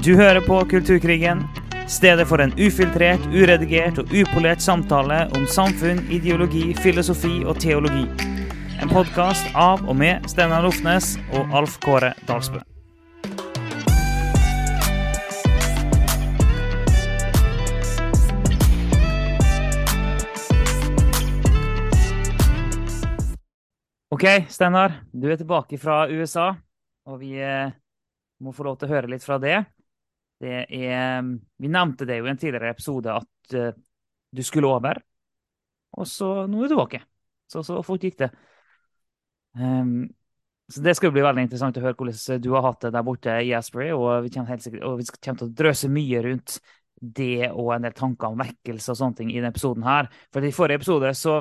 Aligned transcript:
Du 0.00 0.14
hører 0.16 0.40
på 0.40 0.56
Kulturkrigen, 0.64 1.42
stedet 1.88 2.24
for 2.28 2.40
en 2.40 2.54
ufiltrert, 2.56 3.20
uredigert 3.36 3.98
og 4.00 4.12
upolert 4.16 4.62
samtale 4.64 5.26
om 5.36 5.42
samfunn, 5.44 5.98
ideologi, 6.08 6.70
filosofi 6.80 7.42
og 7.44 7.58
teologi. 7.60 8.06
En 8.80 8.88
podkast 8.88 9.50
av 9.52 9.82
og 9.84 9.98
med 10.00 10.24
Steinar 10.32 10.64
Lofnes 10.64 11.18
og 11.36 11.52
Alf 11.52 11.74
Kåre 11.84 12.14
Dalsbø. 12.24 12.62
Ok, 24.16 24.24
Steinar. 24.48 25.02
Du 25.12 25.28
er 25.28 25.36
tilbake 25.36 25.76
fra 25.76 26.06
USA, 26.08 26.54
og 27.04 27.20
vi 27.20 27.34
eh, 27.36 27.76
må 28.40 28.56
få 28.56 28.64
lov 28.64 28.80
til 28.80 28.88
å 28.88 28.94
høre 28.94 29.12
litt 29.12 29.28
fra 29.28 29.36
det. 29.36 29.58
Det 30.40 30.64
er 30.64 31.26
Vi 31.60 31.68
nevnte 31.68 32.06
det 32.08 32.20
jo 32.20 32.28
i 32.28 32.32
en 32.32 32.40
tidligere 32.40 32.72
episode 32.72 33.12
at 33.12 33.56
uh, 33.56 33.74
du 34.30 34.42
skulle 34.46 34.70
over, 34.70 35.02
og 35.98 36.06
så 36.06 36.46
nå 36.46 36.60
er 36.60 36.68
du 36.68 36.74
tilbake. 36.74 37.02
Så 37.50 37.64
så 37.66 37.80
fort 37.82 38.04
gikk 38.06 38.20
det. 38.22 38.30
Um, 39.58 40.08
så 40.70 40.82
det 40.84 40.94
skal 40.96 41.10
bli 41.10 41.24
veldig 41.24 41.42
interessant 41.48 41.76
å 41.80 41.82
høre 41.82 41.98
hvordan 41.98 42.42
du 42.44 42.52
har 42.54 42.62
hatt 42.68 42.84
det 42.86 42.92
der 42.94 43.04
borte 43.06 43.32
i 43.42 43.50
Asbury, 43.58 43.88
og 43.90 44.22
vi 44.22 44.30
kommer, 44.30 44.60
sikkert, 44.62 44.84
og 44.86 45.00
vi 45.00 45.08
kommer 45.16 45.40
til 45.40 45.48
å 45.48 45.56
drøse 45.60 45.90
mye 45.90 46.20
rundt 46.28 46.60
det 47.00 47.48
og 47.50 47.72
en 47.74 47.88
del 47.88 47.96
tanker 47.96 48.30
om 48.30 48.38
vekkelse 48.38 48.92
og 48.92 49.00
sånne 49.00 49.18
ting 49.18 49.32
i 49.32 49.40
denne 49.40 49.50
episoden 49.50 49.84
her. 49.88 50.10
For 50.30 50.46
i 50.46 50.54
forrige 50.54 50.82
episode 50.82 51.10
så 51.18 51.40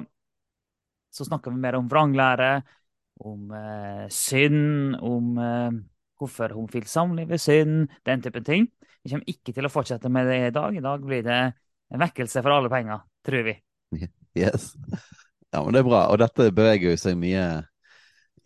så 1.09 1.25
snakka 1.25 1.49
vi 1.49 1.57
mer 1.57 1.77
om 1.79 1.87
vranglære, 1.89 2.61
om 3.25 3.51
uh, 3.51 4.05
synd, 4.13 4.95
om 5.01 5.37
uh, 5.37 5.71
hvorfor 6.19 6.53
homofil 6.53 6.85
samliv 6.87 7.31
er 7.33 7.41
synd, 7.41 7.89
den 8.05 8.21
typen 8.21 8.45
ting. 8.45 8.67
Vi 9.03 9.13
kommer 9.13 9.31
ikke 9.31 9.55
til 9.55 9.67
å 9.67 9.71
fortsette 9.71 10.11
med 10.11 10.27
det 10.29 10.37
i 10.47 10.53
dag. 10.55 10.75
I 10.75 10.83
dag 10.83 11.03
blir 11.05 11.23
det 11.25 11.39
en 11.89 12.03
vekkelse 12.03 12.43
for 12.43 12.55
alle 12.55 12.71
penger, 12.71 13.03
tror 13.25 13.47
vi. 13.47 13.55
Yes. 14.37 14.73
Ja, 15.49 15.63
men 15.63 15.73
det 15.73 15.81
er 15.81 15.87
bra. 15.87 16.03
Og 16.11 16.19
dette 16.21 16.51
beveger 16.53 16.91
jo 16.91 16.99
seg 17.01 17.17
mye 17.19 17.45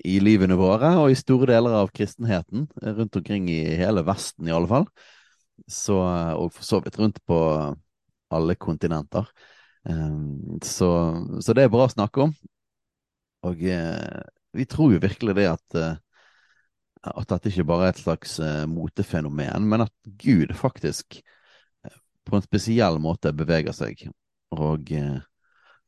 i 0.08 0.18
livene 0.24 0.56
våre, 0.60 0.94
og 1.02 1.12
i 1.12 1.18
store 1.20 1.50
deler 1.52 1.76
av 1.82 1.92
kristenheten, 1.96 2.68
rundt 2.82 3.20
omkring 3.20 3.50
i 3.52 3.62
hele 3.80 4.04
Vesten 4.08 4.48
i 4.48 4.56
alle 4.56 4.70
fall. 4.70 4.88
Så, 5.70 5.98
og 5.98 6.50
for 6.56 6.68
så 6.68 6.80
vidt 6.84 6.98
rundt 7.00 7.20
på 7.28 7.40
alle 8.34 8.56
kontinenter. 8.56 9.28
Um, 9.84 10.60
så, 10.64 10.90
så, 11.44 11.56
det 11.56 11.66
er 11.66 11.74
bra 11.74 11.88
å 11.88 11.94
snakke 11.94 12.28
om. 12.28 12.34
Og 13.44 13.64
eh, 13.68 14.24
vi 14.56 14.66
tror 14.70 14.94
jo 14.96 15.02
virkelig 15.04 15.36
det 15.36 15.48
at, 15.52 15.76
eh, 15.76 15.98
at 17.04 17.28
dette 17.28 17.52
ikke 17.52 17.66
bare 17.68 17.90
er 17.90 17.94
et 17.94 18.02
slags 18.02 18.38
uh, 18.40 18.64
motefenomen, 18.70 19.68
men 19.68 19.86
at 19.86 19.94
Gud 20.24 20.54
faktisk 20.56 21.20
eh, 21.20 21.98
på 22.24 22.38
en 22.38 22.46
spesiell 22.46 23.00
måte 23.04 23.34
beveger 23.36 23.76
seg 23.76 24.06
og, 24.56 24.92
eh, 24.96 25.20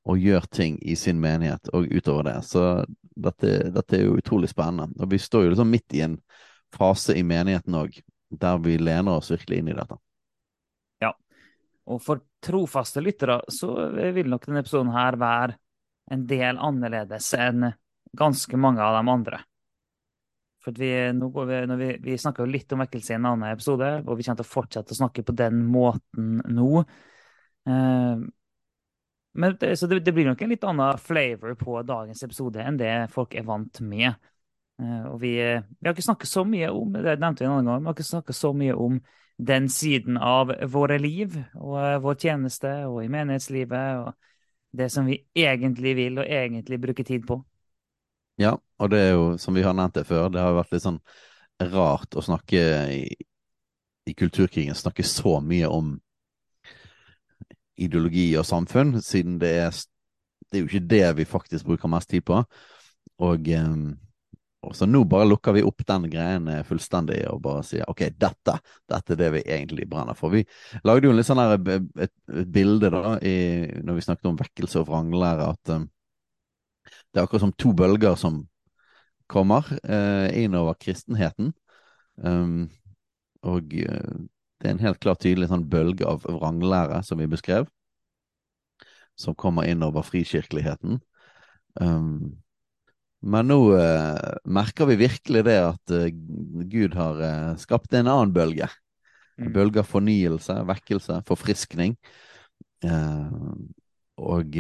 og, 0.04 0.20
gjør 0.20 0.48
ting 0.52 0.78
i 0.84 0.98
sin 1.00 1.22
menighet 1.22 1.72
og 1.74 1.88
utover 1.88 2.28
det. 2.28 2.40
Så 2.50 2.66
dette, 3.00 3.54
dette, 3.72 3.98
er 3.98 4.08
jo 4.10 4.18
utrolig 4.20 4.50
spennende. 4.52 4.90
Og 5.00 5.12
vi 5.12 5.22
står 5.22 5.46
jo 5.46 5.54
liksom 5.54 5.72
midt 5.72 5.96
i 5.96 6.04
en 6.08 6.18
fase 6.76 7.16
i 7.16 7.24
menigheten 7.24 7.78
òg, 7.78 8.02
der 8.36 8.60
vi 8.66 8.80
lener 8.82 9.22
oss 9.22 9.32
virkelig 9.32 9.62
inn 9.62 9.72
i 9.72 9.78
dette. 9.78 10.00
Ja, 11.06 11.14
og 11.86 12.02
for 12.04 12.26
trofaste 12.44 13.04
lyttere 13.06 13.40
så 13.54 13.72
vil 13.94 14.34
nok 14.34 14.50
denne 14.50 14.66
episoden 14.66 14.92
her 14.98 15.18
være 15.22 15.60
en 16.12 16.26
del 16.30 16.60
annerledes 16.62 17.32
enn 17.38 17.72
ganske 18.18 18.58
mange 18.60 18.84
av 18.84 18.98
de 19.00 19.12
andre. 19.14 19.46
For 20.66 20.74
vi, 20.74 20.90
vi, 21.78 21.90
vi, 22.02 22.18
snakka 22.18 22.42
jo 22.42 22.50
litt 22.50 22.74
om 22.74 22.82
vekkelse 22.82 23.14
i 23.14 23.18
en 23.20 23.28
annen 23.30 23.52
episode, 23.54 23.90
og 24.02 24.18
vi 24.18 24.26
kommer 24.26 24.42
til 24.42 24.48
å 24.48 24.54
fortsette 24.54 24.96
å 24.96 24.98
snakke 24.98 25.24
på 25.26 25.36
den 25.38 25.62
måten 25.70 26.40
nå. 26.58 26.70
Uh, 27.70 28.26
men 29.36 29.58
det, 29.62 29.76
så 29.78 29.90
det, 29.92 30.00
det, 30.06 30.14
blir 30.16 30.26
nok 30.26 30.42
en 30.42 30.54
litt 30.54 30.66
annen 30.66 31.02
flavor 31.02 31.54
på 31.60 31.78
dagens 31.86 32.24
episode 32.26 32.64
enn 32.64 32.80
det 32.80 32.94
folk 33.14 33.36
er 33.38 33.46
vant 33.46 33.82
med. 33.86 34.18
Uh, 34.82 35.14
og 35.14 35.20
vi, 35.22 35.36
vi, 35.38 35.86
har 35.86 35.94
ikke 35.94 36.10
snakket 36.10 36.34
så 36.34 36.46
mye 36.50 36.74
om 36.74 36.98
det 36.98 37.20
nevnte 37.22 37.46
vi 37.46 37.50
en 37.50 37.58
annen 37.60 37.70
gang, 37.70 37.84
vi 37.84 37.92
har 37.92 37.98
ikke 38.00 38.10
snakket 38.10 38.40
så 38.42 38.54
mye 38.58 38.76
om 38.88 39.00
den 39.36 39.68
siden 39.70 40.18
av 40.18 40.54
våre 40.72 40.98
liv 40.98 41.36
og 41.60 41.78
uh, 41.78 41.98
vår 42.02 42.22
tjeneste 42.26 42.78
og 42.90 43.04
i 43.04 43.12
menighetslivet. 43.12 44.06
og 44.08 44.16
det 44.76 44.90
som 44.92 45.06
vi 45.06 45.20
egentlig 45.36 45.96
vil 45.96 46.20
og 46.20 46.26
egentlig 46.28 46.80
bruker 46.82 47.04
tid 47.04 47.28
på. 47.28 47.40
Ja, 48.42 48.56
og 48.80 48.92
det 48.92 49.00
er 49.00 49.14
jo, 49.16 49.28
som 49.40 49.56
vi 49.56 49.64
har 49.64 49.76
nevnt 49.78 49.96
det 49.96 50.06
før, 50.10 50.28
det 50.34 50.44
har 50.44 50.56
vært 50.58 50.74
litt 50.76 50.84
sånn 50.84 51.00
rart 51.72 52.18
å 52.18 52.24
snakke 52.26 52.64
i, 52.92 53.04
i 54.06 54.16
kulturkrigen, 54.18 54.76
snakke 54.76 55.06
så 55.08 55.38
mye 55.40 55.70
om 55.72 55.94
ideologi 57.80 58.30
og 58.40 58.48
samfunn, 58.48 58.98
siden 59.04 59.38
det 59.40 59.54
er, 59.64 59.84
det 60.50 60.60
er 60.60 60.64
jo 60.64 60.72
ikke 60.72 60.90
det 60.92 61.06
vi 61.20 61.28
faktisk 61.28 61.68
bruker 61.68 61.92
mest 61.92 62.12
tid 62.12 62.26
på. 62.28 62.42
Og 63.24 63.48
um, 63.56 63.94
og 64.66 64.74
så 64.76 64.88
nå 64.90 65.04
bare 65.10 65.28
lukker 65.30 65.54
vi 65.56 65.64
opp 65.66 65.84
den 65.88 66.08
greien 66.10 66.50
fullstendig 66.66 67.20
og 67.30 67.42
bare 67.46 67.64
sier 67.68 67.90
ok, 67.92 68.08
dette, 68.18 68.58
dette 68.90 69.14
er 69.14 69.20
det 69.20 69.32
vi 69.36 69.44
egentlig 69.44 69.88
brenner 69.90 70.18
for. 70.18 70.34
Vi 70.34 70.42
lagde 70.88 71.08
jo 71.08 71.14
en 71.14 71.20
litt 71.20 71.28
sånn 71.28 71.42
her, 71.42 71.58
et, 71.60 72.08
et, 72.08 72.14
bilde 72.56 72.90
da, 72.94 73.18
i, 73.22 73.36
når 73.86 74.00
vi 74.00 74.06
snakket 74.08 74.32
om 74.32 74.40
vekkelse 74.40 74.82
og 74.82 74.90
vranglære, 74.90 75.52
at 75.54 75.74
um, 75.76 75.86
det 77.16 77.22
er 77.22 77.30
akkurat 77.30 77.46
som 77.46 77.56
to 77.56 77.72
bølger 77.72 78.18
som 78.20 78.42
kommer 79.32 79.64
uh, 79.88 80.28
innover 80.36 80.76
kristenheten. 80.76 81.54
Um, 82.20 82.68
og 83.48 83.72
uh, 83.72 84.16
det 84.60 84.68
er 84.68 84.76
en 84.76 84.84
helt 84.84 85.00
klart 85.00 85.24
tydelig 85.24 85.48
sånn 85.48 85.64
bølge 85.72 86.04
av 86.10 86.28
vranglære 86.28 87.00
som 87.08 87.22
vi 87.24 87.30
beskrev, 87.32 87.70
som 89.16 89.38
kommer 89.40 89.72
innover 89.72 90.04
frikirkeligheten. 90.04 91.00
Um, 91.80 92.36
men 93.26 93.48
nå 93.50 93.60
uh, 93.74 94.36
merker 94.44 94.92
vi 94.92 95.00
virkelig 95.06 95.46
det 95.48 95.58
at 95.64 95.96
uh, 95.96 96.10
Gud 96.68 97.00
har 97.00 97.22
uh, 97.24 97.54
skapt 97.62 97.96
en 97.96 98.12
annen 98.12 98.36
bølge. 98.36 98.68
En 99.40 99.50
mm. 99.50 99.56
bølge 99.56 99.82
av 99.82 99.88
fornyelse, 99.90 100.60
vekkelse, 100.68 101.24
forfriskning. 101.28 101.96
og 104.16 104.56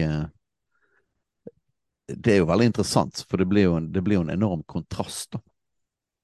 det 2.08 2.36
er 2.36 2.42
jo 2.42 2.50
veldig 2.50 2.70
interessant, 2.70 3.24
for 3.30 3.42
det 3.42 3.48
blir 3.50 3.68
jo 3.68 3.76
en, 3.80 3.90
blir 3.92 4.20
jo 4.20 4.26
en 4.26 4.34
enorm 4.34 4.64
kontrast. 4.70 5.36
Da. 5.36 5.42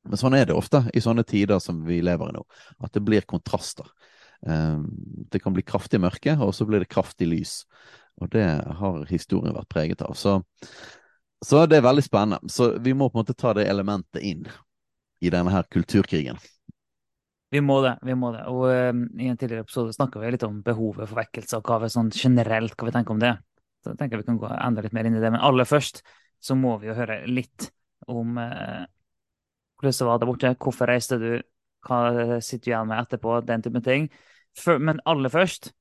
Men 0.09 0.21
sånn 0.21 0.37
er 0.37 0.47
det 0.49 0.57
ofte 0.57 0.83
i 0.93 1.01
sånne 1.03 1.25
tider 1.27 1.61
som 1.61 1.83
vi 1.85 1.99
lever 2.05 2.31
i 2.31 2.35
nå, 2.37 2.45
at 2.81 2.93
det 2.93 3.03
blir 3.05 3.27
kontraster. 3.29 3.89
det 4.41 5.39
kan 5.39 5.53
bli 5.53 5.61
kraftig 5.61 5.99
mørke, 6.01 6.33
og 6.41 6.55
så 6.57 6.65
blir 6.65 6.81
det 6.81 6.89
kraftig 6.89 7.27
lys. 7.29 7.53
Og 8.21 8.29
det 8.33 8.45
har 8.79 9.05
historien 9.09 9.53
vært 9.53 9.69
preget 9.69 10.01
av. 10.01 10.15
Så 10.17 10.39
så 11.45 11.65
det 11.65 11.79
er 11.79 11.85
veldig 11.85 12.03
spennende. 12.05 12.49
Så 12.49 12.75
vi 12.79 12.93
må 12.93 13.09
på 13.09 13.17
en 13.17 13.23
måte 13.23 13.33
ta 13.37 13.53
det 13.57 13.65
elementet 13.69 14.21
inn 14.21 14.45
i 15.21 15.29
denne 15.33 15.53
her 15.53 15.65
kulturkrigen. 15.73 16.37
Vi 17.51 17.59
må 17.61 17.81
det. 17.83 17.97
vi 18.05 18.15
må 18.15 18.31
det. 18.31 18.45
Og 18.47 18.67
um, 18.69 19.07
I 19.19 19.27
en 19.27 19.37
tidligere 19.37 19.65
episode 19.65 19.93
snakka 19.93 20.21
vi 20.21 20.31
litt 20.31 20.45
om 20.47 20.61
behovet 20.63 21.09
for 21.09 21.19
vekkelse, 21.19 21.57
og 21.57 21.67
hva 21.67 21.81
vi 21.83 21.89
sånn 21.91 22.11
generelt 22.15 22.77
hva 22.77 22.87
vi 22.87 22.93
tenker 22.95 23.15
om 23.15 23.23
det. 23.23 23.33
Så 23.81 23.93
jeg 23.93 23.99
tenker 23.99 24.21
vi 24.21 24.27
kan 24.29 24.39
gå 24.41 24.49
enda 24.53 24.83
litt 24.85 24.95
mer 24.95 25.09
inn 25.09 25.17
i 25.17 25.23
det. 25.23 25.31
Men 25.33 25.43
aller 25.43 25.67
først 25.67 26.03
så 26.41 26.57
må 26.57 26.75
vi 26.81 26.89
jo 26.89 26.97
høre 26.97 27.21
litt 27.29 27.69
om 28.09 28.37
eh, 28.41 28.85
hvordan 29.81 29.97
det 29.97 30.07
var 30.09 30.21
der 30.21 30.29
borte. 30.29 30.55
Hvorfor 30.61 30.89
reiste 30.89 31.19
du? 31.21 31.31
Hva 31.85 32.01
sitter 32.45 32.65
du 32.65 32.71
igjen 32.71 32.89
med 32.91 33.01
etterpå? 33.01 33.39
Den 33.45 33.65
type 33.65 33.81
ting. 33.85 34.09
For, 34.57 34.81
men 34.81 35.01
aller 35.09 35.31
først, 35.33 35.71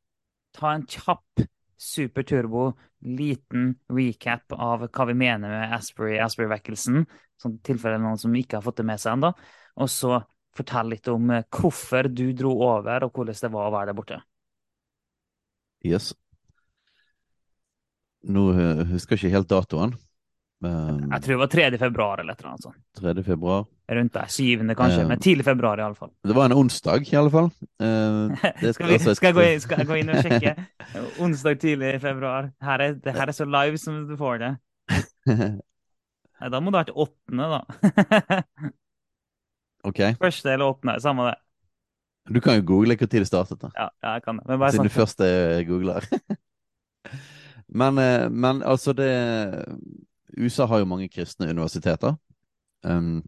ta 0.57 0.75
en 0.75 0.87
kjapp 0.89 1.45
superturbo, 1.81 2.71
liten 3.09 3.73
recap 3.89 4.53
av 4.53 4.85
hva 4.93 5.07
vi 5.09 5.17
mener 5.17 5.49
med 5.49 5.73
Asbury-vekkelsen, 5.79 7.07
sånn 7.41 7.57
tilfelle 7.65 8.01
noen 8.03 8.21
som 8.21 8.35
ikke 8.37 8.59
har 8.59 8.67
fått 8.67 8.83
det 8.83 8.89
med 8.91 9.01
seg 9.01 9.17
ennå. 9.17 9.33
Og 9.81 9.89
så 9.89 10.19
fortell 10.57 10.93
litt 10.93 11.09
om 11.09 11.31
eh, 11.33 11.47
hvorfor 11.57 12.11
du 12.13 12.31
dro 12.37 12.53
over, 12.67 13.07
og 13.07 13.15
hvordan 13.17 13.41
det 13.41 13.53
var 13.55 13.69
å 13.69 13.75
være 13.75 13.93
der 13.93 13.97
borte. 13.97 14.21
Yes. 15.87 16.13
Nå 18.29 18.47
eh, 18.53 18.87
husker 18.93 19.17
jeg 19.17 19.31
ikke 19.31 19.37
helt 19.39 19.51
datoen. 19.51 19.99
Um, 20.61 21.07
jeg 21.09 21.23
tror 21.25 21.33
det 21.33 21.41
var 21.41 21.49
3. 21.49 21.67
februar 21.81 22.21
eller 22.21 22.35
et 22.37 22.41
eller 22.43 22.51
annet 22.51 22.65
sånt. 22.67 22.81
3. 23.01 23.23
februar. 23.25 23.63
Rundt 23.91 24.13
der. 24.13 24.27
7. 24.29 24.75
kanskje, 24.77 25.03
um, 25.03 25.09
men 25.09 25.23
tidlig 25.25 25.45
februar 25.47 25.81
i 25.81 25.85
alle 25.87 25.97
fall. 25.97 26.11
Det 26.29 26.37
var 26.37 26.51
en 26.51 26.57
onsdag 26.61 27.09
i 27.09 27.17
alle 27.17 27.33
fall. 27.33 27.51
Uh, 27.81 28.37
skal, 28.37 28.91
vi, 28.91 28.99
skal, 29.01 29.31
jeg 29.31 29.35
gå 29.35 29.45
skal, 29.65 29.81
jeg 29.81 29.89
gå 29.89 29.97
inn, 30.03 30.11
og 30.13 30.21
sjekke? 30.21 30.53
onsdag 31.25 31.61
tidlig 31.63 31.95
i 31.95 32.03
februar. 32.03 32.51
Her 32.61 32.85
er, 32.85 32.99
det 33.01 33.15
her 33.17 33.33
er 33.33 33.37
så 33.37 33.47
live 33.49 33.81
som 33.81 34.03
du 34.05 34.13
får 34.21 34.43
det. 34.43 34.51
Nei, 36.41 36.51
da 36.53 36.61
må 36.61 36.73
det 36.73 36.77
ha 36.77 36.85
vært 36.85 36.93
åttende, 36.93 37.49
da. 37.55 38.69
ok. 39.89 40.03
Første 40.21 40.53
eller 40.53 40.75
åttende, 40.75 40.99
samme 41.01 41.31
det. 41.31 41.39
Du 42.37 42.41
kan 42.45 42.61
jo 42.61 42.69
google 42.69 42.99
når 43.01 43.09
det 43.17 43.27
startet. 43.33 43.65
da. 43.65 43.73
Ja, 43.73 43.89
jeg 44.13 44.29
kan 44.29 44.43
det. 44.45 44.61
Siden 44.77 44.91
du 44.91 44.93
først 44.93 45.25
googler. 45.73 46.05
Men, 47.73 47.99
eh, 47.99 48.27
men 48.31 48.63
altså, 48.63 48.93
det 48.93 49.11
USA 50.39 50.67
har 50.67 50.83
jo 50.83 50.91
mange 50.91 51.09
kristne 51.09 51.51
universiteter. 51.51 52.17
Um, 52.83 53.23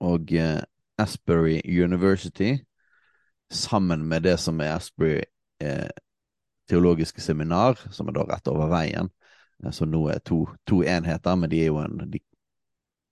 og 0.00 0.32
uh, 0.32 0.60
Asbury 0.98 1.60
University, 1.64 2.58
sammen 3.50 4.08
med 4.08 4.22
det 4.22 4.36
som 4.40 4.60
er 4.60 4.74
Asbury 4.76 5.22
eh, 5.60 5.88
teologiske 6.68 7.20
seminar, 7.20 7.78
som 7.90 8.08
er 8.08 8.16
da 8.16 8.24
rett 8.26 8.48
over 8.48 8.70
veien. 8.72 9.10
Eh, 9.64 9.70
så 9.70 9.86
nå 9.86 10.06
er 10.10 10.22
to, 10.24 10.44
to 10.66 10.82
enheter, 10.84 11.36
men 11.36 11.50
de 11.50 11.62
er 11.62 11.72
jo 11.72 11.82
en 11.82 12.00
de, 12.10 12.22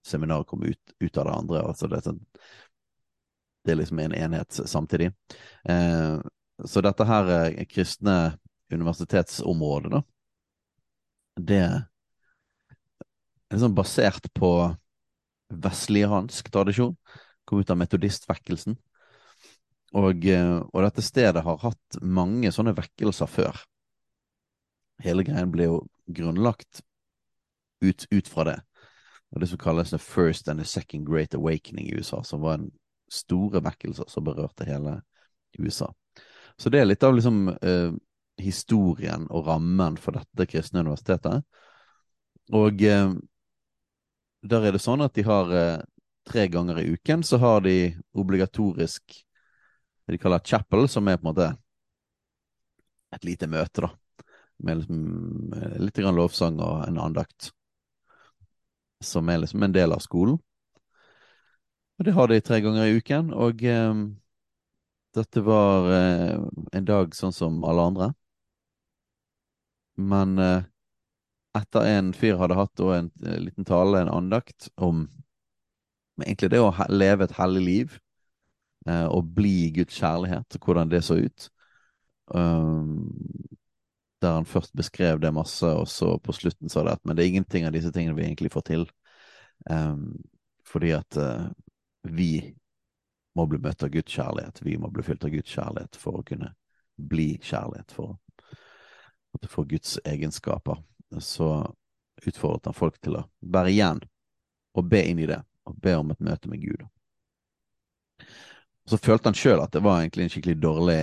Seminaret 0.05 0.45
kommer 0.45 0.69
ut, 0.69 0.91
ut, 1.01 1.17
av 1.17 1.25
det 1.25 1.33
andre. 1.33 1.61
altså 1.65 1.87
det 1.89 2.03
sånn, 2.05 2.19
det 3.65 3.71
er 3.73 3.77
liksom 3.79 3.99
en 4.03 4.13
enhet 4.13 4.57
samtidig. 4.69 5.07
Eh, 5.65 6.19
så 6.65 6.83
dette 6.85 7.07
her 7.09 7.31
eh, 7.33 7.63
kristne 7.65 8.35
universitetsområdet, 8.73 9.91
da, 9.93 10.01
det 11.35 11.59
er 11.61 11.77
liksom 13.51 13.75
basert 13.75 14.27
på 14.33 14.51
vestliansk 15.49 16.51
tradisjon. 16.51 16.95
Kom 17.45 17.61
ut 17.61 17.69
av 17.69 17.77
metodistvekkelsen. 17.77 18.77
Og, 19.95 20.25
eh, 20.25 20.57
og, 20.73 20.79
dette 20.83 21.03
stedet 21.05 21.43
har 21.43 21.61
hatt 21.61 21.99
mange 22.01 22.51
sånne 22.51 22.73
vekkelser 22.75 23.29
før. 23.31 23.61
Hele 25.03 25.23
greien 25.27 25.51
ble 25.51 25.69
jo 25.69 25.77
grunnlagt 26.07 26.81
ut, 27.83 28.07
ut, 28.11 28.27
fra 28.27 28.47
det. 28.49 28.57
Og 29.31 29.41
det 29.41 29.49
som 29.51 29.59
kalles 29.61 29.91
the 29.91 29.99
first 29.99 30.49
and 30.49 30.59
the 30.59 30.65
second 30.65 31.07
great 31.07 31.35
awakening 31.35 31.87
i 31.89 31.99
USA, 31.99 32.23
som 32.23 32.41
var 32.41 32.57
en 32.57 32.71
store 33.11 33.61
vekkelser 33.63 34.09
som 34.09 34.25
berørte 34.25 34.67
hele 34.67 35.01
USA. 35.59 35.91
Så 36.57 36.71
det 36.71 36.81
er 36.81 36.87
litt 36.87 37.03
av 37.03 37.15
liksom 37.15 37.49
eh, 37.53 37.91
historien 38.41 39.27
og 39.29 39.47
rammen 39.47 39.97
for 40.01 40.17
dette 40.17 40.47
kristne 40.49 40.83
universitetet. 40.83 41.45
Og 42.53 42.81
eh, 42.83 43.11
der 44.45 44.65
er 44.67 44.75
det 44.75 44.83
sånn 44.83 45.03
at 45.05 45.15
de 45.17 45.25
har 45.25 45.53
eh, 45.55 45.85
tre 46.25 46.47
ganger 46.51 46.81
i 46.81 46.89
uken 46.95 47.23
så 47.23 47.39
har 47.41 47.61
de 47.65 47.93
obligatorisk 48.17 49.25
det 50.05 50.13
de 50.13 50.17
kaller 50.21 50.39
chapel, 50.45 50.87
som 50.89 51.07
er 51.07 51.17
på 51.17 51.25
en 51.25 51.31
måte 51.31 51.47
et 53.15 53.23
lite 53.25 53.47
møte, 53.49 53.81
da. 53.81 54.25
Med 54.61 54.77
liksom, 54.77 55.53
eh, 55.53 55.77
litt 55.81 55.97
grann 55.97 56.15
lovsang 56.15 56.59
og 56.61 56.83
en 56.87 56.99
andakt. 57.01 57.49
Som 59.01 59.29
er 59.29 59.41
liksom 59.41 59.63
en 59.63 59.73
del 59.73 59.91
av 59.91 60.03
skolen. 60.05 60.37
Og 61.97 62.05
det 62.05 62.13
har 62.13 62.27
de 62.27 62.39
tre 62.41 62.61
ganger 62.61 62.85
i 62.85 62.99
uken. 62.99 63.33
Og 63.33 63.63
eh, 63.63 64.03
dette 65.15 65.41
var 65.41 65.89
eh, 65.89 66.37
en 66.77 66.85
dag 66.85 67.15
sånn 67.15 67.33
som 67.33 67.63
alle 67.65 67.89
andre. 67.89 68.11
Men 69.95 70.39
eh, 70.39 70.63
etter 71.57 71.87
en 71.87 72.13
fyr 72.13 72.39
hadde 72.39 72.57
hatt 72.59 72.79
en, 72.79 73.11
en 73.23 73.31
eh, 73.31 73.39
liten 73.39 73.67
tale, 73.67 74.01
en 74.01 74.11
andakt, 74.11 74.69
om 74.75 75.05
egentlig 76.23 76.51
det 76.51 76.61
å 76.63 76.73
leve 76.91 77.27
et 77.27 77.35
hellig 77.39 77.63
liv, 77.65 77.97
eh, 78.89 79.05
og 79.07 79.33
bli 79.37 79.71
Guds 79.75 79.99
kjærlighet, 79.99 80.57
og 80.57 80.67
hvordan 80.67 80.91
det 80.91 81.03
så 81.07 81.19
ut. 81.19 81.49
Um, 82.25 83.11
der 84.23 84.39
han 84.39 84.47
først 84.49 84.73
beskrev 84.73 85.19
det 85.21 85.33
masse, 85.35 85.67
og 85.67 85.87
så 85.91 86.15
på 86.17 86.33
slutten 86.33 86.71
sa 86.71 86.83
det 86.83 86.95
at 86.97 87.03
men 87.05 87.17
det 87.17 87.25
er 87.25 87.33
ingenting 87.35 87.67
av 87.67 87.75
disse 87.75 87.91
tingene 87.93 88.17
vi 88.17 88.25
egentlig 88.25 88.51
får 88.53 88.65
til. 88.71 88.87
Um, 89.69 90.15
fordi 90.65 90.95
at 90.95 91.17
uh, 91.21 91.47
vi 92.09 92.55
må 93.35 93.45
bli 93.51 93.59
møtt 93.61 93.83
av 93.83 93.91
Guds 93.93 94.11
kjærlighet. 94.11 94.61
Vi 94.63 94.77
må 94.79 94.89
bli 94.91 95.03
fylt 95.05 95.25
av 95.27 95.33
Guds 95.33 95.51
kjærlighet 95.51 95.99
for 95.99 96.19
å 96.19 96.25
kunne 96.25 96.53
bli 96.95 97.35
kjærlighet. 97.43 97.91
For 97.93 98.15
å 98.15 98.24
få 99.51 99.63
Guds 99.69 99.99
egenskaper. 100.05 100.81
Så 101.19 101.49
utfordret 102.25 102.65
han 102.65 102.77
folk 102.77 102.99
til 103.03 103.19
å 103.19 103.25
bære 103.41 103.73
igjen 103.73 104.01
og 104.75 104.89
be 104.91 105.03
inn 105.07 105.19
i 105.19 105.29
det. 105.29 105.41
Og 105.65 105.77
be 105.81 105.95
om 105.97 106.11
et 106.13 106.21
møte 106.21 106.49
med 106.51 106.61
Gud. 106.61 106.83
Så 108.85 108.99
følte 109.01 109.31
han 109.31 109.37
sjøl 109.37 109.63
at 109.63 109.73
det 109.73 109.81
var 109.81 110.01
egentlig 110.01 110.27
en 110.27 110.33
skikkelig 110.33 110.59
dårlig, 110.61 110.99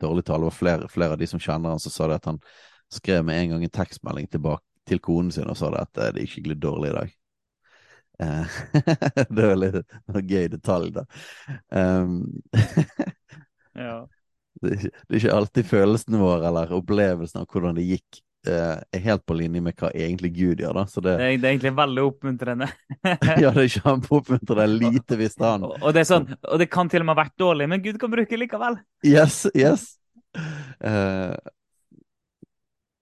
dårlig 0.00 0.24
tale. 0.28 0.42
Det 0.42 0.50
var 0.50 0.56
flere, 0.58 0.88
flere, 0.92 1.14
av 1.16 1.22
de 1.22 1.28
som 1.30 1.40
kjenner 1.40 1.72
han 1.72 1.80
som 1.80 1.94
sa 1.94 2.08
det 2.08 2.18
at 2.20 2.28
han 2.28 2.40
skrev 2.92 3.24
med 3.24 3.40
en 3.40 3.54
gang 3.54 3.64
en 3.64 3.72
tekstmelding 3.78 4.28
tilbake 4.28 4.64
til 4.88 5.00
konen 5.04 5.32
sin 5.32 5.48
og 5.48 5.56
sa 5.56 5.70
det 5.72 5.80
at 5.86 6.02
eh, 6.02 6.12
det 6.16 6.22
er 6.22 6.30
skikkelig 6.32 6.58
dårlig 6.60 6.90
i 6.90 6.96
dag. 6.98 7.14
Eh, 8.18 8.60
det 9.36 9.46
er 9.46 9.58
litt 9.62 9.96
en 10.12 10.30
gøy 10.34 10.48
detalj, 10.52 10.92
da. 10.98 11.06
Um, 11.72 12.20
ja. 13.86 13.98
Det, 14.62 14.70
er 14.70 14.78
ikke, 14.78 14.94
det, 14.94 15.10
er 15.12 15.20
ikke, 15.20 15.36
alltid 15.36 15.68
følelsene 15.70 16.22
våre 16.22 16.48
eller 16.50 16.72
opplevelsen 16.76 17.42
av 17.42 17.46
hvordan 17.52 17.76
det 17.78 17.86
gikk, 17.88 18.22
Eh, 18.46 18.76
er 18.92 19.02
helt 19.02 19.24
på 19.26 19.34
linje 19.34 19.60
med 19.60 19.74
hva 19.76 19.90
egentlig 19.90 20.30
Gud 20.36 20.60
gjør. 20.62 20.76
da. 20.78 20.84
Det, 20.86 21.02
det, 21.02 21.26
er, 21.26 21.48
egentlig 21.50 21.72
veldig 21.76 22.04
oppmuntrende. 22.06 22.68
ja, 23.42 23.50
det 23.50 23.64
er 23.64 23.72
kjempeoppmuntrende. 23.74 24.66
Lite 24.78 25.18
visste 25.18 25.44
han. 25.44 25.66
Og, 25.66 25.74
og, 25.80 25.90
det 25.94 26.04
er 26.04 26.08
sånn, 26.08 26.28
og 26.46 26.62
det 26.62 26.68
kan 26.72 26.90
til 26.90 27.02
og 27.02 27.08
med 27.08 27.16
ha 27.16 27.24
vært 27.24 27.36
dårlig, 27.40 27.68
men 27.72 27.82
Gud 27.84 27.98
kan 28.00 28.12
bruke 28.12 28.30
det 28.30 28.40
likevel. 28.44 28.78
Yes, 29.06 29.42
yes. 29.58 29.90
Uh, 30.84 31.34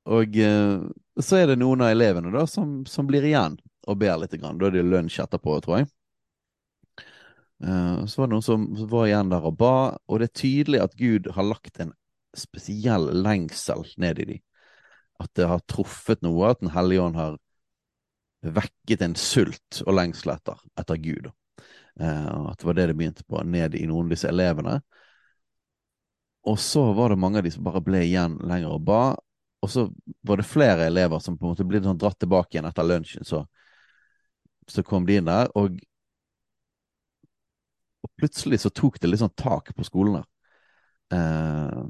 og 0.09 0.39
uh, 0.41 0.87
så 1.21 1.43
er 1.43 1.53
det 1.53 1.59
noen 1.61 1.85
av 1.85 1.93
elevene 1.93 2.33
da 2.33 2.47
som, 2.49 2.81
som 2.89 3.09
blir 3.09 3.27
igjen 3.27 3.59
og 3.87 4.01
ber 4.01 4.17
litt. 4.23 4.35
Grann. 4.41 4.59
Da 4.59 4.71
er 4.71 4.79
det 4.79 4.87
lunsj 4.89 5.21
etterpå, 5.27 5.61
tror 5.63 5.83
jeg. 5.83 5.91
Uh, 7.65 8.05
så 8.05 8.21
var 8.21 8.29
det 8.29 8.35
noen 8.35 8.45
som 8.45 8.67
var 8.91 9.07
igjen 9.09 9.31
der 9.33 9.47
og 9.49 9.57
ba, 9.61 9.77
og 10.09 10.21
det 10.21 10.29
er 10.29 10.41
tydelig 10.43 10.83
at 10.85 10.99
Gud 10.99 11.31
har 11.33 11.47
lagt 11.47 11.81
en 11.81 11.95
spesiell 12.37 13.09
lengsel 13.25 13.87
ned 13.97 14.21
i 14.21 14.29
dem 14.35 14.43
at 15.19 15.33
det 15.35 15.49
har 15.49 15.65
truffet 15.69 16.23
noe, 16.25 16.51
at 16.51 16.61
Den 16.61 16.73
hellige 16.75 17.03
ånd 17.03 17.17
har 17.17 17.39
vekket 18.47 19.03
en 19.03 19.17
sult 19.19 19.83
og 19.87 19.97
lengsel 19.97 20.35
etter, 20.37 20.61
etter 20.79 21.01
Gud. 21.03 21.31
Eh, 22.01 22.35
at 22.51 22.59
det 22.59 22.69
var 22.69 22.77
det 22.77 22.87
det 22.91 22.97
begynte 22.99 23.25
på, 23.25 23.41
ned 23.43 23.75
i 23.75 23.87
noen 23.89 24.07
av 24.07 24.15
disse 24.15 24.29
elevene. 24.29 24.81
Og 26.47 26.59
så 26.63 26.85
var 26.95 27.11
det 27.11 27.19
mange 27.19 27.41
av 27.41 27.47
de 27.47 27.51
som 27.51 27.65
bare 27.67 27.83
ble 27.83 28.05
igjen 28.05 28.37
lenger 28.47 28.77
og 28.77 28.85
ba. 28.87 29.03
Og 29.65 29.73
så 29.73 29.89
var 30.23 30.39
det 30.39 30.47
flere 30.47 30.87
elever 30.87 31.19
som 31.23 31.39
på 31.39 31.47
en 31.47 31.57
måte 31.57 31.67
ble 31.67 31.81
sånn 31.83 31.99
dratt 31.99 32.21
tilbake 32.23 32.55
igjen 32.55 32.69
etter 32.69 32.87
lunsjen. 32.87 33.27
Så, 33.27 33.43
så 34.71 34.85
kom 34.87 35.09
de 35.09 35.19
inn 35.19 35.31
der, 35.31 35.51
og 35.59 35.81
plutselig 38.21 38.61
så 38.63 38.73
tok 38.75 39.01
det 39.01 39.11
litt 39.11 39.23
sånn 39.23 39.37
tak 39.39 39.73
på 39.77 39.87
skolen 39.87 40.21
der. 40.21 40.27
Eh, 41.17 41.83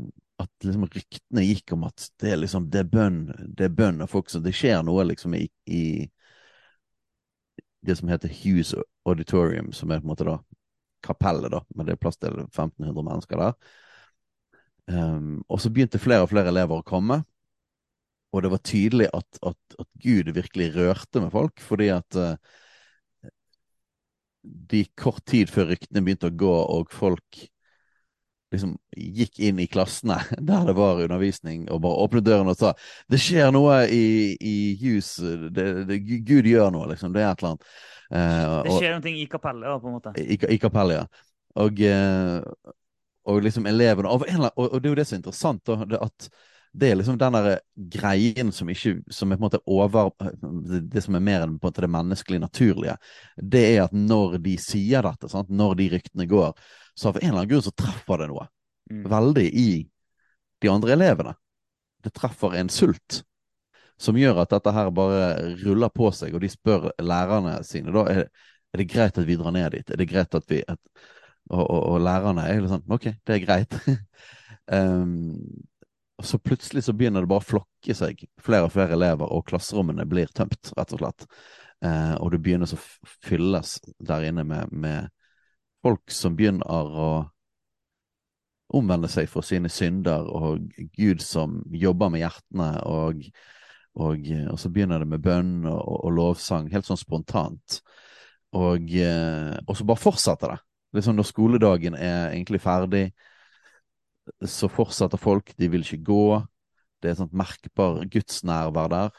at 0.42 0.66
liksom 0.66 0.84
ryktene 0.92 1.44
gikk 1.46 1.72
om 1.72 1.86
at 1.88 2.10
det 2.20 2.34
er 2.34 2.40
liksom 2.42 2.68
det 2.72 2.82
er 2.82 2.90
bønn, 2.92 3.20
det 3.56 3.68
er 3.68 3.76
bønn 3.76 4.02
av 4.04 4.10
folk 4.12 4.28
som 4.28 4.42
Det 4.44 4.52
skjer 4.54 4.82
noe 4.84 5.06
liksom 5.08 5.34
i, 5.38 5.46
i, 5.72 5.84
det 7.86 7.96
som 7.96 8.10
heter 8.12 8.32
Hughes 8.42 8.74
Auditorium, 9.08 9.72
som 9.72 9.90
er 9.90 10.02
på 10.02 10.08
en 10.08 10.12
måte 10.12 10.28
da 10.28 10.36
kapellet, 11.06 11.52
da, 11.52 11.62
men 11.74 11.86
det 11.86 11.94
er 11.94 12.02
plass 12.02 12.18
til 12.18 12.34
1500 12.42 13.06
mennesker 13.06 13.40
der. 13.40 13.56
Um, 14.86 15.40
og 15.50 15.60
så 15.62 15.70
begynte 15.70 16.00
flere 16.02 16.26
og 16.26 16.30
flere 16.30 16.50
elever 16.52 16.80
å 16.80 16.86
komme, 16.86 17.20
og 18.34 18.42
det 18.42 18.50
var 18.52 18.62
tydelig 18.66 19.08
at, 19.14 19.38
at, 19.46 19.76
at 19.80 19.88
Gud 20.02 20.30
virkelig 20.34 20.72
rørte 20.74 21.22
med 21.22 21.32
folk, 21.32 21.62
fordi 21.62 21.88
at 21.94 22.18
uh, 22.18 22.34
de 24.46 24.84
kort 24.98 25.24
tid 25.28 25.50
før 25.52 25.72
ryktene 25.72 26.02
begynte 26.04 26.30
å 26.30 26.38
gå, 26.38 26.54
og 26.78 26.94
folk 26.94 27.44
liksom 28.54 28.76
gikk 28.94 29.40
inn 29.42 29.58
i 29.58 29.66
klassene 29.66 30.20
der 30.48 30.64
det 30.68 30.76
var 30.78 31.02
undervisning, 31.02 31.66
og 31.72 31.82
bare 31.84 32.06
åpnet 32.06 32.26
døren 32.26 32.50
og 32.52 32.58
sa 32.58 32.72
'Det 33.10 33.20
skjer 33.20 33.52
noe 33.54 33.82
i, 33.90 34.36
i 34.40 34.56
hus. 34.82 35.16
Det, 35.50 35.66
det, 35.88 36.00
Gud 36.26 36.46
gjør 36.46 36.72
noe', 36.74 36.90
liksom. 36.92 37.12
Det 37.14 37.22
er 37.22 37.30
et 37.30 37.42
eller 37.42 37.54
annet. 37.54 37.70
Uh, 38.06 38.56
det 38.66 38.74
skjer 38.78 38.98
noe 38.98 39.12
i 39.12 39.28
kapellet, 39.30 39.66
da, 39.66 39.78
på 39.82 39.90
en 39.90 39.96
måte. 39.98 40.14
I, 40.22 40.38
i 40.54 40.58
kapellet, 40.62 41.02
ja. 41.02 41.30
Og, 41.56 41.80
uh, 41.80 42.74
og 43.26 43.40
liksom 43.42 43.66
elevene 43.66 44.10
og, 44.12 44.26
og, 44.54 44.76
det 44.78 44.86
er 44.86 44.92
jo 44.92 44.98
det 44.98 45.06
som 45.08 45.16
er 45.16 45.22
interessant, 45.24 45.62
da, 45.66 45.98
at 46.04 46.28
det 46.76 46.90
er 46.90 46.98
liksom 46.98 47.16
den 47.18 47.32
der 47.32 47.60
greien 47.76 48.50
som 48.52 48.68
ikke 48.68 48.98
som 49.12 49.30
er 49.32 49.38
på 49.38 49.40
en 49.40 49.46
måte 49.46 49.60
over 49.64 50.10
Det 50.92 51.00
som 51.04 51.16
er 51.16 51.24
mer 51.24 51.44
enn 51.44 51.54
på 51.56 51.66
en 51.66 51.70
måte 51.70 51.84
det 51.84 51.92
menneskelige, 51.92 52.42
naturlige, 52.42 52.96
det 53.36 53.62
er 53.70 53.84
at 53.86 53.94
når 53.96 54.36
de 54.44 54.56
sier 54.60 55.06
dette, 55.06 55.30
sant? 55.32 55.48
når 55.48 55.76
de 55.80 55.88
ryktene 55.94 56.26
går, 56.28 56.52
så 56.94 57.08
av 57.08 57.20
en 57.20 57.28
eller 57.28 57.38
annen 57.38 57.52
grunn 57.54 57.64
så 57.64 57.72
treffer 57.72 58.20
det 58.20 58.28
noe 58.32 58.44
mm. 58.92 59.06
veldig 59.12 59.46
i 59.46 59.70
de 60.60 60.72
andre 60.72 60.92
elevene. 60.96 61.32
Det 62.04 62.12
treffer 62.16 62.58
en 62.60 62.68
sult 62.72 63.22
som 63.96 64.18
gjør 64.20 64.42
at 64.42 64.52
dette 64.52 64.74
her 64.76 64.90
bare 64.92 65.30
ruller 65.62 65.92
på 65.94 66.10
seg, 66.12 66.34
og 66.36 66.44
de 66.44 66.50
spør 66.52 66.90
lærerne 67.00 67.56
sine 67.64 67.94
da 67.94 68.04
er, 68.12 68.26
er 68.72 68.82
det 68.82 68.88
greit 68.92 69.16
at 69.16 69.28
vi 69.28 69.38
drar 69.40 69.54
ned 69.56 69.72
dit. 69.72 69.92
Er 69.92 70.02
det 70.02 70.08
greit 70.10 70.36
at 70.36 70.44
vi 70.52 70.60
at, 70.68 70.80
og, 71.48 71.62
og, 71.62 71.80
og, 71.94 71.96
lærerne 72.04 72.44
er 72.44 72.60
jo 72.60 72.68
sånn 72.68 72.84
OK, 72.92 73.08
det 73.24 73.38
er 73.38 73.42
greit. 73.46 73.80
um, 74.68 75.32
så 76.24 76.38
plutselig 76.38 76.84
så 76.84 76.94
begynner 76.96 77.20
det 77.24 77.30
bare 77.30 77.44
å 77.44 77.50
flokke 77.50 77.94
seg 77.94 78.22
flere 78.42 78.68
og 78.68 78.72
flere 78.72 78.96
elever, 78.96 79.28
og 79.28 79.46
klasserommene 79.50 80.06
blir 80.08 80.30
tømt, 80.32 80.72
rett 80.76 80.94
og 80.96 81.02
slett. 81.02 81.26
Eh, 81.84 82.14
og 82.16 82.32
det 82.32 82.40
begynner 82.44 82.72
å 82.72 82.80
fylles 83.26 83.76
der 84.00 84.30
inne 84.30 84.46
med, 84.48 84.72
med 84.72 85.10
folk 85.84 86.12
som 86.12 86.36
begynner 86.38 86.96
å 86.96 87.10
omvende 88.76 89.10
seg 89.12 89.28
for 89.30 89.46
sine 89.46 89.70
synder, 89.70 90.26
og 90.26 90.64
Gud 90.96 91.22
som 91.22 91.60
jobber 91.70 92.10
med 92.10 92.24
hjertene, 92.24 92.70
og, 92.88 93.22
og, 94.00 94.26
og 94.50 94.58
så 94.58 94.72
begynner 94.72 95.04
det 95.04 95.10
med 95.12 95.22
bønn 95.22 95.68
og, 95.68 95.92
og 96.00 96.16
lovsang, 96.16 96.72
helt 96.72 96.88
sånn 96.88 97.00
spontant. 97.00 97.80
Og, 98.56 98.88
og, 98.96 99.72
så 99.76 99.84
bare 99.86 100.00
fortsetter 100.00 100.54
det. 100.54 100.60
Liksom 100.96 101.18
når 101.18 101.28
skoledagen 101.28 101.96
er 101.98 102.30
egentlig 102.32 102.62
ferdig, 102.64 103.10
så 104.44 104.68
fortsetter 104.72 105.20
folk, 105.20 105.52
de 105.58 105.68
vil 105.70 105.84
ikke 105.84 106.02
gå. 106.06 106.24
Det 107.00 107.10
er 107.10 107.14
et 107.14 107.20
sånt 107.20 107.36
merkbar 107.36 108.02
gudsnærvær 108.10 108.90
der, 108.92 109.18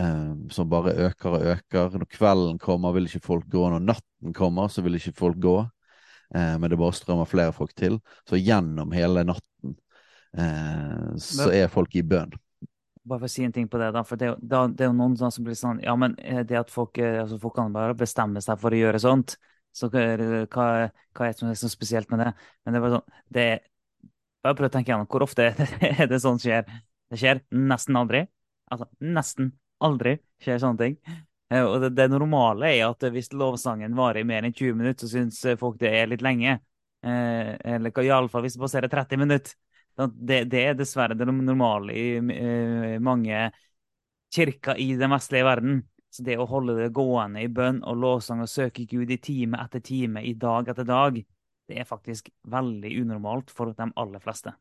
eh, 0.00 0.32
som 0.50 0.70
bare 0.70 0.94
øker 1.08 1.38
og 1.38 1.48
øker. 1.54 1.98
Når 1.98 2.10
kvelden 2.10 2.58
kommer, 2.58 2.92
vil 2.96 3.08
ikke 3.08 3.24
folk 3.24 3.48
gå. 3.52 3.68
Når 3.70 3.84
natten 3.84 4.34
kommer, 4.34 4.68
så 4.68 4.82
vil 4.82 4.98
ikke 4.98 5.16
folk 5.16 5.38
gå. 5.42 5.58
Eh, 6.34 6.56
men 6.58 6.70
det 6.70 6.78
bare 6.78 6.96
strømmer 6.96 7.28
flere 7.28 7.52
folk 7.52 7.74
til. 7.76 8.00
Så 8.28 8.40
gjennom 8.40 8.92
hele 8.96 9.24
natten 9.24 9.76
eh, 10.36 11.14
så 11.22 11.50
er 11.52 11.70
folk 11.72 11.94
i 11.96 12.02
bønn. 12.02 12.34
Bare 13.06 13.22
for 13.22 13.28
å 13.28 13.30
si 13.30 13.44
en 13.46 13.54
ting 13.54 13.68
på 13.70 13.78
det, 13.78 13.92
da. 13.94 14.02
For 14.02 14.18
det, 14.18 14.32
da, 14.42 14.64
det 14.66 14.82
er 14.82 14.90
jo 14.90 14.98
noen 14.98 15.14
som 15.20 15.44
blir 15.46 15.54
sånn 15.54 15.78
Ja, 15.84 15.94
men 15.94 16.16
det 16.18 16.58
at 16.58 16.72
folk, 16.74 16.98
altså 16.98 17.38
folk 17.38 17.54
kan 17.54 17.70
bare 17.70 17.94
bestemme 17.94 18.42
seg 18.42 18.58
for 18.58 18.74
å 18.74 18.80
gjøre 18.80 18.98
sånt, 18.98 19.36
så 19.76 19.86
hva, 19.92 20.08
hva 20.50 21.26
er 21.28 21.30
det 21.30 21.38
som 21.38 21.52
er 21.52 21.58
så 21.60 21.70
spesielt 21.70 22.10
med 22.10 22.24
det? 22.24 22.32
Men 22.64 22.74
det 22.74 22.80
er 22.80 22.82
bare 22.82 22.96
sånn 22.96 23.20
det, 23.36 23.46
Bare 24.46 24.54
prøver 24.54 24.70
å 24.70 24.74
tenke 24.76 24.92
igjen, 24.92 25.06
hvor 25.10 25.26
ofte 25.26 25.50
er 25.90 26.10
det 26.10 26.22
sånt 26.22 26.44
skjer. 26.44 26.66
Det 27.10 27.18
skjer 27.18 27.42
nesten 27.50 27.98
aldri. 27.98 28.22
Altså 28.70 28.86
nesten 29.02 29.50
aldri 29.82 30.16
skjer 30.42 30.60
sånne 30.62 30.82
ting. 30.82 30.96
Eh, 31.50 31.62
og 31.62 31.80
det, 31.82 31.92
det, 31.98 32.06
normale 32.12 32.70
er 32.70 32.84
at 32.88 33.02
hvis 33.10 33.32
lovsangen 33.34 33.98
varer 33.98 34.22
i 34.22 34.28
mer 34.28 34.46
enn 34.46 34.54
20 34.54 34.78
minutter, 34.78 35.06
så 35.06 35.18
syns 35.18 35.42
folk 35.58 35.80
det 35.82 35.90
er 35.98 36.10
litt 36.10 36.22
lenge. 36.22 36.60
Eh, 37.06 37.52
eller 37.74 38.02
iallfall 38.06 38.46
hvis 38.46 38.56
det 38.56 38.62
passerer 38.62 38.92
30 38.92 39.22
minutter. 39.22 39.58
Det, 39.96 40.44
det, 40.52 40.62
er 40.62 40.74
dessverre 40.76 41.16
det 41.16 41.24
normale 41.24 41.94
i 41.96 42.08
uh, 42.20 42.98
mange 43.00 43.46
kirker 44.34 44.76
i 44.76 44.90
den 45.00 45.14
vestlige 45.14 45.46
verden. 45.46 45.78
Så 46.12 46.24
det 46.26 46.36
å 46.36 46.44
holde 46.50 46.74
det 46.76 46.90
gående 46.96 47.40
i 47.40 47.48
bønn 47.48 47.78
og 47.80 47.96
lovsang 48.02 48.42
og 48.44 48.50
søke 48.50 48.84
Gud 48.90 49.08
i 49.08 49.16
time 49.22 49.56
etter 49.62 49.80
time, 49.80 50.20
i 50.20 50.34
dag 50.36 50.68
etter 50.68 50.84
dag, 50.84 51.16
det 51.68 51.80
er 51.80 51.88
faktisk 51.88 52.30
veldig 52.46 52.92
unormalt 53.02 53.50
for 53.50 53.72
de 53.74 53.88
aller 53.96 54.22
fleste. 54.22 54.52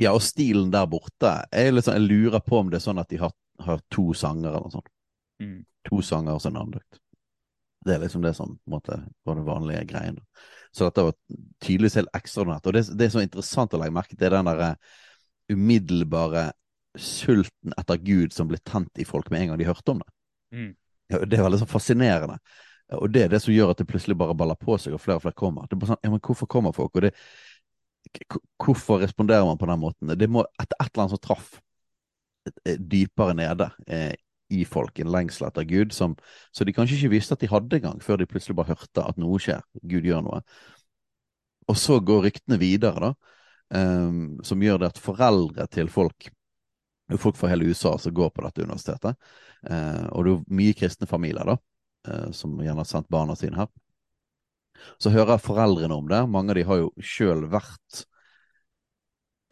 Ja, 0.00 0.14
og 0.16 0.22
stilen 0.24 0.70
der 0.72 0.86
borte 0.88 1.34
Jeg, 1.52 1.74
liksom, 1.74 1.98
jeg 1.98 2.08
lurer 2.08 2.40
på 2.40 2.62
om 2.62 2.70
det 2.72 2.78
er 2.80 2.86
sånn 2.86 3.00
at 3.02 3.10
de 3.12 3.18
har, 3.20 3.34
har 3.60 3.82
to 3.92 4.10
sanger 4.16 4.48
eller 4.48 4.64
noe 4.64 4.74
sånt. 4.74 4.88
Mm. 5.40 5.58
To 5.90 6.00
sanger 6.04 6.36
og 6.36 6.42
så 6.42 6.50
en 6.50 6.60
andakt. 6.62 7.00
Det 7.84 7.94
er 7.94 8.02
liksom 8.02 8.24
det 8.24 8.34
som 8.36 8.56
måte, 8.68 8.96
var 9.24 9.36
den 9.36 9.46
vanlige 9.46 9.84
greien. 9.88 10.18
Så 10.72 10.86
dette 10.86 11.04
var 11.04 11.14
tydeligvis 11.64 11.96
helt 12.00 12.16
ekstraordinært. 12.16 12.66
Og 12.68 12.76
det, 12.76 12.82
det, 12.92 13.06
er 13.06 13.14
så 13.14 13.22
interessant 13.24 13.76
å 13.76 13.80
legge 13.80 13.96
merke 13.96 14.16
til 14.16 14.34
den 14.34 14.50
der 14.50 14.64
eh, 14.66 14.90
umiddelbare 15.52 16.50
sulten 17.00 17.74
etter 17.78 18.00
Gud 18.02 18.34
som 18.34 18.50
ble 18.50 18.60
tent 18.66 19.00
i 19.00 19.06
folk 19.08 19.30
med 19.30 19.44
en 19.44 19.52
gang 19.52 19.60
de 19.60 19.68
hørte 19.68 19.94
om 19.94 20.02
det. 20.02 20.10
Mm. 20.56 20.70
Det 21.10 21.38
er 21.38 21.44
veldig 21.46 21.62
sånn 21.62 21.70
fascinerende. 21.70 22.38
Og 22.98 23.10
det 23.14 23.22
er 23.24 23.30
det 23.30 23.40
som 23.42 23.54
gjør 23.54 23.72
at 23.72 23.80
det 23.80 23.88
plutselig 23.90 24.16
bare 24.18 24.34
baller 24.34 24.58
på 24.58 24.76
seg, 24.80 24.94
og 24.96 25.02
flere 25.02 25.20
og 25.20 25.24
flere 25.24 25.38
kommer. 25.38 25.68
Det 25.68 25.76
er 25.76 25.82
bare 25.82 25.92
sånn, 25.92 26.02
ja, 26.04 26.10
men 26.12 26.22
Hvorfor 26.26 26.48
kommer 26.50 26.74
folk? 26.74 26.96
Og 26.98 27.06
det, 27.06 27.12
hvorfor 28.58 29.02
responderer 29.04 29.46
man 29.46 29.60
på 29.60 29.68
den 29.70 29.82
måten? 29.82 30.14
Det 30.18 30.30
må 30.30 30.42
et, 30.58 30.72
et 30.72 30.88
eller 30.88 31.04
annet 31.04 31.14
som 31.14 31.22
traff 31.22 31.52
eh, 32.64 32.76
dypere 32.80 33.36
nede 33.38 33.70
eh, 33.86 34.12
i 34.50 34.64
folk, 34.66 34.98
en 34.98 35.12
lengsel 35.14 35.46
etter 35.46 35.68
Gud, 35.70 35.94
som, 35.94 36.16
så 36.50 36.66
de 36.66 36.74
kanskje 36.74 36.98
ikke 36.98 37.14
visste 37.14 37.36
at 37.36 37.44
de 37.44 37.52
hadde 37.52 37.78
engang, 37.78 38.00
før 38.02 38.18
de 38.18 38.26
plutselig 38.26 38.56
bare 38.58 38.74
hørte 38.74 39.06
at 39.06 39.20
noe 39.22 39.38
skjer, 39.42 39.62
Gud 39.86 40.08
gjør 40.08 40.24
noe. 40.26 40.42
Og 41.70 41.78
så 41.78 42.00
går 42.02 42.26
ryktene 42.26 42.58
videre, 42.58 43.12
da, 43.12 43.36
eh, 43.78 44.20
som 44.46 44.66
gjør 44.66 44.82
det 44.82 44.90
at 44.90 45.02
foreldre 45.02 45.70
til 45.70 45.92
folk 45.92 46.32
folk 47.18 47.34
fra 47.34 47.48
hele 47.50 47.64
USA 47.64 47.98
som 47.98 48.14
går 48.14 48.30
på 48.30 48.42
dette 48.44 48.62
universitetet, 48.62 49.16
eh, 49.70 50.06
og 50.12 50.24
det 50.26 50.32
er 50.32 50.58
mye 50.60 50.76
kristne 50.78 51.08
familier 51.10 51.48
da, 51.48 51.56
som 52.32 52.54
gjerne 52.62 52.80
har 52.80 52.88
sendt 52.88 53.10
barna 53.12 53.34
sine 53.36 53.58
her. 53.60 53.68
Så 54.98 55.12
hører 55.12 55.42
foreldrene 55.42 55.94
om 55.94 56.08
det. 56.08 56.20
Mange 56.32 56.54
av 56.54 56.58
de 56.58 56.64
har 56.68 56.80
jo 56.80 56.92
sjøl 57.04 57.44
vært 57.52 58.04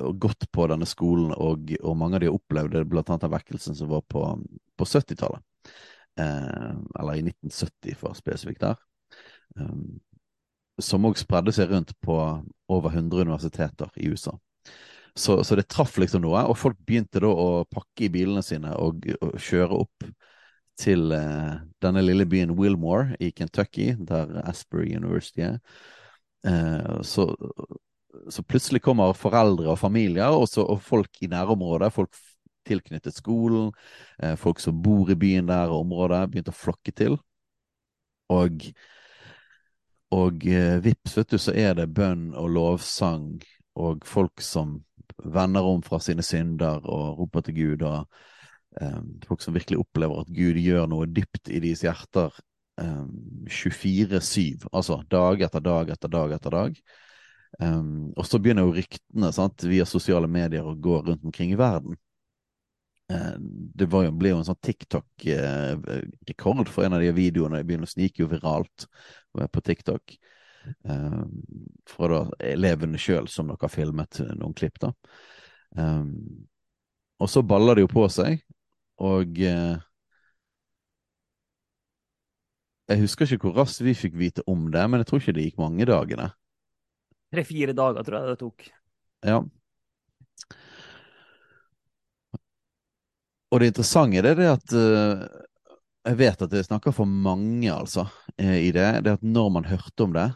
og 0.05 0.19
gått 0.23 0.47
på 0.55 0.67
denne 0.71 0.87
skolen, 0.87 1.33
og, 1.35 1.73
og 1.83 1.97
mange 1.99 2.19
av 2.19 2.23
de 2.23 2.29
har 2.31 2.37
opplevd 2.39 2.77
det, 2.77 2.85
blant 2.91 3.09
annet 3.11 3.25
den 3.27 3.35
vekkelsen 3.35 3.79
som 3.79 3.91
var 3.91 4.05
på, 4.07 4.25
på 4.79 4.87
70-tallet. 4.87 5.43
Eh, 6.19 6.75
eller 7.01 7.19
i 7.19 7.25
1970, 7.25 7.97
for 7.99 8.19
spesifikt 8.19 8.63
der. 8.63 8.79
Eh, 9.59 9.75
som 10.83 11.07
òg 11.09 11.19
spredde 11.19 11.55
seg 11.55 11.73
rundt 11.73 11.95
på 12.05 12.19
over 12.71 12.95
100 12.95 13.27
universiteter 13.27 13.91
i 13.99 14.13
USA. 14.13 14.37
Så, 15.19 15.41
så, 15.43 15.57
det 15.59 15.67
traff 15.67 15.97
liksom 15.99 16.23
noe, 16.23 16.45
og 16.47 16.59
folk 16.59 16.79
begynte 16.87 17.23
da 17.25 17.31
å 17.33 17.65
pakke 17.67 18.07
i 18.07 18.13
bilene 18.15 18.45
sine 18.47 18.71
og, 18.79 19.03
og 19.19 19.35
kjøre 19.43 19.81
opp 19.83 20.07
til 20.79 21.13
uh, 21.13 21.59
denne 21.83 22.03
lille 22.05 22.27
byen 22.29 22.55
Wilmore 22.59 23.17
i 23.21 23.31
Kentucky, 23.31 23.93
der 24.09 24.43
Asbury 24.49 24.97
University 24.97 25.41
er. 25.41 25.59
Uh, 26.47 27.03
så 27.03 27.35
så 28.31 28.43
plutselig 28.43 28.81
kommer 28.83 29.13
foreldre 29.13 29.69
og 29.71 29.79
familier 29.79 30.33
også, 30.33 30.65
og 30.65 30.83
folk 30.83 31.23
i 31.23 31.29
nærområdet, 31.31 31.93
folk 31.93 32.17
tilknyttet 32.67 33.15
skolen, 33.15 33.73
uh, 34.25 34.35
folk 34.37 34.61
som 34.61 34.83
bor 34.83 35.11
i 35.11 35.17
byen 35.19 35.49
der 35.49 35.69
og 35.69 35.85
området, 35.87 36.25
begynte 36.31 36.55
å 36.55 36.59
flokke 36.59 36.93
til. 36.93 37.19
Og, 38.29 38.65
og 40.13 40.43
vips, 40.85 41.15
vet 41.17 41.31
du, 41.31 41.39
så 41.41 41.55
er 41.57 41.79
det 41.79 41.87
bønn 41.97 42.35
og 42.37 42.51
lovsang 42.53 43.39
og 43.79 44.05
folk 44.05 44.43
som 44.45 44.83
vender 45.25 45.65
om 45.65 45.81
fra 45.83 46.01
sine 46.03 46.23
synder 46.23 46.85
og 46.85 47.23
roper 47.23 47.47
til 47.47 47.57
Gud, 47.57 47.87
og 47.89 48.05
folk 49.27 49.43
som 49.43 49.57
virkelig 49.57 49.81
opplever 49.81 50.21
at 50.23 50.31
Gud 50.35 50.59
gjør 50.61 50.87
noe 50.91 51.07
dypt 51.11 51.49
i 51.51 51.61
deres 51.63 51.83
hjerter 51.87 52.31
eh, 52.81 53.07
24-7, 53.49 54.69
altså 54.73 55.01
dag 55.11 55.43
etter 55.47 55.63
dag 55.65 55.91
etter 55.95 56.13
dag 56.13 56.35
etter 56.37 56.51
dag. 56.55 56.81
Um, 57.59 58.13
og 58.13 58.27
så 58.29 58.39
begynner 58.39 58.67
jo 58.67 58.77
ryktene 58.77 59.33
sant, 59.33 59.65
via 59.67 59.87
sosiale 59.89 60.29
medier 60.31 60.67
å 60.69 60.77
gå 60.77 61.01
rundt 61.07 61.25
omkring 61.25 61.51
i 61.55 61.59
verden. 61.59 61.97
Uh, 63.09 63.37
det 63.41 63.89
jo, 63.89 64.13
ble 64.21 64.29
jo 64.35 64.39
en 64.43 64.49
sånn 64.51 64.67
TikTok-rekord 64.69 66.67
uh, 66.69 66.73
for 66.73 66.85
en 66.85 66.95
av 66.99 67.03
de 67.03 67.11
videoene. 67.17 67.59
Det 67.63 67.67
begynner 67.71 67.89
å 67.89 67.95
snike 67.95 68.23
jo 68.23 68.29
viralt 68.35 68.79
på 69.33 69.61
TikTok. 69.65 70.05
Uh, 70.85 71.25
fra 71.89 72.09
da 72.13 72.21
elevene 72.51 72.99
sjøl 73.01 73.27
som 73.33 73.49
dere 73.49 73.65
har 73.65 73.73
filmet 73.73 74.21
noen 74.37 74.55
klipp, 74.57 74.77
da. 74.83 74.93
Um, 75.79 76.13
og 77.19 77.29
så 77.33 77.43
baller 77.43 77.75
det 77.77 77.83
jo 77.87 77.91
på 77.91 78.05
seg, 78.13 78.43
og 78.99 79.39
eh, 79.45 79.77
Jeg 82.89 83.03
husker 83.03 83.29
ikke 83.29 83.51
hvor 83.51 83.59
raskt 83.61 83.83
vi 83.85 83.93
fikk 83.93 84.15
vite 84.17 84.43
om 84.49 84.71
det, 84.73 84.83
men 84.89 85.03
jeg 85.03 85.09
tror 85.11 85.21
ikke 85.21 85.35
det 85.37 85.43
gikk 85.45 85.59
mange 85.61 85.85
dagene. 85.89 86.31
Tre-fire 87.29 87.75
dager 87.77 88.07
tror 88.07 88.17
jeg 88.17 88.31
det 88.31 88.39
tok. 88.41 88.69
Ja. 89.29 89.43
Og 93.53 93.61
det 93.61 93.69
interessante 93.69 94.23
er 94.25 94.39
det 94.39 94.49
at 94.55 94.73
eh, 94.77 95.27
jeg 96.09 96.21
vet 96.23 96.45
at 96.47 96.53
det 96.55 96.65
snakker 96.65 96.95
for 96.97 97.09
mange, 97.09 97.69
altså, 97.69 98.07
eh, 98.41 98.57
i 98.71 98.73
det. 98.73 98.89
Det 99.05 99.19
at 99.19 99.27
når 99.37 99.53
man 99.59 99.69
hørte 99.69 100.07
om 100.07 100.17
det, 100.17 100.31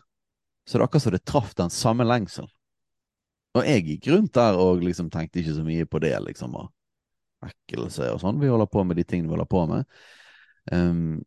så 0.69 0.76
er 0.76 0.83
det 0.83 0.90
akkurat 0.90 1.07
som 1.07 1.16
det 1.16 1.25
traff 1.25 1.57
den 1.57 1.73
samme 1.73 2.04
lengselen. 2.04 2.52
Og 3.57 3.64
jeg 3.69 3.85
gikk 3.88 4.12
rundt 4.12 4.37
der 4.37 4.61
og 4.61 4.85
liksom 4.85 5.09
tenkte 5.12 5.40
ikke 5.40 5.57
så 5.57 5.64
mye 5.64 5.88
på 5.88 6.00
det, 6.04 6.12
liksom, 6.28 6.57
og 6.61 6.69
vekkelse 7.42 8.11
og 8.14 8.20
sånn. 8.22 8.40
Vi 8.42 8.50
holder 8.50 8.70
på 8.70 8.84
med 8.87 8.99
de 8.99 9.06
tingene 9.08 9.30
vi 9.30 9.37
holder 9.37 9.50
på 9.50 9.64
med. 9.70 9.99
Um, 10.72 11.18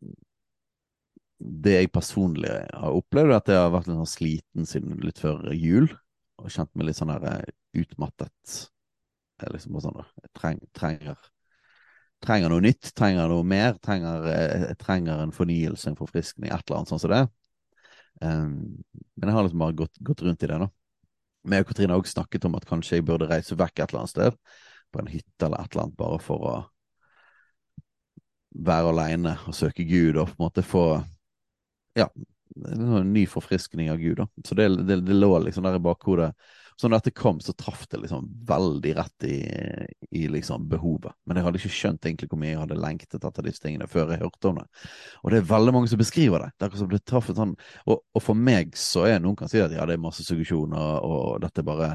det 1.40 1.76
jeg 1.76 1.92
personlig 1.94 2.52
har 2.52 2.96
opplevd, 2.96 3.32
er 3.32 3.38
at 3.38 3.52
jeg 3.52 3.60
har 3.60 3.74
vært 3.74 3.90
litt 3.90 4.00
sånn 4.00 4.12
sliten 4.14 4.70
siden 4.70 5.00
litt 5.04 5.20
før 5.22 5.52
jul. 5.54 5.90
Og 6.42 6.52
kjent 6.52 6.72
meg 6.76 6.90
litt 6.90 7.00
sånn 7.00 7.12
der 7.14 7.26
eh, 7.32 7.56
utmattet. 7.82 8.58
Jeg 9.42 9.52
liksom 9.52 9.76
bare 9.76 9.86
sånn 9.86 10.00
Jeg 10.00 10.32
treng, 10.40 10.62
trenger, 10.76 11.20
trenger 12.24 12.52
noe 12.52 12.64
nytt, 12.64 12.92
trenger 12.96 13.32
noe 13.32 13.48
mer. 13.48 13.76
Trenger, 13.84 14.28
eh, 14.32 14.66
jeg 14.70 14.80
trenger 14.82 15.24
en 15.24 15.36
fornyelse, 15.36 15.90
en 15.92 16.00
forfriskning, 16.00 16.52
et 16.52 16.64
eller 16.64 16.80
annet 16.80 16.94
sånn 16.94 17.04
som 17.04 17.14
det. 17.14 17.24
Um, 18.24 18.52
men 19.20 19.28
jeg 19.28 19.36
har 19.36 19.44
liksom 19.44 19.64
bare 19.64 19.80
gått, 19.84 20.00
gått 20.08 20.24
rundt 20.24 20.44
i 20.44 20.50
det, 20.52 20.60
da. 20.62 20.70
Jeg 21.46 21.66
og 21.66 21.70
Katrine 21.70 21.94
har 21.94 22.02
også 22.02 22.16
snakket 22.16 22.48
om 22.48 22.56
at 22.58 22.66
kanskje 22.66 22.98
jeg 22.98 23.06
burde 23.06 23.28
reise 23.30 23.58
vekk 23.60 23.84
et 23.84 23.92
eller 23.92 24.06
annet 24.06 24.14
sted. 24.16 24.38
På 24.96 25.04
en 25.04 25.12
hytte 25.12 25.50
eller 25.50 25.60
et 25.60 25.76
eller 25.76 25.86
annet, 25.86 26.00
bare 26.00 26.22
for 26.24 26.48
å 26.48 26.56
være 28.66 28.94
aleine 28.94 29.36
og 29.50 29.56
søke 29.58 29.84
Gud 29.84 30.16
og 30.16 30.30
på 30.30 30.38
en 30.38 30.46
måte 30.46 30.64
få 30.64 30.86
ja, 32.00 32.08
en 32.72 33.10
ny 33.12 33.26
forfriskning 33.28 33.90
av 33.92 34.00
Gud. 34.00 34.22
da. 34.22 34.28
Så 34.48 34.56
det, 34.56 34.70
det, 34.88 35.02
det 35.04 35.18
lå 35.18 35.34
liksom 35.44 35.66
der 35.68 35.76
i 35.76 35.84
bakhodet. 35.84 36.32
Så 36.76 36.90
når 36.90 37.00
dette 37.00 37.16
kom, 37.16 37.38
så 37.40 37.54
traff 37.56 37.86
det 37.88 38.02
liksom 38.02 38.26
veldig 38.48 38.92
rett 38.98 39.26
i, 39.28 39.38
i 40.12 40.26
liksom 40.28 40.66
behovet. 40.68 41.16
Men 41.24 41.40
jeg 41.40 41.48
hadde 41.48 41.62
ikke 41.62 41.72
skjønt 41.72 42.08
egentlig 42.08 42.28
hvor 42.32 42.42
mye 42.42 42.52
jeg 42.52 42.60
hadde 42.60 42.80
lengtet 42.84 43.28
etter 43.30 43.48
disse 43.48 43.64
tingene 43.64 43.88
før 43.88 44.12
jeg 44.12 44.24
hørte 44.26 44.52
om 44.52 44.60
det. 44.60 44.66
Og 45.24 45.32
det 45.32 45.40
er 45.40 45.48
veldig 45.54 45.76
mange 45.78 45.92
som 45.92 46.02
beskriver 46.02 46.44
det. 46.44 46.52
det, 46.60 46.72
som 46.76 46.92
det 46.92 47.02
sånn. 47.08 47.56
Og, 47.86 48.02
og, 48.12 48.22
for 48.24 48.36
meg 48.36 48.76
så 48.80 49.06
er 49.08 49.24
noen 49.24 49.40
kan 49.40 49.52
si 49.52 49.64
at 49.64 49.72
ja, 49.72 49.88
det 49.88 49.96
er 49.96 50.04
masse 50.04 50.28
suggesjon, 50.28 50.76
og, 50.76 51.08
og 51.08 51.46
dette 51.46 51.64
bare 51.64 51.94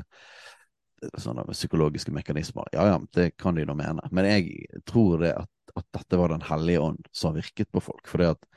sånne 1.19 1.47
psykologiske 1.52 2.12
mekanismer. 2.14 2.69
Ja 2.73 2.87
ja, 2.92 3.00
det 3.16 3.30
kan 3.40 3.57
de 3.57 3.64
nå 3.66 3.75
mene. 3.78 4.04
Men 4.12 4.28
jeg 4.28 4.83
tror 4.88 5.21
det 5.25 5.35
at, 5.38 5.75
at 5.76 5.87
dette 5.97 6.19
var 6.21 6.33
Den 6.33 6.45
hellige 6.45 6.80
ånd 6.80 7.09
som 7.12 7.37
virket 7.37 7.71
på 7.73 7.83
folk. 7.85 8.09
For 8.09 8.23
det 8.23 8.33
at 8.35 8.49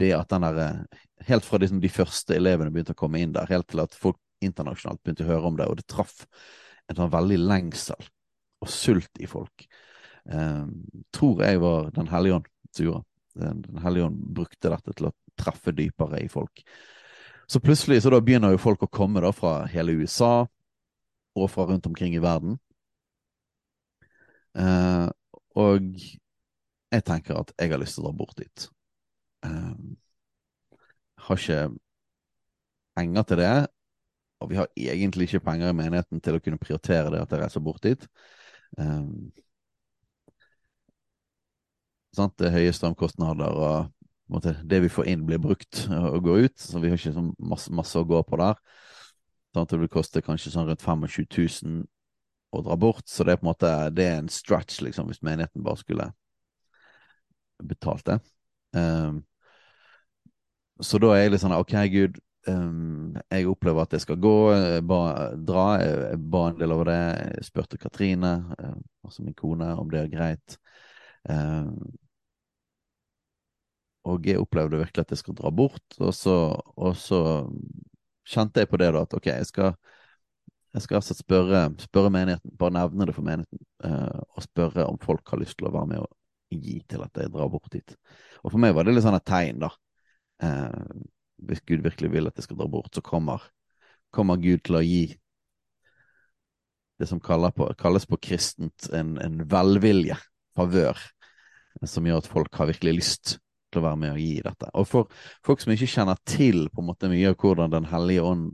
det 0.00 0.14
at 0.16 0.30
den 0.32 0.46
der 0.46 0.84
Helt 1.28 1.44
fra 1.44 1.58
liksom 1.60 1.82
de 1.82 1.88
første 1.92 2.32
elevene 2.32 2.72
begynte 2.72 2.94
å 2.94 2.96
komme 2.96 3.20
inn 3.20 3.34
der, 3.34 3.44
helt 3.50 3.66
til 3.68 3.82
at 3.82 3.92
folk 3.92 4.16
internasjonalt 4.40 5.02
begynte 5.04 5.26
å 5.26 5.28
høre 5.28 5.50
om 5.50 5.58
det, 5.58 5.66
og 5.68 5.76
det 5.76 5.84
traff 5.84 6.22
en 6.88 6.96
sånn 6.96 7.12
veldig 7.12 7.36
lengsel 7.42 8.06
og 8.64 8.70
sult 8.72 9.20
i 9.20 9.28
folk. 9.28 9.66
Eh, 10.24 10.64
tror 11.12 11.42
jeg 11.44 11.60
var 11.60 11.90
Den 11.92 12.08
hellige 12.08 12.38
ånd 12.38 12.48
som 12.72 12.86
gjorde. 12.86 13.04
Den 13.36 13.82
hellige 13.84 14.06
ånd 14.08 14.22
brukte 14.40 14.72
dette 14.72 14.96
til 14.96 15.10
å 15.10 15.14
treffe 15.36 15.76
dypere 15.76 16.22
i 16.24 16.32
folk. 16.32 16.64
Så 17.50 17.60
plutselig 17.60 18.00
så 18.02 18.14
da 18.14 18.20
begynner 18.24 18.54
jo 18.54 18.62
folk 18.62 18.84
å 18.86 18.90
komme 18.90 19.20
da 19.20 19.32
fra 19.34 19.66
hele 19.70 19.98
USA 20.00 20.46
og 21.38 21.50
fra 21.50 21.66
rundt 21.68 21.86
omkring 21.86 22.14
i 22.16 22.22
verden. 22.22 22.58
Eh, 24.58 25.08
og 25.60 25.90
jeg 26.90 27.04
tenker 27.06 27.38
at 27.38 27.52
jeg 27.58 27.70
har 27.70 27.80
lyst 27.80 27.98
til 27.98 28.04
å 28.04 28.10
dra 28.10 28.16
bort 28.18 28.38
dit. 28.40 28.66
Eh, 29.46 29.76
har 31.26 31.44
ikke 31.44 31.60
penger 32.96 33.28
til 33.28 33.40
det, 33.40 33.54
og 34.40 34.50
vi 34.50 34.58
har 34.58 34.68
egentlig 34.76 35.28
ikke 35.28 35.44
penger 35.44 35.70
i 35.70 35.76
menigheten 35.76 36.20
til 36.24 36.36
å 36.36 36.42
kunne 36.42 36.60
prioritere 36.60 37.12
det 37.12 37.22
at 37.22 37.32
jeg 37.32 37.42
reiser 37.42 37.64
bort 37.64 37.82
dit. 37.84 38.06
Um, 38.78 39.30
sant? 42.16 42.36
Det 42.40 42.48
er 42.48 42.56
høye 42.56 42.76
strømkostnader, 42.76 43.58
og 43.60 44.32
måte, 44.32 44.54
det 44.64 44.80
vi 44.86 44.92
får 44.92 45.10
inn, 45.12 45.26
blir 45.28 45.42
brukt 45.42 45.84
og 45.90 46.22
går 46.24 46.46
ut. 46.46 46.56
Så 46.62 46.80
vi 46.80 46.92
har 46.92 47.00
ikke 47.00 47.14
så 47.16 47.26
masse, 47.52 47.74
masse 47.74 48.00
å 48.00 48.08
gå 48.08 48.22
på 48.26 48.40
der. 48.40 48.56
Sånn 49.54 49.66
det 49.70 49.80
vil 49.80 49.90
koste 49.90 50.22
kanskje 50.22 50.52
sånn 50.54 50.68
rundt 50.68 50.84
25 50.84 51.06
000 51.66 51.80
å 52.50 52.62
dra 52.66 52.76
bort. 52.78 53.06
Så 53.10 53.26
det 53.26 53.34
er 53.34 53.40
på 53.40 53.46
en 53.46 53.50
måte 53.52 53.72
det 53.94 54.06
er 54.06 54.18
en 54.20 54.30
stretch, 54.32 54.80
liksom, 54.84 55.10
hvis 55.10 55.22
menigheten 55.26 55.64
bare 55.66 55.80
skulle 55.80 56.10
betalt 57.62 58.06
det. 58.06 58.18
Um, 58.76 59.22
så 60.80 61.00
da 61.02 61.12
er 61.14 61.24
jeg 61.24 61.34
litt 61.34 61.42
sånn 61.42 61.56
OK, 61.56 61.74
Gud, 61.92 62.20
um, 62.48 63.16
jeg 63.28 63.48
opplever 63.50 63.84
at 63.84 63.96
jeg 63.96 64.04
skal 64.06 64.20
gå, 64.22 64.36
jeg 64.54 64.84
ba, 64.88 65.00
dra. 65.36 65.64
Jeg 65.82 66.20
ba 66.32 66.44
en 66.48 66.60
del 66.60 66.74
over 66.76 66.92
det. 66.92 67.00
Jeg 67.40 67.48
spurte 67.50 67.80
Katrine, 67.80 68.36
um, 68.58 68.78
altså 69.06 69.26
min 69.26 69.36
kone, 69.36 69.72
om 69.76 69.90
det 69.92 70.04
er 70.04 70.14
greit. 70.14 70.56
Um, 71.28 71.90
og 74.08 74.24
jeg 74.24 74.40
opplevde 74.40 74.80
virkelig 74.80 75.04
at 75.04 75.12
jeg 75.12 75.20
skal 75.20 75.36
dra 75.36 75.50
bort, 75.52 75.84
og 76.00 76.14
så, 76.16 76.36
og 76.80 76.96
så 76.96 77.20
kjente 78.30 78.62
jeg 78.62 78.70
på 78.70 78.80
det 78.80 78.90
da 78.94 79.04
at 79.04 79.16
OK, 79.18 79.28
jeg 79.30 79.48
skal, 79.48 79.74
jeg 80.74 80.84
skal 80.84 81.00
altså 81.00 81.16
spørre, 81.18 81.62
spørre 81.82 82.12
menigheten, 82.14 82.56
bare 82.58 82.76
nevne 82.78 83.08
det 83.08 83.16
for 83.16 83.26
menigheten, 83.26 83.62
uh, 83.84 84.20
og 84.36 84.46
spørre 84.46 84.86
om 84.86 84.98
folk 85.02 85.32
har 85.32 85.42
lyst 85.42 85.58
til 85.60 85.70
å 85.70 85.74
være 85.74 85.92
med 85.92 86.04
og 86.04 86.10
gi 86.50 86.80
til 86.90 87.04
at 87.06 87.22
jeg 87.22 87.32
drar 87.34 87.50
bort 87.50 87.70
dit. 87.72 87.96
Og 88.42 88.52
for 88.52 88.62
meg 88.62 88.74
var 88.74 88.86
det 88.86 88.96
litt 88.96 89.06
sånn 89.06 89.18
et 89.18 89.26
tegn, 89.28 89.62
da. 89.62 89.72
Uh, 90.42 91.02
hvis 91.46 91.64
Gud 91.68 91.84
virkelig 91.84 92.12
vil 92.12 92.28
at 92.28 92.38
jeg 92.38 92.48
skal 92.48 92.60
dra 92.60 92.68
bort, 92.70 92.92
så 92.94 93.02
kommer, 93.04 93.44
kommer 94.14 94.40
Gud 94.40 94.62
til 94.66 94.78
å 94.78 94.84
gi 94.84 95.04
det 97.00 97.08
som 97.08 97.20
på, 97.20 97.70
kalles 97.80 98.04
på 98.04 98.18
kristent 98.20 98.90
en, 98.92 99.14
en 99.24 99.40
velvilje, 99.48 100.18
favør, 100.58 100.98
som 101.88 102.04
gjør 102.04 102.20
at 102.20 102.28
folk 102.28 102.58
har 102.60 102.68
virkelig 102.68 102.92
lyst 102.98 103.38
til 103.70 103.82
å 103.82 103.86
være 103.88 104.00
med 104.02 104.14
og 104.14 104.22
gi 104.22 104.40
dette. 104.44 104.70
Og 104.78 104.88
for 104.88 105.20
folk 105.46 105.62
som 105.62 105.74
ikke 105.74 105.90
kjenner 105.90 106.18
til 106.28 106.66
på 106.70 106.82
en 106.82 106.90
måte 106.90 107.10
mye 107.12 107.30
av 107.30 107.38
hvordan 107.40 107.72
Den 107.74 107.88
hellige 107.90 108.24
ånd 108.26 108.48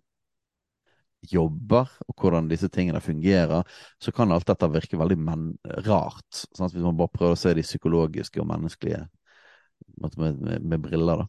jobber, 1.27 1.91
og 2.07 2.21
hvordan 2.21 2.49
disse 2.51 2.69
tingene 2.73 3.01
fungerer, 3.03 3.65
så 4.03 4.13
kan 4.15 4.33
alt 4.33 4.47
dette 4.47 4.69
virke 4.71 4.99
veldig 5.01 5.19
rart. 5.87 6.29
Sant? 6.55 6.75
Hvis 6.75 6.85
man 6.85 6.99
bare 6.99 7.13
prøver 7.15 7.35
å 7.35 7.41
se 7.41 7.55
de 7.57 7.65
psykologiske 7.67 8.41
og 8.43 8.49
menneskelige 8.51 9.07
med, 9.97 10.19
med, 10.19 10.63
med 10.63 10.81
briller. 10.81 11.25
da. 11.25 11.27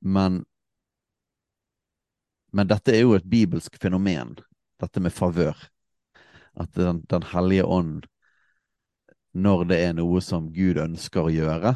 Men, 0.00 0.42
men 2.52 2.70
dette 2.70 2.94
er 2.94 3.04
jo 3.04 3.14
et 3.16 3.28
bibelsk 3.28 3.78
fenomen, 3.80 4.36
dette 4.82 5.00
med 5.00 5.14
favør. 5.14 5.56
At 6.54 6.74
den, 6.78 7.02
den 7.10 7.24
hellige 7.32 7.64
ånd, 7.66 8.04
når 9.34 9.64
det 9.70 9.80
er 9.82 9.96
noe 9.98 10.20
som 10.22 10.52
Gud 10.54 10.78
ønsker 10.78 11.26
å 11.26 11.32
gjøre, 11.34 11.74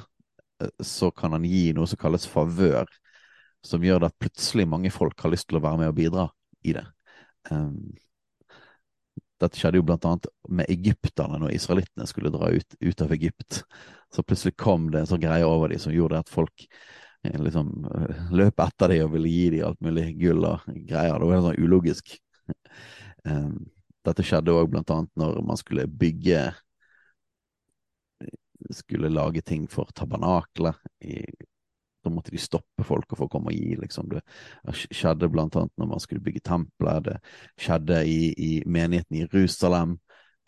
så 0.82 1.10
kan 1.14 1.34
han 1.36 1.46
gi 1.46 1.70
noe 1.76 1.88
som 1.88 2.00
kalles 2.00 2.26
favør, 2.28 2.88
som 3.64 3.82
gjør 3.84 4.02
det 4.02 4.10
at 4.12 4.20
plutselig 4.22 4.66
mange 4.70 4.90
folk 4.94 5.18
har 5.22 5.32
lyst 5.32 5.48
til 5.50 5.58
å 5.58 5.64
være 5.64 5.82
med 5.82 5.92
og 5.92 5.98
bidra 5.98 6.28
i 6.66 6.74
det. 6.76 6.84
Um, 7.50 7.94
dette 9.38 9.58
skjedde 9.58 9.78
jo 9.78 9.86
blant 9.86 10.06
annet 10.08 10.26
med 10.50 10.70
egypterne 10.72 11.38
når 11.38 11.54
israelittene 11.54 12.06
skulle 12.10 12.32
dra 12.34 12.50
ut, 12.50 12.78
ut, 12.80 13.02
av 13.04 13.12
Egypt. 13.14 13.60
Så 14.14 14.24
plutselig 14.26 14.56
kom 14.58 14.88
det 14.90 15.04
en 15.04 15.10
sånn 15.12 15.22
greie 15.22 15.46
over 15.46 15.70
dem 15.70 15.82
som 15.82 15.94
gjorde 15.94 16.24
at 16.24 16.32
folk 16.32 16.66
liksom 17.28 17.70
løp 18.34 18.62
etter 18.62 18.94
dem 18.94 19.04
og 19.06 19.14
ville 19.14 19.30
gi 19.30 19.44
dem 19.54 19.68
alt 19.68 19.80
mulig 19.84 20.08
gull 20.18 20.46
og 20.48 20.66
greier. 20.66 21.18
Det 21.18 21.28
var 21.28 21.36
helt 21.36 21.46
sånn 21.48 21.62
ulogisk. 21.66 22.16
Dette 24.08 24.26
skjedde 24.26 24.54
òg 24.54 24.72
blant 24.72 24.90
annet 24.94 25.12
når 25.18 25.40
man 25.46 25.60
skulle 25.60 25.86
bygge 25.86 26.48
Skulle 28.74 29.12
lage 29.12 29.42
ting 29.46 29.68
for 29.70 29.90
tabernaklet. 29.94 30.76
Da 32.04 32.10
måtte 32.10 32.30
de 32.30 32.40
stoppe 32.40 32.84
folk 32.86 33.10
for 33.14 33.26
å 33.26 33.30
komme 33.32 33.52
og 33.52 33.56
gi, 33.58 33.76
liksom. 33.78 34.10
Det 34.10 34.22
skjedde 34.74 35.30
blant 35.32 35.56
annet 35.58 35.74
når 35.80 35.92
man 35.92 36.02
skulle 36.02 36.24
bygge 36.24 36.44
templer, 36.46 37.00
Det 37.04 37.16
skjedde 37.60 38.02
i, 38.06 38.32
i 38.34 38.52
menigheten 38.66 39.16
i 39.16 39.24
Jerusalem. 39.26 39.98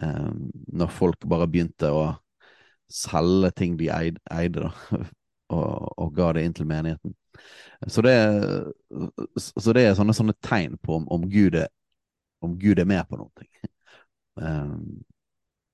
Um, 0.00 0.48
når 0.72 0.92
folk 0.96 1.26
bare 1.28 1.48
begynte 1.50 1.90
å 1.92 2.04
selge 2.90 3.50
ting 3.56 3.76
de 3.76 3.90
eide, 3.92 4.20
eide 4.32 4.64
da, 4.64 4.70
og, 5.54 5.90
og, 5.96 6.14
ga 6.16 6.30
det 6.36 6.44
inn 6.46 6.56
til 6.56 6.68
menigheten. 6.70 7.14
Så 7.88 8.02
det, 8.04 8.14
så 9.36 9.74
det 9.76 9.84
er 9.84 9.94
sånne, 9.98 10.16
sånne 10.16 10.36
tegn 10.44 10.76
på 10.82 10.98
om, 10.98 11.06
om, 11.12 11.28
Gud 11.30 11.56
er, 11.60 11.68
om, 12.44 12.56
Gud 12.60 12.80
er, 12.80 12.88
med 12.88 13.06
på 13.08 13.20
noe. 13.20 13.48
Um, 14.40 15.00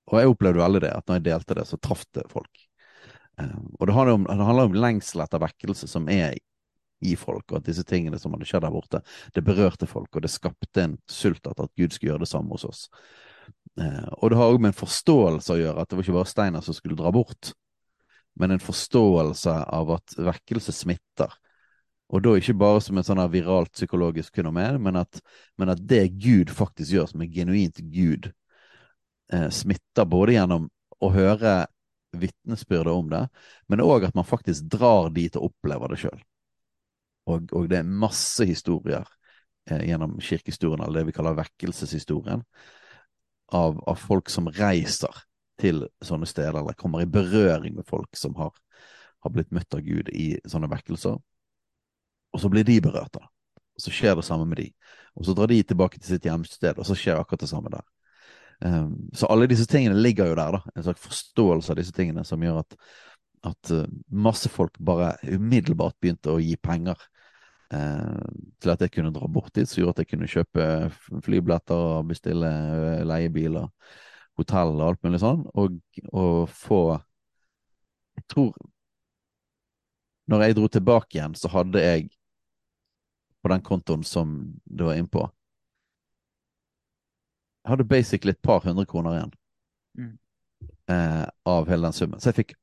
og 0.07 0.19
jeg 0.19 0.31
opplevde 0.31 0.63
veldig 0.63 0.81
det, 0.85 0.93
at 0.95 1.07
når 1.07 1.19
jeg 1.19 1.25
delte 1.27 1.57
det, 1.59 1.67
så 1.69 1.79
traff 1.83 2.05
det 2.15 2.25
folk. 2.31 2.65
Um, 3.37 3.69
og 3.77 3.87
det 3.87 3.95
handler, 3.97 4.17
om, 4.17 4.27
det 4.29 4.47
handler 4.49 4.69
om 4.69 4.77
lengsel 4.87 5.21
etter 5.25 5.43
vekkelse 5.43 5.89
som 5.91 6.07
er 6.09 6.37
i 7.05 7.13
folk, 7.19 7.45
og 7.51 7.59
at 7.59 7.67
disse 7.67 7.85
tingene 7.85 8.17
som 8.17 8.33
hadde 8.33 8.47
skjedd 8.49 8.65
der 8.65 8.73
borte, 8.73 9.03
det 9.35 9.45
berørte 9.45 9.89
folk, 9.89 10.09
og 10.15 10.23
det 10.25 10.33
skapte 10.33 10.83
en 10.83 10.97
sult 11.11 11.43
etter 11.43 11.67
at 11.67 11.75
Gud 11.77 11.93
skulle 11.93 12.15
gjøre 12.15 12.25
det 12.25 12.31
samme 12.31 12.55
hos 12.55 12.65
oss. 12.65 12.87
Uh, 13.77 14.09
og 14.17 14.31
det 14.31 14.39
har 14.39 14.49
òg 14.49 14.63
med 14.63 14.73
en 14.73 14.81
forståelse 14.81 15.53
å 15.53 15.61
gjøre, 15.61 15.83
at 15.83 15.91
det 15.91 15.99
var 15.99 16.07
ikke 16.07 16.17
bare 16.17 16.33
Steiner 16.33 16.65
som 16.65 16.77
skulle 16.77 16.97
dra 16.97 17.13
bort 17.13 17.53
men 18.39 18.51
en 18.51 18.61
forståelse 18.61 19.51
av 19.51 19.91
at 19.97 20.17
vekkelse 20.17 20.73
smitter. 20.75 21.31
Og 22.07 22.23
da 22.23 22.35
ikke 22.37 22.55
bare 22.55 22.81
som 22.83 22.99
et 22.99 23.07
sånn 23.07 23.21
viralt 23.33 23.73
psykologisk 23.73 24.37
fenomen, 24.37 24.79
men 24.83 24.99
at, 25.01 25.19
men 25.59 25.73
at, 25.73 25.81
det 25.83 26.05
Gud 26.21 26.53
faktisk 26.53 26.93
gjør, 26.93 27.09
som 27.11 27.23
er 27.23 27.33
genuint 27.33 27.81
Gud, 27.91 28.29
eh, 29.33 29.49
smitter 29.53 30.07
både 30.09 30.37
gjennom 30.37 30.69
å 31.03 31.11
høre 31.13 31.59
vitnesbyrdet 32.17 32.93
om 32.93 33.11
det, 33.11 33.23
men 33.69 33.83
òg 33.83 34.07
at 34.07 34.15
man 34.17 34.27
faktisk 34.27 34.69
drar 34.71 35.11
dit 35.13 35.35
og 35.37 35.51
opplever 35.51 35.93
det 35.93 36.01
sjøl. 36.01 36.19
Og, 37.27 37.51
og, 37.51 37.67
det 37.69 37.81
er 37.81 37.95
masse 38.05 38.45
historier 38.47 39.05
eh, 39.69 39.83
gjennom 39.89 40.15
kirkehistorien, 40.23 40.83
eller 40.83 41.01
det 41.01 41.09
vi 41.09 41.15
kaller 41.17 41.37
vekkelseshistorien, 41.37 42.43
av, 43.55 43.77
av 43.87 43.99
folk 43.99 44.31
som 44.31 44.49
reiser 44.51 45.23
til 45.59 45.85
sånne 46.03 46.27
steder, 46.29 46.59
eller 46.59 46.77
kommer 46.77 47.03
i 47.03 47.09
berøring 47.09 47.77
med 47.77 47.87
folk 47.87 48.15
som 48.19 48.35
har, 48.39 48.53
har 49.23 49.33
blitt 49.33 49.51
møtt 49.55 49.75
av 49.75 49.83
Gud 49.85 50.11
i 50.11 50.33
sånne 50.47 50.69
vekkelser. 50.71 51.17
Og 52.35 52.43
så 52.43 52.51
blir 52.51 52.67
de 52.67 52.79
berørt, 52.83 53.13
da. 53.15 53.27
Og 53.77 53.83
så 53.83 53.93
skjer 53.93 54.17
det 54.17 54.25
samme 54.27 54.47
med 54.49 54.59
de. 54.61 54.67
Og 55.17 55.25
så 55.25 55.35
drar 55.37 55.49
de 55.51 55.61
tilbake 55.63 55.99
til 55.99 56.15
sitt 56.15 56.27
hjemsted, 56.27 56.77
og 56.77 56.87
så 56.87 56.97
skjer 56.97 57.19
akkurat 57.19 57.45
det 57.45 57.51
samme 57.51 57.71
der. 57.73 57.85
Um, 58.59 59.09
så 59.13 59.29
alle 59.29 59.45
disse 59.49 59.67
tingene 59.69 59.99
ligger 60.01 60.31
jo 60.31 60.37
der, 60.39 60.57
da. 60.57 60.61
En 60.75 60.87
slags 60.87 61.03
forståelse 61.03 61.73
av 61.73 61.77
disse 61.81 61.93
tingene 61.93 62.23
som 62.25 62.41
gjør 62.41 62.63
at, 62.63 62.77
at 63.51 63.73
uh, 63.75 63.85
masse 64.09 64.49
folk 64.49 64.77
bare 64.79 65.13
umiddelbart 65.27 65.97
begynte 66.01 66.33
å 66.33 66.41
gi 66.41 66.55
penger 66.57 66.97
uh, 67.73 68.25
til 68.57 68.73
at 68.73 68.81
jeg 68.81 68.95
kunne 68.97 69.13
dra 69.13 69.29
bort 69.29 69.53
dit, 69.53 69.69
som 69.69 69.83
gjorde 69.83 69.97
at 69.97 70.03
jeg 70.05 70.11
kunne 70.15 70.31
kjøpe 70.31 70.67
flybilletter 71.25 71.85
og 71.99 72.09
bestille 72.13 72.49
uh, 72.49 73.05
leiebiler 73.05 73.69
hotell 74.37 74.75
og 74.77 74.85
alt 74.87 75.05
mulig 75.05 75.21
sånn, 75.21 75.45
og, 75.57 75.77
og 76.13 76.49
få 76.53 76.81
Jeg 78.17 78.25
tror 78.33 78.53
Når 80.27 80.43
jeg 80.43 80.55
dro 80.57 80.67
tilbake 80.67 81.17
igjen, 81.17 81.35
så 81.37 81.49
hadde 81.53 81.81
jeg 81.81 82.09
på 83.41 83.51
den 83.53 83.61
kontoen 83.63 84.03
som 84.03 84.37
du 84.65 84.83
var 84.87 84.97
inne 84.97 85.11
på 85.11 85.23
Jeg 85.23 85.36
hadde 87.71 87.89
basically 87.89 88.35
et 88.35 88.41
par 88.41 88.63
hundre 88.65 88.85
kroner 88.89 89.17
igjen 89.17 89.35
mm. 89.97 90.13
eh, 90.93 91.25
av 91.45 91.69
hele 91.69 91.87
den 91.87 91.95
summen. 91.97 92.21
Så 92.21 92.31
jeg 92.31 92.41
fikk 92.41 92.55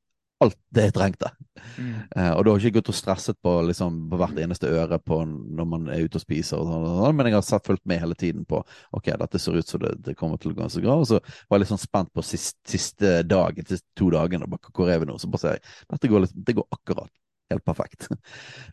alt 0.43 0.57
det 0.75 0.89
jeg 0.89 0.93
trengte. 0.95 1.29
Mm. 1.77 1.91
Eh, 2.15 2.31
og 2.35 2.41
da 2.43 2.51
har 2.51 2.59
jeg 2.59 2.71
ikke 2.71 2.81
gått 2.81 2.91
og 2.91 2.97
stresset 2.97 3.37
på, 3.43 3.53
liksom, 3.69 4.01
på 4.11 4.19
hvert 4.19 4.39
eneste 4.43 4.71
øre 4.71 4.99
på 4.99 5.21
når 5.25 5.69
man 5.71 5.87
er 5.91 6.03
ute 6.05 6.19
og 6.19 6.25
spiser, 6.25 6.59
og 6.59 6.67
sånn, 6.69 6.87
sånn 6.99 7.17
men 7.17 7.29
jeg 7.29 7.37
har 7.37 7.45
sett, 7.47 7.67
fulgt 7.69 7.85
med 7.89 8.01
hele 8.03 8.17
tiden 8.19 8.43
på 8.49 8.59
ok, 8.97 9.13
dette 9.21 9.41
ser 9.41 9.59
ut 9.59 9.71
som 9.71 9.83
det, 9.83 9.93
det 10.09 10.17
kommer 10.19 10.41
til 10.41 10.51
å 10.51 10.57
gå 10.57 10.67
så 10.71 10.83
bra. 10.83 10.97
Og 11.01 11.07
så 11.11 11.21
var 11.21 11.57
jeg 11.57 11.63
litt 11.63 11.71
sånn 11.71 11.85
spent 11.85 12.11
på 12.15 12.25
siste, 12.25 12.59
siste 12.75 13.15
dag, 13.27 13.63
siste 13.63 13.87
to 13.97 14.11
dagene, 14.13 14.49
bare, 14.51 14.75
hvor 14.75 14.91
er 14.91 15.01
vi 15.01 15.09
nå? 15.09 15.17
Så 15.21 15.31
bare 15.31 15.45
ser 15.45 15.57
jeg 15.57 15.65
dette 15.95 16.11
går, 16.11 16.25
litt, 16.25 16.37
det 16.49 16.59
går 16.59 16.69
akkurat. 16.79 17.11
helt 17.53 17.65
perfekt. 17.65 18.09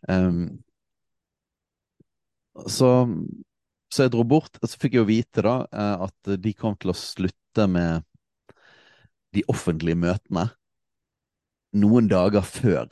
Um, 0.08 0.62
så, 2.68 2.88
så 3.92 4.06
jeg 4.06 4.14
dro 4.14 4.24
bort, 4.24 4.56
og 4.62 4.70
så 4.70 4.78
fikk 4.80 4.96
jeg 4.96 5.02
jo 5.02 5.10
vite 5.10 5.44
da 5.44 5.58
eh, 5.68 6.04
at 6.06 6.32
de 6.40 6.54
kom 6.56 6.76
til 6.80 6.94
å 6.94 6.96
slutte 6.96 7.66
med 7.68 8.06
de 9.36 9.44
offentlige 9.52 9.98
møtene 10.00 10.46
noen 11.76 12.08
dager 12.08 12.44
før. 12.44 12.88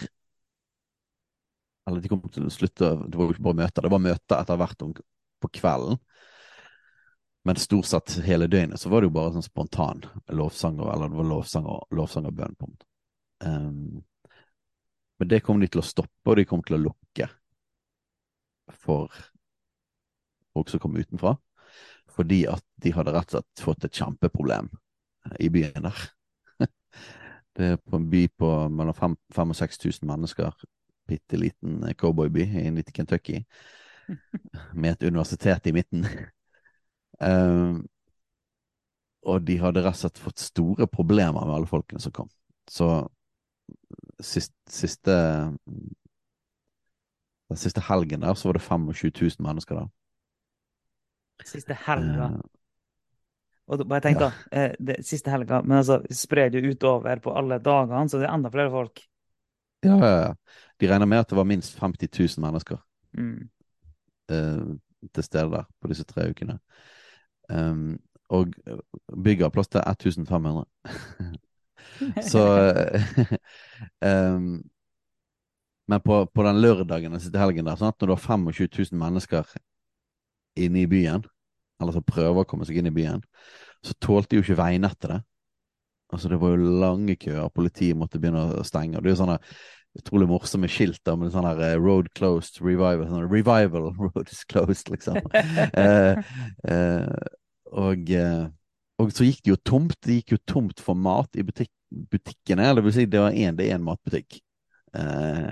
Eller 1.88 2.04
de 2.04 2.10
kom 2.12 2.22
til 2.32 2.48
å 2.48 2.52
slutte, 2.52 2.92
det 3.08 3.16
var 3.16 3.28
jo 3.28 3.36
ikke 3.36 3.46
bare 3.48 3.60
møter, 3.62 3.84
det 3.84 3.92
var 3.92 4.04
møter 4.04 4.36
etter 4.36 4.60
hvert 4.60 4.84
om, 4.84 4.92
på 5.40 5.52
kvelden. 5.60 6.00
Men 7.48 7.56
stort 7.56 7.88
sett 7.88 8.18
hele 8.26 8.50
døgnet 8.52 8.80
så 8.80 8.92
var 8.92 9.00
det 9.00 9.08
jo 9.08 9.16
bare 9.16 9.32
sånn 9.38 9.46
spontan 9.46 10.04
lovsang, 10.36 10.76
eller 10.84 11.08
det 11.08 11.20
var 11.22 11.28
lovsang 11.30 11.68
og, 11.68 11.86
lovsang 11.96 12.28
og 12.28 12.36
bønn. 12.36 12.56
på. 12.60 12.68
Um, 13.40 14.02
men 15.20 15.28
det 15.28 15.40
kom 15.44 15.60
de 15.60 15.68
til 15.68 15.80
å 15.80 15.86
stoppe, 15.86 16.28
og 16.28 16.36
de 16.36 16.44
kom 16.48 16.64
til 16.64 16.76
å 16.76 16.82
lukke 16.84 17.30
for 18.84 19.08
folk 20.54 20.70
som 20.70 20.82
kom 20.82 20.96
utenfra. 20.96 21.36
Fordi 22.10 22.44
at 22.50 22.64
de 22.82 22.92
hadde 22.94 23.14
rett 23.14 23.34
og 23.34 23.38
slett 23.38 23.64
fått 23.64 23.86
et 23.86 24.00
kjempeproblem 24.00 24.70
i 25.40 25.50
byen 25.52 25.86
der. 25.86 26.00
Det 27.56 27.66
er 27.74 27.78
på 27.82 27.98
en 27.98 28.10
by 28.10 28.24
på 28.38 28.50
mellom 28.72 28.94
5000 28.94 29.54
og 29.54 29.56
6000 29.56 30.08
mennesker. 30.08 30.66
Bitte 31.08 31.38
liten 31.38 31.82
cowboyby 31.98 32.46
i 32.46 32.82
Kentucky. 32.94 33.44
Med 34.74 34.92
et 34.92 35.08
universitet 35.08 35.66
i 35.66 35.72
midten. 35.72 36.06
Um, 37.20 37.86
og 39.30 39.46
de 39.46 39.58
hadde 39.60 39.82
rett 39.84 39.98
og 39.98 40.02
slett 40.02 40.18
fått 40.18 40.40
store 40.40 40.86
problemer 40.88 41.44
med 41.44 41.54
alle 41.54 41.68
folkene 41.68 42.00
som 42.00 42.12
kom. 42.12 42.30
Så 42.70 43.08
sist, 44.20 44.54
siste 44.68 45.16
Den 47.50 47.58
siste 47.58 47.82
helgen 47.82 48.22
der 48.22 48.34
så 48.34 48.48
var 48.48 48.52
det 48.52 48.62
25 48.62 49.10
000 49.20 49.46
mennesker 49.46 49.74
der. 49.74 49.88
Siste 51.48 51.76
helga. 51.86 52.30
Uh, 52.34 52.40
og 53.70 53.84
bare 53.86 54.02
tenk, 54.02 54.18
ja. 54.18 54.28
da. 54.30 54.58
Eh, 54.58 54.72
det, 54.82 54.96
siste 55.06 55.30
helga, 55.30 55.60
men 55.62 55.78
altså 55.78 56.00
sprer 56.10 56.50
det 56.50 56.64
utover 56.66 57.22
på 57.22 57.34
alle 57.38 57.60
dagene, 57.62 58.08
så 58.10 58.18
det 58.18 58.26
er 58.26 58.34
enda 58.34 58.50
flere 58.50 58.72
folk. 58.72 59.02
Ja, 59.86 59.96
ja, 59.96 60.14
ja. 60.24 60.32
De 60.80 60.88
regner 60.90 61.06
med 61.06 61.22
at 61.22 61.30
det 61.30 61.38
var 61.38 61.46
minst 61.48 61.78
50 61.78 62.10
000 62.18 62.42
mennesker 62.44 62.80
mm. 63.16 63.36
uh, 64.32 64.72
til 65.14 65.24
stede 65.24 65.52
der 65.52 65.68
på 65.80 65.92
disse 65.92 66.04
tre 66.08 66.26
ukene. 66.32 66.58
Um, 67.50 68.00
og 68.30 68.52
bygget 69.10 69.46
har 69.46 69.54
plass 69.54 69.70
til 69.70 69.82
1500. 69.86 70.66
Så 72.32 72.44
um, 74.04 74.60
Men 75.90 76.00
på, 76.00 76.26
på, 76.26 76.42
den 76.46 76.60
lørdagen 76.62 77.10
den 77.10 77.20
siste 77.20 77.38
helgen 77.40 77.66
der, 77.66 77.74
sånn 77.74 77.90
at 77.90 77.98
når 77.98 78.06
du 78.06 78.12
har 78.14 78.22
25 78.22 78.68
000 78.92 78.98
mennesker 79.00 79.48
inne 80.66 80.84
i 80.84 80.90
byen, 80.90 81.24
eller 81.80 81.96
som 81.96 82.06
prøver 82.06 82.42
å 82.42 82.48
komme 82.48 82.68
seg 82.68 82.80
inn 82.80 82.90
i 82.90 82.94
byen, 82.94 83.22
så 83.84 83.96
tålte 84.02 84.36
jo 84.36 84.44
ikke 84.44 84.58
veinettet 84.60 85.08
det. 85.14 85.20
Altså 86.10 86.28
Det 86.28 86.40
var 86.42 86.54
jo 86.54 86.78
lange 86.82 87.16
køer, 87.16 87.52
politiet 87.54 87.96
måtte 87.96 88.18
begynne 88.20 88.48
å 88.58 88.64
stenge. 88.66 88.98
og 88.98 89.04
Det 89.04 89.12
er 89.12 89.14
jo 89.14 89.22
sånne 89.22 89.38
utrolig 89.98 90.28
morsomme 90.30 90.70
skilt 90.70 91.00
da, 91.06 91.16
med 91.18 91.32
sånn 91.34 91.46
her 91.48 91.60
uh, 91.62 91.74
'Road 91.78 92.10
closed, 92.14 92.60
revival'. 92.62 93.08
Sånn, 93.10 93.26
revival, 93.30 93.90
road 94.04 94.30
is 94.30 94.44
closed, 94.50 94.90
liksom. 94.92 95.18
uh, 95.34 96.18
uh, 96.66 97.30
og, 97.70 98.10
eh, 98.10 98.46
og, 98.98 99.12
så 99.14 99.26
gikk 99.26 99.44
det 99.44 99.52
jo 99.52 99.60
tomt. 99.62 99.98
Det 100.02 100.20
gikk 100.20 100.34
jo 100.34 100.40
tomt 100.50 100.82
for 100.82 100.98
mat 100.98 101.38
i 101.38 101.46
butik 101.46 101.70
butikkene. 101.90 102.68
Det 102.74 102.84
vil 102.86 102.94
si, 102.94 103.06
det 103.10 103.18
var 103.22 103.34
én 103.34 103.58
en 103.58 103.82
matbutikk. 103.86 104.38
Eh, 104.94 105.48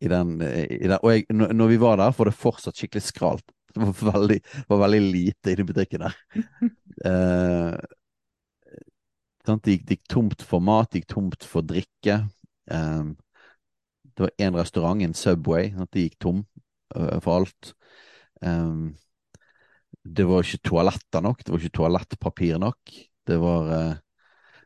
i 0.00 0.08
den, 0.12 0.36
i 0.40 0.84
den, 0.84 0.98
og 1.00 1.12
jeg, 1.12 1.24
når 1.32 1.70
vi 1.72 1.78
var 1.80 1.96
der, 2.00 2.12
var 2.16 2.28
det 2.28 2.36
fortsatt 2.36 2.76
skikkelig 2.76 3.04
skralt. 3.04 3.44
Det 3.76 3.84
var 4.00 4.16
veldig, 4.16 4.40
var 4.70 4.82
veldig 4.86 5.02
lite 5.04 5.52
i 5.52 5.68
butikken 5.68 6.06
der. 6.06 6.18
eh, 7.04 7.76
det, 9.46 9.76
gikk, 9.86 10.02
tomt 10.10 10.42
for 10.42 10.64
mat, 10.64 10.90
det 10.90 11.02
gikk 11.02 11.12
tomt 11.12 11.44
for 11.46 11.66
drikke. 11.66 12.22
Eh, 12.72 13.04
det 14.16 14.24
var 14.24 14.32
én 14.40 14.56
restaurant, 14.56 15.02
en 15.02 15.14
Subway, 15.14 15.74
de 15.92 16.06
gikk 16.06 16.16
tom 16.24 16.46
uh, 16.96 17.18
for 17.20 17.42
alt. 17.42 17.74
Um, 18.40 18.94
det 20.06 20.24
var 20.28 20.44
ikke 20.44 20.70
toaletter 20.70 21.24
nok, 21.24 21.42
det 21.44 21.52
var 21.52 21.60
ikke 21.60 21.76
toalettpapir 21.76 22.60
nok. 22.62 22.96
Det 23.26 23.36
var 23.42 23.68
uh, 23.68 23.94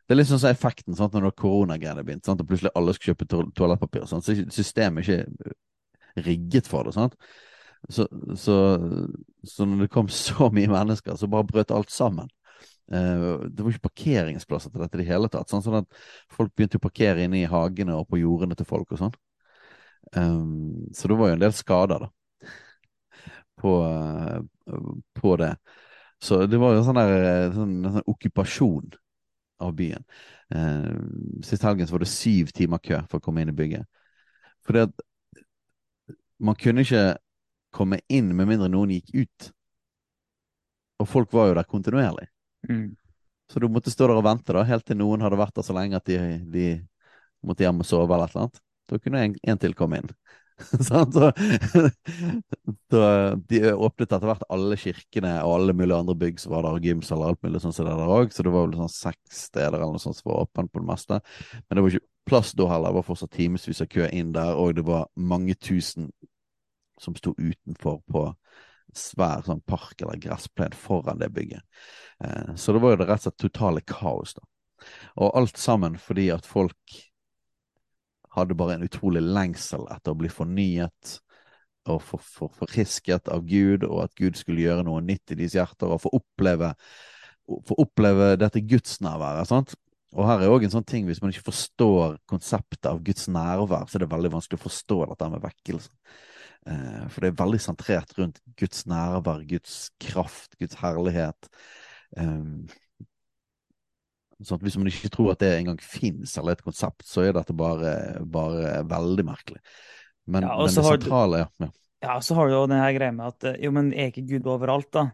Det 0.07 0.15
er 0.15 0.19
litt 0.21 0.31
sånn 0.31 0.43
som 0.43 0.55
effekten 0.55 0.97
sant, 0.99 1.15
når 1.15 1.35
koronagreiene 1.39 2.03
begynte, 2.07 2.31
og 2.31 2.47
plutselig 2.47 2.73
alle 2.79 2.95
skulle 2.95 3.15
kjøpe 3.15 3.29
to 3.31 3.43
toalettpapir. 3.59 4.07
Sant? 4.11 4.27
Så 4.27 4.39
systemet 4.55 5.09
er 5.09 5.27
ikke 5.27 6.25
rigget 6.31 6.71
for 6.71 6.87
det. 6.87 6.95
Sant? 6.95 7.15
Så, 7.89 8.07
så, 8.37 8.57
så, 9.45 9.65
når 9.65 9.87
det 9.87 9.93
kom 9.95 10.11
så 10.27 10.51
mye 10.53 10.71
mennesker, 10.71 11.17
så 11.17 11.31
bare 11.31 11.49
brøt 11.49 11.75
alt 11.75 11.91
sammen. 11.95 12.29
Uh, 12.91 13.47
det 13.47 13.63
var 13.63 13.73
ikke 13.73 13.89
parkeringsplasser 13.89 14.73
til 14.73 14.83
dette 14.83 14.99
i 14.99 15.03
det 15.05 15.11
hele 15.11 15.31
tatt. 15.33 15.51
Sånn, 15.51 15.63
sånn 15.65 15.81
at 15.83 16.01
folk 16.35 16.53
begynte 16.55 16.81
å 16.81 16.87
parkere 16.87 17.25
inne 17.25 17.45
i 17.45 17.51
hagene 17.51 17.97
og 17.97 18.09
på 18.11 18.21
jordene 18.21 18.59
til 18.59 18.69
folk 18.69 18.97
og 18.97 19.05
sånn. 19.05 19.19
Um, 20.17 20.89
så 20.97 21.09
det 21.09 21.17
var 21.21 21.31
jo 21.31 21.37
en 21.37 21.45
del 21.45 21.55
skader, 21.55 22.07
da 22.07 22.11
på, 23.61 23.85
eh, 23.85 24.75
på 25.21 25.37
det. 25.37 25.57
Så 26.19 26.47
det 26.47 26.59
var 26.61 26.75
jo 26.75 26.85
sånn 26.85 26.99
der 27.01 27.15
eh, 27.21 27.55
sånn, 27.55 27.77
sånn 27.87 28.11
okkupasjon 28.13 28.93
av 29.65 29.75
byen. 29.77 30.05
Eh, 30.55 30.91
sist 31.47 31.65
helgen 31.65 31.89
så 31.89 31.97
var 31.97 32.05
det 32.05 32.13
syv 32.13 32.53
timer 32.57 32.83
kø 32.85 33.01
for 33.09 33.21
å 33.21 33.25
komme 33.25 33.45
inn 33.45 33.53
i 33.53 33.57
bygget. 33.57 33.89
Fordi 34.67 34.85
at 34.87 35.05
man 36.41 36.57
kunne 36.61 36.85
ikke 36.85 37.05
komme 37.75 38.01
inn 38.09 38.33
med 38.37 38.49
mindre 38.51 38.71
noen 38.73 38.95
gikk 38.97 39.13
ut. 39.15 39.51
Og 41.01 41.09
folk 41.09 41.33
var 41.33 41.51
jo 41.51 41.59
der 41.59 41.69
kontinuerlig. 41.69 42.29
Mm. 42.69 42.91
Så 43.51 43.61
du 43.61 43.67
måtte 43.73 43.91
stå 43.91 44.07
der 44.07 44.21
og 44.21 44.27
vente 44.27 44.55
da, 44.55 44.63
helt 44.67 44.87
til 44.87 45.01
noen 45.01 45.23
hadde 45.25 45.39
vært 45.41 45.57
der 45.57 45.67
så 45.67 45.75
lenge 45.75 45.99
at 45.99 46.07
de, 46.07 46.19
de 46.53 46.67
måtte 47.47 47.65
hjem 47.65 47.83
og 47.83 47.89
sove 47.89 48.07
eller 48.15 48.29
et 48.29 48.37
eller 48.37 48.47
annet. 48.47 48.61
Da 48.91 48.99
kunne 48.99 49.25
en, 49.25 49.35
en 49.51 49.61
til 49.63 49.75
komme 49.79 50.03
inn. 50.03 50.13
så, 50.87 51.01
så, 52.91 53.01
de 53.49 53.61
åpnet 53.73 54.07
etter 54.07 54.29
hvert 54.29 54.47
alle 54.53 54.77
kirkene 54.79 55.33
og 55.47 55.55
alle 55.57 55.75
mulige 55.77 55.99
andre 55.99 56.17
bygg 56.21 56.43
som 56.43 56.55
var 56.55 56.67
der, 56.67 56.77
og 56.77 56.87
gymsaler 56.87 57.27
og 57.27 57.35
alt 57.35 57.47
mulig 57.47 57.63
sånn 57.65 57.75
som 57.77 57.89
det 57.89 57.97
der 57.97 58.15
òg. 58.19 58.35
Så 58.35 58.47
det 58.47 58.55
var 58.55 58.67
vel 58.67 58.79
sånn 58.83 58.93
seks 58.93 59.45
steder 59.49 59.79
eller 59.79 59.97
noe 59.97 60.03
sånt 60.03 60.21
som 60.21 60.31
var 60.31 60.45
åpent 60.45 60.73
på 60.73 60.83
det 60.83 60.91
meste. 60.91 61.21
Men 61.63 61.79
det 61.79 61.87
var 61.87 61.97
ikke 61.97 62.09
plass 62.31 62.53
da 62.59 62.69
heller. 62.71 62.93
Det 62.93 63.01
var 63.01 63.09
fortsatt 63.09 63.35
timevis 63.35 63.83
av 63.83 63.91
kø 63.91 64.11
inn 64.15 64.35
der, 64.37 64.53
og 64.55 64.77
det 64.79 64.87
var 64.87 65.09
mange 65.17 65.57
tusen 65.59 66.11
som 67.01 67.17
sto 67.19 67.35
utenfor 67.39 68.01
på 68.11 68.25
svær 68.97 69.45
sånn 69.47 69.63
park 69.67 70.03
eller 70.03 70.19
gressplen 70.21 70.75
foran 70.77 71.21
det 71.21 71.31
bygget. 71.35 71.63
Eh, 72.25 72.55
så 72.59 72.75
det 72.75 72.83
var 72.83 72.95
jo 72.95 73.01
det 73.03 73.09
rett 73.11 73.23
og 73.23 73.29
slett 73.29 73.45
totale 73.45 73.85
kaos, 73.87 74.35
da. 74.39 74.47
Og 75.21 75.37
alt 75.37 75.61
sammen 75.61 75.99
fordi 76.01 76.31
at 76.35 76.47
folk 76.49 77.01
hadde 78.35 78.57
bare 78.57 78.79
en 78.79 78.87
utrolig 78.87 79.23
lengsel 79.23 79.85
etter 79.93 80.15
å 80.15 80.19
bli 80.19 80.31
fornyet 80.33 81.19
og 81.91 82.01
for, 82.05 82.23
for, 82.23 82.75
av 83.33 83.47
Gud, 83.49 83.85
og 83.85 84.03
at 84.05 84.15
Gud 84.19 84.37
skulle 84.39 84.63
gjøre 84.63 84.85
noe 84.87 85.01
nytt 85.03 85.33
i 85.33 85.39
deres 85.39 85.57
hjerter, 85.57 85.91
og 85.91 86.03
få 86.05 86.13
oppleve, 86.21 86.75
få 87.67 87.79
oppleve 87.81 88.35
dette 88.39 88.63
gudsnærværet. 88.63 89.49
sant? 89.49 89.75
Og 90.13 90.27
her 90.27 90.43
er 90.43 90.53
òg 90.53 90.67
en 90.67 90.75
sånn 90.75 90.87
ting, 90.87 91.07
hvis 91.07 91.23
man 91.23 91.33
ikke 91.33 91.49
forstår 91.49 92.19
konseptet 92.31 92.89
av 92.91 93.01
Guds 93.07 93.29
nærvær, 93.31 93.87
så 93.89 93.97
er 93.97 94.05
det 94.05 94.13
veldig 94.13 94.33
vanskelig 94.35 94.59
å 94.59 94.67
forstå 94.67 94.99
dette 95.13 95.31
med 95.31 95.45
vekkelse. 95.45 95.91
Eh, 96.69 97.07
for 97.09 97.25
det 97.25 97.31
er 97.31 97.41
veldig 97.41 97.63
sentrert 97.63 98.13
rundt 98.19 98.41
Guds 98.61 98.85
nærvær, 98.91 99.45
Guds 99.49 99.77
kraft, 100.03 100.57
Guds 100.61 100.79
herlighet. 100.83 101.51
Um, 102.19 102.69
Sånn 104.41 104.61
hvis 104.65 104.79
man 104.81 104.89
ikke 104.89 105.11
tror 105.13 105.35
at 105.35 105.43
det 105.43 105.51
engang 105.59 105.81
fins 105.85 106.33
eller 106.41 106.57
et 106.57 106.65
konsept, 106.65 107.05
så 107.05 107.27
er 107.27 107.35
dette 107.37 107.53
bare, 107.57 107.91
bare 108.25 108.79
veldig 108.89 109.27
merkelig. 109.29 109.61
Men, 110.25 110.47
ja, 110.47 110.55
men 110.57 110.71
det 110.71 110.85
sentrale 110.87 111.43
ja, 111.43 111.49
ja. 111.61 111.69
ja, 112.07 112.15
så 112.25 112.37
har 112.39 112.49
du 112.49 112.55
jo 112.55 112.63
denne 112.71 112.87
greia 112.97 113.13
med 113.13 113.35
at 113.35 113.61
jo, 113.61 113.73
men 113.77 113.91
er 113.93 114.09
ikke 114.09 114.25
Gud 114.31 114.49
overalt, 114.49 114.89
da? 114.97 115.05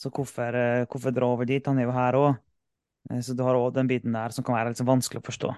Så 0.00 0.10
hvorfor, 0.10 0.56
eh, 0.56 0.86
hvorfor 0.90 1.14
dra 1.14 1.28
over 1.34 1.48
dit? 1.48 1.66
Han 1.68 1.78
er 1.78 1.86
jo 1.86 1.92
her 1.94 2.18
òg. 2.18 2.40
Eh, 3.10 3.20
så 3.22 3.36
du 3.36 3.44
har 3.44 3.60
òg 3.60 3.74
den 3.76 3.90
biten 3.90 4.16
der 4.16 4.32
som 4.34 4.46
kan 4.46 4.56
være 4.56 4.72
litt 4.72 4.80
sånn 4.80 4.88
vanskelig 4.88 5.20
å 5.20 5.28
forstå. 5.28 5.52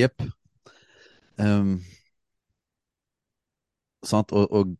Jepp. 0.00 0.26
Um, 1.40 1.78
sant, 1.78 1.99
og, 4.12 4.52
og 4.52 4.76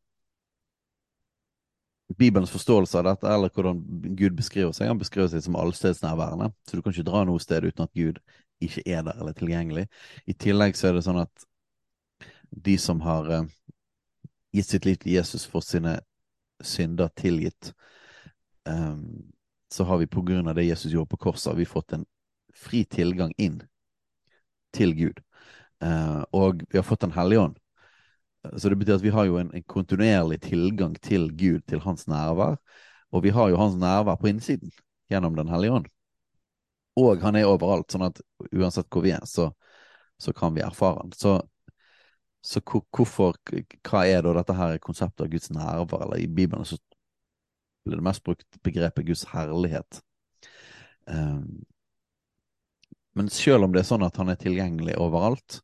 Bibelens 2.18 2.50
forståelse 2.50 2.98
av 2.98 3.06
dette, 3.06 3.28
eller 3.30 3.52
hvordan 3.54 3.82
Gud 4.18 4.34
beskriver 4.38 4.72
seg. 4.74 4.90
Han 4.90 4.98
beskriver 4.98 5.28
seg 5.30 5.44
som 5.44 5.58
allstedsnærværende, 5.60 6.50
så 6.66 6.76
du 6.76 6.82
kan 6.82 6.94
ikke 6.94 7.06
dra 7.06 7.22
noe 7.26 7.42
sted 7.42 7.68
uten 7.68 7.86
at 7.86 7.94
Gud 7.94 8.18
ikke 8.60 8.82
er 8.86 9.04
der 9.06 9.20
eller 9.20 9.36
tilgjengelig. 9.36 9.86
I 10.26 10.34
tillegg 10.34 10.76
så 10.76 10.90
er 10.90 10.98
det 10.98 11.04
sånn 11.06 11.22
at 11.22 11.46
de 12.50 12.74
som 12.82 13.00
har 13.04 13.30
uh, 13.30 13.44
gitt 14.52 14.72
sitt 14.72 14.88
liv 14.88 14.98
til 14.98 15.14
Jesus 15.14 15.46
for 15.46 15.64
sine 15.64 16.00
synder 16.66 17.12
tilgitt, 17.16 17.72
um, 18.66 19.30
så 19.70 19.86
har 19.86 20.02
vi 20.02 20.10
på 20.10 20.24
grunn 20.26 20.50
av 20.50 20.58
det 20.58 20.66
Jesus 20.66 20.90
gjorde 20.92 21.14
på 21.14 21.22
korset, 21.28 21.52
har 21.52 21.60
vi 21.60 21.68
fått 21.68 21.94
en 21.94 22.06
fri 22.50 22.82
tilgang 22.90 23.30
inn 23.38 23.60
til 24.74 24.96
Gud. 24.98 25.22
Uh, 25.80 26.26
og 26.36 26.66
vi 26.68 26.78
har 26.78 26.84
fått 26.84 27.06
Den 27.06 27.14
hellige 27.14 27.46
ånd. 27.46 27.59
Så 28.56 28.68
det 28.68 28.78
betyr 28.80 28.96
at 28.96 29.04
vi 29.04 29.12
har 29.12 29.26
jo 29.28 29.36
en, 29.40 29.50
en, 29.54 29.64
kontinuerlig 29.68 30.40
tilgang 30.46 30.94
til 31.02 31.28
Gud, 31.36 31.60
til 31.68 31.82
hans 31.84 32.06
nærvær. 32.08 32.56
Og 33.12 33.24
vi 33.24 33.32
har 33.36 33.50
jo 33.50 33.58
hans 33.60 33.76
nærvær 33.76 34.16
på 34.20 34.30
innsiden 34.30 34.72
gjennom 35.10 35.36
Den 35.36 35.48
hellige 35.48 35.72
ånd. 35.72 35.88
Og 36.96 37.20
han 37.22 37.36
er 37.36 37.48
overalt, 37.48 37.90
sånn 37.92 38.08
at 38.08 38.20
uansett 38.50 38.88
hvor 38.90 39.04
vi 39.04 39.12
er, 39.14 39.24
så, 39.28 39.50
så 40.20 40.32
kan 40.36 40.54
vi 40.56 40.64
erfare 40.64 41.02
han. 41.02 41.12
Så, 41.16 41.36
så 42.40 42.62
hvorfor, 42.64 43.36
hva 43.86 44.04
er 44.08 44.24
da 44.24 44.34
dette 44.40 44.56
her 44.56 44.78
konseptet 44.82 45.26
av 45.26 45.32
Guds 45.32 45.52
nærvær? 45.54 46.06
Eller 46.06 46.24
i 46.24 46.28
Bibelen 46.28 46.64
så 46.64 46.80
blir 47.84 48.00
det 48.00 48.06
mest 48.06 48.24
brukt 48.24 48.62
begrepet 48.64 49.06
Guds 49.06 49.26
herlighet. 49.32 50.00
Um, 51.06 51.62
men 53.18 53.28
selv 53.32 53.66
om 53.66 53.74
det 53.74 53.82
er 53.82 53.90
sånn 53.90 54.06
at 54.06 54.16
han 54.20 54.30
er 54.32 54.38
tilgjengelig 54.40 54.96
overalt, 55.00 55.60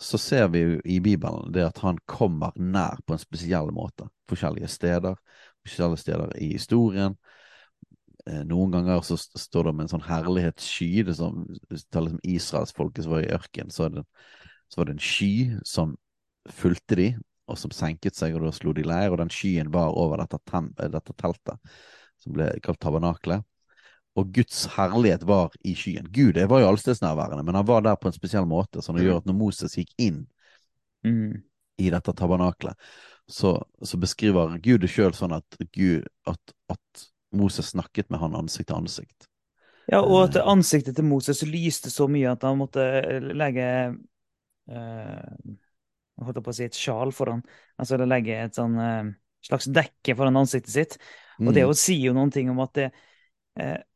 så 0.00 0.18
ser 0.18 0.48
vi 0.48 0.62
jo 0.62 0.76
i 0.84 1.00
Bibelen 1.02 1.52
det 1.52 1.64
at 1.66 1.80
han 1.82 1.98
kommer 2.06 2.54
nær 2.54 3.00
på 3.06 3.16
en 3.16 3.22
spesiell 3.22 3.72
måte. 3.74 4.06
Forskjellige 4.30 4.70
steder, 4.70 5.18
forskjellige 5.66 6.02
steder 6.04 6.34
i 6.38 6.52
historien. 6.52 7.16
Eh, 8.28 8.44
noen 8.46 8.76
ganger 8.76 9.02
så 9.06 9.18
står 9.18 9.66
det 9.66 9.72
om 9.74 9.82
en 9.82 9.90
sånn 9.90 10.06
herlighetssky. 10.06 10.90
Det 11.08 11.16
som, 11.18 11.42
taler 11.90 12.14
om 12.14 12.22
Israelsfolket 12.22 13.06
som 13.06 13.16
var 13.16 13.26
i 13.26 13.32
ørkenen, 13.34 13.74
så, 13.74 13.90
så, 14.68 14.80
var 14.80 14.88
det 14.88 14.98
en 14.98 15.08
sky 15.10 15.32
som 15.66 15.96
fulgte 16.54 16.98
de, 17.00 17.10
og 17.50 17.58
som 17.58 17.74
senket 17.74 18.16
seg, 18.16 18.36
og 18.36 18.46
da 18.46 18.54
slo 18.54 18.74
de 18.76 18.86
leir. 18.86 19.10
Og 19.10 19.18
den 19.22 19.34
skyen 19.34 19.74
var 19.74 19.98
over 19.98 20.22
dette, 20.22 20.62
dette 20.94 21.18
teltet, 21.18 21.78
som 22.22 22.38
ble 22.38 22.52
kalt 22.62 22.80
tabernaklet 22.82 23.42
og 24.18 24.32
Guds 24.34 24.64
herlighet 24.74 25.24
var 25.28 25.52
i 25.66 25.74
skyen. 25.78 26.08
Gud 26.10 26.38
var 26.50 26.62
jo 26.62 26.70
allstedsnærværende, 26.72 27.44
men 27.46 27.54
han 27.54 27.66
var 27.66 27.84
der 27.86 27.98
på 28.00 28.10
en 28.10 28.16
spesiell 28.16 28.46
måte, 28.48 28.82
som 28.82 28.96
det 28.96 29.04
gjør 29.06 29.20
at 29.20 29.28
når 29.28 29.36
Moses 29.38 29.76
gikk 29.78 29.92
inn 30.00 30.24
mm. 31.06 31.36
i 31.78 31.92
dette 31.94 32.14
tabernaklet, 32.18 32.74
så, 33.28 33.58
så, 33.84 34.00
beskriver 34.00 34.56
Gud 34.64 34.82
det 34.82 34.90
sjøl 34.90 35.12
sånn 35.14 35.36
at, 35.36 35.58
Gud, 35.76 36.06
at, 36.26 36.54
at, 36.72 37.06
Moses 37.36 37.74
snakket 37.74 38.08
med 38.08 38.22
han 38.22 38.36
ansikt 38.38 38.70
til 38.70 38.78
ansikt. 38.78 39.26
Ja, 39.92 39.98
og 40.00 40.22
at 40.22 40.38
eh. 40.40 40.46
ansiktet 40.48 40.96
til 40.96 41.04
Moses 41.04 41.42
lyste 41.44 41.90
så 41.92 42.06
mye 42.08 42.30
at 42.32 42.46
han 42.48 42.56
måtte 42.56 42.86
legge 43.36 43.66
uh, 44.72 45.26
Jeg 45.44 46.24
holdt 46.24 46.40
på 46.46 46.54
å 46.54 46.56
si 46.56 46.64
et 46.64 46.78
sjal 46.80 47.12
foran. 47.12 47.42
Altså 47.76 48.00
legge 48.00 48.38
et 48.46 48.56
sånn 48.56 48.80
uh, 48.80 49.12
slags 49.44 49.68
dekke 49.68 50.16
foran 50.16 50.40
ansiktet 50.40 50.72
sitt. 50.72 50.96
Og 51.36 51.50
mm. 51.50 51.54
det 51.58 51.66
sier 51.76 52.08
jo 52.08 52.16
noen 52.16 52.32
ting 52.32 52.48
om 52.48 52.64
at 52.64 52.72
det, 52.80 52.88
Eh, 52.88 53.07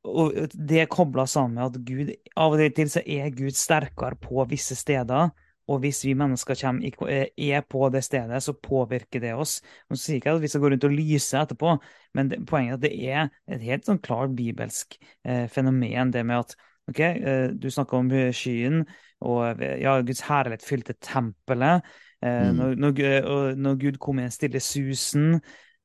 og 0.03 0.35
det 0.55 0.81
er 0.83 0.91
kobla 0.91 1.23
sammen 1.31 1.55
med 1.55 1.69
at 1.69 1.85
Gud 1.87 2.09
av 2.35 2.57
og 2.57 2.75
til 2.75 2.91
så 2.91 3.03
er 3.07 3.31
Gud 3.37 3.55
sterkere 3.55 4.19
på 4.19 4.43
visse 4.51 4.75
steder. 4.79 5.31
Og 5.71 5.79
hvis 5.79 6.03
vi 6.05 6.15
mennesker 6.19 6.59
kommer, 6.59 7.09
eh, 7.09 7.27
er 7.39 7.61
på 7.61 7.89
det 7.89 8.03
stedet, 8.05 8.43
så 8.43 8.53
påvirker 8.53 9.21
det 9.21 9.35
oss. 9.35 9.61
Nå 9.89 9.97
sier 9.97 10.19
ikke 10.19 10.35
at 10.35 10.43
vi 10.43 10.49
skal 10.49 10.61
gå 10.61 10.71
rundt 10.73 10.85
og 10.85 10.91
lyse 10.91 11.39
etterpå, 11.39 11.77
men 12.15 12.31
poenget 12.47 12.73
er 12.73 12.75
at 12.75 12.83
det 12.83 12.93
er 13.09 13.29
et 13.55 13.63
helt 13.63 13.87
sånn 13.87 14.03
klart 14.03 14.35
bibelsk 14.37 14.99
eh, 15.25 15.47
fenomen, 15.47 16.11
det 16.11 16.27
med 16.27 16.43
at 16.43 16.57
ok, 16.91 17.01
eh, 17.01 17.49
du 17.55 17.71
snakker 17.71 17.97
om 17.97 18.11
skyen, 18.35 18.83
og 19.23 19.63
ja, 19.63 20.01
Guds 20.03 20.25
herlighet 20.27 20.67
fylte 20.67 20.97
tempelet. 20.99 21.87
Eh, 22.23 22.51
mm. 22.51 22.57
når, 22.59 22.75
når, 22.75 23.55
når, 23.55 23.79
Gud 23.79 24.01
kom 24.03 24.19
i 24.19 24.27
den 24.27 24.35
stille 24.35 24.61
susen. 24.61 25.37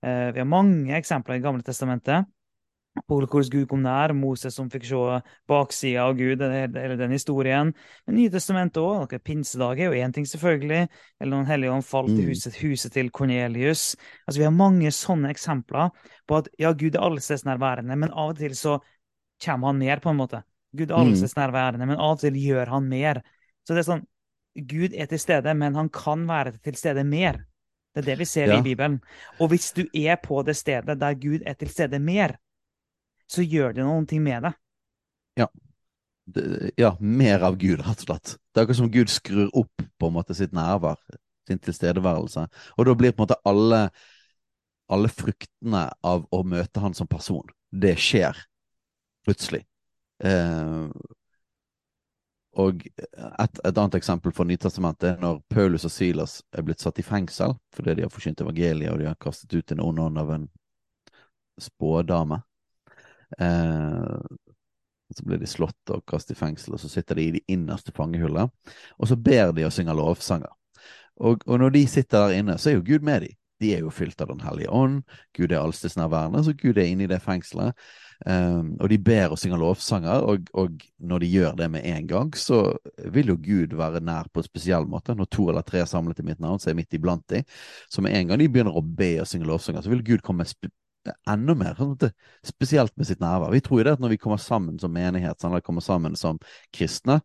Eh, 0.01 0.33
vi 0.33 0.41
har 0.41 0.49
mange 0.49 0.97
eksempler 0.97 1.37
i 1.37 1.43
Gamle 1.45 1.65
testamentet 1.65 2.25
på 3.07 3.19
hvordan 3.19 3.49
Gud 3.53 3.67
kom 3.69 3.83
nær, 3.85 4.13
Moses 4.17 4.55
som 4.57 4.69
fikk 4.71 4.87
se 4.89 5.19
baksida 5.49 6.07
av 6.07 6.15
Gud, 6.17 6.41
eller 6.41 6.95
den 6.99 7.13
historien. 7.15 7.73
Men 8.07 8.17
Nytestamentet 8.17 8.81
òg. 8.81 9.15
Pinsedag 9.23 9.79
er 9.79 9.91
jo 9.91 10.01
én 10.01 10.13
ting, 10.15 10.27
selvfølgelig. 10.27 10.87
Eller 11.19 11.33
noen 11.33 11.49
hellige 11.49 11.73
ånd 11.75 11.85
falt 11.85 12.13
i 12.13 12.19
mm. 12.23 12.27
huset, 12.31 12.59
huset 12.63 12.93
til 12.95 13.11
Kornelius. 13.13 13.95
Altså, 14.25 14.41
Vi 14.41 14.47
har 14.47 14.55
mange 14.55 14.91
sånne 14.95 15.31
eksempler 15.33 15.93
på 16.27 16.41
at 16.41 16.51
ja, 16.59 16.73
Gud 16.73 16.95
er 16.95 17.07
allestedsnærværende, 17.07 17.97
men 17.97 18.13
av 18.13 18.33
og 18.33 18.41
til 18.41 18.55
så 18.57 18.77
kommer 19.43 19.71
han 19.71 19.81
mer, 19.81 20.01
på 20.01 20.11
en 20.11 20.21
måte. 20.21 20.43
Gud 20.77 20.91
er 20.91 20.99
allestedsnærværende, 20.99 21.87
men 21.87 21.99
av 21.99 22.17
og 22.17 22.23
til 22.23 22.37
gjør 22.41 22.73
han 22.73 22.89
mer. 22.89 23.21
Så 23.67 23.75
det 23.75 23.83
er 23.83 23.91
sånn 23.91 24.07
Gud 24.57 24.95
er 24.97 25.05
til 25.05 25.19
stede, 25.21 25.53
men 25.53 25.75
han 25.77 25.89
kan 25.93 26.23
være 26.25 26.55
til 26.65 26.75
stede 26.79 27.03
mer. 27.05 27.43
Det 27.93 28.01
er 28.01 28.07
det 28.11 28.19
vi 28.19 28.25
ser 28.29 28.51
ja. 28.51 28.57
i 28.59 28.65
Bibelen. 28.65 28.99
Og 29.41 29.51
hvis 29.51 29.71
du 29.73 29.83
er 29.93 30.17
på 30.21 30.41
det 30.45 30.55
stedet 30.57 30.99
der 31.01 31.17
Gud 31.17 31.45
er 31.45 31.53
til 31.57 31.69
stede 31.69 31.99
mer, 32.01 32.35
så 33.31 33.43
gjør 33.43 33.75
det 33.75 33.85
noen 33.85 34.07
ting 34.09 34.23
med 34.25 34.47
det. 34.47 34.53
Ja. 35.39 35.47
Det, 36.27 36.71
ja, 36.79 36.91
mer 36.99 37.45
av 37.47 37.55
Gud, 37.59 37.79
rett 37.79 38.03
og 38.03 38.09
slett. 38.09 38.35
Det 38.51 38.59
er 38.59 38.65
akkurat 38.65 38.81
som 38.81 38.91
Gud 38.91 39.11
skrur 39.11 39.51
opp 39.55 39.83
på 39.99 40.09
en 40.09 40.15
måte 40.17 40.35
sitt 40.35 40.55
nærvær, 40.55 40.99
sin 41.47 41.61
tilstedeværelse. 41.63 42.47
Og 42.75 42.89
da 42.89 42.95
blir 42.99 43.15
på 43.15 43.23
en 43.23 43.27
måte 43.27 43.39
alle, 43.47 43.81
alle 44.91 45.11
fruktene 45.11 45.85
av 46.03 46.27
å 46.31 46.41
møte 46.43 46.83
han 46.83 46.97
som 46.97 47.07
person, 47.07 47.47
det 47.71 47.95
skjer 48.01 48.35
plutselig. 49.27 49.63
Eh, 50.23 50.89
og 52.57 52.87
et, 52.87 53.59
et, 53.61 53.77
annet 53.77 53.95
eksempel 53.99 54.33
fra 54.33 54.45
Nytestamentet 54.47 55.11
er 55.11 55.19
når 55.21 55.43
Paulus 55.51 55.85
og 55.85 55.93
Silas 55.93 56.39
er 56.51 56.65
blitt 56.65 56.81
satt 56.81 56.97
i 56.97 57.05
fengsel 57.05 57.53
fordi 57.75 57.93
de 57.99 58.07
har 58.07 58.13
forkynt 58.13 58.41
evangeliet 58.41 58.89
og 58.89 59.01
de 59.01 59.09
har 59.11 59.19
kastet 59.21 59.53
ut 59.53 59.73
en 59.75 59.83
ond 59.85 60.01
ånd 60.07 60.21
av 60.21 60.31
en 60.33 60.47
spådame. 61.61 62.41
Eh, 63.39 64.37
så 65.15 65.23
blir 65.25 65.39
de 65.39 65.47
slått 65.47 65.93
og 65.95 66.03
kastet 66.09 66.35
i 66.35 66.39
fengsel, 66.39 66.75
og 66.75 66.83
så 66.83 66.89
sitter 66.91 67.17
de 67.17 67.27
i 67.27 67.33
de 67.37 67.43
innerste 67.51 67.93
fangehullene. 67.95 68.49
Og 68.99 69.09
så 69.09 69.15
ber 69.15 69.53
de 69.55 69.65
og 69.67 69.73
synger 69.73 69.97
lovsanger. 69.97 70.53
Og, 71.17 71.43
og, 71.47 71.59
når 71.59 71.73
de 71.73 71.87
sitter 71.89 72.27
der 72.27 72.41
inne, 72.41 72.57
så 72.61 72.71
er 72.71 72.77
jo 72.77 72.87
Gud 72.87 73.05
med 73.05 73.23
dem. 73.25 73.37
De 73.57 73.71
er 73.73 73.79
jo 73.81 73.89
fylt 73.89 74.19
av 74.21 74.29
Den 74.29 74.43
hellige 74.45 74.69
ånd. 74.69 74.99
Gud 75.33 75.51
er 75.51 75.63
allstedsnærværende, 75.63 76.43
så 76.45 76.53
Gud 76.53 76.77
er 76.77 76.91
inne 76.91 77.07
i 77.07 77.09
det 77.09 77.23
fengselet. 77.23 77.73
Um, 78.25 78.75
og 78.81 78.89
de 78.89 78.97
ber 79.01 79.33
og 79.33 79.37
synger 79.37 79.59
lovsanger, 79.61 80.23
og, 80.25 80.47
og, 80.57 80.81
når 80.97 81.21
de 81.21 81.29
gjør 81.29 81.57
det 81.57 81.67
med 81.71 81.85
en 81.85 82.07
gang, 82.09 82.31
så 82.37 82.61
vil 83.13 83.29
jo 83.33 83.37
Gud 83.41 83.75
være 83.77 84.01
nær 84.01 84.29
på 84.33 84.41
en 84.41 84.47
spesiell 84.49 84.85
måte. 84.89 85.15
Når 85.17 85.29
to 85.33 85.47
eller 85.49 85.65
tre 85.65 85.81
er 85.81 85.89
samlet 85.89 86.21
i 86.21 86.25
mitt 86.25 86.41
navn, 86.41 86.59
så 86.59 86.69
er 86.69 86.75
jeg 86.75 86.81
midt 86.83 86.97
iblant 86.97 87.25
dem. 87.33 87.45
Så 87.89 88.01
med 88.01 88.17
en 88.17 88.29
gang 88.29 88.41
de 88.41 88.49
begynner 88.49 88.77
å 88.77 88.85
be 88.85 89.15
og 89.21 89.29
synge 89.29 89.49
lovsanger, 89.49 89.85
så 89.85 89.93
vil 89.93 90.05
Gud 90.05 90.25
komme 90.25 90.45
enda 91.29 91.55
mer 91.57 91.77
sånn 91.77 91.95
spesielt 92.45 92.95
med 92.97 93.09
sitt 93.09 93.21
nærvær. 93.23 93.53
Vi 93.53 93.61
tror 93.65 93.81
jo 93.81 93.87
det 93.87 93.95
at 93.97 94.03
når 94.03 94.15
vi 94.15 94.19
kommer 94.21 94.41
sammen 94.41 94.79
som 94.81 94.93
menighet, 94.93 95.39
sånn, 95.39 95.53
eller 95.53 95.65
kommer 95.65 95.85
sammen 95.85 96.17
som 96.19 96.39
kristne, 96.75 97.21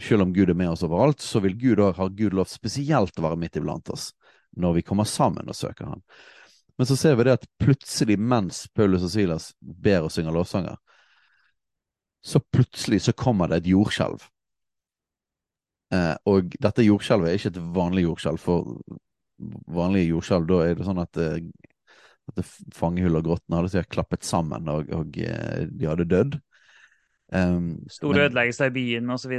selv 0.00 0.26
om 0.26 0.32
Gud 0.34 0.50
er 0.50 0.58
med 0.58 0.72
oss 0.72 0.82
overalt, 0.82 1.22
så 1.22 1.40
vil 1.44 1.56
Gud 1.58 1.78
også, 1.78 1.98
har 2.00 2.14
Gud 2.18 2.34
lov 2.34 2.50
spesielt 2.50 3.18
å 3.18 3.26
være 3.28 3.38
midt 3.38 3.60
iblant 3.60 3.90
oss 3.94 4.10
når 4.58 4.78
vi 4.78 4.86
kommer 4.86 5.06
sammen 5.06 5.50
og 5.50 5.56
søker 5.58 5.90
Han. 5.90 6.02
Men 6.78 6.86
så 6.86 6.96
ser 6.98 7.14
vi 7.18 7.26
det 7.26 7.36
at 7.38 7.46
plutselig, 7.62 8.18
mens 8.18 8.64
Paulus 8.74 9.04
og 9.06 9.12
Silas 9.12 9.52
ber 9.60 10.06
og 10.06 10.12
synger 10.14 10.34
lovsanger, 10.34 10.78
så 12.24 12.40
plutselig 12.40 13.02
så 13.04 13.12
kommer 13.12 13.50
det 13.50 13.60
et 13.60 13.70
jordskjelv. 13.70 14.22
Eh, 15.94 16.14
og 16.30 16.54
dette 16.62 16.86
jordskjelvet 16.86 17.30
er 17.30 17.38
ikke 17.38 17.52
et 17.52 17.60
vanlig 17.76 18.06
jordskjelv, 18.06 18.40
for 18.40 18.78
vanlige 19.70 20.10
jordskjelv, 20.14 20.48
da 20.48 20.60
er 20.64 20.78
det 20.78 20.86
sånn 20.88 21.02
at 21.02 21.20
eh, 21.20 21.38
at 22.32 22.40
fangehull 22.74 23.18
og 23.20 23.28
grottene 23.28 23.60
hadde 23.60 23.72
sikkert 23.74 23.94
klappet 23.98 24.26
sammen, 24.26 24.68
og, 24.72 24.90
og 24.94 25.18
eh, 25.20 25.68
de 25.70 25.88
hadde 25.90 26.08
dødd. 26.10 26.40
Um, 27.34 27.68
Store 27.90 28.28
ødeleggelser 28.28 28.70
i 28.70 28.74
byen 28.74 29.14
osv. 29.14 29.32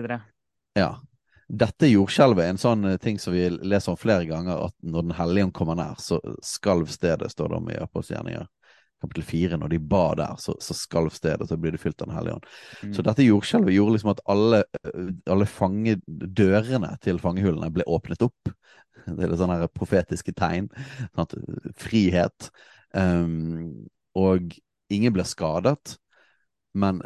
Ja. 0.75 0.89
Dette 1.45 1.87
jordskjelvet 1.91 2.41
er 2.41 2.53
en 2.55 2.61
sånn 2.61 2.87
eh, 2.89 2.99
ting 3.01 3.19
som 3.21 3.35
vi 3.35 3.47
leser 3.49 3.93
om 3.93 4.01
flere 4.01 4.25
ganger, 4.29 4.67
at 4.69 4.75
når 4.81 5.09
Den 5.09 5.17
hellige 5.19 5.49
ånd 5.49 5.55
kommer 5.57 5.79
nær, 5.79 5.97
så 6.01 6.19
skalv 6.45 6.89
stedet, 6.93 7.31
står 7.31 7.51
det 7.51 7.59
om 7.61 7.71
i 7.73 7.81
apostelgjerninger 7.81 8.47
kapittel 9.05 9.25
4, 9.27 9.57
når 9.59 9.73
de 9.73 9.79
ba 9.79 10.05
der, 10.17 10.35
så, 10.41 10.55
så 10.61 10.75
skalv 10.77 11.13
stedet, 11.15 11.47
så 11.49 11.57
blir 11.59 11.75
det 11.75 11.81
fylt 11.81 12.01
av 12.01 12.09
Den 12.09 12.17
hellige 12.17 12.37
ånd. 12.39 12.47
Mm. 12.81 12.93
Så 12.95 13.05
dette 13.05 13.25
jordskjelvet 13.25 13.75
gjorde 13.75 13.95
liksom 13.95 14.13
at 14.13 14.21
alle, 14.31 14.61
alle 15.29 15.47
fange, 15.49 15.97
fangedørene 15.99 16.93
til 17.03 17.19
fangehullene 17.21 17.71
ble 17.75 17.87
åpnet 17.87 18.25
opp. 18.25 18.53
Det 19.05 19.27
er 19.27 19.35
sånne 19.37 19.67
profetiske 19.75 20.33
tegn. 20.37 20.71
Sånn 21.13 21.49
frihet. 21.77 22.49
Um, 22.95 23.87
og 24.15 24.55
ingen 24.93 25.13
ble 25.15 25.25
skadet, 25.27 25.97
men 26.75 27.01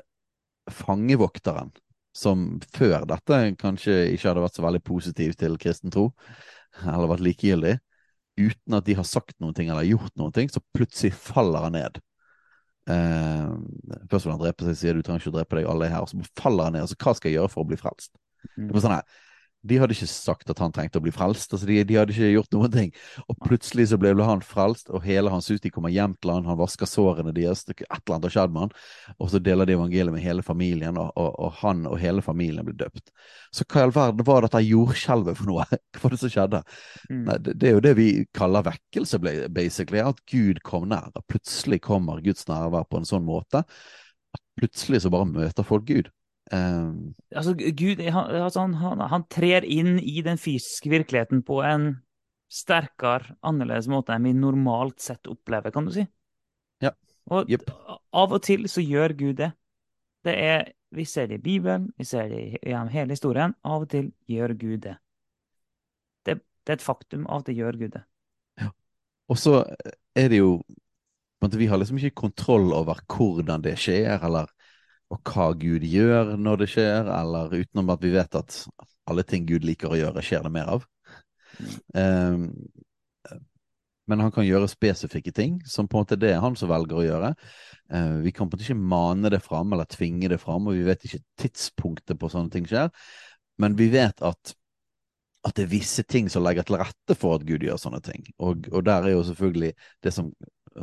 fangevokteren, 0.69 1.71
som 2.15 2.59
før 2.75 3.05
dette 3.09 3.39
kanskje 3.61 3.95
ikke 4.13 4.31
hadde 4.31 4.43
vært 4.43 4.57
så 4.57 4.65
veldig 4.65 4.81
positiv 4.85 5.37
til 5.39 5.57
kristen 5.61 5.93
tro, 5.93 6.09
eller 6.83 7.09
vært 7.09 7.25
likegyldig, 7.25 7.77
uten 8.39 8.77
at 8.77 8.85
de 8.87 8.95
har 8.99 9.07
sagt 9.07 9.35
noe 9.41 9.55
eller 9.55 9.87
gjort 9.87 10.13
noe, 10.19 10.45
så 10.51 10.61
plutselig 10.75 11.15
faller 11.17 11.67
han 11.67 11.77
ned. 11.77 11.99
Uh, 12.89 13.57
først 14.09 14.25
vil 14.25 14.33
han 14.33 14.41
drepe 14.41 14.65
seg, 14.65 14.77
sier 14.77 14.97
du 14.97 15.03
trenger 15.05 15.21
ikke 15.21 15.33
å 15.33 15.37
drepe 15.37 15.59
deg, 15.59 15.67
alle 15.69 15.89
er 15.89 15.93
her. 15.93 16.05
Og 16.05 16.09
så 16.09 16.29
faller 16.39 16.69
han 16.69 16.77
ned. 16.77 16.87
så 16.89 16.97
Hva 16.97 17.13
skal 17.17 17.29
jeg 17.29 17.37
gjøre 17.37 17.51
for 17.53 17.65
å 17.65 17.69
bli 17.69 17.77
frelst? 17.77 18.13
Mm. 18.55 18.69
Det 18.69 18.71
var 18.73 18.85
sånn 18.85 18.95
her, 18.95 19.19
De 19.67 19.77
hadde 19.79 19.95
ikke 19.95 20.07
sagt 20.07 20.51
at 20.51 20.59
han 20.63 20.71
trengte 20.75 21.01
å 21.01 21.03
bli 21.03 21.11
frelst. 21.11 21.51
altså 21.51 21.67
De, 21.67 21.81
de 21.83 21.97
hadde 21.99 22.13
ikke 22.13 22.31
gjort 22.31 22.55
noen 22.55 22.71
ting. 22.73 22.91
Og 23.27 23.37
plutselig 23.43 23.89
så 23.91 23.99
ble 23.99 24.13
han 24.23 24.43
frelst, 24.45 24.91
og 24.93 25.03
hele 25.03 25.31
hans 25.33 25.49
hus 25.51 25.59
de 25.63 25.71
kommer 25.73 25.91
hjem 25.93 26.15
til 26.21 26.31
han, 26.31 26.47
han 26.47 26.59
vasker 26.59 26.87
sårene 26.89 27.33
deres. 27.35 27.65
Et 27.67 27.83
eller 27.83 28.15
annet 28.15 28.29
har 28.29 28.35
skjedd 28.37 28.55
med 28.55 28.65
han. 28.65 28.73
Og 29.17 29.31
så 29.33 29.41
deler 29.43 29.67
de 29.67 29.75
evangeliet 29.75 30.15
med 30.15 30.23
hele 30.23 30.45
familien, 30.45 30.99
og, 30.99 31.11
og, 31.19 31.31
og, 31.35 31.53
han 31.59 31.85
og 31.89 31.99
hele 31.99 32.23
familien 32.25 32.67
blir 32.67 32.77
døpt. 32.79 33.11
Så 33.55 33.67
hva 33.67 33.83
i 33.83 33.87
all 33.87 33.95
verden 33.95 34.27
var 34.27 34.45
dette 34.47 34.63
jordskjelvet 34.63 35.39
for 35.39 35.51
noe? 35.51 35.67
Hva 35.93 36.03
var 36.05 36.13
det 36.15 36.21
som 36.21 36.31
skjedde? 36.31 36.61
Mm. 37.09 37.23
Nei, 37.27 37.39
det, 37.43 37.55
det, 37.59 37.69
er 37.69 37.75
jo 37.75 37.83
det 37.83 37.95
vi 37.99 38.09
kaller 38.35 38.67
vekkelse, 38.69 39.19
basically. 39.51 39.99
At 40.03 40.21
Gud 40.29 40.63
kom 40.63 40.87
nær. 40.91 41.11
Plutselig 41.27 41.81
kommer 41.83 42.23
Guds 42.23 42.47
nærvær 42.47 42.87
på 42.87 43.01
en 43.01 43.09
sånn 43.09 43.27
måte 43.27 43.65
at 44.35 44.41
plutselig 44.59 45.03
så 45.03 45.11
bare 45.13 45.29
møter 45.29 45.65
folk 45.65 45.87
Gud. 45.89 46.09
Um, 46.49 47.13
altså, 47.35 47.53
Gud 47.53 47.99
han, 48.01 48.31
altså, 48.41 48.63
han, 48.73 49.01
han, 49.11 49.25
trer 49.29 49.65
inn 49.69 49.99
i 50.01 50.23
den 50.25 50.39
fysiske 50.41 50.89
virkeligheten 50.89 51.43
på 51.45 51.59
en 51.61 51.91
sterkere, 52.49 53.35
annerledes 53.45 53.85
måte 53.91 54.15
enn 54.15 54.25
vi 54.25 54.33
normalt 54.33 54.97
sett 55.03 55.29
opplever, 55.29 55.69
kan 55.73 55.85
du 55.85 55.93
si. 55.93 56.07
Ja. 56.81 56.95
Og 57.29 57.51
yep. 57.53 57.69
av 58.17 58.33
og 58.33 58.41
til 58.47 58.65
så 58.71 58.81
gjør 58.81 59.13
Gud 59.19 59.37
det. 59.43 59.51
Det 60.25 60.35
er, 60.35 60.71
Vi 60.89 61.05
ser 61.05 61.27
det 61.29 61.37
i 61.37 61.43
Bibelen, 61.45 61.91
vi 61.97 62.03
ser 62.03 62.31
det 62.31 62.57
gjennom 62.65 62.89
hele 62.89 63.13
historien. 63.13 63.53
Av 63.61 63.83
og 63.83 63.89
til 63.91 64.07
gjør 64.25 64.55
Gud 64.57 64.79
det. 64.87 64.95
Det, 66.25 66.39
det 66.65 66.73
er 66.73 66.79
et 66.79 66.81
faktum. 66.81 67.27
Av 67.29 67.43
og 67.43 67.45
til 67.45 67.59
gjør 67.61 67.77
Gud 67.77 67.91
det. 67.93 68.01
Ja. 68.57 68.71
Og 69.29 69.37
så 69.37 69.59
er 70.17 70.33
det 70.33 70.41
jo 70.41 70.63
Vi 71.39 71.67
har 71.69 71.77
liksom 71.77 71.97
ikke 71.97 72.25
kontroll 72.25 72.73
over 72.73 72.97
hvordan 73.07 73.61
det 73.61 73.77
skjer, 73.79 74.17
eller 74.25 74.49
og 75.09 75.21
hva 75.25 75.49
Gud 75.57 75.85
gjør 75.85 76.35
når 76.37 76.63
det 76.63 76.69
skjer, 76.75 77.09
eller 77.09 77.55
utenom 77.55 77.93
at 77.95 78.03
vi 78.03 78.13
vet 78.13 78.35
at 78.37 78.59
alle 79.09 79.25
ting 79.25 79.47
Gud 79.49 79.65
liker 79.65 79.93
å 79.93 79.97
gjøre, 79.97 80.23
skjer 80.25 80.45
det 80.45 80.51
mer 80.53 80.69
av. 80.75 80.85
Um, 81.97 82.51
men 84.09 84.23
han 84.23 84.33
kan 84.33 84.45
gjøre 84.45 84.69
spesifikke 84.69 85.33
ting, 85.35 85.57
som 85.69 85.89
på 85.89 85.97
en 85.97 86.05
måte 86.05 86.17
det 86.17 86.31
er 86.33 86.43
han 86.43 86.57
som 86.57 86.69
velger 86.71 87.01
å 87.01 87.05
gjøre. 87.05 87.33
Uh, 87.89 88.21
vi 88.25 88.33
kan 88.33 88.45
på 88.45 88.53
en 88.53 88.59
måte 88.59 88.67
ikke 88.67 88.93
mane 88.93 89.33
det 89.33 89.41
fram 89.45 89.73
eller 89.73 89.89
tvinge 89.89 90.29
det 90.31 90.39
fram, 90.41 90.69
og 90.69 90.77
vi 90.77 90.85
vet 90.85 91.05
ikke 91.05 91.23
tidspunktet 91.41 92.21
på 92.21 92.29
sånne 92.31 92.53
ting 92.53 92.69
skjer. 92.69 92.93
Men 93.61 93.75
vi 93.79 93.89
vet 93.93 94.21
at, 94.25 94.53
at 95.45 95.57
det 95.57 95.65
er 95.65 95.73
visse 95.73 96.05
ting 96.05 96.29
som 96.31 96.45
legger 96.45 96.69
til 96.69 96.79
rette 96.81 97.17
for 97.17 97.39
at 97.39 97.49
Gud 97.49 97.65
gjør 97.65 97.81
sånne 97.81 98.01
ting. 98.05 98.29
Og, 98.37 98.69
og 98.69 98.85
der 98.87 99.09
er 99.09 99.17
jo 99.17 99.25
selvfølgelig 99.27 99.73
det 100.05 100.13
som 100.15 100.31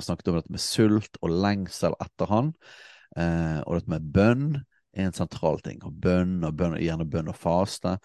snakket 0.03 0.29
om 0.29 0.37
dette 0.41 0.53
med 0.53 0.63
sult 0.63 1.19
og 1.23 1.33
lengsel 1.47 1.95
etter 2.03 2.31
han. 2.31 2.53
Eh, 3.17 3.61
og 3.65 3.79
dette 3.79 3.93
med 3.93 4.09
bønn 4.15 4.49
er 4.97 5.09
en 5.09 5.17
sentral 5.17 5.61
ting. 5.65 5.81
Og 5.87 5.95
bønn, 6.03 6.39
og 6.45 6.57
bønn, 6.57 6.79
gjerne 6.81 7.09
bønn 7.09 7.31
og 7.33 7.39
faste. 7.39 7.97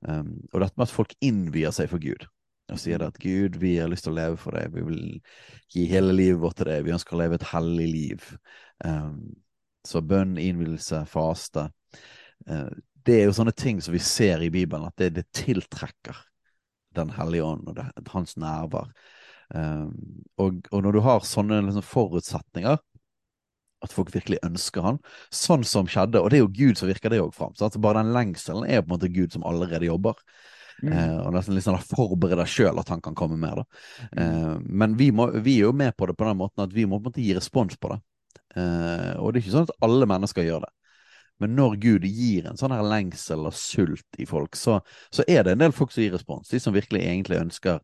Um, 0.00 0.36
og 0.52 0.62
dette 0.62 0.78
med 0.78 0.86
at 0.86 0.94
folk 0.94 1.14
innvier 1.24 1.74
seg 1.74 1.90
for 1.92 2.02
Gud. 2.02 2.26
Og 2.68 2.80
sier 2.80 3.02
at 3.04 3.18
Gud, 3.20 3.56
vi 3.60 3.76
har 3.80 3.88
lyst 3.90 4.06
til 4.06 4.14
å 4.14 4.18
leve 4.18 4.38
for 4.40 4.56
deg, 4.56 4.72
vi 4.74 4.84
vil 4.84 5.02
gi 5.72 5.86
hele 5.88 6.12
livet 6.12 6.40
vårt 6.42 6.58
til 6.60 6.68
deg, 6.68 6.84
vi 6.84 6.94
ønsker 6.94 7.16
å 7.16 7.20
leve 7.22 7.38
et 7.38 7.48
hellig 7.50 7.86
liv. 7.90 8.26
Um, 8.84 9.22
så 9.88 10.02
bønn, 10.04 10.36
innvielse, 10.40 11.00
faste. 11.08 11.68
Uh, 12.44 12.68
det 13.08 13.22
er 13.22 13.28
jo 13.28 13.36
sånne 13.38 13.56
ting 13.56 13.80
som 13.84 13.96
vi 13.96 14.02
ser 14.04 14.44
i 14.44 14.52
Bibelen, 14.52 14.88
at 14.88 15.00
det, 15.00 15.14
det 15.16 15.30
tiltrekker 15.36 16.24
Den 16.96 17.12
hellige 17.14 17.44
ånd 17.44 17.68
og 17.68 17.76
det, 17.76 17.86
hans 18.12 18.36
nærvær. 18.40 18.92
Um, 19.54 19.92
og, 20.36 20.60
og, 20.68 20.82
når 20.84 20.96
du 20.96 21.00
har 21.04 21.24
sånne 21.24 21.62
liksom, 21.64 21.84
forutsetninger, 21.84 22.80
at 23.84 23.94
folk 23.94 24.10
virkelig 24.14 24.40
ønsker 24.46 24.84
han, 24.84 25.00
sånn 25.34 25.64
som 25.66 25.88
skjedde. 25.90 26.20
Og 26.20 26.30
det 26.30 26.38
er 26.38 26.44
jo 26.44 26.52
Gud 26.54 26.80
som 26.80 26.90
virker 26.90 27.12
det 27.12 27.20
òg 27.22 27.34
fram. 27.36 27.54
Så 27.58 27.70
bare 27.78 28.02
den 28.02 28.14
lengselen 28.16 28.66
er 28.66 28.82
på 28.82 28.90
en 28.90 28.96
måte 28.96 29.12
Gud 29.12 29.34
som 29.34 29.46
allerede 29.46 29.88
jobber. 29.88 30.18
Mm. 30.82 30.92
Eh, 30.92 31.16
og 31.24 31.32
nesten 31.34 31.58
sånn 31.62 31.80
forbereder 31.82 32.46
sjøl 32.46 32.78
at 32.78 32.90
han 32.92 33.02
kan 33.04 33.16
komme 33.18 33.38
mer. 33.40 33.62
da. 33.62 33.82
Mm. 34.12 34.18
Eh, 34.24 34.56
men 34.82 34.98
vi, 34.98 35.10
må, 35.14 35.30
vi, 35.38 35.58
er 35.58 35.68
jo 35.68 35.76
med 35.76 35.96
på 35.96 36.10
det 36.10 36.18
på 36.18 36.28
den 36.28 36.38
måten 36.38 36.66
at 36.66 36.74
vi 36.74 36.86
må 36.86 36.98
på 36.98 37.08
en 37.08 37.12
måte 37.12 37.24
gi 37.24 37.34
respons 37.38 37.78
på 37.78 37.94
det. 37.94 38.00
Eh, 38.58 39.14
og 39.18 39.32
det 39.32 39.40
er 39.40 39.44
ikke 39.44 39.56
sånn 39.56 39.70
at 39.70 39.78
alle 39.86 40.10
mennesker 40.10 40.46
gjør 40.46 40.66
det. 40.66 40.74
Men 41.38 41.54
når 41.54 41.76
Gud 41.78 42.06
gir 42.06 42.48
en 42.50 42.58
sånn 42.58 42.74
her 42.74 42.86
lengsel 42.86 43.46
og 43.46 43.54
sult 43.54 44.18
i 44.18 44.26
folk, 44.26 44.58
så, 44.58 44.80
så 45.14 45.22
er 45.30 45.44
det 45.46 45.54
en 45.54 45.62
del 45.62 45.74
folk 45.74 45.92
som 45.94 46.02
gir 46.02 46.16
respons. 46.16 46.50
De 46.50 46.58
som 46.62 46.74
virkelig 46.74 47.04
egentlig 47.04 47.38
ønsker 47.38 47.78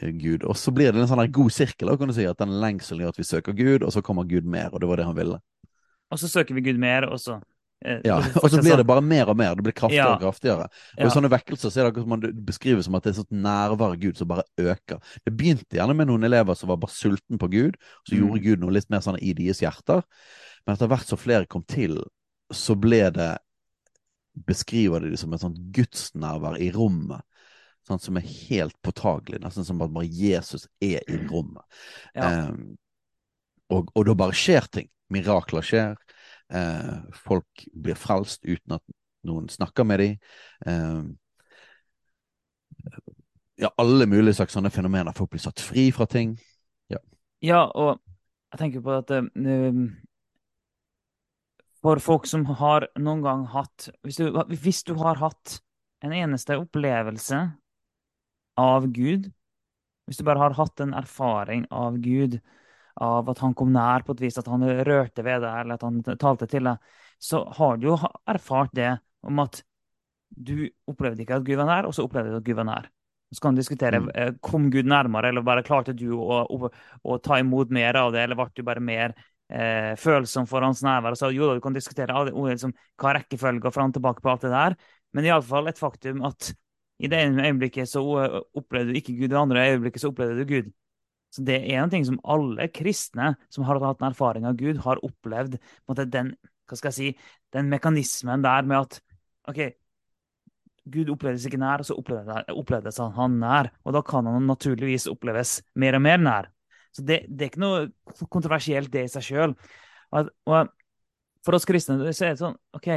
Gud. 0.00 0.44
Og 0.48 0.56
så 0.56 0.72
blir 0.74 0.92
det 0.92 1.02
en 1.02 1.10
sånn 1.10 1.22
god 1.32 1.54
sirkel, 1.54 1.92
kan 2.00 2.10
du 2.10 2.16
si, 2.16 2.26
at 2.28 2.40
den 2.40 2.56
lengselen 2.62 3.04
gjør 3.04 3.14
at 3.14 3.20
vi 3.20 3.28
søker 3.28 3.56
Gud, 3.56 3.84
og 3.84 3.92
så 3.94 4.02
kommer 4.04 4.28
Gud 4.28 4.48
mer, 4.48 4.70
og 4.72 4.82
det 4.82 4.90
var 4.90 5.00
det 5.00 5.08
han 5.08 5.16
ville. 5.18 5.40
Og 6.10 6.20
så 6.20 6.30
søker 6.30 6.56
vi 6.56 6.64
Gud 6.70 6.80
mer, 6.82 7.06
og 7.06 7.20
så 7.22 7.36
eh, 7.84 8.00
Ja, 8.06 8.18
og 8.42 8.48
så 8.50 8.62
blir 8.62 8.80
det 8.80 8.86
bare 8.88 9.04
mer 9.04 9.30
og 9.30 9.38
mer. 9.38 9.54
Det 9.58 9.66
blir 9.66 9.76
kraftigere 9.76 10.16
og 10.16 10.24
kraftigere. 10.24 10.70
Og 10.96 11.04
I 11.06 11.12
sånne 11.14 11.30
vekkelser 11.32 11.70
så 11.70 11.80
er 11.80 11.86
det 11.86 11.92
akkurat 11.92 12.08
som 12.08 12.14
man 12.16 12.40
beskriver 12.48 12.86
som 12.86 12.96
at 12.98 13.06
det 13.06 13.12
er 13.12 13.18
sånt 13.20 13.36
nærvær 13.46 13.94
av 13.94 14.00
Gud 14.02 14.18
som 14.18 14.30
bare 14.30 14.46
øker. 14.58 15.02
Det 15.26 15.34
begynte 15.36 15.78
gjerne 15.78 15.96
med 15.98 16.10
noen 16.10 16.26
elever 16.26 16.58
som 16.58 16.72
var 16.72 16.80
bare 16.82 16.96
sulten 16.96 17.40
på 17.40 17.50
Gud, 17.52 17.78
så 18.08 18.16
mm. 18.16 18.18
gjorde 18.18 18.42
Gud 18.48 18.64
noe 18.64 18.74
litt 18.78 18.90
mer 18.90 19.04
sånn 19.06 19.20
i 19.20 19.36
deres 19.38 19.62
hjerter. 19.62 20.02
Men 20.64 20.74
etter 20.74 20.90
hvert 20.90 21.08
som 21.12 21.20
flere 21.20 21.48
kom 21.50 21.62
til, 21.68 22.00
så 22.50 22.78
ble 22.78 23.04
det 23.14 23.36
Beskriver 24.46 25.02
de 25.02 25.08
det 25.10 25.18
som 25.18 25.32
et 25.34 25.42
sånt 25.42 25.56
gudsnærvær 25.74 26.54
i 26.62 26.68
rommet 26.70 27.18
sånn, 27.88 28.02
som 28.02 28.18
er 28.20 28.26
helt 28.26 28.76
påtagelig. 28.84 29.40
Nesten 29.42 29.66
som 29.66 29.80
at 29.84 29.92
bare 29.94 30.08
Jesus 30.08 30.66
er 30.84 31.00
i 31.06 31.18
rommet. 31.30 31.64
Ja. 32.14 32.50
Um, 32.50 32.76
og, 33.70 33.90
og, 33.94 34.04
da 34.08 34.16
bare 34.18 34.36
skjer 34.36 34.66
ting. 34.72 34.90
Mirakler 35.14 35.66
skjer. 35.66 35.96
Uh, 36.50 37.06
folk 37.14 37.66
blir 37.74 37.98
frelst 37.98 38.44
uten 38.46 38.78
at 38.78 38.84
noen 39.26 39.48
snakker 39.52 39.86
med 39.86 40.02
dem. 40.02 40.16
Um, 40.66 41.10
ja, 43.60 43.70
alle 43.76 44.06
mulige 44.08 44.38
slags 44.38 44.56
sånne 44.56 44.72
fenomener. 44.72 45.14
Folk 45.16 45.34
blir 45.34 45.42
satt 45.42 45.60
fri 45.62 45.90
fra 45.94 46.08
ting. 46.10 46.36
Ja, 46.90 47.02
ja 47.44 47.64
og 47.68 47.98
jeg 48.50 48.62
tenker 48.62 48.84
på 48.84 48.96
at 48.98 49.12
uh, 49.14 49.82
for 51.80 52.02
folk 52.02 52.26
som 52.28 52.44
har 52.60 52.88
noen 53.00 53.22
gang 53.24 53.44
hatt 53.52 53.88
hvis 54.04 54.18
du, 54.20 54.34
hvis 54.50 54.82
du 54.88 54.94
har 55.00 55.20
hatt 55.20 55.60
en 56.04 56.12
eneste 56.16 56.56
opplevelse 56.60 57.38
av 58.60 58.88
Gud, 58.94 59.30
hvis 60.06 60.20
du 60.20 60.26
bare 60.26 60.42
har 60.42 60.56
hatt 60.58 60.82
en 60.84 60.94
erfaring 60.98 61.66
av 61.70 61.98
Gud, 62.02 62.38
av 63.00 63.28
at 63.32 63.40
han 63.40 63.54
kom 63.56 63.72
nær 63.72 64.04
på 64.04 64.16
et 64.16 64.24
vis, 64.26 64.38
at 64.40 64.48
han 64.50 64.64
rørte 64.84 65.24
ved 65.24 65.44
deg, 65.44 65.62
eller 65.62 65.78
at 65.78 65.84
han 65.86 66.00
talte 66.20 66.48
til 66.50 66.66
deg, 66.68 66.94
så 67.20 67.44
har 67.56 67.78
du 67.78 67.90
jo 67.92 67.98
erfart 68.28 68.72
det 68.76 68.90
om 69.26 69.40
at 69.44 69.62
du 70.30 70.68
opplevde 70.88 71.24
ikke 71.24 71.40
at 71.40 71.46
Gud 71.46 71.58
var 71.60 71.68
nær, 71.68 71.88
og 71.88 71.94
så 71.96 72.04
opplevde 72.06 72.34
du 72.34 72.40
at 72.40 72.46
Gud 72.46 72.58
var 72.60 72.68
nær. 72.68 72.88
Så 73.30 73.44
kan 73.44 73.54
du 73.54 73.60
diskutere 73.62 74.00
mm. 74.02 74.08
Eh, 74.14 74.30
kom 74.42 74.70
Gud 74.74 74.88
nærmere, 74.90 75.30
eller 75.30 75.44
bare 75.46 75.62
klarte 75.66 75.94
du 75.94 76.08
å, 76.16 76.40
å, 76.42 76.70
å, 77.02 77.18
ta 77.22 77.38
imot 77.38 77.70
mer 77.74 77.98
av 78.00 78.10
det, 78.14 78.24
eller 78.24 78.38
ble 78.38 78.48
du 78.56 78.64
bare 78.66 78.82
mer 78.82 79.14
eh, 79.14 79.92
følsom 80.00 80.48
for 80.50 80.66
hans 80.66 80.82
nærvær? 80.86 81.18
Så 81.18 81.30
jo, 81.34 81.52
du 81.54 81.62
kan 81.62 81.76
diskutere 81.76 82.16
liksom, 82.26 82.74
hva 82.98 83.14
rekkefølga 83.20 83.70
fram 83.74 83.94
tilbake 83.94 84.24
på 84.24 84.32
alt 84.32 84.48
det 84.48 84.54
der, 84.54 84.76
men 85.14 85.28
iallfall 85.28 85.70
et 85.70 85.78
faktum 85.78 86.24
at 86.26 86.52
i 87.00 87.08
det 87.08 87.18
ene 87.24 87.48
øyeblikket 87.48 87.88
så 87.88 88.02
opplevde 88.56 88.92
du 88.92 89.00
ikke 89.00 89.16
Gud, 89.16 89.30
i 89.30 89.32
det 89.32 89.40
andre 89.40 89.66
øyeblikket 89.72 90.02
så 90.02 90.10
opplevde 90.12 90.42
du 90.42 90.48
Gud. 90.48 90.70
Så 91.30 91.44
det 91.46 91.60
er 91.62 91.78
en 91.80 91.90
ting 91.92 92.04
som 92.06 92.18
alle 92.26 92.66
kristne 92.74 93.34
som 93.52 93.64
har 93.64 93.78
hatt 93.80 94.00
en 94.02 94.10
erfaring 94.10 94.48
av 94.48 94.56
Gud, 94.58 94.80
har 94.82 95.00
opplevd. 95.06 95.56
Den, 96.10 96.32
hva 96.68 96.78
skal 96.78 96.90
jeg 96.90 96.96
si, 96.98 97.36
den 97.54 97.70
mekanismen 97.70 98.42
der 98.44 98.66
med 98.66 98.82
at 98.82 98.98
OK, 99.50 99.60
Gud 100.90 101.12
opplevdes 101.12 101.46
ikke 101.46 101.60
nær, 101.60 101.84
og 101.84 101.86
så 101.86 101.96
opplevdes 101.96 102.98
han 103.16 103.38
nær. 103.40 103.70
Og 103.86 103.94
da 103.94 104.02
kan 104.04 104.26
han 104.26 104.48
naturligvis 104.48 105.06
oppleves 105.12 105.60
mer 105.78 105.96
og 105.96 106.04
mer 106.04 106.20
nær. 106.20 106.50
Så 106.90 107.04
det, 107.06 107.22
det 107.30 107.46
er 107.46 107.52
ikke 107.52 107.62
noe 107.62 108.26
kontroversielt, 108.32 108.90
det 108.92 109.06
i 109.06 109.12
seg 109.12 109.28
sjøl. 109.28 109.56
For 110.10 111.56
oss 111.56 111.68
kristne 111.68 112.00
så 112.10 112.26
er 112.26 112.34
det 112.34 112.42
sånn 112.42 112.58
OK, 112.76 112.90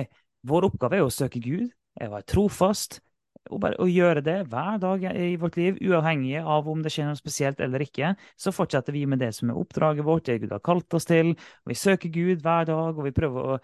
vår 0.50 0.72
oppgave 0.72 1.00
er 1.00 1.06
å 1.06 1.14
søke 1.14 1.40
Gud, 1.44 1.70
Jeg 1.94 2.10
var 2.10 2.24
trofast, 2.26 3.04
og 3.52 3.60
bare 3.64 3.80
å 3.84 3.88
gjøre 3.90 4.24
det 4.24 4.38
hver 4.52 4.78
dag 4.82 5.04
i 5.12 5.34
vårt 5.40 5.58
liv, 5.60 5.80
uavhengig 5.84 6.40
av 6.40 6.68
om 6.70 6.84
det 6.84 6.94
skjer 6.94 7.10
noe 7.10 7.20
spesielt 7.20 7.60
eller 7.64 7.84
ikke, 7.84 8.14
så 8.40 8.54
fortsetter 8.56 8.96
vi 8.96 9.04
med 9.10 9.20
det 9.24 9.34
som 9.36 9.52
er 9.52 9.60
oppdraget 9.60 10.08
vårt, 10.08 10.26
det 10.30 10.40
Gud 10.44 10.56
har 10.56 10.64
kalt 10.64 10.96
oss 10.96 11.10
til. 11.10 11.34
og 11.36 11.74
Vi 11.74 11.78
søker 11.78 12.14
Gud 12.14 12.44
hver 12.46 12.70
dag, 12.70 12.96
og 12.96 13.04
vi 13.04 13.14
prøver 13.16 13.56
å, 13.56 13.60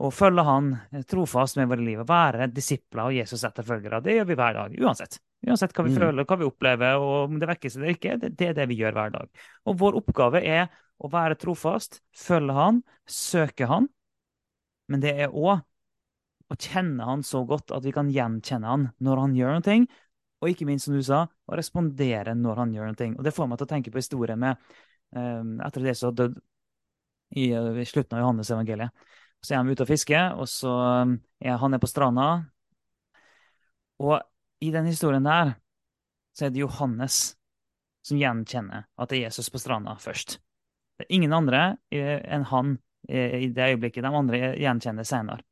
å 0.00 0.10
følge 0.14 0.46
Han 0.48 0.72
trofast 1.08 1.60
med 1.60 1.70
våre 1.70 1.86
liv. 1.86 2.02
og 2.02 2.10
Være 2.10 2.50
disipler 2.50 3.06
og 3.06 3.18
Jesus 3.20 3.46
etterfølgere. 3.46 4.02
Det 4.02 4.18
gjør 4.18 4.30
vi 4.32 4.38
hver 4.42 4.58
dag, 4.58 4.76
uansett. 4.82 5.20
Uansett 5.46 5.72
hva 5.72 5.86
vi 5.86 5.94
mm. 5.94 6.02
føler, 6.02 6.26
hva 6.28 6.40
vi 6.40 6.50
opplever, 6.50 7.00
og 7.00 7.30
om 7.30 7.38
det 7.40 7.48
vekkes 7.54 7.78
eller 7.78 7.94
ikke. 7.94 8.18
Det, 8.20 8.34
det 8.36 8.50
er 8.50 8.58
det 8.58 8.68
vi 8.72 8.82
gjør 8.82 8.98
hver 8.98 9.14
dag. 9.14 9.46
Og 9.70 9.78
vår 9.80 10.02
oppgave 10.02 10.42
er 10.42 10.66
å 11.00 11.08
være 11.08 11.38
trofast, 11.40 12.02
følge 12.12 12.58
Han, 12.58 12.82
søke 13.08 13.70
Han. 13.70 13.88
Men 14.90 15.06
det 15.06 15.14
er 15.22 15.30
òg 15.30 15.62
å 16.50 16.58
kjenne 16.58 17.06
han 17.06 17.22
så 17.26 17.44
godt 17.46 17.72
at 17.74 17.84
vi 17.86 17.92
kan 17.94 18.10
gjenkjenne 18.10 18.68
han 18.68 18.86
når 18.98 19.24
han 19.24 19.34
gjør 19.38 19.58
noe. 19.58 19.80
Og 20.40 20.52
ikke 20.52 20.66
minst, 20.66 20.88
som 20.88 20.96
du 20.96 21.02
sa, 21.04 21.24
å 21.28 21.56
respondere 21.58 22.34
når 22.34 22.62
han 22.62 22.74
gjør 22.74 22.90
noe. 22.90 23.08
Og 23.18 23.26
det 23.26 23.34
får 23.36 23.50
meg 23.50 23.60
til 23.60 23.68
å 23.68 23.72
tenke 23.74 23.92
på 23.92 24.00
historien 24.00 24.40
med 24.40 24.60
um, 25.12 25.58
etter 25.62 25.84
det 25.84 25.96
som 25.98 26.10
har 26.10 26.16
dødd 26.22 26.38
i, 27.36 27.50
i, 27.52 27.86
slutten 27.86 28.16
av 28.16 28.24
Johannes 28.24 28.50
evangeliet. 28.50 29.10
Så 29.40 29.54
er 29.54 29.60
han 29.60 29.70
ute 29.70 29.84
og 29.84 29.90
fisker, 29.90 30.38
og 30.40 30.48
så 30.50 30.72
um, 31.04 31.18
er 31.40 31.60
han 31.60 31.76
er 31.76 31.82
på 31.82 31.90
stranda. 31.90 32.30
Og 34.00 34.16
i 34.64 34.72
den 34.72 34.88
historien 34.88 35.28
der 35.28 35.54
så 36.36 36.46
er 36.46 36.54
det 36.54 36.62
Johannes 36.62 37.20
som 38.06 38.18
gjenkjenner 38.20 38.86
at 38.96 39.10
det 39.10 39.18
er 39.18 39.28
Jesus 39.28 39.50
på 39.52 39.60
stranda 39.60 39.96
først. 40.00 40.38
Det 40.96 41.06
er 41.06 41.14
ingen 41.16 41.34
andre 41.36 41.62
eh, 41.92 42.18
enn 42.32 42.46
han 42.48 42.74
eh, 43.08 43.36
i 43.44 43.48
det 43.52 43.74
øyeblikket. 43.74 44.04
De 44.04 44.12
andre 44.16 44.40
gjenkjenner 44.60 45.06
senere. 45.08 45.44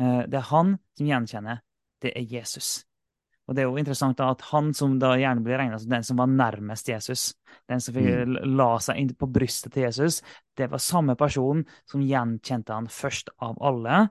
Eh, 0.00 0.22
det 0.26 0.40
er 0.40 0.48
han 0.50 0.78
som 0.96 1.10
gjenkjenner. 1.10 1.60
Det 2.00 2.14
er 2.16 2.24
Jesus. 2.24 2.84
Og 3.50 3.56
det 3.56 3.64
er 3.64 3.66
jo 3.66 3.80
interessant 3.80 4.16
da 4.20 4.28
at 4.30 4.44
han 4.52 4.70
som 4.78 4.94
da 5.02 5.16
gjerne 5.18 5.42
blir 5.42 5.58
regna 5.58 5.78
som 5.80 5.90
den 5.90 6.04
som 6.06 6.20
var 6.22 6.30
nærmest 6.30 6.88
Jesus, 6.88 7.34
den 7.68 7.80
som 7.82 7.94
Mm. 7.94 8.56
la 8.56 8.78
seg 8.78 8.96
inn 8.96 9.14
på 9.14 9.26
brystet 9.26 9.72
til 9.72 9.82
Jesus, 9.82 10.22
det 10.56 10.70
var 10.70 10.78
samme 10.78 11.16
person 11.16 11.64
som 11.84 12.00
gjenkjente 12.00 12.72
han 12.72 12.86
først 12.86 13.28
av 13.40 13.58
alle. 13.60 14.08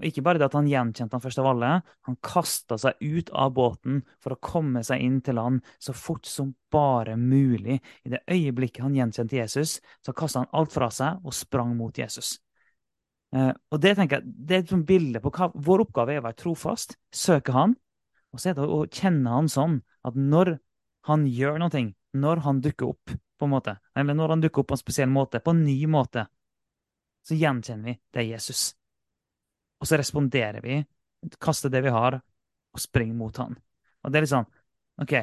Og 0.00 0.06
ikke 0.06 0.22
bare 0.22 0.38
det 0.38 0.46
at 0.46 0.54
han 0.54 0.66
gjenkjente 0.66 1.12
han 1.12 1.20
først 1.20 1.38
av 1.38 1.46
alle, 1.46 1.82
han 2.08 2.16
kasta 2.22 2.78
seg 2.78 2.94
ut 3.02 3.30
av 3.30 3.52
båten 3.52 4.02
for 4.18 4.32
å 4.32 4.40
komme 4.40 4.82
seg 4.82 4.98
inn 4.98 5.20
til 5.20 5.34
land 5.34 5.60
så 5.78 5.92
fort 5.92 6.24
som 6.24 6.54
bare 6.72 7.16
mulig. 7.16 7.82
I 8.06 8.08
det 8.08 8.24
øyeblikket 8.26 8.80
han 8.82 8.94
gjenkjente 8.94 9.36
Jesus, 9.36 9.80
så 10.00 10.14
kasta 10.16 10.40
han 10.40 10.48
alt 10.54 10.72
fra 10.72 10.88
seg 10.88 11.20
og 11.22 11.34
sprang 11.34 11.76
mot 11.76 11.98
Jesus. 11.98 12.38
Eh, 13.36 13.52
og 13.70 13.80
Det 13.80 13.94
tenker 13.96 14.20
jeg, 14.20 14.32
det 14.46 14.56
er 14.56 14.64
et 14.64 14.86
bilde 14.86 15.22
på 15.22 15.32
hva 15.34 15.50
vår 15.54 15.84
oppgave 15.86 16.16
er 16.16 16.22
å 16.22 16.26
være 16.26 16.40
trofast, 16.42 16.96
søke 17.14 17.54
han, 17.54 17.76
og 18.30 18.42
så 18.42 18.50
er 18.50 18.58
det 18.58 18.66
å 18.66 18.82
kjenne 18.86 19.30
han 19.34 19.50
sånn 19.50 19.80
at 20.06 20.18
når 20.18 20.56
han 21.08 21.26
gjør 21.30 21.58
noe, 21.62 21.84
når 22.12 22.42
han 22.46 22.60
dukker 22.62 22.90
opp, 22.90 23.14
på 23.40 23.48
en 23.48 23.54
måte, 23.54 23.78
eller 23.96 24.16
når 24.16 24.34
han 24.34 24.42
dukker 24.42 24.62
opp 24.62 24.70
på 24.72 24.76
en 24.76 24.82
spesiell 24.82 25.10
måte, 25.10 25.40
på 25.40 25.54
en 25.54 25.62
ny 25.64 25.78
måte, 25.90 26.26
så 27.24 27.36
gjenkjenner 27.38 27.92
vi 27.92 27.96
det 28.12 28.22
er 28.22 28.28
Jesus. 28.34 28.64
Og 29.80 29.88
så 29.88 29.96
responderer 29.96 30.60
vi, 30.64 30.80
kaster 31.40 31.72
det 31.72 31.80
vi 31.86 31.92
har, 31.94 32.18
og 32.70 32.82
springer 32.82 33.16
mot 33.16 33.36
han. 33.40 33.56
Og 34.04 34.12
det 34.12 34.20
er 34.20 34.26
litt 34.26 34.32
sånn 34.32 34.48
OK, 35.00 35.14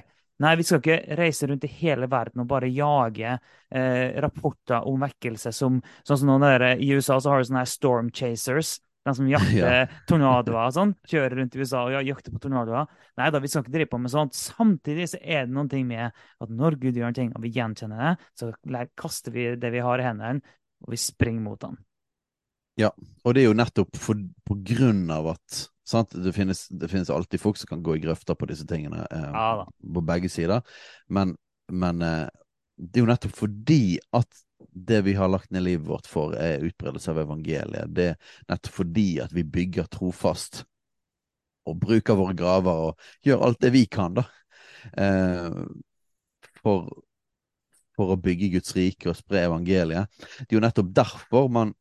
nei, 0.43 0.55
vi 0.59 0.65
skal 0.67 0.81
ikke 0.81 1.17
reise 1.19 1.47
rundt 1.49 1.65
i 1.65 1.71
hele 1.79 2.09
verden 2.11 2.43
og 2.43 2.49
bare 2.49 2.69
jage 2.71 3.31
eh, 3.35 4.17
rapporter 4.23 4.85
om 4.89 5.05
vekkelse 5.05 5.53
som 5.55 5.79
Sånn 6.07 6.21
som 6.21 6.29
noen 6.29 6.45
der, 6.45 6.67
I 6.77 6.91
USA 6.93 7.19
så 7.19 7.31
har 7.31 7.41
du 7.41 7.49
sånne 7.49 7.63
her 7.63 7.71
storm 7.71 8.11
chasers. 8.13 8.77
De 9.07 9.13
som 9.15 9.27
jakter 9.35 9.93
tornadoer 10.09 10.59
og 10.65 10.75
sånn. 10.75 10.93
Kjører 11.07 11.37
rundt 11.41 11.55
i 11.55 11.63
USA 11.63 11.85
og 11.87 12.09
jakter 12.09 12.33
på 12.33 12.41
tornadoer. 12.43 12.87
Nei 13.19 13.31
da, 13.33 13.41
vi 13.43 13.51
skal 13.51 13.63
ikke 13.63 13.75
drive 13.77 13.91
på 13.93 14.01
med 14.03 14.13
sånt. 14.13 14.37
Samtidig 14.37 15.09
så 15.13 15.21
er 15.23 15.47
det 15.47 15.55
noen 15.55 15.71
ting 15.71 15.87
med 15.89 16.11
at 16.11 16.53
når 16.53 16.79
Gud 16.81 16.99
gjør 16.99 17.11
en 17.11 17.17
ting, 17.17 17.33
og 17.35 17.43
vi 17.45 17.53
gjenkjenner 17.55 18.03
det, 18.03 18.13
så 18.37 18.51
kaster 18.99 19.35
vi 19.35 19.49
det 19.59 19.73
vi 19.73 19.83
har 19.83 20.03
i 20.03 20.07
hendene, 20.09 20.57
og 20.83 20.93
vi 20.93 20.99
springer 21.01 21.45
mot 21.45 21.63
han. 21.65 21.79
Ja, 22.77 22.91
og 23.25 23.33
det 23.33 23.41
er 23.41 23.49
jo 23.49 23.57
nettopp 23.57 23.97
for, 23.97 24.19
på 24.45 24.57
grunn 24.67 25.07
av 25.13 25.31
at 25.33 25.63
sant? 25.87 26.13
Det, 26.13 26.33
finnes, 26.35 26.67
det 26.69 26.89
finnes 26.91 27.09
alltid 27.09 27.41
folk 27.41 27.57
som 27.57 27.71
kan 27.71 27.83
gå 27.83 27.95
i 27.97 28.03
grøfter 28.03 28.37
på 28.37 28.49
disse 28.49 28.67
tingene, 28.69 29.05
eh, 29.11 29.31
Ja 29.33 29.65
på 29.93 30.03
begge 30.05 30.29
sider. 30.29 30.61
Men, 31.09 31.35
men 31.71 32.01
eh, 32.05 32.27
det 32.77 32.99
er 32.99 33.05
jo 33.05 33.09
nettopp 33.09 33.33
fordi 33.37 33.97
at 34.15 34.43
det 34.57 35.01
vi 35.05 35.15
har 35.17 35.29
lagt 35.29 35.49
ned 35.53 35.65
livet 35.65 35.87
vårt 35.87 36.07
for, 36.09 36.35
er 36.37 36.65
utbredelse 36.65 37.11
av 37.13 37.21
evangeliet. 37.23 37.93
Det 37.93 38.11
er 38.11 38.17
nettopp 38.51 38.81
fordi 38.83 39.07
at 39.23 39.33
vi 39.33 39.45
bygger 39.45 39.89
trofast 39.89 40.63
og 41.67 41.79
bruker 41.81 42.15
våre 42.15 42.35
graver 42.37 42.83
og 42.89 43.09
gjør 43.25 43.43
alt 43.49 43.61
det 43.65 43.73
vi 43.73 43.83
kan, 43.91 44.15
da. 44.17 44.27
Eh, 44.97 45.57
for, 46.61 46.87
for 47.97 48.13
å 48.13 48.21
bygge 48.21 48.53
Guds 48.55 48.75
rike 48.77 49.09
og 49.11 49.17
spre 49.17 49.43
evangeliet. 49.47 50.13
Det 50.45 50.51
er 50.51 50.59
jo 50.59 50.63
nettopp 50.63 50.93
derfor 51.01 51.51
man 51.53 51.73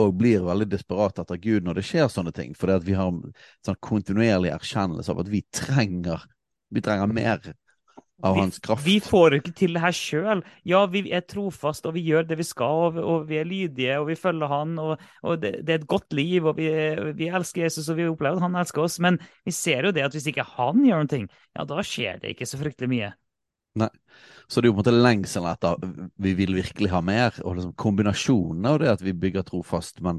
og 0.00 0.18
blir 0.20 0.44
veldig 0.46 0.68
desperat 0.72 1.20
etter 1.22 1.40
Gud 1.42 1.66
når 1.66 1.80
det 1.80 1.86
skjer 1.88 2.10
sånne 2.12 2.32
ting. 2.36 2.54
At 2.56 2.86
vi 2.86 2.96
har 2.98 3.10
sånn 3.66 3.80
kontinuerlig 3.84 4.52
erkjennelse 4.54 5.12
av 5.12 5.22
at 5.24 5.32
vi 5.32 5.42
trenger, 5.54 6.24
vi 6.70 6.82
trenger 6.84 7.10
mer 7.12 7.52
av 8.22 8.34
Vi- 8.34 8.40
hans 8.40 8.58
kraft. 8.58 8.84
Vi 8.84 8.98
får 9.00 9.38
ikke 9.38 9.54
til 9.56 9.72
det 9.74 9.80
her 9.80 9.92
sjøl. 9.96 10.42
Ja, 10.68 10.84
vi 10.86 11.10
er 11.10 11.22
trofast, 11.24 11.86
og 11.86 11.94
vi 11.94 12.02
gjør 12.04 12.26
det 12.28 12.36
vi 12.36 12.44
skal, 12.44 12.90
og, 12.90 12.98
og 13.00 13.28
vi 13.30 13.38
er 13.40 13.48
lydige, 13.48 13.96
og 14.00 14.10
vi 14.10 14.14
følger 14.20 14.50
han, 14.52 14.74
og, 14.78 15.00
og 15.24 15.40
det, 15.40 15.64
det 15.64 15.72
er 15.72 15.80
et 15.80 15.86
godt 15.88 16.12
liv, 16.12 16.44
og 16.44 16.56
vi, 16.60 16.68
vi 17.16 17.30
elsker 17.32 17.64
Jesus, 17.64 17.88
og 17.88 17.96
vi 17.96 18.08
opplever 18.10 18.36
at 18.36 18.42
han 18.44 18.58
elsker 18.60 18.84
oss. 18.84 18.98
Men 19.00 19.18
vi 19.46 19.54
ser 19.56 19.88
jo 19.88 19.92
det 19.96 20.04
at 20.04 20.12
hvis 20.12 20.28
ikke 20.32 20.44
han 20.58 20.84
gjør 20.84 21.06
noe, 21.08 21.26
ja, 21.56 21.64
da 21.64 21.80
skjer 21.86 22.20
det 22.20 22.34
ikke 22.34 22.48
så 22.50 22.60
fryktelig 22.60 22.92
mye. 22.92 23.12
Så 23.78 24.58
det 24.60 24.66
er 24.66 24.72
jo 24.72 24.74
på 24.74 24.80
en 24.80 24.82
måte 24.82 24.96
lengselen 24.96 25.48
etter 25.52 25.78
vi 26.20 26.34
vil 26.38 26.56
virkelig 26.58 26.90
ha 26.90 27.00
mer, 27.04 27.36
og 27.44 27.56
liksom 27.56 27.74
kombinasjonen 27.78 28.66
av 28.66 28.80
det 28.82 28.90
at 28.90 29.04
vi 29.06 29.14
bygger 29.14 29.46
trofast, 29.46 30.00
men, 30.02 30.18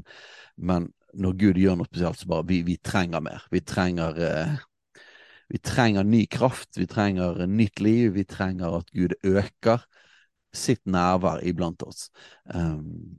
men 0.56 0.88
når 1.12 1.38
Gud 1.40 1.60
gjør 1.60 1.76
noe 1.78 1.90
spesielt, 1.90 2.20
så 2.22 2.30
bare 2.30 2.48
vi, 2.48 2.62
vi 2.64 2.78
trenger 2.80 3.20
mer. 3.24 3.44
Vi 3.52 3.60
trenger 3.60 4.20
eh, 4.24 4.54
vi 5.52 5.58
trenger 5.60 6.06
ny 6.08 6.22
kraft, 6.32 6.78
vi 6.80 6.86
trenger 6.88 7.42
nytt 7.46 7.82
liv, 7.84 8.14
vi 8.14 8.24
trenger 8.24 8.78
at 8.78 8.88
Gud 8.96 9.12
øker 9.20 9.82
sitt 10.56 10.80
nærvær 10.88 11.42
iblant 11.44 11.82
oss. 11.84 12.06
Um, 12.48 13.18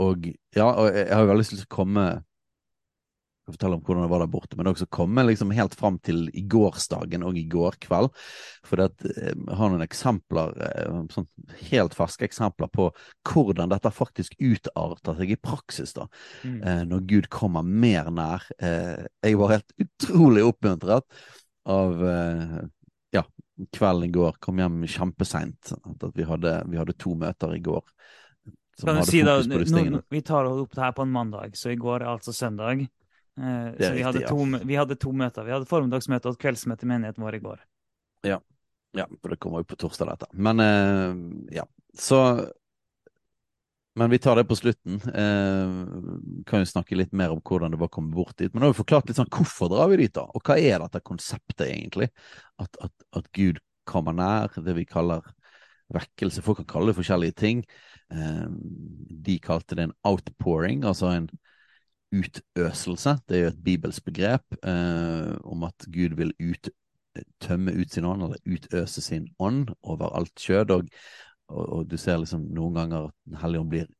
og 0.00 0.24
ja, 0.56 0.70
og 0.70 0.88
jeg 0.96 1.10
har 1.12 1.28
veldig 1.28 1.42
lyst 1.42 1.52
til 1.52 1.66
å 1.66 1.74
komme 1.76 2.06
skal 3.44 3.54
fortelle 3.58 3.76
om 3.76 3.82
hvordan 3.84 4.04
det 4.06 4.10
var 4.10 4.22
der 4.24 4.30
borte, 4.32 4.56
men 4.56 4.68
også 4.70 4.86
komme 4.92 5.24
liksom 5.28 5.50
helt 5.52 5.74
fram 5.76 5.98
til 6.04 6.30
i 6.32 6.42
gårsdagen 6.48 7.24
og 7.28 7.36
i 7.36 7.44
går 7.52 7.76
kveld. 7.84 8.08
For 8.64 8.80
at, 8.86 9.04
eh, 9.04 9.34
jeg 9.36 9.56
har 9.58 9.70
noen 9.70 9.84
eksempler, 9.84 10.54
eh, 10.64 10.96
sånn 11.12 11.28
helt 11.68 11.94
ferske 11.94 12.24
eksempler 12.24 12.70
på 12.72 12.88
hvordan 13.28 13.68
dette 13.74 13.92
faktisk 13.92 14.34
utarter 14.40 15.18
seg 15.20 15.30
i 15.30 15.36
praksis. 15.36 15.92
da, 15.92 16.06
Mm. 16.44 16.62
eh, 16.64 16.84
Når 16.84 17.06
Gud 17.06 17.28
kommer 17.28 17.62
mer 17.62 18.04
nær. 18.10 18.42
Jeg 18.58 19.36
var 19.36 19.48
helt 19.48 19.72
utrolig 19.78 20.42
oppmuntret 20.44 21.02
av 21.66 22.70
ja, 23.12 23.22
kvelden 23.72 24.04
i 24.08 24.12
går. 24.12 24.38
Kom 24.40 24.56
hjem 24.56 24.82
kjempeseint. 24.86 25.72
Vi 26.14 26.24
hadde, 26.24 26.64
vi 26.68 26.76
hadde 26.76 26.96
to 26.96 27.14
møter 27.14 27.54
i 27.54 27.60
går. 27.60 27.82
Kan 28.80 28.96
du 28.96 29.04
si 29.04 29.22
da, 29.22 29.38
nå- 29.92 30.02
Vi 30.10 30.20
tar 30.22 30.44
opp 30.46 30.70
det 30.74 30.82
her 30.82 30.92
på 30.92 31.02
en 31.02 31.12
mandag, 31.12 31.52
så 31.54 31.70
i 31.70 31.76
går 31.76 32.02
er 32.02 32.06
altså 32.18 32.32
søndag. 32.34 32.88
Eh, 33.38 33.70
så 33.78 33.92
vi 33.94 34.02
hadde, 34.06 34.18
riktig, 34.20 34.26
ja. 34.26 34.32
to, 34.32 34.44
mø- 34.46 34.62
vi 34.64 34.76
hadde 34.78 34.96
to 35.00 35.12
møter. 35.12 35.46
Vi 35.46 35.54
hadde 35.54 35.70
formiddagsmøte 35.70 36.30
og 36.30 36.38
kveldsmøte 36.38 36.86
i 36.86 36.90
menigheten 36.92 37.24
vår 37.26 37.38
i 37.40 37.44
går. 37.44 37.62
Ja, 38.94 39.08
for 39.18 39.32
det 39.32 39.40
kommer 39.42 39.64
jo 39.64 39.66
på 39.72 39.78
torsdag, 39.80 40.12
dette. 40.12 40.28
Men 40.38 40.60
eh, 40.62 41.56
ja, 41.56 41.64
så 41.98 42.20
Men 43.94 44.10
vi 44.10 44.18
tar 44.18 44.36
det 44.36 44.44
på 44.50 44.56
slutten. 44.58 44.96
Eh, 45.06 45.74
kan 46.46 46.62
jo 46.62 46.66
snakke 46.66 46.96
litt 46.98 47.12
mer 47.14 47.30
om 47.30 47.38
hvordan 47.38 47.70
det 47.70 47.78
var 47.78 47.86
å 47.90 47.94
komme 47.94 48.10
bort 48.14 48.36
dit. 48.38 48.50
Men 48.50 48.60
nå 48.62 48.66
har 48.66 48.72
vi 48.74 48.80
forklart 48.80 49.06
litt 49.06 49.20
sånn 49.20 49.30
hvorfor 49.30 49.70
drar 49.70 49.90
vi 49.92 50.00
dit, 50.00 50.14
da? 50.14 50.24
Og 50.34 50.42
hva 50.42 50.56
er 50.58 50.82
dette 50.82 51.02
konseptet, 51.06 51.68
egentlig? 51.68 52.08
At, 52.58 52.74
at, 52.82 52.90
at 53.14 53.28
Gud 53.38 53.60
kommer 53.86 54.16
nær, 54.18 54.50
det 54.66 54.74
vi 54.74 54.86
kaller 54.88 55.22
vekkelse. 55.94 56.42
Folk 56.42 56.62
kan 56.62 56.70
kalle 56.72 56.90
det 56.90 56.98
forskjellige 56.98 57.38
ting. 57.38 57.62
Eh, 58.10 58.46
de 59.28 59.38
kalte 59.42 59.78
det 59.78 59.86
en 59.86 59.96
outpouring, 60.10 60.82
altså 60.90 61.12
en 61.14 61.30
utøselse. 62.14 63.18
Det 63.28 63.36
er 63.36 63.42
jo 63.42 63.50
et 63.52 63.64
bibelsk 63.64 64.06
begrep 64.06 64.56
eh, 64.62 65.34
om 65.44 65.66
at 65.68 65.86
Gud 65.92 66.16
vil 66.20 66.32
ut, 66.40 66.70
tømme 67.42 67.74
ut 67.74 67.90
sin 67.90 68.06
ånd, 68.08 68.22
eller 68.26 68.40
utøse 68.46 69.02
sin 69.02 69.28
ånd 69.38 69.74
over 69.82 70.14
alt 70.16 70.34
kjød. 70.40 70.70
Og, 70.70 70.88
og, 71.48 71.64
og 71.78 71.90
du 71.90 71.98
ser 72.00 72.22
liksom 72.22 72.48
noen 72.54 72.80
ganger 72.80 73.10
at 73.10 73.14
Den 73.24 73.40
hellige 73.42 73.64
ånd 73.64 73.74
blir 73.74 73.92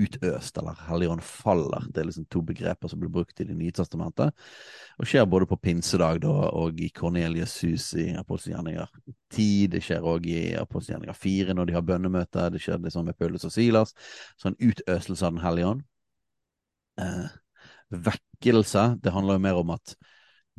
utøst, 0.00 0.58
eller 0.58 0.74
Hellige 0.88 1.10
ånd 1.10 1.22
faller. 1.22 1.86
Det 1.94 2.00
er 2.02 2.08
liksom 2.08 2.26
to 2.30 2.42
begreper 2.42 2.90
som 2.90 3.00
blir 3.00 3.12
brukt 3.12 3.40
i 3.40 3.46
Det 3.46 3.56
nye 3.56 3.72
testamentet. 3.72 4.34
Og 4.98 5.06
skjer 5.06 5.26
både 5.26 5.46
på 5.46 5.58
pinsedag 5.62 6.20
da, 6.24 6.32
og 6.50 6.80
i 6.80 6.90
Kornelius 6.94 7.60
hus 7.62 7.92
i 8.00 8.10
Apostelgjerninger 8.18 8.90
10. 9.32 9.68
Det 9.74 9.82
skjer 9.84 10.02
òg 10.02 10.26
i 10.26 10.54
Apostelgjerninger 10.58 11.18
4 11.18 11.54
når 11.54 11.70
de 11.70 11.76
har 11.78 11.86
bønnemøte. 11.86 12.50
Det 12.50 12.62
skjer 12.62 12.82
liksom 12.82 13.06
med 13.06 13.18
Paulus 13.18 13.46
og 13.46 13.54
Silas. 13.54 13.94
Så 14.36 14.50
en 14.50 14.60
utøselse 14.60 15.26
av 15.26 15.36
Den 15.36 15.44
hellige 15.44 15.74
ånd. 15.74 15.84
Eh, 17.00 17.26
vekkelse, 17.94 18.86
det 19.02 19.12
handler 19.14 19.38
jo 19.38 19.44
mer 19.46 19.60
om 19.60 19.74
at 19.74 19.94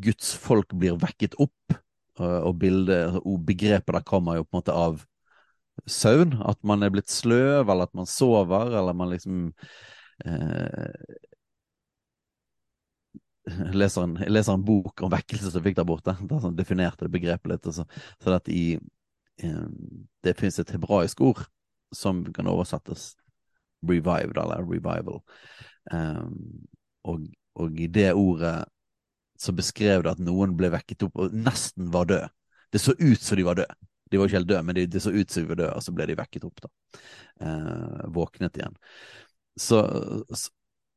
Guds 0.02 0.34
folk 0.40 0.74
blir 0.76 1.00
vekket 1.00 1.38
opp. 1.42 1.78
Og, 2.16 2.36
og 2.50 2.54
bildet, 2.62 3.10
altså, 3.10 3.36
begrepet 3.48 3.98
der 3.98 4.08
kommer 4.08 4.40
jo 4.40 4.46
på 4.48 4.56
en 4.56 4.62
måte 4.62 4.76
av 4.76 5.04
søvn. 5.92 6.38
At 6.48 6.62
man 6.64 6.84
er 6.84 6.94
blitt 6.94 7.12
sløv, 7.12 7.68
eller 7.70 7.90
at 7.90 7.96
man 7.98 8.10
sover, 8.10 8.76
eller 8.80 8.96
man 8.96 9.12
liksom 9.12 9.50
eh, 10.26 11.16
leser, 13.76 14.06
en, 14.06 14.16
jeg 14.24 14.34
leser 14.34 14.56
en 14.56 14.66
bok 14.66 15.04
om 15.06 15.12
vekkelse 15.14 15.52
som 15.54 15.66
fikk 15.66 15.78
der 15.80 15.88
borte. 15.88 16.16
Der 16.30 16.56
definerte 16.58 17.08
det 17.08 17.14
begrepet 17.18 17.52
litt. 17.52 17.68
og 17.68 17.78
Så, 17.78 17.86
så 18.24 18.40
i, 18.48 18.78
eh, 19.44 19.68
det 20.24 20.38
finnes 20.40 20.60
et 20.60 20.74
hebraisk 20.76 21.22
ord 21.22 21.46
som 21.96 22.24
kan 22.34 22.50
oversettes 22.50 23.14
revived, 23.86 24.38
eller 24.38 24.66
revival. 24.66 25.22
Um, 25.94 26.66
og, 27.06 27.28
og 27.62 27.80
i 27.80 27.88
det 27.92 28.12
ordet 28.18 28.64
så 29.40 29.54
beskrev 29.56 30.06
det 30.06 30.16
at 30.16 30.24
noen 30.24 30.56
ble 30.58 30.72
vekket 30.74 31.06
opp 31.08 31.20
og 31.20 31.36
nesten 31.36 31.92
var 31.94 32.08
død. 32.10 32.32
Det 32.72 32.82
så 32.82 32.96
ut 32.98 33.22
som 33.22 33.38
de 33.38 33.46
var 33.46 33.60
døde. 33.60 33.76
De 34.12 34.20
var 34.20 34.30
ikke 34.30 34.40
helt 34.40 34.50
døde, 34.50 34.64
men 34.64 34.78
det 34.78 34.86
de 34.94 35.02
så 35.02 35.14
ut 35.14 35.32
som 35.32 35.44
de 35.44 35.52
var 35.52 35.60
døde, 35.60 35.74
og 35.76 35.84
så 35.84 35.94
ble 35.96 36.08
de 36.10 36.18
vekket 36.20 36.46
opp, 36.48 36.62
da. 36.64 36.70
Uh, 37.42 38.06
våknet 38.16 38.60
igjen. 38.60 38.78
Så, 39.60 39.80
så, 40.30 40.52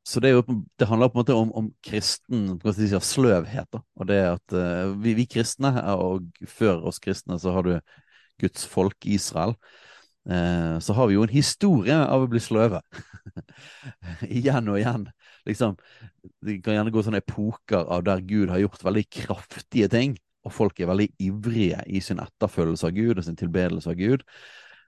så 0.07 0.22
det, 0.22 0.32
jo, 0.34 0.43
det, 0.78 0.89
handler 0.91 1.11
på 1.11 1.18
en 1.18 1.22
måte 1.22 1.39
om, 1.39 1.53
om 1.57 1.70
kristen 1.84 2.59
si, 2.76 2.89
sløvhet. 2.91 3.70
Da. 3.74 3.82
Og 3.99 4.11
det 4.11 4.20
at 4.26 4.57
uh, 4.57 4.95
vi, 5.03 5.16
vi, 5.18 5.26
kristne, 5.30 5.72
og 5.95 6.28
før 6.49 6.84
oss 6.91 7.01
kristne, 7.03 7.41
så 7.41 7.55
har 7.57 7.66
du 7.66 7.74
Guds 8.43 8.66
folk 8.70 9.09
Israel. 9.09 9.57
Uh, 10.29 10.76
så 10.85 10.93
har 10.93 11.09
vi 11.09 11.16
jo 11.16 11.24
en 11.24 11.33
historie 11.33 11.97
av 11.97 12.24
å 12.24 12.31
bli 12.31 12.41
sløve. 12.43 12.83
igjen 14.39 14.68
og 14.68 14.79
igjen. 14.81 15.07
Liksom, 15.49 15.76
det 16.45 16.59
kan 16.64 16.76
gjerne 16.76 16.93
gå 16.93 17.05
sånne 17.05 17.22
epoker 17.22 17.89
av 17.89 18.05
der 18.07 18.24
Gud 18.29 18.53
har 18.53 18.61
gjort 18.62 18.85
veldig 18.85 19.05
kraftige 19.14 19.89
ting, 19.93 20.16
og 20.45 20.55
folk 20.55 20.81
er 20.81 20.91
veldig 20.91 21.09
ivrige 21.24 21.81
i 21.89 22.03
sin 22.05 22.20
etterfølgelse 22.22 22.91
av 22.91 22.97
Gud 22.97 23.20
og 23.20 23.26
sin 23.26 23.39
tilbedelse 23.39 23.93
av 23.93 23.99
Gud. 23.99 24.24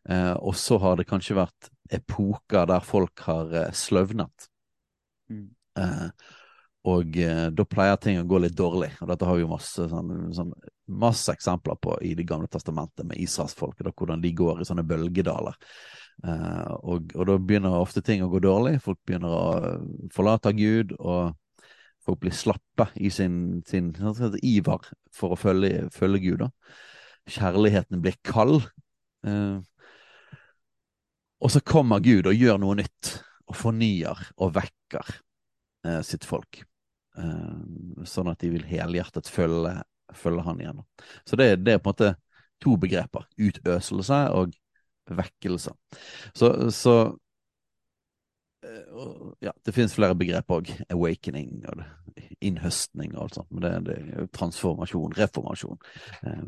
Eh, 0.08 0.34
og 0.36 0.54
så 0.56 0.78
har 0.80 0.96
det 0.96 1.08
kanskje 1.08 1.36
vært 1.36 1.70
epoker 1.92 2.68
der 2.70 2.84
folk 2.84 3.24
har 3.26 3.72
sløvnet. 3.76 4.46
Mm. 5.32 5.48
Eh, 5.80 6.06
og 6.88 7.16
eh, 7.20 7.46
da 7.52 7.64
pleier 7.68 7.98
ting 8.00 8.18
å 8.20 8.26
gå 8.28 8.38
litt 8.40 8.56
dårlig. 8.56 8.88
Og 9.02 9.10
dette 9.10 9.26
har 9.28 9.36
vi 9.36 9.42
jo 9.44 9.50
masse, 9.50 9.84
sånn, 9.90 10.30
sånn, 10.32 10.52
masse 11.00 11.32
eksempler 11.34 11.76
på 11.76 11.98
i 12.06 12.14
Det 12.16 12.24
gamle 12.28 12.48
testamentet 12.48 13.04
med 13.04 13.20
Israelsfolket, 13.20 13.92
hvordan 13.92 14.22
de 14.22 14.32
går 14.36 14.62
i 14.62 14.68
sånne 14.68 14.86
bølgedaler. 14.88 15.58
Eh, 16.24 16.70
og, 16.80 17.12
og, 17.16 17.26
da 17.28 17.36
begynner 17.36 17.76
ofte 17.76 18.00
ting 18.04 18.24
å 18.24 18.30
gå 18.32 18.40
dårlig. 18.44 18.78
Folk 18.84 19.00
begynner 19.04 19.36
å 19.36 19.44
forlate 20.14 20.54
Gud, 20.56 20.96
og 20.96 21.36
folk 22.06 22.22
blir 22.24 22.32
slappe 22.36 22.88
i 22.96 23.12
sin, 23.12 23.60
sin 23.68 23.92
iver 24.40 24.88
for 25.12 25.36
å 25.36 25.40
følge, 25.40 25.90
følge 25.92 26.22
Gud. 26.24 26.46
Da. 26.46 26.50
Kjærligheten 27.28 28.00
blir 28.00 28.16
kald. 28.24 28.64
Eh, 29.28 29.60
og 31.40 31.52
så 31.52 31.60
kommer 31.60 32.00
Gud 32.04 32.28
og 32.28 32.40
gjør 32.40 32.56
noe 32.60 32.80
nytt 32.80 33.14
og 33.50 33.56
fornyer 33.56 34.16
og 34.40 34.56
vekker 34.56 35.14
eh, 35.84 36.00
sitt 36.08 36.24
folk. 36.28 36.64
Eh, 37.18 38.04
sånn 38.06 38.30
at 38.30 38.42
de 38.42 38.52
vil 38.54 38.66
helhjertet 38.68 39.30
følge, 39.30 39.74
følge 40.16 40.44
han 40.46 40.60
igjen. 40.62 40.84
Så 41.26 41.38
det, 41.40 41.52
det, 41.64 41.76
er 41.76 41.82
på 41.82 41.90
en 41.90 41.94
måte 41.94 42.12
to 42.62 42.76
begreper. 42.80 43.26
Utøselse 43.40 44.20
og 44.36 44.54
vekkelse. 45.10 45.74
Så, 46.36 46.52
så 46.74 46.96
eh, 48.66 49.00
ja, 49.46 49.54
det 49.64 49.74
finnes 49.74 49.96
flere 49.96 50.18
begreper 50.18 50.60
òg. 50.60 50.70
Awakening 50.92 51.64
og 51.72 51.82
innhøstning 52.40 53.16
og 53.16 53.26
alt 53.26 53.40
sånt. 53.40 53.50
Men 53.50 53.66
det, 53.66 53.74
det 53.88 53.98
er 53.98 54.30
transformasjon, 54.36 55.16
reformasjon. 55.18 55.82
Eh, 56.22 56.46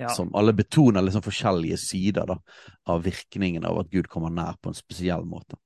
ja. 0.00 0.08
Som 0.16 0.32
alle 0.34 0.54
betoner 0.56 1.04
liksom 1.04 1.22
forskjellige 1.22 1.76
sider 1.78 2.26
da, 2.26 2.38
av 2.90 3.04
virkningen 3.04 3.66
av 3.68 3.84
at 3.84 3.92
Gud 3.92 4.08
kommer 4.10 4.32
nær 4.34 4.56
på 4.58 4.72
en 4.72 4.78
spesiell 4.78 5.28
måte. 5.28 5.60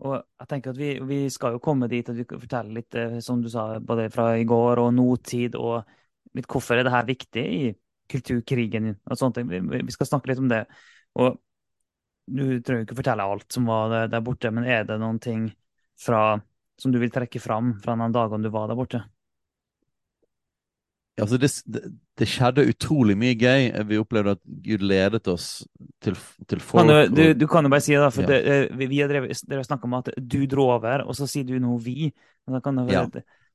Og 0.00 0.16
jeg 0.16 0.48
tenker 0.48 0.72
at 0.72 0.80
vi, 0.80 0.94
vi, 1.04 1.20
skal 1.32 1.56
jo 1.56 1.62
komme 1.62 1.88
dit 1.90 2.08
at 2.08 2.16
vi 2.16 2.24
kan 2.28 2.40
fortelle 2.40 2.76
litt, 2.78 2.96
eh, 2.96 3.18
som 3.24 3.42
du 3.42 3.50
sa, 3.52 3.74
både 3.84 4.08
fra 4.12 4.32
i 4.40 4.46
går 4.48 4.80
og 4.80 4.94
nåtid, 4.96 5.58
og 5.60 5.84
litt 6.36 6.48
hvorfor 6.48 6.80
er 6.80 6.86
det 6.86 6.94
her 6.94 7.08
viktig 7.08 7.44
i 7.44 7.62
kulturkrigen 8.10 8.94
og 8.94 9.18
sånne 9.18 9.36
ting. 9.36 9.70
Vi 9.70 9.94
skal 9.94 10.08
snakke 10.08 10.32
litt 10.32 10.42
om 10.42 10.48
det. 10.50 10.64
Og 11.20 11.36
du 12.30 12.44
trenger 12.62 12.86
ikke 12.86 12.98
fortelle 12.98 13.26
alt 13.26 13.52
som 13.52 13.68
var 13.68 14.08
der 14.10 14.24
borte, 14.24 14.52
men 14.54 14.66
er 14.66 14.86
det 14.88 14.98
noen 15.02 15.20
ting 15.22 15.48
fra, 16.00 16.38
som 16.80 16.94
du 16.94 16.98
vil 17.02 17.12
trekke 17.12 17.42
fram 17.42 17.74
fra 17.82 17.96
de 17.98 18.10
dagene 18.14 18.46
du 18.46 18.54
var 18.54 18.70
der 18.70 18.78
borte? 18.78 19.02
Altså 21.20 21.38
det, 21.40 21.50
det, 22.18 22.26
skjedde 22.28 22.66
utrolig 22.70 23.16
mye 23.18 23.36
gøy. 23.38 23.68
Vi 23.88 23.98
opplevde 24.00 24.36
at 24.36 24.42
Gud 24.64 24.84
ledet 24.84 25.28
oss 25.30 25.48
til, 26.02 26.16
til 26.48 26.62
folk. 26.64 26.88
Du, 26.88 27.16
du, 27.16 27.22
du, 27.42 27.46
kan 27.50 27.66
jo 27.66 27.72
bare 27.72 27.84
si 27.84 27.96
det, 27.96 28.10
for 28.14 28.26
ja. 28.26 28.30
det, 28.32 28.40
eh, 28.44 28.78
vi, 28.78 28.88
vi 28.90 29.00
har 29.02 29.66
snakka 29.66 29.88
om 29.88 29.98
at 30.00 30.12
du 30.16 30.40
dro 30.50 30.70
over, 30.76 31.04
og 31.06 31.16
så 31.18 31.28
sier 31.30 31.48
du 31.48 31.58
noe 31.62 31.80
vi. 31.82 32.10
Ja. 32.50 33.06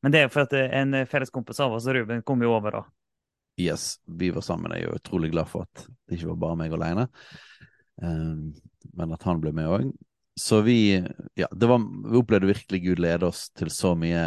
Men 0.05 0.13
det 0.13 0.21
er 0.21 0.29
for 0.31 0.45
at 0.45 0.53
en 0.53 1.01
felleskompis 1.09 1.59
av 1.65 1.73
oss, 1.75 1.87
Ruben, 1.89 2.21
kom 2.23 2.43
jo 2.45 2.53
over 2.55 2.79
da. 2.79 2.83
Yes, 3.57 3.95
vi 4.05 4.29
var 4.35 4.43
sammen. 4.43 4.73
Jeg 4.75 4.89
er 4.89 4.99
utrolig 4.99 5.31
glad 5.31 5.47
for 5.49 5.65
at 5.65 5.85
det 5.87 6.17
ikke 6.17 6.33
var 6.33 6.41
bare 6.41 6.59
meg 6.59 6.75
alene, 6.75 7.07
um, 8.03 8.51
men 8.99 9.15
at 9.15 9.23
han 9.27 9.39
ble 9.43 9.53
med 9.55 9.71
òg. 9.71 9.87
Så 10.35 10.59
vi, 10.65 10.97
ja, 11.39 11.47
var, 11.49 11.79
vi 11.79 12.19
opplevde 12.19 12.49
virkelig 12.49 12.81
Gud 12.83 12.99
lede 12.99 13.29
oss 13.29 13.47
til 13.55 13.71
så 13.71 13.93
mye 13.95 14.25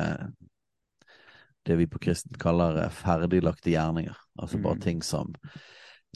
det 1.66 1.76
vi 1.76 1.88
på 1.90 2.00
kristent 2.02 2.38
kaller 2.40 2.82
eh, 2.84 2.94
ferdiglagte 2.94 3.72
gjerninger. 3.72 4.16
Altså 4.38 4.60
bare 4.62 4.78
mm. 4.78 4.80
ting 4.84 5.02
som, 5.02 5.34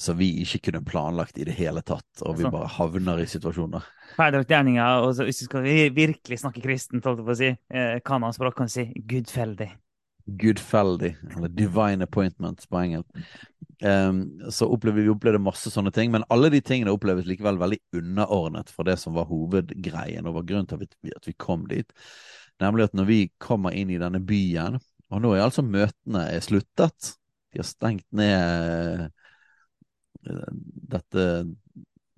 som, 0.01 0.18
vi 0.18 0.30
ikke 0.43 0.62
kunne 0.68 0.84
planlagt 0.86 1.38
i 1.38 1.47
det 1.49 1.57
hele 1.59 1.82
tatt, 1.82 2.09
og 2.22 2.38
vi 2.38 2.47
altså 2.47 2.55
bare 2.57 2.72
havner 2.76 3.22
i 3.22 3.28
situasjoner. 3.30 3.86
Ferdiglagte 4.16 4.57
gjerninger, 4.57 5.07
og 5.07 5.22
hvis 5.22 5.45
vi 5.45 5.51
skal 5.51 5.70
virkelig 5.97 6.43
snakke 6.45 6.64
kristent, 6.64 7.07
holdt 7.09 7.22
jeg 7.22 7.28
på 7.30 7.36
å 7.36 7.40
si, 7.43 7.55
eh, 7.74 7.97
kan 8.07 8.24
han 8.24 8.36
språk 8.36 8.59
kan 8.62 8.72
si 8.72 8.88
gudfeldig. 8.97 9.72
Gudfeldig, 10.38 11.16
eller 11.34 11.51
divine 11.51 12.07
appointment 12.07 12.62
på 12.70 12.78
engelsk. 12.78 13.24
Um, 13.82 14.20
så 14.55 14.68
opplevde 14.70 15.03
vi 15.03 15.11
opplevde 15.11 15.40
masse 15.43 15.70
sånne 15.72 15.90
ting, 15.90 16.12
men 16.14 16.22
alle 16.30 16.53
de 16.55 16.61
tingene 16.62 16.93
oppleves 16.95 17.26
likevel 17.26 17.57
veldig 17.59 17.80
underordnet 17.99 18.70
for 18.70 18.86
det 18.86 18.95
som 19.03 19.16
var 19.16 19.26
hovedgreien, 19.26 20.28
og 20.28 20.36
var 20.36 20.47
grunnen 20.47 20.68
til 20.70 20.78
at 20.78 20.95
vi, 21.03 21.11
at 21.16 21.26
vi 21.26 21.34
kom 21.34 21.64
dit. 21.66 21.90
Nemlig 22.62 22.86
at 22.86 22.95
når 22.95 23.09
vi 23.09 23.18
kommer 23.43 23.74
inn 23.74 23.90
i 23.90 23.99
denne 23.99 24.20
byen, 24.22 24.78
og 25.12 25.20
nå 25.20 25.34
er 25.36 25.44
altså 25.44 25.64
møtene 25.64 26.24
er 26.32 26.44
sluttet. 26.44 27.14
De 27.52 27.60
har 27.60 27.68
stengt 27.68 28.06
ned 28.16 29.08
eh, 30.24 30.52
dette, 30.94 31.26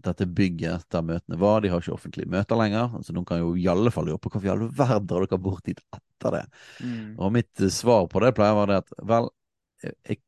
dette 0.04 0.28
bygget 0.30 0.86
der 0.94 1.06
møtene 1.06 1.38
var. 1.40 1.62
De 1.64 1.72
har 1.72 1.82
ikke 1.82 1.96
offentlige 1.96 2.30
møter 2.30 2.58
lenger. 2.60 2.94
Så 3.02 3.16
noen 3.16 3.26
kan 3.28 3.42
jo 3.42 3.54
i 3.58 3.66
alle 3.70 3.90
fall 3.94 4.12
jobbe. 4.12 4.30
hvorfor 4.30 4.46
i 4.46 4.52
all 4.52 4.66
verden 4.68 5.10
drar 5.10 5.26
dere 5.26 5.40
bort 5.42 5.66
dit 5.66 5.80
etter 5.96 6.38
det. 6.38 6.44
Mm. 6.80 7.10
Og 7.18 7.34
mitt 7.34 7.66
svar 7.74 8.06
på 8.10 8.22
det 8.22 8.34
pleier 8.36 8.54
å 8.54 8.62
være 8.62 8.74
det 8.74 8.80
at 8.84 8.96
vel, 9.10 9.30
jeg, 9.84 10.20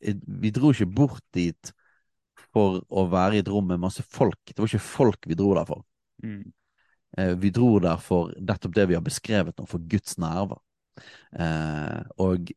jeg, 0.00 0.18
vi 0.46 0.54
dro 0.54 0.72
ikke 0.72 0.90
bort 1.02 1.24
dit 1.34 1.74
for 2.52 2.82
å 2.86 3.06
være 3.10 3.38
i 3.38 3.42
et 3.42 3.50
rom 3.50 3.66
med 3.70 3.82
masse 3.82 4.04
folk. 4.04 4.40
Det 4.46 4.60
var 4.60 4.70
ikke 4.70 4.84
folk 4.92 5.30
vi 5.30 5.38
dro 5.38 5.54
der 5.56 5.66
for. 5.68 5.82
Mm. 6.22 6.52
Eh, 7.18 7.34
vi 7.40 7.50
dro 7.50 7.78
der 7.82 8.00
for 8.00 8.32
nettopp 8.38 8.76
det 8.76 8.86
vi 8.90 8.96
har 8.98 9.04
beskrevet 9.04 9.58
nå, 9.58 9.66
for 9.68 9.82
Guds 9.90 10.18
nærvær. 10.20 10.60
Eh, 11.38 12.00
og 12.22 12.52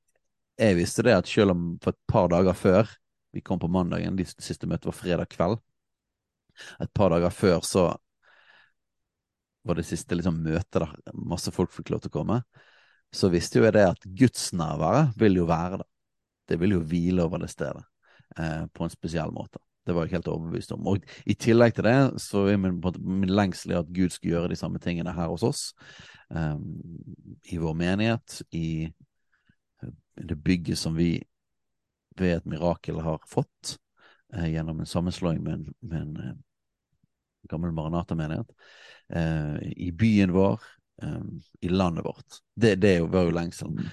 jeg 0.59 0.77
visste 0.79 1.05
det 1.07 1.15
at 1.15 1.29
selv 1.29 1.55
om 1.55 1.65
for 1.83 1.95
et 1.95 2.01
par 2.11 2.29
dager 2.31 2.57
før 2.57 2.91
vi 3.35 3.43
kom 3.43 3.59
på 3.59 3.69
mandagen, 3.71 4.15
de 4.15 4.25
siste 4.25 4.67
møtet 4.67 4.87
var 4.87 4.95
fredag 4.95 5.31
kveld, 5.33 5.57
et 6.79 6.91
par 6.95 7.11
dager 7.11 7.33
før 7.35 7.59
så 7.67 7.89
var 9.65 9.75
det 9.75 9.87
siste 9.87 10.15
liksom 10.15 10.37
møtet 10.45 10.77
der 10.77 10.93
masse 11.17 11.51
folk 11.51 11.73
fikk 11.73 11.91
lov 11.91 12.03
til 12.03 12.13
å 12.13 12.15
komme, 12.19 12.39
så 13.15 13.31
visste 13.33 13.59
jo 13.59 13.65
jeg 13.65 13.75
det 13.75 13.85
at 13.89 14.07
gudsnærværet 14.19 15.15
vil 15.19 15.41
jo 15.41 15.47
være 15.49 15.81
der. 15.81 15.89
Det 16.45 16.59
vil 16.61 16.75
jo 16.75 16.83
hvile 16.85 17.23
over 17.25 17.41
det 17.41 17.49
stedet 17.49 17.81
eh, 18.37 18.65
på 18.69 18.85
en 18.85 18.93
spesiell 18.93 19.31
måte. 19.33 19.59
Det 19.85 19.93
var 19.93 20.05
jeg 20.05 20.17
helt 20.17 20.27
overbevist 20.31 20.73
om. 20.73 20.87
Og 20.89 21.03
i 21.25 21.35
tillegg 21.37 21.75
til 21.77 21.85
det 21.85 22.21
så 22.23 22.47
er 22.49 22.57
min, 22.61 22.79
min 23.05 23.31
lengsel 23.31 23.75
at 23.77 23.91
Gud 23.93 24.13
skal 24.13 24.31
gjøre 24.31 24.51
de 24.53 24.57
samme 24.59 24.81
tingene 24.81 25.13
her 25.13 25.29
hos 25.29 25.45
oss 25.45 25.63
um, 26.33 26.63
i 27.51 27.59
vår 27.61 27.75
menighet, 27.77 28.39
i 28.51 28.89
det 30.15 30.37
bygget 30.41 30.79
som 30.81 30.95
vi 30.97 31.19
ved 32.17 32.37
et 32.37 32.49
mirakel 32.49 33.01
har 33.03 33.21
fått 33.29 33.75
uh, 34.33 34.47
gjennom 34.49 34.79
en 34.79 34.89
sammenslåing 34.89 35.43
med 35.43 35.53
en, 35.53 35.67
med 35.85 36.01
en 36.01 36.17
uh, 36.17 36.33
gammel 37.51 37.75
Maranata-menighet, 37.75 38.49
uh, 39.13 39.59
i 39.61 39.91
byen 39.93 40.33
vår, 40.33 40.61
um, 41.03 41.35
i 41.61 41.69
landet 41.69 42.05
vårt. 42.05 42.41
Det, 42.55 42.75
det 42.81 42.97
var 43.05 43.27
jo 43.27 43.37
lengselen. 43.37 43.85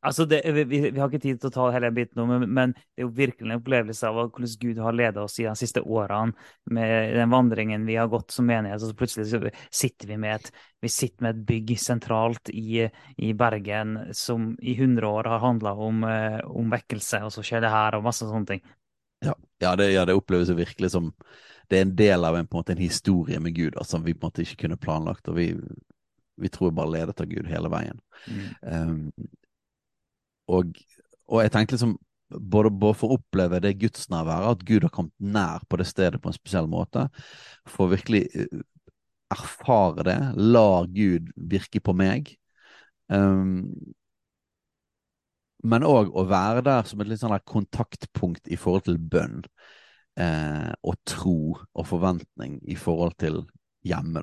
Altså 0.00 0.24
det, 0.24 0.40
vi, 0.52 0.64
vi, 0.64 0.96
har 0.96 1.10
ikke 1.10 1.20
tid 1.20 1.40
til 1.42 1.50
å 1.50 1.52
ta 1.52 1.66
hele 1.74 1.90
biten 1.92 2.16
nå, 2.16 2.24
men, 2.30 2.46
men, 2.56 2.72
det 2.72 3.02
er 3.02 3.04
jo 3.04 3.10
virkelig 3.18 3.50
en 3.50 3.58
opplevelse 3.58 4.08
av 4.08 4.16
hvordan 4.20 4.54
Gud 4.62 4.78
har 4.80 4.96
ledet 4.96 5.20
oss 5.20 5.36
i 5.42 5.44
de 5.44 5.52
siste 5.60 5.82
årene 5.84 6.32
med 6.72 7.12
den 7.18 7.28
vandringen 7.32 7.84
vi 7.84 7.98
har 8.00 8.08
gått 8.08 8.32
som 8.32 8.48
menighet. 8.48 8.80
og 8.80 8.88
så 8.88 8.96
Plutselig 8.96 9.52
sitter 9.68 10.08
vi 10.08 10.16
med 10.22 10.38
et, 10.38 10.48
vi 10.80 10.92
sitter 10.92 11.26
med 11.26 11.36
et 11.36 11.44
bygg 11.50 11.74
sentralt 11.82 12.48
i, 12.48 12.86
i 13.20 13.34
Bergen 13.36 13.98
som 14.16 14.54
i 14.62 14.78
100 14.78 15.04
år 15.04 15.28
har 15.34 15.44
handla 15.44 15.74
om, 15.76 16.00
eh, 16.08 16.40
om, 16.48 16.72
vekkelse, 16.72 17.20
og 17.28 17.36
så 17.36 17.44
skjer 17.44 17.66
det 17.66 17.74
her 17.74 17.98
og 17.98 18.08
masse 18.08 18.24
sånne 18.24 18.54
ting. 18.54 18.64
Ja, 19.20 19.36
ja, 19.60 19.76
det, 19.76 19.90
ja 19.92 20.06
det, 20.08 20.16
oppleves 20.16 20.48
virkelig 20.56 20.94
som 20.96 21.12
det 21.68 21.76
er 21.76 21.84
en 21.84 21.96
del 21.98 22.24
av 22.24 22.40
en, 22.40 22.48
på 22.48 22.56
en, 22.56 22.64
måte, 22.64 22.72
en 22.72 22.80
historie 22.80 23.36
med 23.38 23.52
Gud 23.54 23.76
da, 23.76 23.84
som 23.84 24.00
vi 24.06 24.16
på 24.16 24.24
en 24.24 24.32
måte 24.32 24.48
ikke 24.48 24.64
kunne 24.64 24.80
planlagt. 24.80 25.28
og 25.28 25.36
vi 25.36 25.52
vi 26.40 26.48
tror 26.48 26.70
bare 26.72 26.90
ledet 26.90 27.20
av 27.20 27.26
Gud 27.28 27.46
hele 27.46 27.68
veien. 27.68 27.98
Mm. 28.24 28.46
Um, 28.62 29.28
og, 30.50 30.80
og 31.30 31.44
jeg 31.44 31.52
tenkte 31.54 31.76
liksom 31.76 31.96
både, 32.30 32.70
både, 32.70 32.96
for 32.98 33.10
å 33.10 33.18
oppleve 33.18 33.60
det 33.62 33.76
gudsnærværet, 33.80 34.58
at 34.58 34.66
Gud 34.66 34.86
har 34.86 34.92
kommet 34.94 35.14
nær 35.18 35.64
på 35.68 35.80
det 35.80 35.88
stedet 35.90 36.20
på 36.22 36.30
en 36.30 36.36
spesiell 36.36 36.68
måte, 36.70 37.08
for 37.68 37.86
å 37.86 37.94
virkelig 37.94 38.26
eh, 38.34 38.60
erfare 39.34 40.06
det, 40.06 40.18
la 40.38 40.84
Gud 40.90 41.30
virke 41.50 41.82
på 41.82 41.94
meg. 41.96 42.34
Um, 43.10 43.66
men 45.66 45.84
òg 45.84 46.12
å 46.16 46.24
være 46.28 46.62
der 46.64 46.86
som 46.88 47.02
et 47.02 47.10
litt 47.10 47.20
sånn 47.20 47.36
kontaktpunkt 47.48 48.48
i 48.48 48.56
forhold 48.56 48.86
til 48.86 49.00
bønn 49.12 49.42
eh, 50.20 50.70
og 50.80 50.96
tro 51.08 51.40
og 51.58 51.88
forventning 51.88 52.58
i 52.64 52.78
forhold 52.80 53.18
til 53.20 53.42
hjemme. 53.86 54.22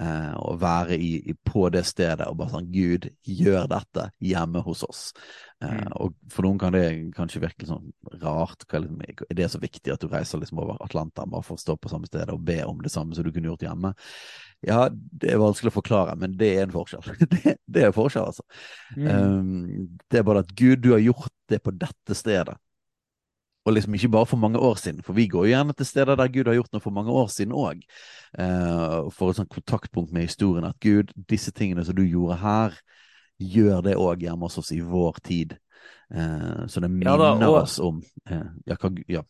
Eh, 0.00 0.34
å 0.40 0.56
være 0.60 0.96
i, 0.96 1.10
i, 1.30 1.34
på 1.34 1.66
det 1.72 1.82
stedet 1.88 2.26
og 2.28 2.38
bare 2.40 2.54
sånn 2.54 2.70
Gud, 2.72 3.08
gjør 3.26 3.68
dette 3.70 4.08
hjemme 4.24 4.62
hos 4.64 4.82
oss. 4.86 5.02
Eh, 5.62 5.74
mm. 5.76 5.92
Og 6.00 6.14
for 6.32 6.46
noen 6.46 6.60
kan 6.60 6.74
det 6.76 6.84
kanskje 7.16 7.42
virke 7.44 7.68
sånn 7.68 7.90
rart. 8.22 8.64
Er 8.72 9.36
det 9.36 9.50
så 9.52 9.60
viktig 9.62 9.92
at 9.92 10.02
du 10.02 10.08
reiser 10.12 10.40
liksom 10.40 10.62
over 10.62 10.80
Atlanteren 10.84 11.32
bare 11.32 11.46
for 11.46 11.58
å 11.58 11.64
stå 11.64 11.76
på 11.76 11.92
samme 11.92 12.08
sted 12.10 12.32
og 12.32 12.44
be 12.46 12.60
om 12.66 12.80
det 12.84 12.92
samme 12.92 13.16
som 13.16 13.26
du 13.26 13.32
kunne 13.34 13.52
gjort 13.52 13.66
hjemme? 13.66 13.92
Ja, 14.66 14.88
det 14.90 15.32
er 15.32 15.40
vanskelig 15.40 15.72
å 15.72 15.78
forklare, 15.78 16.16
men 16.20 16.34
det 16.40 16.50
er 16.56 16.66
en 16.66 16.74
forskjell. 16.74 17.14
det, 17.34 17.56
det 17.64 17.86
er 17.86 17.94
forskjell, 17.96 18.32
altså. 18.32 18.44
Mm. 18.96 19.06
Um, 19.08 20.00
det 20.10 20.20
er 20.20 20.26
bare 20.26 20.44
at 20.44 20.52
Gud, 20.56 20.82
du 20.84 20.92
har 20.94 21.04
gjort 21.04 21.32
det 21.50 21.62
på 21.64 21.72
dette 21.76 22.16
stedet. 22.16 22.56
Og 23.68 23.74
liksom 23.76 23.94
ikke 23.94 24.08
bare 24.08 24.26
for 24.26 24.40
mange 24.40 24.58
år 24.58 24.78
siden, 24.80 25.02
for 25.04 25.12
vi 25.12 25.26
går 25.28 25.46
jo 25.46 25.52
gjerne 25.52 25.74
til 25.76 25.86
steder 25.86 26.16
der 26.16 26.30
Gud 26.32 26.48
har 26.48 26.56
gjort 26.56 26.70
noe 26.72 26.80
for 26.80 26.96
mange 26.96 27.12
år 27.12 27.26
siden 27.28 27.52
òg. 27.52 27.82
Uh, 28.32 29.10
for 29.12 29.30
et 29.30 29.36
sånt 29.36 29.52
kontaktpunkt 29.52 30.14
med 30.16 30.30
historien 30.30 30.64
at 30.64 30.78
Gud, 30.80 31.12
disse 31.28 31.52
tingene 31.52 31.84
som 31.84 31.98
du 31.98 32.06
gjorde 32.06 32.38
her, 32.40 32.78
gjør 33.40 33.82
det 33.84 33.98
òg 34.00 34.24
hjemme 34.24 34.48
hos 34.48 34.56
oss 34.62 34.72
i 34.72 34.80
vår 34.80 35.20
tid. 35.24 35.58
Uh, 36.08 36.64
så 36.72 36.80
det 36.80 36.88
minner 36.88 37.20
ja, 37.20 37.34
da, 37.36 37.50
og... 37.50 37.58
oss 37.60 37.76
om 37.84 38.00
uh, 38.00 38.48
ja, 38.64 38.78
hva, 38.80 38.94
ja, 39.12 39.24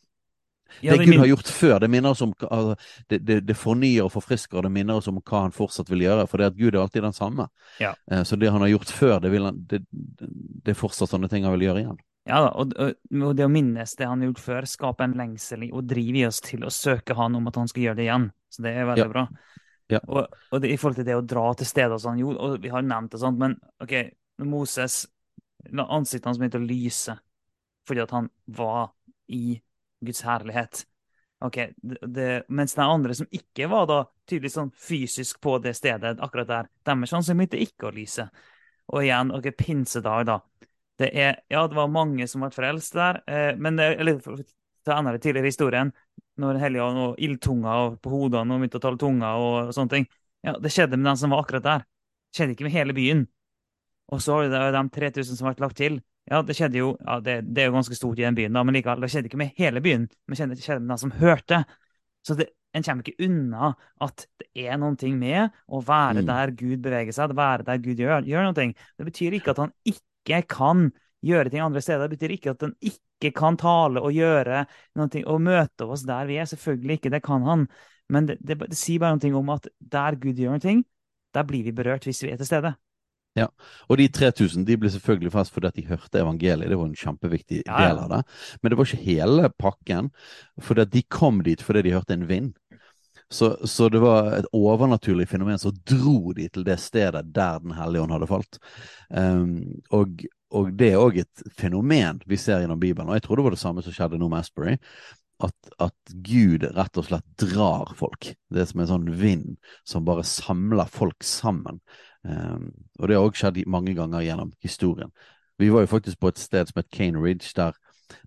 ja, 0.80 0.96
det, 0.96 1.04
Gud 1.04 1.18
har 1.18 1.26
gjort 1.26 1.48
før, 1.48 1.78
det 1.80 1.88
minner 1.88 2.14
oss 2.14 2.22
om 2.22 2.32
altså, 2.50 2.76
det, 3.06 3.18
det, 3.18 3.40
det, 3.48 3.56
fornyer 3.58 4.06
og 4.06 4.12
forfrisker, 4.14 4.58
og 4.58 4.66
det 4.66 4.72
minner 4.72 5.00
oss 5.00 5.08
om 5.10 5.18
hva 5.18 5.44
han 5.44 5.54
fortsatt 5.54 5.90
vil 5.90 6.04
gjøre. 6.06 6.26
For 6.30 6.40
det 6.40 6.52
at 6.52 6.58
Gud 6.58 6.74
er 6.74 6.80
alltid 6.82 7.04
den 7.04 7.16
samme. 7.16 7.48
Ja. 7.82 7.92
Eh, 8.10 8.22
så 8.24 8.38
det 8.40 8.52
han 8.52 8.62
har 8.64 8.70
gjort 8.72 8.92
før, 8.94 9.18
det, 9.20 9.32
han, 9.34 9.60
det, 9.70 9.82
er 10.70 10.78
fortsatt 10.78 11.12
sånne 11.12 11.30
ting 11.32 11.46
han 11.46 11.56
vil 11.56 11.68
gjøre 11.68 11.84
igjen. 11.84 11.98
Ja 12.28 12.42
da, 12.44 12.50
og, 12.60 12.74
og, 12.76 13.30
det 13.36 13.46
å 13.46 13.50
minnes 13.50 13.94
det 13.96 14.06
han 14.06 14.20
har 14.20 14.30
gjort 14.30 14.42
før, 14.44 14.68
skaper 14.68 15.06
en 15.06 15.16
lengsel 15.18 15.64
og 15.70 15.86
driver 15.88 16.28
oss 16.28 16.42
til 16.44 16.66
å 16.66 16.72
søke 16.74 17.16
han 17.16 17.38
om 17.38 17.48
at 17.48 17.56
han 17.58 17.70
skal 17.70 17.86
gjøre 17.86 17.98
det 18.00 18.06
igjen. 18.06 18.28
Så 18.52 18.64
det 18.66 18.74
er 18.76 18.90
veldig 18.90 19.06
ja. 19.06 19.12
bra. 19.14 19.24
Ja. 19.90 20.00
Og, 20.06 20.36
og 20.52 20.66
i 20.66 20.76
forhold 20.78 21.00
til 21.00 21.08
det 21.08 21.16
å 21.18 21.24
dra 21.26 21.46
til 21.58 21.66
steder 21.66 21.98
som 21.98 22.14
han 22.14 22.20
gjorde, 22.22 22.44
og 22.44 22.60
vi 22.62 22.70
har 22.70 22.84
nevnt 22.86 23.16
det 23.16 23.22
sånt, 23.22 23.40
men 23.40 23.56
OK, 23.82 23.96
Moses 24.46 25.02
la 25.76 25.88
ansiktet 25.96 26.28
hans 26.30 26.38
begynte 26.40 26.60
å 26.60 26.64
lyse 26.64 27.16
fordi 27.88 28.04
at 28.04 28.12
han 28.14 28.28
var 28.54 28.92
i 29.32 29.56
Guds 30.04 30.22
herlighet. 30.22 30.84
Ok, 31.42 31.56
det, 31.74 31.98
det, 32.06 32.28
Mens 32.48 32.76
de 32.76 32.84
andre 32.84 33.16
som 33.16 33.28
ikke 33.32 33.66
var 33.72 33.88
da 33.88 34.02
tydelig 34.28 34.52
sånn 34.54 34.70
fysisk 34.76 35.40
på 35.42 35.56
det 35.64 35.72
stedet, 35.78 36.18
akkurat 36.22 36.48
der, 36.48 36.70
deres 36.86 37.10
sjanse 37.10 37.34
begynte 37.34 37.60
ikke 37.60 37.88
å 37.88 37.94
lyse. 37.96 38.28
Og 38.92 39.06
igjen, 39.06 39.32
ok, 39.34 39.48
pinsedag, 39.56 40.28
da. 40.28 40.38
Det 41.00 41.08
er, 41.16 41.38
ja, 41.48 41.64
det 41.68 41.78
var 41.78 41.88
mange 41.92 42.26
som 42.28 42.44
ble 42.44 42.50
frelst 42.52 42.96
der, 42.98 43.22
eh, 43.30 43.52
men 43.56 43.78
eller 43.80 44.18
for 44.20 44.36
å 44.36 44.44
til 44.84 45.10
det 45.12 45.20
tidligere 45.22 45.46
i 45.46 45.52
historien, 45.52 45.92
når 46.40 46.58
Helligånd 46.60 46.98
og 46.98 47.18
ildtunger 47.20 47.96
på 48.00 48.12
hodene 48.12 48.54
og 48.54 48.62
begynte 48.62 48.80
å 48.80 48.84
tale 48.84 49.00
tunga 49.00 49.32
og 49.36 49.72
sånne 49.76 49.92
ting, 49.92 50.06
ja, 50.46 50.54
det 50.56 50.72
skjedde 50.72 50.96
med 50.96 51.10
den 51.10 51.18
som 51.20 51.34
var 51.34 51.44
akkurat 51.44 51.66
der. 51.66 51.82
Det 52.30 52.38
skjedde 52.38 52.54
ikke 52.56 52.64
med 52.64 52.76
hele 52.76 52.96
byen. 52.96 53.26
Og 54.10 54.22
så 54.24 54.38
var 54.38 54.48
det 54.48 54.70
de 54.74 54.84
3000 54.96 55.36
som 55.36 55.50
ble 55.50 55.66
lagt 55.66 55.76
til. 55.78 56.00
Ja, 56.30 56.40
det 56.46 56.56
skjedde 56.56 56.80
jo 56.80 56.94
ja, 56.96 57.18
det, 57.20 57.36
det, 57.50 57.62
er 57.62 57.68
jo 57.68 57.76
ganske 57.76 57.98
stort 57.98 58.20
i 58.20 58.24
den 58.24 58.38
byen, 58.38 58.54
da, 58.56 58.62
men 58.64 58.76
likevel, 58.76 59.02
det 59.02 59.10
skjedde 59.12 59.30
ikke 59.30 59.40
med 59.40 59.52
hele 59.60 59.82
byen. 59.84 60.08
Men 60.30 60.54
det 60.54 60.62
skjedde 60.62 60.80
med 60.80 60.94
den 60.94 61.02
som 61.02 61.14
hørte. 61.20 61.62
Så 62.26 62.36
det, 62.38 62.50
en 62.76 62.84
kommer 62.86 63.04
ikke 63.04 63.26
unna 63.26 63.72
at 64.04 64.24
det 64.40 64.66
er 64.68 64.78
noen 64.78 64.96
ting 65.00 65.16
med 65.18 65.50
å 65.66 65.80
være 65.82 66.22
mm. 66.22 66.28
der 66.28 66.52
Gud 66.56 66.84
beveger 66.84 67.16
seg, 67.16 67.34
være 67.36 67.66
der 67.66 67.82
Gud 67.82 68.00
gjør, 68.00 68.28
gjør 68.28 68.46
noe. 68.46 68.66
Det 68.70 69.08
betyr 69.08 69.36
ikke 69.36 69.54
at 69.54 69.64
han 69.64 69.74
ikke 70.24 70.42
kan 70.56 70.90
gjøre 71.24 71.52
ting 71.52 71.64
andre 71.64 71.82
steder. 71.84 72.06
Det 72.08 72.18
betyr 72.18 72.36
ikke 72.36 72.54
at 72.54 72.66
han 72.66 72.76
ikke 72.80 73.32
kan 73.36 73.58
tale 73.60 74.02
og 74.02 74.16
gjøre 74.16 74.64
noe 74.98 75.24
og 75.26 75.40
møte 75.44 75.88
oss 75.88 76.06
der 76.08 76.28
vi 76.30 76.38
er. 76.40 76.48
Selvfølgelig 76.48 77.00
ikke, 77.00 77.12
det 77.12 77.22
kan 77.26 77.44
han. 77.46 77.66
Men 78.10 78.28
det, 78.28 78.40
det, 78.40 78.58
det 78.70 78.78
sier 78.78 79.02
bare 79.02 79.18
noe 79.20 79.42
om 79.42 79.52
at 79.54 79.68
der 79.78 80.18
Gud 80.20 80.40
gjør 80.40 80.58
noe, 80.58 80.78
der 81.34 81.46
blir 81.46 81.66
vi 81.66 81.74
berørt 81.74 82.08
hvis 82.08 82.24
vi 82.24 82.32
er 82.32 82.40
til 82.40 82.48
stede. 82.48 82.74
Ja, 83.38 83.46
og 83.86 84.00
de 84.00 84.08
3000 84.10 84.64
de 84.66 84.74
ble 84.80 84.90
selvfølgelig 84.90 85.30
fast 85.30 85.54
fordi 85.54 85.68
at 85.68 85.76
de 85.78 85.86
hørte 85.86 86.18
evangeliet. 86.18 86.70
Det 86.72 86.78
var 86.78 86.88
en 86.88 86.98
kjempeviktig 86.98 87.60
ja, 87.60 87.68
ja. 87.70 87.84
del 87.84 88.00
av 88.02 88.08
det. 88.10 88.22
Men 88.60 88.72
det 88.72 88.78
var 88.78 88.88
ikke 88.88 89.04
hele 89.04 89.50
pakken. 89.54 90.10
For 90.58 90.82
de 90.82 91.02
kom 91.06 91.38
dit 91.46 91.62
fordi 91.62 91.84
de 91.86 91.94
hørte 91.94 92.16
en 92.16 92.26
vind. 92.28 92.50
Så, 93.32 93.66
så, 93.66 93.88
det 93.88 94.00
var 94.02 94.32
et 94.34 94.48
overnaturlig 94.52 95.28
fenomen 95.30 95.58
som 95.58 95.76
dro 95.86 96.32
de 96.34 96.48
til 96.50 96.64
det 96.66 96.80
stedet 96.82 97.22
der 97.30 97.60
Den 97.62 97.76
hellige 97.78 98.02
ånd 98.02 98.14
hadde 98.16 98.26
falt. 98.26 98.58
Um, 99.08 99.52
og, 99.94 100.24
og, 100.50 100.72
det 100.74 100.88
er 100.90 100.98
òg 100.98 101.20
et 101.22 101.44
fenomen 101.58 102.18
vi 102.26 102.38
ser 102.40 102.64
gjennom 102.64 102.80
Bibelen. 102.82 103.08
Og 103.08 103.20
jeg 103.20 103.26
tror 103.28 103.38
det 103.38 103.46
var 103.46 103.54
det 103.54 103.62
samme 103.62 103.86
som 103.86 103.94
skjedde 103.94 104.18
nå 104.18 104.26
med 104.32 104.42
Asbury. 104.42 104.74
At, 105.46 105.70
at, 105.78 106.14
Gud 106.26 106.66
rett 106.74 106.98
og 107.00 107.06
slett 107.06 107.28
drar 107.38 107.94
folk. 107.96 108.32
Det 108.50 108.64
er 108.64 108.68
som 108.68 108.82
en 108.82 108.90
sånn 108.90 109.08
vind 109.22 109.54
som 109.88 110.04
bare 110.04 110.26
samler 110.26 110.90
folk 110.90 111.22
sammen. 111.24 111.78
Um, 112.26 112.72
og 112.98 113.06
det 113.06 113.16
har 113.16 113.30
òg 113.30 113.38
skjedd 113.38 113.62
mange 113.70 113.94
ganger 113.94 114.26
gjennom 114.26 114.50
historien. 114.60 115.14
Vi 115.60 115.70
var 115.70 115.86
jo 115.86 115.94
faktisk 115.94 116.18
på 116.18 116.34
et 116.34 116.42
sted 116.42 116.66
som 116.66 116.82
het 116.82 116.90
Cane 116.90 117.22
Ridge, 117.22 117.54
der 117.54 117.78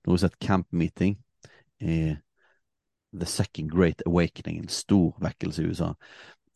noe 0.08 0.16
som 0.16 0.32
het 0.32 0.40
Camp 0.40 0.72
Meeting 0.72 1.20
i 1.84 2.16
The 3.14 3.30
Second 3.30 3.72
Great 3.72 4.02
Awakening, 4.06 4.60
en 4.60 4.72
stor 4.72 5.14
vekkelse 5.22 5.64
i 5.64 5.72
USA, 5.72 5.94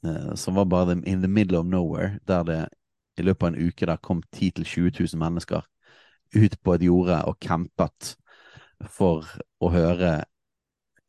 uh, 0.05 0.33
som 0.35 0.55
var 0.55 0.65
bare 0.65 0.97
in 1.05 1.21
the 1.21 1.31
middle 1.31 1.59
of 1.59 1.65
nowhere, 1.65 2.19
der 2.27 2.43
det 2.43 2.61
i 3.17 3.25
løpet 3.25 3.47
av 3.47 3.53
en 3.53 3.67
uke 3.67 3.85
der 3.85 3.97
kom 3.97 4.21
10 4.31 4.51
000-20 4.61 5.01
000 5.13 5.21
mennesker 5.21 5.65
ut 6.35 6.57
på 6.63 6.73
et 6.73 6.85
jorde 6.85 7.21
og 7.25 7.39
campet 7.41 8.15
for 8.93 9.25
å 9.63 9.71
høre 9.73 10.23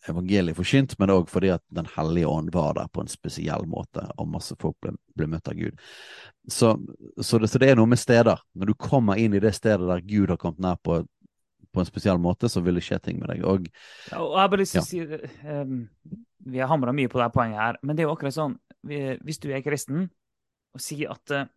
evangeliet 0.09 0.57
forkynt, 0.57 0.95
men 0.99 1.13
òg 1.13 1.29
fordi 1.29 1.51
at 1.53 1.63
Den 1.75 1.89
hellige 1.97 2.31
ånd 2.31 2.53
var 2.55 2.75
der 2.79 2.89
på 2.93 3.03
en 3.03 3.11
spesiell 3.11 3.67
måte, 3.69 4.07
og 4.17 4.31
masse 4.33 4.57
folk 4.61 4.77
ble, 4.81 4.95
ble 5.19 5.29
møtt 5.29 5.51
av 5.51 5.59
Gud. 5.59 5.77
Så, 6.49 6.77
så, 7.21 7.39
det, 7.39 7.51
så, 7.51 7.61
det, 7.61 7.71
er 7.71 7.77
noe 7.77 7.91
med 7.91 8.01
steder. 8.01 8.41
Når 8.55 8.71
du 8.71 8.75
kommer 8.79 9.21
inn 9.21 9.35
i 9.37 9.43
det 9.43 9.53
stedet 9.57 9.89
der 9.89 10.05
Gud 10.07 10.33
har 10.33 10.41
kommet 10.41 10.63
nær 10.65 10.79
på, 10.81 11.03
på 11.75 11.83
en 11.83 11.89
spesiell 11.89 12.19
måte, 12.23 12.49
så 12.49 12.63
vil 12.65 12.79
det 12.79 12.85
skje 12.87 12.99
ting 13.05 13.21
med 13.21 13.31
deg. 13.33 13.45
Og, 13.47 13.69
ja, 14.09 14.23
og 14.23 14.39
jeg 14.39 14.53
bare 14.55 14.63
lyst 14.63 14.77
til 14.77 14.83
å 14.83 14.89
si 14.89 15.03
um, 15.45 15.79
Vi 16.49 16.63
har 16.63 16.71
hamra 16.71 16.95
mye 16.97 17.11
på 17.13 17.21
det 17.21 17.29
poenget 17.35 17.61
her, 17.61 17.79
men 17.83 17.97
det 17.97 18.05
er 18.05 18.09
jo 18.09 18.15
akkurat 18.17 18.37
sånn 18.37 18.57
Hvis 18.89 19.41
du 19.43 19.51
er 19.53 19.65
kristen 19.67 20.07
og 20.77 20.83
sier 20.85 21.13
at 21.13 21.35
uh, 21.35 21.49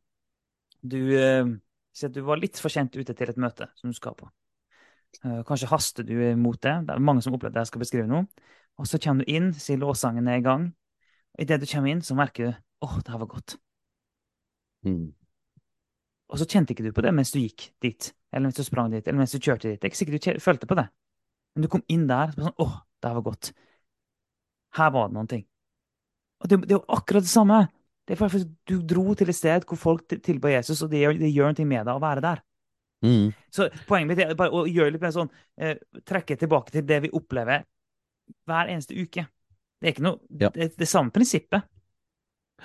du 0.82 0.99
uh, 1.16 1.51
sier 1.95 2.12
at 2.12 2.16
du 2.16 2.24
var 2.26 2.39
litt 2.39 2.59
for 2.59 2.74
sent 2.74 2.95
ute 2.95 3.16
til 3.16 3.32
et 3.32 3.39
møte 3.39 3.68
som 3.80 3.91
du 3.91 3.97
skal 3.97 4.16
på. 4.18 4.30
Eh, 5.24 5.41
kanskje 5.47 5.70
haster 5.72 6.07
du 6.07 6.16
mot 6.39 6.59
det. 6.64 6.76
Det 6.88 6.95
er 6.95 7.03
mange 7.03 7.24
som 7.24 7.36
opplever 7.36 7.57
det 7.57 7.66
jeg 7.66 7.74
skal 7.74 7.84
beskrive 7.84 8.09
nå. 8.09 8.24
Og 8.80 8.88
så 8.88 8.99
kommer 9.01 9.28
du 9.28 9.34
inn, 9.34 9.51
sier 9.53 9.80
låssangen 9.82 10.30
er 10.32 10.39
i 10.39 10.45
gang. 10.45 10.70
Og 11.36 11.43
idet 11.43 11.59
du 11.62 11.68
kommer 11.70 11.91
inn, 11.91 12.03
så 12.05 12.16
merker 12.18 12.47
du 12.47 12.88
åh, 12.88 12.97
det 13.03 13.14
her 13.14 13.22
var 13.22 13.30
godt. 13.30 13.57
Mm. 14.88 15.12
Og 16.32 16.39
så 16.39 16.47
kjente 16.47 16.74
ikke 16.74 16.88
du 16.88 16.93
på 16.95 17.03
det 17.05 17.12
mens 17.14 17.34
du 17.34 17.41
gikk 17.41 17.68
dit, 17.84 18.07
eller 18.32 18.47
mens 18.47 18.57
du 18.57 18.63
sprang 18.63 18.91
dit, 18.91 19.03
eller 19.05 19.19
mens 19.19 19.36
du 19.36 19.39
kjørte 19.39 19.67
dit. 19.67 19.79
Det 19.79 19.88
er 19.88 19.91
ikke 19.91 19.99
sikkert 19.99 20.27
du 20.27 20.43
følte 20.43 20.69
på 20.69 20.77
det. 20.79 20.88
Men 21.55 21.65
du 21.65 21.69
kom 21.71 21.84
inn 21.91 22.07
der, 22.07 22.32
og 22.38 22.47
sånn, 22.47 22.57
åh, 22.63 22.77
det 23.01 23.09
her 23.09 23.17
var 23.17 23.25
godt. 23.27 23.51
Her 24.77 24.93
var 24.95 25.09
det 25.09 25.17
noen 25.17 25.32
ting. 25.32 25.43
Og 26.41 26.49
det, 26.49 26.61
det 26.63 26.75
er 26.75 26.79
jo 26.79 26.97
akkurat 26.97 27.27
det 27.27 27.32
samme. 27.32 27.59
Det 28.07 28.15
er 28.15 28.21
fordi 28.21 28.47
du 28.67 28.79
dro 28.88 29.13
til 29.15 29.29
et 29.29 29.38
sted 29.38 29.67
hvor 29.67 29.79
folk 29.79 30.15
tilba 30.23 30.55
Jesus, 30.55 30.82
og 30.82 30.93
det 30.93 31.03
gjør, 31.03 31.19
det 31.19 31.34
gjør 31.34 31.51
noe 31.51 31.67
med 31.69 31.86
deg 31.86 31.93
å 31.93 32.03
være 32.03 32.23
der. 32.25 32.41
Mm. 33.05 33.29
Så 33.49 33.67
poenget 33.89 34.11
mitt 34.11 34.23
er 34.23 34.38
bare 34.38 34.53
å 34.53 34.67
gjøre 34.69 34.93
litt 34.93 35.01
mer 35.01 35.13
sånn 35.15 35.29
eh, 35.57 35.79
Trekke 36.05 36.36
tilbake 36.38 36.69
til 36.69 36.84
det 36.86 36.99
vi 37.07 37.09
opplever 37.17 37.63
hver 38.45 38.69
eneste 38.69 38.93
uke. 38.93 39.23
Det 39.82 39.89
er 39.89 39.95
ikke 39.95 40.05
noe 40.05 40.19
ja. 40.38 40.51
det, 40.53 40.67
det 40.77 40.88
samme 40.89 41.13
prinsippet. 41.13 41.65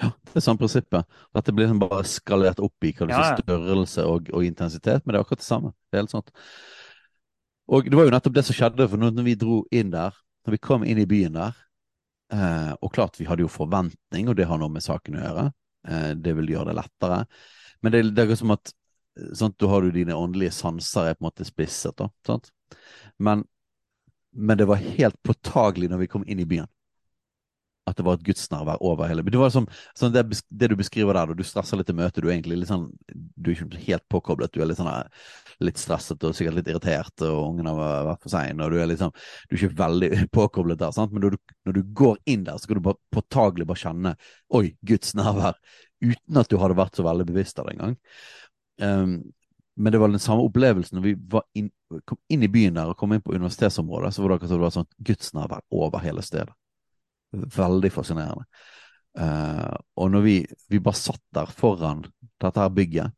Ja, 0.01 0.11
det 0.29 0.41
er 0.41 0.45
samme 0.45 0.61
prinsippet. 0.61 1.19
Dette 1.37 1.53
blir 1.55 1.67
liksom 1.67 1.81
bare 1.81 2.03
skalert 2.09 2.61
opp 2.61 2.85
i 2.85 2.93
ja, 2.93 3.09
ja. 3.09 3.37
størrelse 3.41 4.05
og, 4.05 4.31
og, 4.33 4.45
intensitet, 4.45 5.05
men 5.05 5.15
det 5.15 5.21
er 5.21 5.25
akkurat 5.25 5.43
det 5.43 5.49
samme. 5.49 5.73
Det 5.89 5.97
er 5.97 6.05
helt 6.05 6.13
sånt. 6.13 6.33
Og 7.73 7.89
det 7.89 7.99
var 7.99 8.07
jo 8.07 8.15
nettopp 8.15 8.37
det 8.37 8.45
som 8.47 8.59
skjedde, 8.59 8.89
for 8.91 9.01
når 9.01 9.25
vi 9.27 9.39
dro 9.41 9.63
inn 9.75 9.95
der, 9.95 10.17
når 10.47 10.57
vi 10.57 10.63
kom 10.63 10.85
inn 10.87 11.01
i 11.03 11.09
byen 11.11 11.35
der 11.35 11.57
eh, 12.31 12.73
Og 12.79 12.93
klart, 12.95 13.17
vi 13.19 13.27
hadde 13.27 13.43
jo 13.43 13.51
forventning, 13.51 14.29
og 14.29 14.37
det 14.39 14.47
har 14.47 14.61
noe 14.61 14.71
med 14.71 14.85
saken 14.85 15.17
å 15.17 15.25
gjøre. 15.25 15.47
Eh, 15.89 16.13
det 16.15 16.37
vil 16.39 16.53
gjøre 16.53 16.71
det 16.71 16.77
lettere. 16.79 17.25
Men 17.83 17.97
det, 17.97 18.05
det 18.15 18.29
er 18.29 18.39
som 18.39 18.55
at 18.55 18.71
sånn, 19.35 19.57
du 19.57 19.67
har 19.73 19.83
du 19.83 19.91
dine 19.97 20.15
åndelige 20.15 20.55
sanser 20.55 21.11
er 21.11 21.17
på 21.17 21.25
en 21.25 21.31
måte 21.31 21.49
spisset. 21.49 21.97
da, 21.99 22.11
sant? 22.27 22.53
Men, 23.19 23.47
men 24.37 24.61
det 24.61 24.69
var 24.69 24.85
helt 24.85 25.19
påtagelig 25.25 25.91
når 25.91 26.05
vi 26.05 26.13
kom 26.13 26.29
inn 26.29 26.45
i 26.45 26.49
byen 26.49 26.71
at 27.87 27.97
det 27.99 28.05
var 28.07 28.19
et 28.19 28.25
gudsnærvær 28.27 28.83
over 28.85 29.07
hele 29.07 29.23
Det 29.23 29.39
var 29.39 29.53
som, 29.55 29.67
sånn 29.99 30.15
det, 30.15 30.25
det, 30.51 30.69
du 30.73 30.77
beskriver 30.79 31.15
der, 31.15 31.31
da 31.31 31.37
du 31.39 31.45
stresser 31.47 31.79
litt 31.79 31.91
i 31.93 31.97
møtet, 31.97 32.19
du 32.23 32.29
er 32.29 32.35
egentlig 32.35 32.59
litt 32.61 32.71
sånn 32.71 32.89
Du 33.07 33.53
er 33.53 33.55
ikke 33.55 33.83
helt 33.87 34.07
påkoblet, 34.13 34.53
du 34.53 34.63
er 34.63 34.71
litt 34.71 34.81
sånn 34.81 34.91
litt 35.65 35.81
stresset 35.81 36.25
og 36.27 36.35
sikkert 36.37 36.59
litt 36.59 36.69
irritert, 36.69 37.15
og 37.25 37.53
ungene 37.53 37.73
har 37.79 38.11
vært 38.11 38.27
for 38.27 38.35
seine, 38.35 38.67
og 38.67 38.75
du 38.75 38.81
er 38.83 38.91
liksom 38.91 39.15
Du 39.15 39.55
er 39.55 39.63
ikke 39.63 39.81
veldig 39.81 40.11
påkoblet 40.41 40.83
der, 40.83 40.93
sant, 40.97 41.15
men 41.15 41.25
når 41.25 41.37
du, 41.37 41.55
når 41.69 41.79
du 41.79 41.95
går 42.03 42.19
inn 42.35 42.45
der, 42.49 42.59
så 42.59 42.71
kan 42.71 42.81
du 42.81 42.87
bare 42.89 43.03
påtagelig 43.15 43.69
bare 43.71 43.85
kjenne 43.85 44.17
Oi, 44.59 44.67
Guds 44.87 45.15
nærvær, 45.19 45.57
uten 46.05 46.43
at 46.43 46.51
du 46.51 46.59
hadde 46.61 46.79
vært 46.79 46.99
så 46.99 47.07
veldig 47.07 47.31
bevisst 47.31 47.59
av 47.59 47.67
det 47.69 47.77
engang. 47.77 47.97
Um, 48.83 49.17
men 49.77 49.93
det 49.93 49.99
var 50.01 50.09
den 50.09 50.21
samme 50.23 50.45
opplevelsen 50.47 50.97
når 50.99 51.05
vi 51.05 51.41
inn, 51.61 51.71
kom 52.09 52.19
inn 52.33 52.45
i 52.45 52.51
byen 52.53 52.79
der 52.79 52.93
og 52.93 52.97
kom 53.01 53.13
inn 53.13 53.25
på 53.25 53.35
universitetsområdet. 53.37 54.15
Så 54.15 54.23
var 54.23 54.33
det 54.33 54.39
akkurat 54.39 54.53
som 54.53 54.61
det 54.61 54.65
var 54.65 54.75
sånn 54.77 54.89
gudsnærvær 55.09 55.65
over 55.77 56.05
hele 56.05 56.25
stedet. 56.25 56.55
Veldig 57.37 57.93
fascinerende. 57.93 58.47
Uh, 59.17 59.73
og 59.97 60.11
når 60.13 60.25
vi, 60.25 60.35
vi, 60.69 60.81
bare 60.85 60.99
satt 60.99 61.23
der 61.35 61.53
foran 61.57 62.03
dette 62.43 62.61
her 62.61 62.73
bygget, 62.73 63.15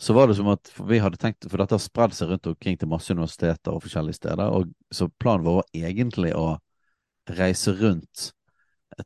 så 0.00 0.14
var 0.14 0.28
det 0.28 0.38
som 0.38 0.48
at 0.52 0.70
vi 0.86 1.00
hadde 1.02 1.18
tenkt 1.18 1.48
For 1.50 1.58
dette 1.58 1.74
har 1.74 1.82
spredd 1.82 2.14
seg 2.14 2.30
rundt 2.30 2.46
omkring 2.46 2.76
til 2.78 2.88
masse 2.88 3.10
universiteter 3.12 3.74
og 3.74 3.82
forskjellige 3.82 4.20
steder. 4.20 4.46
og 4.46 4.70
Så 4.94 5.08
planen 5.10 5.44
vår 5.44 5.58
var 5.58 5.72
egentlig 5.74 6.30
å 6.38 6.52
reise 7.28 7.74
rundt 7.76 8.28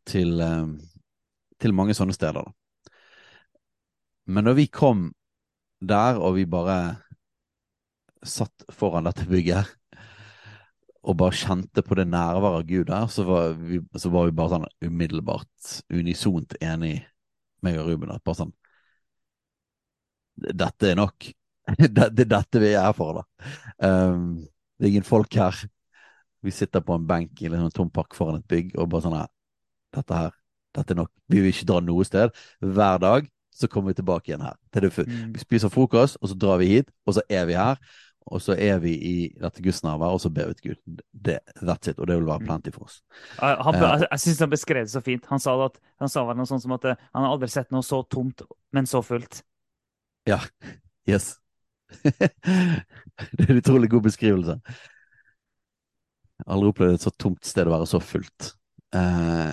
til, 0.07 0.37
um, 0.41 0.77
til 1.59 1.75
mange 1.75 1.97
sånne 1.97 2.15
steder. 2.15 2.45
Da. 2.45 2.93
Men 4.31 4.47
når 4.47 4.59
vi 4.61 4.67
kom 4.71 5.09
der, 5.81 6.21
og 6.21 6.37
vi 6.37 6.45
bare 6.47 6.79
satt 8.23 8.69
foran 8.71 9.09
dette 9.09 9.27
bygget 9.27 9.73
og 11.03 11.19
bare 11.19 11.35
kjente 11.35 11.83
på 11.83 11.97
det 11.99 12.07
nærværet 12.11 12.61
av 12.61 12.67
Gud 12.69 12.85
der, 12.87 13.07
så 13.11 13.25
var, 13.27 13.55
vi, 13.59 13.81
så 13.99 14.11
var 14.15 14.29
vi 14.29 14.35
bare 14.39 14.55
sånn 14.55 14.67
umiddelbart 14.87 15.73
unisont 15.91 16.55
enig, 16.63 17.01
meg 17.63 17.79
og 17.83 17.91
Ruben, 17.91 18.13
at 18.15 18.23
bare 18.25 18.45
sånn 18.45 18.53
Dette 20.43 20.89
er 20.89 20.97
nok. 20.97 21.27
Det 21.79 22.07
er 22.09 22.27
dette 22.27 22.61
vi 22.63 22.71
er 22.73 22.87
her 22.87 22.95
for, 22.97 23.21
da. 23.21 23.51
Um, 23.85 24.41
det 24.81 24.89
er 24.89 24.95
ingen 24.95 25.07
folk 25.07 25.35
her. 25.39 25.59
Vi 26.43 26.51
sitter 26.51 26.83
på 26.83 26.97
en 26.97 27.05
benk 27.07 27.43
i 27.45 27.51
en 27.53 27.69
tom 27.71 27.91
park 27.93 28.17
foran 28.17 28.41
et 28.41 28.49
bygg 28.51 28.73
og 28.75 28.89
bare 28.91 29.05
sånn 29.05 29.15
her 29.15 29.29
Dette 29.93 30.17
her, 30.17 30.33
dette 30.75 30.95
er 30.95 30.99
nok. 31.03 31.11
Vi 31.29 31.43
vil 31.45 31.53
ikke 31.53 31.69
dra 31.69 31.83
noe 31.85 32.07
sted. 32.09 32.33
Hver 32.65 33.03
dag 33.05 33.29
så 33.53 33.69
kommer 33.69 33.93
vi 33.93 33.99
tilbake 34.01 34.31
igjen 34.31 34.43
her. 34.43 34.57
Mm. 34.73 35.35
Vi 35.35 35.43
spiser 35.43 35.71
frokost, 35.71 36.17
og 36.23 36.33
så 36.33 36.39
drar 36.41 36.57
vi 36.63 36.71
hit, 36.71 36.89
og 37.07 37.19
så 37.19 37.23
er 37.29 37.45
vi 37.47 37.59
her. 37.61 37.77
Og 38.27 38.43
så 38.43 38.55
er 38.55 38.79
vi 38.83 38.93
i 38.95 39.15
dette 39.41 39.63
gudsnærværet, 39.63 40.15
og 40.15 40.21
så 40.21 40.31
til 40.31 40.69
Gud. 40.69 41.03
Det, 41.13 41.39
that's 41.63 41.91
it, 41.91 41.99
og 41.99 42.07
det 42.07 42.17
vil 42.17 42.27
være 42.27 42.39
mm. 42.39 42.47
plenty 42.47 42.71
for 42.71 42.85
oss. 42.85 43.03
Han, 43.39 43.75
jeg 43.75 44.07
jeg 44.11 44.21
syns 44.21 44.41
han 44.41 44.51
beskrev 44.51 44.85
det 44.85 44.91
så 44.91 45.01
fint. 45.01 45.27
Han 45.27 45.41
sa, 45.41 45.57
at, 45.65 45.79
han 45.99 46.09
sa 46.09 46.25
noe 46.33 46.47
sånt 46.47 46.63
som 46.63 46.73
at 46.73 46.85
eh, 46.85 46.97
han 47.15 47.27
har 47.27 47.35
aldri 47.35 47.49
sett 47.51 47.71
noe 47.75 47.83
så 47.83 48.03
tomt, 48.03 48.43
men 48.73 48.87
så 48.87 49.03
fullt. 49.03 49.43
Ja. 50.27 50.39
Yes. 51.09 51.37
det 52.03 53.43
er 53.43 53.51
en 53.51 53.59
utrolig 53.61 53.91
god 53.91 54.07
beskrivelse. 54.07 54.59
Jeg 56.39 56.47
har 56.47 56.57
aldri 56.57 56.73
opplevd 56.73 56.95
et 56.95 57.05
så 57.05 57.13
tomt 57.19 57.45
sted 57.47 57.69
å 57.69 57.75
være 57.75 57.91
så 57.91 58.01
fullt. 58.03 58.53
Eh, 58.95 59.53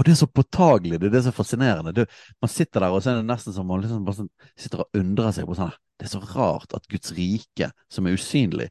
og 0.00 0.06
det 0.06 0.14
er 0.14 0.16
så 0.16 0.30
påtagelig, 0.32 0.96
det 0.96 1.10
er 1.10 1.12
det 1.12 1.20
som 1.26 1.34
er 1.34 1.36
fascinerende. 1.36 1.92
Det, 1.92 2.06
man 2.40 2.48
sitter 2.48 2.80
der, 2.80 2.94
og 2.94 3.02
så 3.04 3.10
er 3.10 3.18
det 3.18 3.28
nesten 3.28 3.52
som 3.52 3.66
man 3.68 3.82
liksom 3.82 4.06
sånn, 4.16 4.30
sitter 4.56 4.80
og 4.80 4.96
undrer 4.96 5.34
seg 5.36 5.44
på 5.44 5.56
sånn 5.58 5.74
Det 6.00 6.06
er 6.06 6.12
så 6.14 6.20
rart 6.24 6.72
at 6.78 6.86
Guds 6.88 7.12
rike, 7.12 7.68
som 7.92 8.08
er 8.08 8.16
usynlig, 8.16 8.70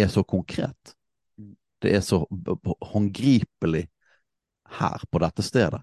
er 0.00 0.08
så 0.08 0.22
konkret. 0.24 0.94
Det 1.84 1.92
er 1.92 2.00
så 2.00 2.22
håndgripelig 2.94 3.84
her, 4.78 5.04
på 5.10 5.20
dette 5.20 5.44
stedet. 5.44 5.82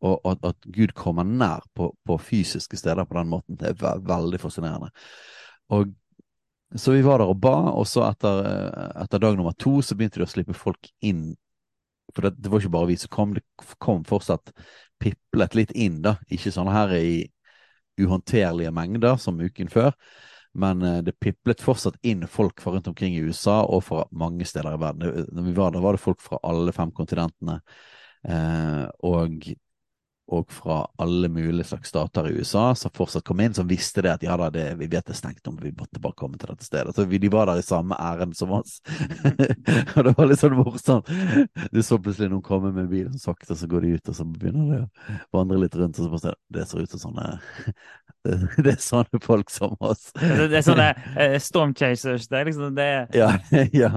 Og 0.00 0.24
at, 0.32 0.40
at 0.48 0.70
Gud 0.78 0.96
kommer 0.96 1.28
nær 1.28 1.68
på, 1.76 1.90
på, 2.08 2.16
fysiske 2.16 2.80
steder 2.80 3.04
på 3.04 3.18
den 3.20 3.28
måten, 3.28 3.60
det 3.60 3.68
er 3.68 3.78
ve 3.84 3.92
veldig 4.08 4.40
fascinerende. 4.40 4.88
Og 5.76 5.92
så 6.72 6.96
vi 6.96 7.04
var 7.04 7.20
der 7.20 7.28
og 7.28 7.36
ba, 7.36 7.56
og 7.76 7.84
så 7.84 8.08
etter, 8.08 8.40
etter 9.04 9.20
dag 9.20 9.36
nummer 9.36 9.52
to 9.60 9.82
så 9.84 9.92
begynte 9.92 10.22
de 10.22 10.24
å 10.24 10.32
slippe 10.32 10.56
folk 10.56 10.88
inn 11.04 11.34
for 12.14 12.26
det, 12.26 12.36
det, 12.38 12.50
var 12.50 12.62
ikke 12.62 12.74
bare 12.74 12.90
vi 12.90 12.98
som 13.00 13.12
kom, 13.12 13.36
det 13.36 13.44
kom 13.82 14.02
fortsatt 14.08 14.52
piplet 15.02 15.56
litt 15.58 15.72
inn, 15.72 16.00
da. 16.04 16.16
Ikke 16.32 16.52
sånn 16.54 16.70
her 16.72 16.92
i 16.96 17.24
uhåndterlige 18.00 18.72
mengder 18.74 19.18
som 19.20 19.40
uken 19.40 19.70
før, 19.72 19.92
men 20.58 20.84
uh, 20.84 21.00
det 21.04 21.16
piplet 21.20 21.64
fortsatt 21.64 21.98
inn 22.06 22.26
folk 22.28 22.60
fra 22.60 22.74
rundt 22.74 22.88
omkring 22.90 23.16
i 23.16 23.24
USA 23.24 23.62
og 23.64 23.84
fra 23.88 24.06
mange 24.10 24.46
steder 24.48 24.76
i 24.76 24.80
verden. 24.80 25.26
Når 25.32 25.48
vi 25.48 25.56
var 25.56 25.74
der, 25.74 25.84
var 25.84 25.96
det 25.96 26.04
folk 26.04 26.22
fra 26.24 26.40
alle 26.46 26.74
fem 26.76 26.92
kontinentene. 26.94 27.60
Uh, 28.22 28.86
og 29.02 29.44
og 30.30 30.52
fra 30.52 30.86
alle 31.02 31.28
mulige 31.28 31.64
slags 31.64 31.88
stater 31.88 32.28
i 32.28 32.32
USA 32.38 32.74
som 32.78 32.90
fortsatt 32.94 33.24
kom 33.26 33.40
inn, 33.42 33.54
som 33.54 33.68
visste 33.68 34.04
det 34.04 34.12
at 34.14 34.22
ja 34.24 34.36
da, 34.38 34.48
det, 34.54 34.64
vi 34.78 34.86
vet 34.86 35.04
det 35.04 35.16
er 35.16 35.18
stengt 35.18 35.48
om 35.50 35.56
vi 35.60 35.72
måtte 35.76 36.00
bare 36.00 36.16
komme 36.16 36.38
til 36.38 36.52
dette 36.52 36.64
stedet. 36.64 36.94
Så 36.94 37.04
vi, 37.10 37.18
de 37.20 37.30
var 37.32 37.50
der 37.50 37.60
i 37.60 37.66
samme 37.66 37.98
ærend 37.98 38.36
som 38.38 38.54
oss. 38.54 38.78
og 39.96 40.06
det 40.06 40.14
var 40.16 40.30
litt 40.30 40.40
sånn 40.40 40.56
morsomt. 40.56 41.10
Du 41.74 41.82
så 41.82 41.98
plutselig 41.98 42.30
noen 42.32 42.44
komme 42.46 42.72
med 42.72 42.88
bilen 42.92 43.18
sakte, 43.20 43.58
så 43.58 43.68
går 43.68 43.84
de 43.84 43.96
ut, 43.98 44.12
og 44.12 44.18
så 44.18 44.28
begynner 44.28 44.72
de 44.72 44.80
å 44.86 45.40
vandre 45.40 45.60
litt 45.64 45.76
rundt, 45.76 45.98
og 45.98 46.06
så 46.06 46.14
bare 46.14 46.36
Det 46.52 46.66
ser 46.70 46.86
ut 46.86 46.94
som 46.94 47.04
sånne 47.08 47.28
det, 48.22 48.38
det, 48.64 48.76
er 48.76 48.80
sånne 48.82 49.22
folk 49.26 49.50
som 49.50 49.76
oss. 49.82 50.10
det, 50.16 50.48
det 50.52 50.60
er 50.62 50.66
sånne 50.66 50.90
uh, 51.18 51.38
storm 51.42 51.74
chasers. 51.74 52.30
Det 52.30 52.38
er 52.38 52.48
liksom 52.48 52.76
det 52.78 52.90
ja, 53.18 53.34
ja. 53.82 53.94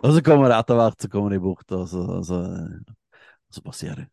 Og 0.00 0.14
så 0.14 0.24
kommer 0.24 0.48
det 0.48 0.62
etter 0.62 0.78
hvert, 0.78 1.00
så 1.02 1.10
kommer 1.12 1.34
de 1.34 1.42
bort, 1.42 1.66
og 1.74 1.88
så, 1.90 2.08
og 2.20 2.28
så, 2.28 2.44
og 2.46 3.58
så 3.58 3.64
bare 3.66 3.82
sier 3.82 3.98
de 3.98 4.08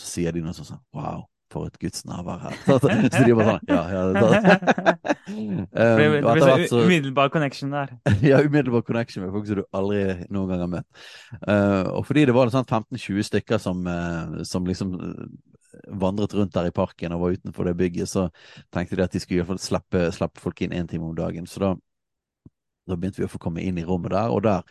så 0.00 0.08
sier 0.08 0.34
de 0.34 0.42
noe 0.44 0.56
sånn 0.56 0.68
sånn 0.72 0.82
Wow, 0.96 1.26
for 1.50 1.66
et 1.68 1.76
Guds 1.82 2.04
nærvær 2.08 2.40
her. 2.44 2.56
Så, 2.66 2.78
så 2.86 3.22
de 3.26 3.36
bare 3.36 3.56
sånn 3.56 3.70
Ja, 3.70 3.82
ja. 3.90 4.02
um, 4.08 5.66
det 5.74 6.22
blir 6.22 6.66
så 6.72 6.82
umiddelbar 6.86 7.30
connection 7.34 7.74
der. 7.74 7.92
ja, 8.22 8.40
umiddelbar 8.44 8.84
connection 8.86 9.24
med 9.24 9.34
folk 9.34 9.48
som 9.48 9.60
du 9.60 9.64
aldri 9.76 10.02
noen 10.30 10.52
gang 10.52 10.64
har 10.64 10.72
møtt. 10.78 11.04
Uh, 11.42 11.90
og 11.98 12.04
fordi 12.08 12.26
det 12.30 12.36
var 12.36 12.52
sånn 12.54 12.68
15-20 12.68 13.28
stykker 13.32 13.62
som, 13.62 13.82
uh, 13.86 14.40
som 14.46 14.66
liksom 14.68 14.96
uh, 15.00 15.28
vandret 16.00 16.34
rundt 16.38 16.54
der 16.54 16.70
i 16.70 16.74
parken 16.74 17.14
og 17.16 17.24
var 17.24 17.38
utenfor 17.38 17.68
det 17.68 17.76
bygget, 17.78 18.10
så 18.10 18.28
tenkte 18.74 18.98
de 18.98 19.06
at 19.06 19.14
de 19.14 19.22
skulle 19.22 19.40
i 19.40 19.42
hvert 19.42 19.54
fall 19.54 19.62
slippe, 19.62 20.08
slippe 20.14 20.42
folk 20.42 20.62
inn 20.64 20.74
én 20.76 20.90
time 20.90 21.10
om 21.10 21.16
dagen. 21.18 21.50
Så 21.50 21.62
da 21.66 21.76
da 22.88 22.96
begynte 22.98 23.20
vi 23.20 23.26
å 23.28 23.30
få 23.30 23.38
komme 23.38 23.62
inn 23.62 23.76
i 23.78 23.84
rommet 23.86 24.10
der, 24.10 24.32
og 24.34 24.40
der 24.42 24.64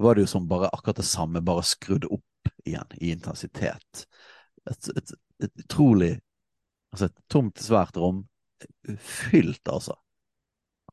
var 0.00 0.16
det 0.16 0.22
jo 0.24 0.30
som 0.30 0.46
bare 0.48 0.70
akkurat 0.72 0.96
det 0.96 1.04
samme, 1.04 1.42
bare 1.44 1.64
skrudd 1.66 2.06
opp 2.08 2.52
igjen 2.64 2.94
i 3.02 3.10
intensitet 3.12 4.06
et, 4.70 4.88
et, 4.96 5.18
et 5.46 5.66
utrolig 5.66 6.14
Altså 6.94 7.10
et 7.10 7.16
tomt, 7.28 7.58
svært 7.60 7.96
rom 8.00 8.22
fylt, 9.04 9.68
altså, 9.68 9.92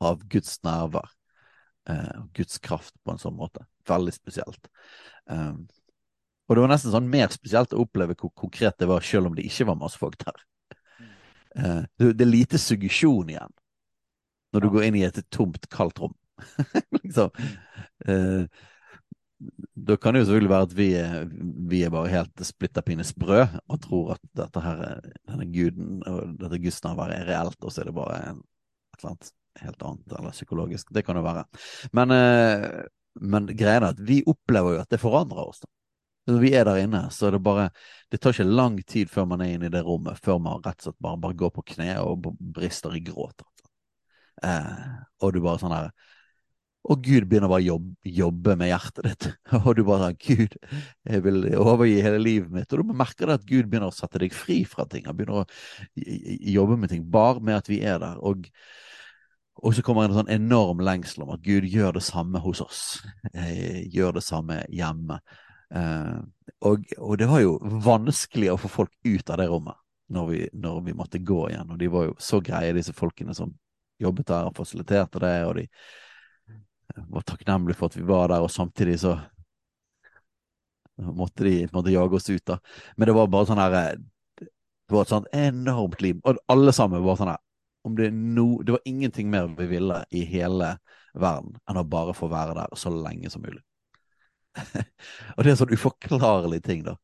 av 0.03 0.23
Guds 0.27 0.57
nerver 0.65 1.05
Eh, 1.89 2.23
Guds 2.33 2.59
kraft 2.59 2.95
på 3.03 3.11
en 3.11 3.19
sånn 3.19 3.35
måte. 3.35 3.65
Veldig 3.87 4.13
spesielt. 4.15 4.69
Um, 5.27 5.65
og 6.47 6.55
det 6.55 6.63
var 6.63 6.71
nesten 6.71 6.93
sånn 6.93 7.09
mer 7.11 7.31
spesielt 7.33 7.75
å 7.75 7.83
oppleve 7.83 8.15
hvor 8.19 8.31
konkret 8.39 8.77
det 8.79 8.87
var, 8.87 9.03
selv 9.03 9.29
om 9.29 9.35
det 9.35 9.45
ikke 9.47 9.67
var 9.67 9.79
masse 9.79 9.99
folk 9.99 10.15
der. 10.23 10.45
Uh, 11.53 11.83
det, 11.99 12.13
det, 12.15 12.23
er 12.23 12.31
lite 12.31 12.59
suggesjon 12.61 13.29
igjen 13.29 13.51
når 14.53 14.63
du 14.63 14.69
går 14.73 14.87
inn 14.87 14.99
i 14.99 15.03
et 15.05 15.19
tomt, 15.33 15.67
kaldt 15.73 15.99
rom. 16.01 16.15
liksom. 17.01 17.33
Da 19.73 19.95
kan 19.97 20.13
det 20.13 20.21
jo 20.21 20.25
selvfølgelig 20.27 20.51
være 20.51 20.65
at 20.67 20.73
vi 20.77 20.87
er, 20.99 21.13
vi 21.69 21.79
er 21.83 21.93
bare 21.93 22.11
helt 22.11 22.41
splitter 22.45 22.85
pinne 22.85 23.05
sprø 23.07 23.39
og 23.41 23.79
tror 23.81 24.11
at 24.15 24.21
dette 24.37 24.61
her, 24.61 24.83
denne 25.29 25.47
guden 25.49 26.03
og 26.09 26.35
dette 26.37 26.59
gudsnavnet 26.61 27.15
er 27.15 27.31
reelt, 27.31 27.57
og 27.57 27.73
så 27.73 27.81
er 27.81 27.89
det 27.89 27.95
bare 27.97 28.19
et 28.21 28.99
eller 28.99 29.15
annet 29.15 29.31
helt 29.61 29.83
annet, 29.85 30.13
eller 30.19 30.31
psykologisk. 30.31 30.93
Det 30.93 31.05
kan 31.05 31.17
jo 31.17 31.23
være. 31.25 31.45
Men, 31.91 32.11
eh, 32.11 32.83
men 33.21 33.49
greia 33.57 33.79
er 33.79 33.89
at 33.91 34.01
vi 34.01 34.23
opplever 34.25 34.75
jo 34.77 34.81
at 34.81 34.89
det 34.89 35.01
forandrer 35.01 35.47
oss. 35.47 35.59
da. 35.59 35.67
Når 36.27 36.39
vi 36.39 36.53
er 36.55 36.63
der 36.63 36.79
inne, 36.85 37.09
så 37.11 37.31
det 37.31 37.43
bare 37.43 37.69
Det 38.11 38.21
tar 38.21 38.29
ikke 38.29 38.43
lang 38.43 38.77
tid 38.85 39.09
før 39.09 39.25
man 39.25 39.41
er 39.41 39.55
inne 39.55 39.65
i 39.65 39.69
det 39.69 39.83
rommet, 39.83 40.19
før 40.23 40.37
man 40.37 40.61
rett 40.61 40.77
og 40.77 40.83
slett 40.83 41.01
bare, 41.01 41.17
bare 41.17 41.33
går 41.33 41.49
på 41.49 41.63
kne 41.73 41.97
og 41.99 42.27
brister 42.37 42.93
i 42.93 42.99
gråt. 43.01 43.41
Altså. 43.41 43.71
Eh, 44.43 44.99
og 45.21 45.33
du 45.33 45.41
bare 45.41 45.57
sånn 45.57 45.73
her 45.73 45.89
og 46.83 46.99
Gud 46.99 47.29
begynner 47.31 47.47
bare 47.47 47.63
å 47.63 47.67
jobbe, 47.67 48.11
jobbe, 48.11 48.55
med 48.59 48.67
hjertet 48.67 49.05
ditt. 49.07 49.27
Og 49.61 49.69
du 49.77 49.85
bare 49.87 50.09
Gud, 50.19 50.57
jeg 51.07 51.23
vil 51.23 51.45
overgi 51.55 52.01
hele 52.03 52.19
livet 52.19 52.51
mitt. 52.51 52.73
Og 52.75 52.83
du 52.83 52.91
merker 52.91 53.29
det 53.29 53.37
at 53.39 53.45
Gud 53.47 53.69
begynner 53.71 53.93
å 53.93 53.95
sette 53.95 54.19
deg 54.19 54.35
fri 54.35 54.63
fra 54.67 54.85
ting. 54.91 55.05
Han 55.07 55.15
begynner 55.15 55.43
å 55.43 55.45
jobbe 55.95 56.77
med 56.81 56.91
ting 56.91 57.05
bare 57.13 57.39
med 57.39 57.61
at 57.61 57.71
vi 57.71 57.79
er 57.87 58.03
der. 58.03 58.19
Og, 58.19 58.49
og 59.63 59.77
så 59.77 59.85
kommer 59.85 60.09
en 60.09 60.17
sånn 60.19 60.33
enorm 60.35 60.83
lengsel 60.83 61.23
om 61.23 61.33
at 61.37 61.45
Gud 61.47 61.69
gjør 61.71 61.95
det 61.95 62.03
samme 62.03 62.43
hos 62.43 62.63
oss. 62.65 62.83
Gjør 63.95 64.19
det 64.19 64.27
samme 64.27 64.59
hjemme. 64.67 65.21
Eh, 65.73 66.19
og, 66.67 66.93
og 66.99 67.17
det 67.21 67.31
var 67.31 67.45
jo 67.45 67.57
vanskelig 67.87 68.51
å 68.51 68.59
få 68.59 68.75
folk 68.81 68.95
ut 69.07 69.31
av 69.31 69.39
det 69.39 69.47
rommet 69.47 69.79
når 70.13 70.31
vi, 70.33 70.45
når 70.51 70.87
vi 70.89 70.99
måtte 70.99 71.23
gå 71.23 71.45
igjen. 71.47 71.71
Og 71.71 71.79
de 71.79 71.95
var 71.95 72.11
jo 72.11 72.17
så 72.19 72.43
greie, 72.43 72.75
disse 72.75 72.91
folkene 72.91 73.31
som 73.37 73.55
jobbet 74.03 74.33
der 74.35 74.49
og 74.49 74.57
fasiliterte 74.59 75.23
det. 75.23 75.37
og 75.47 75.61
de 75.61 75.69
var 76.95 77.25
takknemlig 77.27 77.75
for 77.77 77.89
at 77.89 77.97
vi 77.97 78.05
var 78.07 78.29
der, 78.31 78.43
og 78.45 78.51
samtidig 78.51 78.99
så 79.01 79.17
måtte 80.97 81.43
de 81.43 81.67
måtte 81.73 81.93
jage 81.93 82.19
oss 82.19 82.29
ut, 82.29 82.45
da. 82.45 82.59
Men 82.95 83.09
det 83.09 83.15
var 83.17 83.31
bare 83.33 83.49
sånn 83.49 83.61
her 83.61 83.77
Det 84.37 84.93
var 84.93 85.07
et 85.07 85.13
sånt 85.13 85.31
enormt 85.33 86.01
liv. 86.03 86.19
Og 86.27 86.37
alle 86.51 86.73
sammen 86.75 87.03
var 87.05 87.17
sånn 87.17 87.31
her 87.33 87.41
det, 87.97 88.11
no, 88.15 88.61
det 88.63 88.71
var 88.71 88.85
ingenting 88.87 89.29
mer 89.31 89.49
vi 89.57 89.65
ville 89.67 89.97
i 90.15 90.21
hele 90.23 90.77
verden 91.19 91.57
enn 91.67 91.79
å 91.81 91.83
bare 91.83 92.13
få 92.15 92.29
være 92.31 92.55
der 92.55 92.75
så 92.79 92.91
lenge 92.93 93.31
som 93.31 93.43
mulig. 93.43 93.59
og 95.35 95.41
det 95.41 95.49
er 95.49 95.51
en 95.51 95.59
sånn 95.59 95.73
uforklarlig 95.73 96.61
ting, 96.63 96.85
da, 96.85 96.95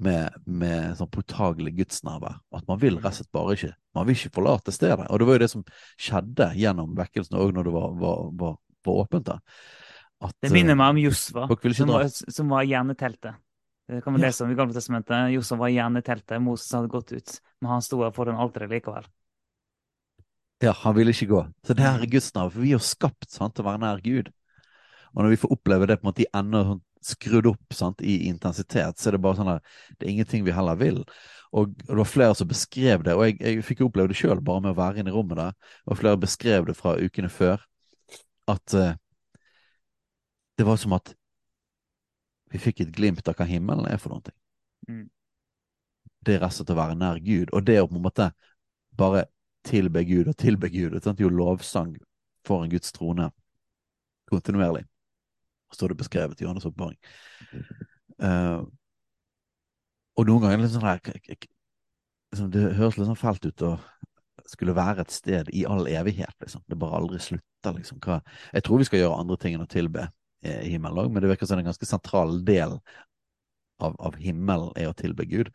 med, 0.00 0.38
med 0.46 0.96
sånn 0.96 1.10
påtagelig 1.12 1.74
gudsnærvær. 1.82 2.38
At 2.56 2.64
man 2.70 2.80
vil 2.80 2.96
rett 2.96 3.12
og 3.12 3.18
slett 3.20 3.34
bare 3.34 3.58
ikke 3.58 3.72
Man 3.92 4.08
vil 4.08 4.16
ikke 4.16 4.36
forlate 4.38 4.72
stedet. 4.72 5.04
Og 5.12 5.20
det 5.20 5.26
var 5.28 5.36
jo 5.36 5.42
det 5.42 5.50
som 5.52 5.64
skjedde 6.00 6.46
gjennom 6.56 6.94
vekkelsen 6.96 7.36
òg 7.36 7.52
når 7.52 7.68
det 7.68 7.74
var, 7.74 7.90
var, 8.00 8.30
var 8.40 8.54
var 8.86 9.04
åpent. 9.04 9.30
da. 9.30 9.38
At, 10.22 10.36
det 10.44 10.52
minner 10.54 10.78
meg 10.78 10.94
om 10.94 11.00
Josva, 11.02 11.48
som, 11.74 11.96
som 12.30 12.52
var 12.52 12.66
igjen 12.66 12.92
i 12.94 12.98
teltet. 12.98 13.40
Det 13.90 14.00
kan 14.04 14.14
vi 14.14 14.22
lese 14.22 14.44
om 14.44 14.52
i 14.52 14.54
Gamle 14.54 14.74
testamentet. 14.76 15.32
Josva 15.34 15.58
var 15.64 15.72
igjen 15.72 15.98
i 15.98 16.04
teltet. 16.06 16.38
Moses 16.40 16.70
hadde 16.72 16.92
gått 16.92 17.10
ut, 17.12 17.34
men 17.60 17.74
han 17.74 17.82
sto 17.82 17.98
foran 18.14 18.38
alteret 18.40 18.70
likevel. 18.70 19.08
Ja, 20.62 20.76
han 20.84 20.94
ville 20.94 21.10
ikke 21.10 21.26
gå. 21.32 21.42
Så 21.66 21.74
det 21.74 21.82
her 21.82 21.98
er 21.98 22.10
Guds 22.10 22.30
navn. 22.36 22.52
For 22.54 22.62
vi 22.62 22.70
er 22.70 22.78
jo 22.78 22.86
skapt 22.86 23.28
sant, 23.34 23.56
til 23.56 23.64
å 23.64 23.68
være 23.72 23.82
nær 23.82 24.02
Gud. 24.04 24.30
Og 25.12 25.24
når 25.24 25.34
vi 25.34 25.40
får 25.42 25.54
oppleve 25.56 25.88
det 25.90 25.98
på 25.98 26.06
en 26.06 26.12
måte 26.12 26.24
i 26.24 26.30
enda 26.38 26.62
sånn 26.68 26.82
skrudd 27.02 27.48
opp 27.50 27.74
sant, 27.74 28.02
i 28.06 28.28
intensitet, 28.28 29.00
så 29.00 29.10
er 29.10 29.16
det 29.16 29.22
bare 29.24 29.40
sånn 29.40 29.50
at 29.56 29.72
det 29.98 30.06
er 30.06 30.12
ingenting 30.12 30.44
vi 30.46 30.54
heller 30.54 30.78
vil. 30.78 31.00
Og, 31.50 31.74
og 31.74 31.90
det 31.90 31.98
var 31.98 32.08
flere 32.08 32.36
som 32.38 32.48
beskrev 32.48 33.02
det, 33.04 33.16
og 33.18 33.26
jeg, 33.26 33.40
jeg 33.42 33.64
fikk 33.66 33.82
oppleve 33.88 34.12
det 34.12 34.20
sjøl 34.20 34.40
bare 34.40 34.62
med 34.62 34.72
å 34.72 34.78
være 34.78 35.02
inne 35.02 35.10
i 35.10 35.16
rommet 35.16 35.40
der. 35.40 35.56
Og 35.90 35.98
flere 35.98 36.20
beskrev 36.22 36.70
det 36.70 36.78
fra 36.78 36.94
ukene 37.02 37.28
før. 37.32 37.66
At 38.50 38.74
uh, 38.74 38.94
det 40.58 40.66
var 40.66 40.78
som 40.80 40.94
at 40.96 41.14
vi 42.52 42.60
fikk 42.60 42.82
et 42.84 42.94
glimt 42.94 43.28
av 43.28 43.36
hva 43.38 43.46
himmelen 43.48 43.88
er 43.88 44.00
for 44.00 44.12
noe. 44.12 44.34
Mm. 44.88 45.06
Det 46.22 46.34
er 46.34 46.42
rett 46.42 46.52
og 46.52 46.58
slett 46.60 46.74
å 46.74 46.78
være 46.78 46.98
nær 46.98 47.20
Gud. 47.24 47.52
Og 47.52 47.64
det 47.66 47.78
å 47.80 47.88
på 47.88 47.96
en 47.98 48.04
måte 48.04 48.28
bare 48.98 49.24
tilbe 49.66 50.04
Gud 50.04 50.28
og 50.28 50.36
tilbe 50.38 50.68
Gud. 50.72 50.98
Det 50.98 51.06
er 51.06 51.22
jo 51.24 51.32
lovsang 51.32 51.94
foran 52.46 52.70
Guds 52.70 52.92
trone 52.92 53.30
kontinuerlig. 54.30 54.84
Står 55.72 55.92
det 55.92 56.02
beskrevet 56.02 56.40
i 56.40 56.44
Johannes' 56.44 56.68
oppbaring. 56.68 56.98
Uh, 58.22 58.62
og 60.18 60.28
noen 60.28 60.42
ganger 60.42 60.58
er 60.58 60.60
det 60.60 60.66
litt 60.66 60.74
sånn 60.74 60.84
her 60.84 61.00
liksom, 61.08 62.50
Det 62.52 62.66
høres 62.76 62.98
litt 62.98 63.08
sånn 63.08 63.18
fælt 63.18 63.48
ut 63.48 63.64
å 63.66 63.72
skulle 64.52 64.76
være 64.76 65.04
et 65.04 65.14
sted 65.14 65.50
i 65.52 65.64
all 65.68 65.88
evighet, 65.90 66.34
liksom. 66.42 66.64
Det 66.68 66.78
bare 66.78 67.00
aldri 67.00 67.20
slutter, 67.22 67.76
liksom. 67.78 68.00
Hva, 68.04 68.20
jeg 68.52 68.66
tror 68.66 68.82
vi 68.82 68.88
skal 68.88 69.02
gjøre 69.02 69.18
andre 69.24 69.38
ting 69.40 69.56
enn 69.56 69.64
å 69.64 69.70
tilbe 69.70 70.06
eh, 70.44 70.62
himmelen 70.68 71.04
òg, 71.04 71.12
men 71.12 71.24
det 71.24 71.32
virker 71.32 71.48
som 71.48 71.60
en 71.60 71.70
ganske 71.70 71.88
sentral 71.88 72.38
del 72.46 72.78
av, 73.82 73.96
av 73.98 74.16
himmelen 74.22 74.72
er 74.78 74.90
å 74.90 74.96
tilbe 74.96 75.26
Gud. 75.30 75.52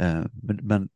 Eh, 0.00 0.24
men, 0.42 0.62
men 0.62 0.88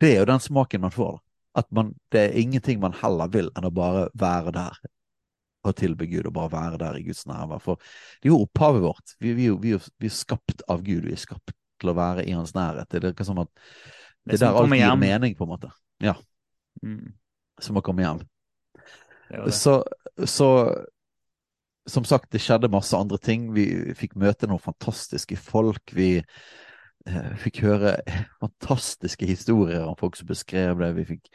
det 0.00 0.14
er 0.14 0.22
jo 0.22 0.30
den 0.30 0.42
smaken 0.42 0.86
man 0.86 0.94
får. 0.94 1.20
At 1.58 1.70
man, 1.74 1.94
det 2.14 2.28
er 2.28 2.40
ingenting 2.40 2.80
man 2.82 2.94
heller 2.94 3.30
vil 3.32 3.50
enn 3.58 3.66
å 3.66 3.74
bare 3.74 4.08
være 4.18 4.54
der 4.54 4.82
og 5.66 5.76
tilbe 5.76 6.06
Gud 6.08 6.28
og 6.28 6.34
bare 6.36 6.52
være 6.54 6.78
der 6.80 6.98
i 7.00 7.04
Guds 7.04 7.26
nærvær. 7.28 7.60
For 7.60 7.80
det 8.20 8.30
er 8.30 8.32
jo 8.32 8.42
opphavet 8.46 8.84
vårt. 8.84 9.16
Vi, 9.20 9.34
vi, 9.36 9.50
vi, 9.60 9.74
vi 9.76 10.08
er 10.08 10.14
skapt 10.14 10.64
av 10.72 10.84
Gud. 10.86 11.04
Vi 11.04 11.16
er 11.16 11.20
skapt 11.20 11.52
til 11.80 11.92
å 11.92 11.96
være 11.96 12.24
i 12.28 12.36
hans 12.36 12.54
nærhet. 12.56 12.88
Det 12.92 13.12
er, 13.12 13.26
som 13.26 13.42
at, 13.42 13.50
det 14.24 14.38
er 14.38 14.46
der 14.46 14.60
alt 14.60 14.76
gir 14.76 14.96
mening, 15.00 15.36
på 15.36 15.44
en 15.46 15.52
måte. 15.52 15.72
Ja, 16.00 16.16
Mm. 16.86 17.12
som 17.60 17.76
å 17.76 17.84
komme 17.84 18.06
hjem. 18.06 18.22
Det 19.28 19.44
det. 19.44 19.52
Så, 19.54 19.76
så 20.24 20.48
som 21.90 22.04
sagt, 22.04 22.30
det 22.32 22.42
skjedde 22.42 22.70
masse 22.72 22.96
andre 22.96 23.18
ting. 23.22 23.50
Vi 23.56 23.66
fikk 23.98 24.16
møte 24.20 24.48
noen 24.48 24.62
fantastiske 24.62 25.36
folk. 25.40 25.92
Vi 25.96 26.10
eh, 26.20 27.32
fikk 27.42 27.62
høre 27.66 27.96
fantastiske 28.42 29.28
historier 29.28 29.86
om 29.86 29.98
folk 30.00 30.18
som 30.18 30.30
beskrev 30.30 30.80
det. 30.82 30.92
Vi 30.98 31.08
fikk 31.14 31.30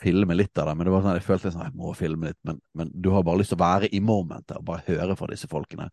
filme 0.00 0.36
litt 0.36 0.56
av 0.58 0.70
det, 0.70 0.76
men 0.78 0.88
det 0.88 0.92
var 0.94 1.02
sånn, 1.04 1.18
jeg 1.18 1.26
følte 1.26 1.50
sånn, 1.52 1.66
jeg 1.66 1.76
må 1.76 1.90
filme 1.92 2.30
litt, 2.30 2.38
men, 2.48 2.60
men 2.72 2.88
du 3.04 3.10
har 3.12 3.24
bare 3.26 3.42
lyst 3.42 3.52
til 3.52 3.58
å 3.58 3.64
være 3.66 3.90
i 3.92 3.98
momentet 4.00 4.56
og 4.56 4.64
bare 4.70 4.86
høre 4.86 5.16
fra 5.18 5.28
disse 5.28 5.50
folkene. 5.50 5.90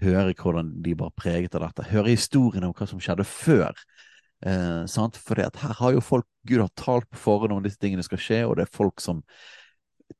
Høre 0.00 0.32
hvordan 0.36 0.70
de 0.84 0.94
bare 0.96 1.12
preget 1.16 1.56
av 1.58 1.66
dette. 1.66 1.84
Høre 1.90 2.14
historiene 2.14 2.70
om 2.70 2.76
hva 2.76 2.88
som 2.88 3.02
skjedde 3.02 3.26
før. 3.28 3.76
Eh, 4.44 4.82
sant? 4.90 5.16
For 5.16 5.38
her 5.40 5.76
har 5.80 5.94
jo 5.94 6.04
folk 6.04 6.28
Gud 6.46 6.62
har 6.62 6.72
talt 6.78 7.08
på 7.10 7.18
forhånd 7.18 7.56
om 7.56 7.62
disse 7.64 7.80
tingene 7.82 8.04
skal 8.06 8.20
skje, 8.22 8.42
og 8.46 8.56
det 8.58 8.66
er 8.66 8.76
folk 8.76 9.02
som 9.02 9.24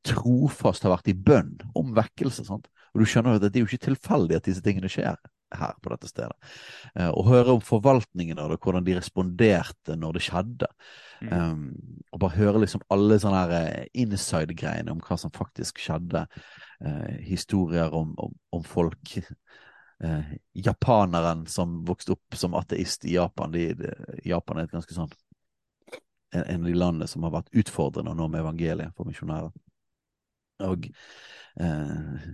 trofast 0.07 0.83
har 0.87 0.97
vært 0.97 1.13
i 1.13 1.15
bønn 1.15 1.55
om 1.79 1.93
vekkelse. 1.95 2.47
Sant? 2.49 2.67
Og 2.95 3.03
du 3.03 3.09
skjønner 3.09 3.37
jo 3.37 3.41
at 3.41 3.47
det 3.47 3.61
er 3.61 3.65
jo 3.65 3.71
ikke 3.71 3.91
tilfeldig 3.91 4.39
at 4.39 4.49
disse 4.49 4.65
tingene 4.65 4.91
skjer 4.91 5.19
her 5.55 5.75
på 5.83 5.93
dette 5.93 6.09
stedet. 6.11 6.35
Eh, 6.97 7.11
og 7.11 7.29
høre 7.29 7.55
om 7.57 7.63
forvaltningen 7.63 8.41
av 8.43 8.51
det, 8.51 8.59
hvordan 8.63 8.87
de 8.87 8.97
responderte 8.99 9.97
når 9.99 10.17
det 10.17 10.25
skjedde. 10.27 10.71
Mm. 11.23 11.31
Um, 11.33 12.01
og 12.13 12.23
bare 12.25 12.39
høre 12.41 12.63
liksom 12.65 12.83
alle 12.93 13.19
sånne 13.23 13.45
eh, 13.61 13.85
inside-greiene 14.03 14.93
om 14.93 15.03
hva 15.05 15.19
som 15.21 15.35
faktisk 15.35 15.79
skjedde. 15.83 16.27
Eh, 16.83 17.15
historier 17.29 17.95
om, 17.95 18.15
om, 18.21 18.35
om 18.57 18.67
folk. 18.67 19.17
Eh, 20.05 20.33
japaneren 20.53 21.47
som 21.47 21.85
vokste 21.85 22.13
opp 22.13 22.37
som 22.37 22.55
ateist 22.55 23.05
i 23.05 23.15
Japan. 23.15 23.53
De, 23.53 23.71
de, 23.75 23.93
Japan 24.25 24.61
er 24.61 24.69
et 24.69 24.75
ganske 24.75 24.95
sånn 24.95 25.13
en, 26.35 26.43
en 26.43 26.61
av 26.61 26.67
de 26.69 26.75
landene 26.75 27.09
som 27.09 27.25
har 27.25 27.33
vært 27.39 27.55
utfordrende 27.57 28.13
å 28.13 28.19
nå 28.19 28.29
med 28.29 28.43
evangeliet 28.43 28.93
for 28.97 29.09
misjonærer. 29.09 29.53
Og 30.67 30.89
eh, 31.61 32.29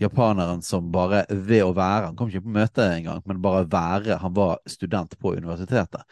japaneren 0.00 0.62
som 0.64 0.88
bare 0.92 1.26
ved 1.28 1.60
å 1.66 1.74
være 1.76 2.06
Han 2.08 2.14
kom 2.16 2.30
ikke 2.30 2.46
på 2.46 2.54
møte 2.54 2.86
engang, 2.94 3.20
men 3.28 3.42
bare 3.44 3.66
være 3.68 4.16
Han 4.22 4.32
var 4.36 4.62
student 4.68 5.18
på 5.20 5.34
universitetet. 5.36 6.04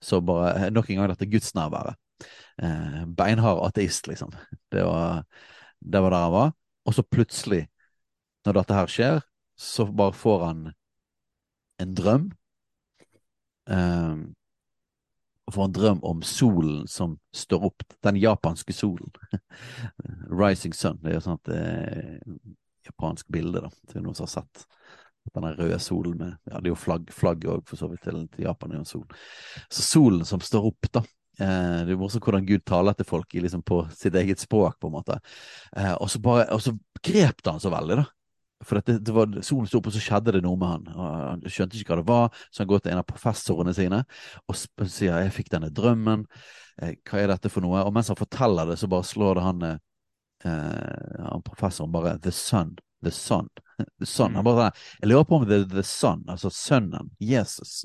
Så 0.00 0.20
bare 0.24 0.70
nok 0.72 0.88
en 0.90 1.00
gang 1.00 1.12
dette 1.12 1.28
gudsnærværet. 1.32 1.96
Eh, 2.62 3.04
beinhard 3.08 3.62
ateist, 3.64 4.08
liksom. 4.08 4.32
Det 4.72 4.84
var, 4.84 5.24
det 5.80 6.02
var 6.04 6.12
der 6.12 6.26
han 6.26 6.34
var. 6.34 6.52
Og 6.84 6.96
så 6.96 7.04
plutselig, 7.08 7.62
når 8.44 8.60
dette 8.60 8.76
her 8.76 8.92
skjer, 8.92 9.22
så 9.56 9.86
bare 9.86 10.12
får 10.12 10.44
han 10.44 10.64
en 11.82 11.94
drøm. 11.94 12.30
Um, 13.70 14.34
får 15.52 15.64
en 15.64 15.72
drøm 15.72 16.02
om 16.02 16.22
solen 16.22 16.86
som 16.88 17.18
står 17.34 17.64
opp, 17.64 17.82
den 18.02 18.16
japanske 18.16 18.72
solen. 18.72 19.10
Rising 20.40 20.74
Sun. 20.74 20.98
Det 21.02 21.12
er 21.12 21.18
jo 21.18 21.34
at 21.34 21.50
eh, 21.52 22.38
japansk 22.88 23.28
bilde, 23.32 23.64
da, 23.64 23.72
til 23.90 24.04
noen 24.04 24.16
som 24.16 24.28
har 24.28 24.34
sett. 24.38 24.64
Den 25.34 25.46
røde 25.56 25.78
solen 25.80 26.18
med 26.20 26.32
Ja, 26.50 26.58
det 26.60 26.68
er 26.68 26.72
jo 26.74 26.80
flagg, 26.80 27.12
flagg 27.12 27.44
òg, 27.48 27.62
for 27.68 27.80
så 27.80 27.88
vidt, 27.88 28.02
til, 28.04 28.24
til 28.32 28.44
Japan 28.44 28.72
er 28.72 28.80
jo 28.80 28.84
en 28.84 28.88
sol. 28.88 29.06
Så 29.72 29.84
solen 29.84 30.24
som 30.28 30.42
står 30.44 30.72
opp, 30.72 30.90
da. 30.92 31.04
Eh, 31.40 31.78
det 31.84 31.88
er 31.88 31.94
jo 31.96 32.02
morsomt 32.02 32.26
hvordan 32.26 32.48
Gud 32.48 32.64
taler 32.68 32.96
til 32.96 33.08
folk 33.08 33.36
liksom, 33.36 33.64
på 33.66 33.84
sitt 33.96 34.16
eget 34.20 34.42
språk, 34.42 34.78
på 34.80 34.90
en 34.90 34.96
måte. 34.98 35.20
Eh, 35.76 35.94
og, 35.94 36.08
så 36.12 36.20
bare, 36.24 36.48
og 36.54 36.62
så 36.64 36.76
grep 37.04 37.42
det 37.42 37.56
han 37.56 37.62
så 37.62 37.72
veldig, 37.72 38.00
da. 38.02 38.08
For 38.64 38.80
det, 38.80 38.98
det 39.04 39.12
var, 39.12 39.32
solen 39.44 39.66
sto 39.68 39.80
opp, 39.80 39.88
og 39.90 39.96
så 39.96 40.02
skjedde 40.02 40.36
det 40.36 40.44
noe 40.44 40.56
med 40.60 40.70
han. 40.70 40.86
Og 40.94 41.08
han 41.08 41.42
skjønte 41.50 41.76
ikke 41.78 41.94
hva 41.94 42.00
det 42.00 42.08
var, 42.08 42.44
så 42.50 42.62
han 42.62 42.70
går 42.70 42.84
til 42.84 42.94
en 42.94 43.00
av 43.02 43.08
professorene 43.08 43.74
sine 43.76 44.04
og 44.48 44.56
sier 44.56 45.18
'jeg 45.18 45.34
fikk 45.34 45.50
denne 45.52 45.72
drømmen', 45.74 46.24
eh, 46.82 46.94
hva 47.04 47.18
er 47.20 47.28
dette 47.28 47.50
for 47.50 47.60
noe? 47.60 47.82
Og 47.84 47.92
mens 47.92 48.08
han 48.08 48.16
forteller 48.16 48.66
det, 48.70 48.78
så 48.78 48.88
bare 48.88 49.04
slår 49.04 49.34
det 49.34 49.42
han, 49.42 49.62
eh, 49.62 49.78
eh, 50.44 51.24
han 51.30 51.42
professoren 51.42 51.92
bare 51.92 52.18
'the 52.18 52.30
sun'. 52.30 52.76
The 53.04 53.10
sun. 53.10 53.48
The 54.00 54.06
sun. 54.06 54.34
Han 54.34 54.44
bare, 54.44 54.70
sånn, 54.70 54.82
jeg 55.02 55.10
lurer 55.10 55.28
på 55.28 55.38
om 55.38 55.46
det 55.48 55.60
er 55.60 55.68
the 55.68 55.82
Sun, 55.82 56.24
altså 56.28 56.50
sønnen, 56.50 57.10
Jesus, 57.20 57.84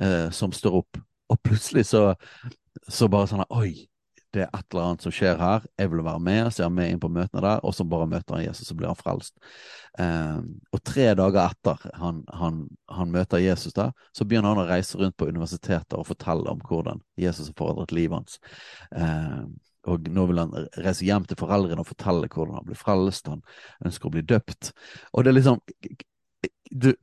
eh, 0.00 0.30
som 0.30 0.52
står 0.52 0.80
opp. 0.80 1.00
Og 1.30 1.38
plutselig 1.42 1.86
så, 1.90 2.14
så 2.88 3.08
bare 3.10 3.28
sånn 3.30 3.44
Oi, 3.54 3.89
det 4.34 4.42
er 4.44 4.50
et 4.54 4.66
eller 4.70 4.86
annet 4.86 5.04
som 5.04 5.14
skjer 5.14 5.38
her. 5.40 5.64
Jeg 5.78 5.90
vil 5.90 6.04
være 6.06 6.22
med, 6.22 6.50
så 6.50 6.62
jeg 6.62 6.68
er 6.68 6.74
med 6.74 6.92
inn 6.92 7.00
på 7.02 7.10
møtene 7.12 7.42
der. 7.44 7.62
Og 7.66 7.74
så 7.74 7.86
bare 7.88 8.08
møter 8.10 8.36
han 8.36 8.44
Jesus, 8.44 8.68
så 8.68 8.76
blir 8.78 8.90
han 8.90 8.98
frelst. 8.98 9.34
Eh, 9.98 10.42
og 10.70 10.82
tre 10.86 11.08
dager 11.18 11.40
etter 11.42 11.88
han, 11.98 12.20
han, 12.38 12.60
han 12.94 13.14
møter 13.14 13.42
Jesus 13.42 13.74
der, 13.76 13.90
så 14.16 14.26
begynner 14.26 14.54
han 14.54 14.62
å 14.62 14.68
reise 14.68 15.00
rundt 15.00 15.18
på 15.18 15.28
universiteter 15.30 15.98
og 15.98 16.06
fortelle 16.12 16.52
om 16.52 16.62
hvordan 16.68 17.02
Jesus 17.20 17.50
har 17.50 17.58
forandret 17.58 17.96
livet 17.96 18.20
hans. 18.20 18.38
Eh, 18.94 19.42
og 19.90 20.08
nå 20.12 20.28
vil 20.28 20.42
han 20.42 20.54
reise 20.84 21.08
hjem 21.08 21.26
til 21.26 21.40
foreldrene 21.40 21.82
og 21.82 21.88
fortelle 21.88 22.30
hvordan 22.30 22.60
han 22.60 22.68
blir 22.68 22.78
frelst. 22.78 23.32
Han 23.32 23.42
ønsker 23.86 24.10
å 24.10 24.14
bli 24.14 24.26
døpt. 24.28 24.74
Og 25.12 25.24
det 25.24 25.34
er 25.34 25.40
liksom 25.40 25.62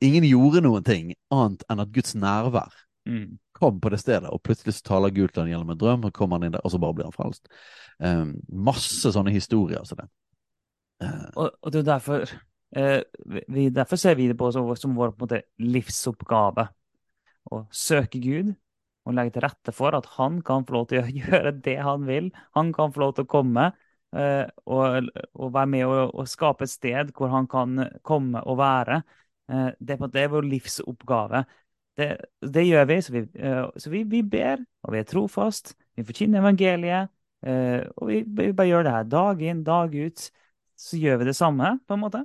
Ingen 0.00 0.24
gjorde 0.24 0.62
noen 0.64 0.82
ting 0.82 1.10
annet 1.28 1.60
enn 1.68 1.82
at 1.82 1.90
Guds 1.92 2.14
nærvær 2.16 2.72
Mm. 3.08 3.38
Kom 3.58 3.80
på 3.82 3.90
det 3.92 4.00
stedet, 4.02 4.30
og 4.30 4.42
plutselig 4.46 4.76
så 4.78 4.86
taler 4.92 5.12
han 5.12 5.50
gjennom 5.50 5.70
en 5.74 5.80
drøm, 5.80 6.04
og 6.08 6.14
kommer 6.16 6.38
han 6.38 6.48
inn 6.48 6.54
der, 6.56 6.64
og 6.64 6.72
så 6.72 6.80
bare 6.82 6.96
blir 6.96 7.08
han 7.08 7.16
frelst. 7.16 7.48
Um, 7.98 8.36
masse 8.48 9.10
sånne 9.14 9.34
historier 9.34 9.84
som 9.88 10.00
det. 10.02 10.08
Eh, 11.02 11.26
Og, 11.36 11.50
og 11.62 11.72
det 11.72 11.80
er 11.82 11.90
derfor 11.92 12.24
eh, 12.76 13.02
vi- 13.48 13.70
Derfor 13.70 13.96
ser 13.96 14.14
vi 14.18 14.28
det 14.28 14.36
på 14.38 14.50
som, 14.52 14.70
som 14.76 14.94
vår 14.96 15.12
på 15.12 15.24
en 15.24 15.26
måte, 15.28 15.42
livsoppgave. 15.58 16.68
Å 17.50 17.62
søke 17.72 18.20
Gud 18.20 18.54
og 19.08 19.14
legge 19.16 19.32
til 19.38 19.44
rette 19.46 19.72
for 19.72 19.94
at 19.96 20.06
han 20.18 20.42
kan 20.44 20.66
få 20.68 20.74
lov 20.76 20.88
til 20.90 21.00
å 21.02 21.12
gjøre 21.20 21.52
det 21.64 21.78
han 21.84 22.06
vil. 22.08 22.32
Han 22.58 22.72
kan 22.76 22.92
få 22.92 23.00
lov 23.06 23.14
til 23.16 23.24
å 23.24 23.30
komme 23.30 23.70
eh, 24.16 24.44
og, 24.66 25.08
og 25.34 25.54
være 25.54 25.70
med 25.74 25.86
og, 25.88 26.26
skape 26.28 26.66
et 26.68 26.72
sted 26.74 27.14
hvor 27.16 27.32
han 27.32 27.48
kan 27.50 27.86
komme 28.04 28.42
og 28.44 28.58
være. 28.60 29.02
Eh, 29.48 29.70
det, 29.80 29.98
det 30.12 30.22
er 30.26 30.34
vår 30.34 30.48
livsoppgave. 30.50 31.44
Det, 31.98 32.08
det 32.54 32.64
gjør 32.68 32.86
vi. 32.90 32.96
Så, 33.02 33.12
vi, 33.14 33.22
eh, 33.42 33.62
så 33.82 33.90
vi, 33.92 34.02
vi 34.08 34.22
ber, 34.22 34.62
og 34.86 34.94
vi 34.94 35.00
er 35.02 35.06
trofast. 35.08 35.74
Vi 35.98 36.06
forkynner 36.06 36.42
evangeliet. 36.44 37.10
eh, 37.46 37.82
og 37.96 38.10
vi, 38.10 38.22
vi 38.22 38.50
bare 38.52 38.70
gjør 38.70 38.86
det 38.86 38.94
her 38.96 39.08
dag 39.12 39.42
inn, 39.50 39.62
dag 39.66 39.94
ut. 39.94 40.28
Så 40.78 40.98
gjør 41.00 41.18
vi 41.22 41.30
det 41.30 41.36
samme, 41.38 41.74
på 41.86 41.96
en 41.96 42.04
måte. 42.04 42.22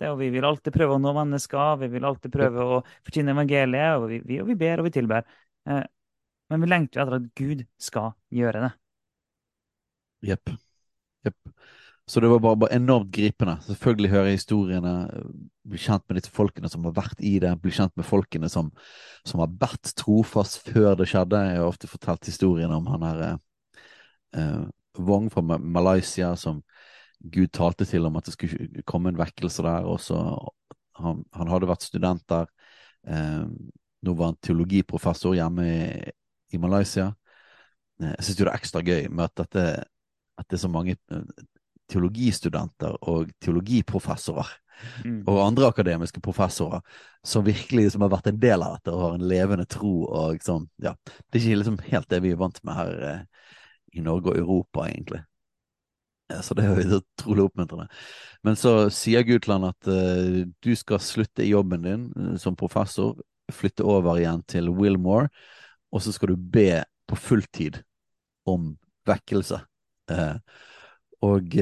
Det, 0.00 0.08
og 0.10 0.18
vi 0.18 0.30
vil 0.34 0.46
alltid 0.46 0.74
prøve 0.74 0.96
å 0.96 1.02
nå 1.02 1.12
mennesker, 1.14 1.76
vi 1.78 1.88
vil 1.92 2.06
alltid 2.08 2.32
prøve 2.34 2.64
å 2.66 2.78
forkynne 3.06 3.30
evangeliet, 3.36 4.00
og 4.00 4.08
vi, 4.10 4.40
og 4.42 4.48
vi 4.50 4.56
ber 4.58 4.82
og 4.82 4.88
vi 4.88 4.94
tilber. 4.96 5.22
Eh, 5.70 5.84
men 6.50 6.64
vi 6.64 6.70
lengter 6.70 7.00
jo 7.00 7.04
etter 7.06 7.20
at 7.20 7.28
Gud 7.38 7.62
skal 7.80 8.10
gjøre 8.34 8.66
det. 8.66 8.72
Jepp. 10.22 10.50
Jepp. 11.24 11.54
Så 12.06 12.20
det 12.20 12.28
var 12.28 12.40
bare, 12.44 12.56
bare 12.60 12.76
enormt 12.76 13.08
gripende. 13.16 13.56
Selvfølgelig 13.64 14.10
høre 14.12 14.34
historiene, 14.34 14.92
bli 15.64 15.78
kjent 15.80 16.04
med 16.08 16.18
disse 16.18 16.32
folkene 16.34 16.68
som 16.68 16.84
har 16.84 16.96
vært 16.98 17.22
i 17.24 17.38
det, 17.40 17.54
bli 17.62 17.72
kjent 17.72 17.94
med 17.96 18.04
folkene 18.04 18.50
som, 18.52 18.68
som 19.24 19.40
har 19.40 19.54
vært 19.60 19.94
trofast 19.96 20.60
før 20.66 20.98
det 21.00 21.08
skjedde. 21.08 21.40
Jeg 21.48 21.62
har 21.62 21.68
ofte 21.70 21.88
fortalt 21.88 22.28
historien 22.28 22.74
om 22.76 22.90
han 22.92 23.06
her 23.08 23.26
eh, 23.28 23.36
eh 24.40 24.64
Wong 24.94 25.24
fra 25.26 25.42
Malaysia 25.42 26.36
som 26.38 26.60
Gud 27.18 27.50
talte 27.50 27.82
til 27.84 28.04
om 28.06 28.14
at 28.14 28.28
det 28.28 28.34
skulle 28.36 28.82
komme 28.86 29.10
en 29.10 29.18
vekkelse 29.18 29.64
der. 29.66 29.88
og 29.90 29.98
så 30.00 30.20
han, 31.00 31.24
han 31.34 31.50
hadde 31.50 31.66
vært 31.66 31.86
student 31.86 32.22
der. 32.30 32.46
Eh, 33.06 33.46
nå 34.04 34.14
var 34.14 34.30
han 34.30 34.38
teologiprofessor 34.44 35.34
hjemme 35.34 35.66
i, 35.66 36.12
i 36.54 36.60
Malaysia. 36.62 37.08
Eh, 38.00 38.12
jeg 38.12 38.26
syns 38.26 38.38
det 38.38 38.46
er 38.46 38.54
ekstra 38.54 38.84
gøy 38.84 39.08
med 39.08 39.24
at, 39.26 39.36
dette, 39.42 39.64
at 40.38 40.48
det 40.48 40.58
er 40.58 40.62
så 40.62 40.70
mange 40.70 40.94
eh, 40.94 41.44
teologistudenter 41.90 42.96
og 43.10 43.32
teologiprofessorer 43.44 44.52
mm. 45.04 45.20
og 45.26 45.42
andre 45.44 45.68
akademiske 45.68 46.22
professorer 46.24 46.80
som 47.26 47.44
virkelig 47.46 47.92
som 47.92 48.04
har 48.04 48.12
vært 48.14 48.30
en 48.30 48.40
del 48.40 48.64
av 48.64 48.78
dette 48.78 48.94
og 48.94 49.04
har 49.04 49.18
en 49.18 49.28
levende 49.30 49.66
tro 49.70 49.94
og 50.08 50.42
sånn. 50.44 50.66
Ja, 50.82 50.94
det 51.04 51.38
er 51.38 51.44
ikke 51.44 51.60
liksom 51.62 51.78
helt 51.90 52.10
det 52.12 52.20
vi 52.24 52.34
er 52.34 52.40
vant 52.40 52.60
med 52.66 52.78
her 52.78 53.06
eh, 53.10 53.22
i 53.94 54.02
Norge 54.04 54.32
og 54.32 54.40
Europa, 54.40 54.88
egentlig. 54.88 55.22
Ja, 56.32 56.40
så 56.42 56.56
det 56.56 56.64
er 56.64 56.72
jo 56.72 56.98
utrolig 56.98 57.44
oppmuntrende. 57.44 57.86
Men 58.44 58.56
så 58.56 58.88
sier 58.92 59.26
Gutland 59.28 59.68
at 59.68 59.90
eh, 59.90 60.42
du 60.48 60.72
skal 60.76 61.02
slutte 61.04 61.44
i 61.44 61.52
jobben 61.52 61.84
din 61.84 62.08
uh, 62.16 62.34
som 62.40 62.56
professor, 62.56 63.14
flytte 63.52 63.84
over 63.84 64.18
igjen 64.18 64.40
til 64.48 64.70
Wilmore, 64.72 65.28
og 65.92 66.02
så 66.02 66.14
skal 66.14 66.32
du 66.32 66.36
be 66.36 66.82
på 67.08 67.18
fulltid 67.20 67.82
om 68.48 68.72
vekkelse. 69.08 69.60
Uh, 70.10 70.40
og 71.24 71.56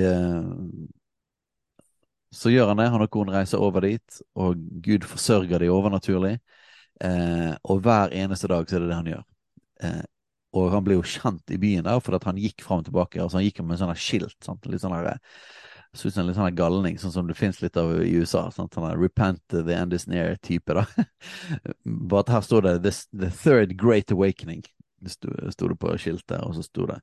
så 2.33 2.51
gjør 2.53 2.73
han 2.73 2.81
det. 2.81 2.89
Han 2.95 3.05
og 3.05 3.11
konen 3.13 3.35
reiser 3.35 3.61
over 3.63 3.85
dit, 3.85 4.23
og 4.41 4.61
Gud 4.85 5.05
forsørger 5.09 5.63
de 5.63 5.71
overnaturlig. 5.73 6.39
og 7.63 7.81
hver 7.83 8.15
eneste 8.15 8.49
dag 8.49 8.69
så 8.69 8.77
er 8.77 8.81
det 8.81 8.89
det 8.89 8.99
han 8.99 9.13
gjør. 9.13 9.25
Og 10.53 10.71
han 10.73 10.85
ble 10.85 10.99
jo 10.99 11.05
kjent 11.07 11.53
i 11.53 11.59
byen 11.61 11.87
der 11.87 12.01
fordi 12.05 12.21
han 12.29 12.41
gikk 12.41 12.65
fram 12.65 12.83
og 12.83 12.89
tilbake. 12.89 13.21
altså 13.23 13.39
Han 13.39 13.47
gikk 13.47 13.63
med 13.63 13.77
en 13.77 13.85
sånn 13.87 14.01
skilt. 14.01 14.37
Sant? 14.45 14.67
Litt 14.69 14.85
sånn 14.85 14.93
der, 14.93 15.21
så 15.93 16.09
ut 16.09 16.15
som 16.15 16.23
en 16.23 16.29
litt 16.31 16.39
sånn 16.39 16.57
galning, 16.57 16.99
sånn 17.01 17.13
som 17.13 17.29
det 17.29 17.37
fins 17.37 17.61
litt 17.65 17.77
av 17.81 17.95
i 18.01 18.13
USA. 18.17 18.47
Sant? 18.53 18.75
Sånn 18.75 18.89
'Repent 18.97 19.43
the 19.49 19.75
end 19.77 19.93
is 19.93 20.07
near'-type. 20.07 20.75
da. 20.75 20.87
Bare 21.85 22.21
at 22.21 22.29
her 22.37 22.41
står 22.41 22.63
det 22.63 22.93
the, 23.13 23.31
third 23.31 23.77
great 23.77 24.13
awakening'. 24.13 24.65
Sto, 25.07 25.33
sto 25.51 25.69
det 25.69 25.79
på 25.81 25.97
skiltet, 25.99 26.41
og 26.41 26.55
så 26.55 26.63
sto 26.63 26.87
det 26.87 27.01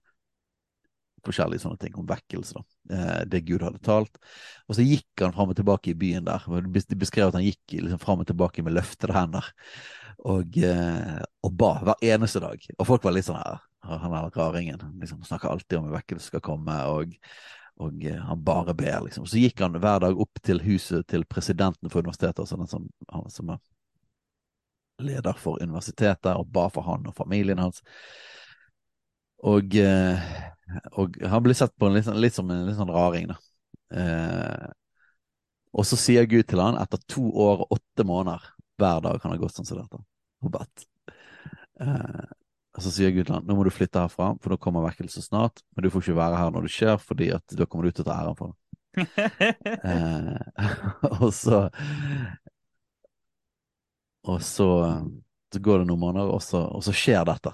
forskjellige 1.25 1.63
sånne 1.63 1.79
ting 1.81 1.95
om 1.99 2.07
vekkelse, 2.09 2.59
da. 2.59 2.95
Eh, 2.95 3.21
det 3.31 3.45
Gud 3.47 3.63
hadde 3.65 3.81
talt. 3.85 4.19
Og 4.67 4.77
så 4.77 4.85
gikk 4.85 5.23
han 5.23 5.35
fram 5.35 5.53
og 5.53 5.57
tilbake 5.59 5.93
i 5.93 5.97
byen 5.97 6.27
der. 6.27 6.45
De 6.45 6.99
beskrev 6.99 7.31
at 7.31 7.39
han 7.39 7.45
gikk 7.45 7.79
liksom 7.79 8.01
fram 8.01 8.23
og 8.23 8.29
tilbake 8.29 8.65
med 8.65 8.77
løftede 8.77 9.15
hender 9.15 9.47
og, 10.27 10.57
eh, 10.57 11.19
og, 11.43 11.51
ba 11.55 11.71
hver 11.83 12.03
eneste 12.03 12.41
dag. 12.43 12.65
Og 12.77 12.87
folk 12.87 13.05
var 13.05 13.15
litt 13.15 13.27
sånn 13.27 13.39
her 13.39 13.65
Han 13.87 14.13
er 14.13 14.27
raringen. 14.35 14.81
Liksom, 14.99 15.23
snakker 15.23 15.49
alltid 15.49 15.77
om 15.77 15.91
vekkelse 15.93 16.27
skal 16.27 16.43
komme, 16.43 16.75
og, 16.91 17.13
og 17.79 18.03
eh, 18.03 18.19
han 18.19 18.41
bare 18.43 18.75
ber, 18.75 19.05
liksom. 19.05 19.25
Så 19.25 19.39
gikk 19.39 19.63
han 19.63 19.77
hver 19.79 20.01
dag 20.03 20.19
opp 20.19 20.41
til 20.43 20.59
huset 20.65 21.07
til 21.07 21.23
presidenten 21.25 21.89
for 21.89 22.03
universitetet, 22.03 22.43
altså 22.43 22.59
den 22.59 22.67
som, 22.67 22.89
som 23.31 23.53
er 23.55 23.61
leder 24.99 25.39
for 25.39 25.63
universitetet, 25.63 26.33
og 26.35 26.51
ba 26.51 26.67
for 26.73 26.83
han 26.83 27.07
og 27.07 27.15
familien 27.15 27.61
hans. 27.63 27.79
Og, 29.47 29.75
eh, 29.79 30.19
og 31.01 31.17
han 31.31 31.43
blir 31.43 31.57
sett 31.57 31.75
på 31.79 31.89
litt, 31.93 32.05
sånn, 32.07 32.19
litt, 32.21 32.35
som 32.35 32.49
en 32.53 32.67
litt 32.67 32.77
sånn 32.77 32.91
raring, 32.93 33.29
da. 33.31 33.37
Eh, 33.99 34.69
og 35.73 35.85
så 35.85 35.97
sier 35.99 36.27
Gud 36.29 36.47
til 36.49 36.61
han 36.61 36.77
etter 36.81 37.01
to 37.09 37.23
år 37.29 37.65
og 37.65 37.77
åtte 37.77 38.05
måneder 38.05 38.45
hver 38.79 39.01
dag 39.05 39.19
han 39.23 39.33
har 39.33 39.41
gått 39.41 39.57
sånn 39.57 39.67
som 39.67 39.79
dette 39.81 39.99
og 39.99 40.53
bedt. 40.53 40.85
Eh, 41.83 42.25
og 42.77 42.85
så 42.85 42.93
sier 42.93 43.13
Gud 43.13 43.27
til 43.27 43.35
han 43.37 43.47
nå 43.49 43.57
må 43.57 43.65
du 43.67 43.73
flytte 43.73 44.01
herfra, 44.01 44.31
for 44.41 44.53
nå 44.53 44.59
kommer 44.61 44.85
vekkelse 44.87 45.23
snart, 45.25 45.63
men 45.73 45.85
du 45.85 45.91
får 45.93 46.05
ikke 46.05 46.19
være 46.21 46.41
her 46.41 46.53
når 46.55 46.67
det 46.67 46.73
skjer, 46.73 46.97
fordi 47.03 47.31
at 47.35 47.57
da 47.57 47.67
kommer 47.67 47.89
du 47.89 47.95
til 47.95 48.05
å 48.05 48.09
ta 48.09 48.19
æren 48.23 48.39
for 48.39 48.53
det. 48.53 48.57
eh, 49.89 50.37
og 51.21 51.29
så 51.35 51.67
Og 54.29 54.41
så, 54.43 54.67
så, 55.53 55.59
går 55.63 55.79
det 55.81 55.89
noen 55.89 56.01
måneder, 56.01 56.29
og 56.29 56.41
så, 56.43 56.59
og 56.75 56.83
så 56.85 56.93
skjer 56.93 57.23
dette. 57.25 57.53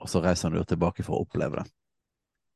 Og 0.00 0.08
så 0.10 0.22
reiser 0.24 0.48
han 0.48 0.56
jo 0.58 0.64
tilbake 0.66 1.04
for 1.06 1.18
å 1.18 1.26
oppleve 1.26 1.60
det. 1.60 1.79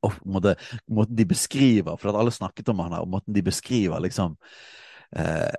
Og 0.05 0.15
måte, 0.37 0.55
måten 0.91 1.17
de 1.17 1.27
beskriver, 1.29 1.99
for 1.99 2.11
at 2.11 2.19
alle 2.19 2.33
snakket 2.33 2.71
om 2.73 2.83
han 2.85 2.97
her, 2.97 3.05
og 3.05 3.13
måten 3.17 3.35
de 3.35 3.43
beskriver 3.45 4.03
liksom 4.05 4.37
eh, 5.17 5.53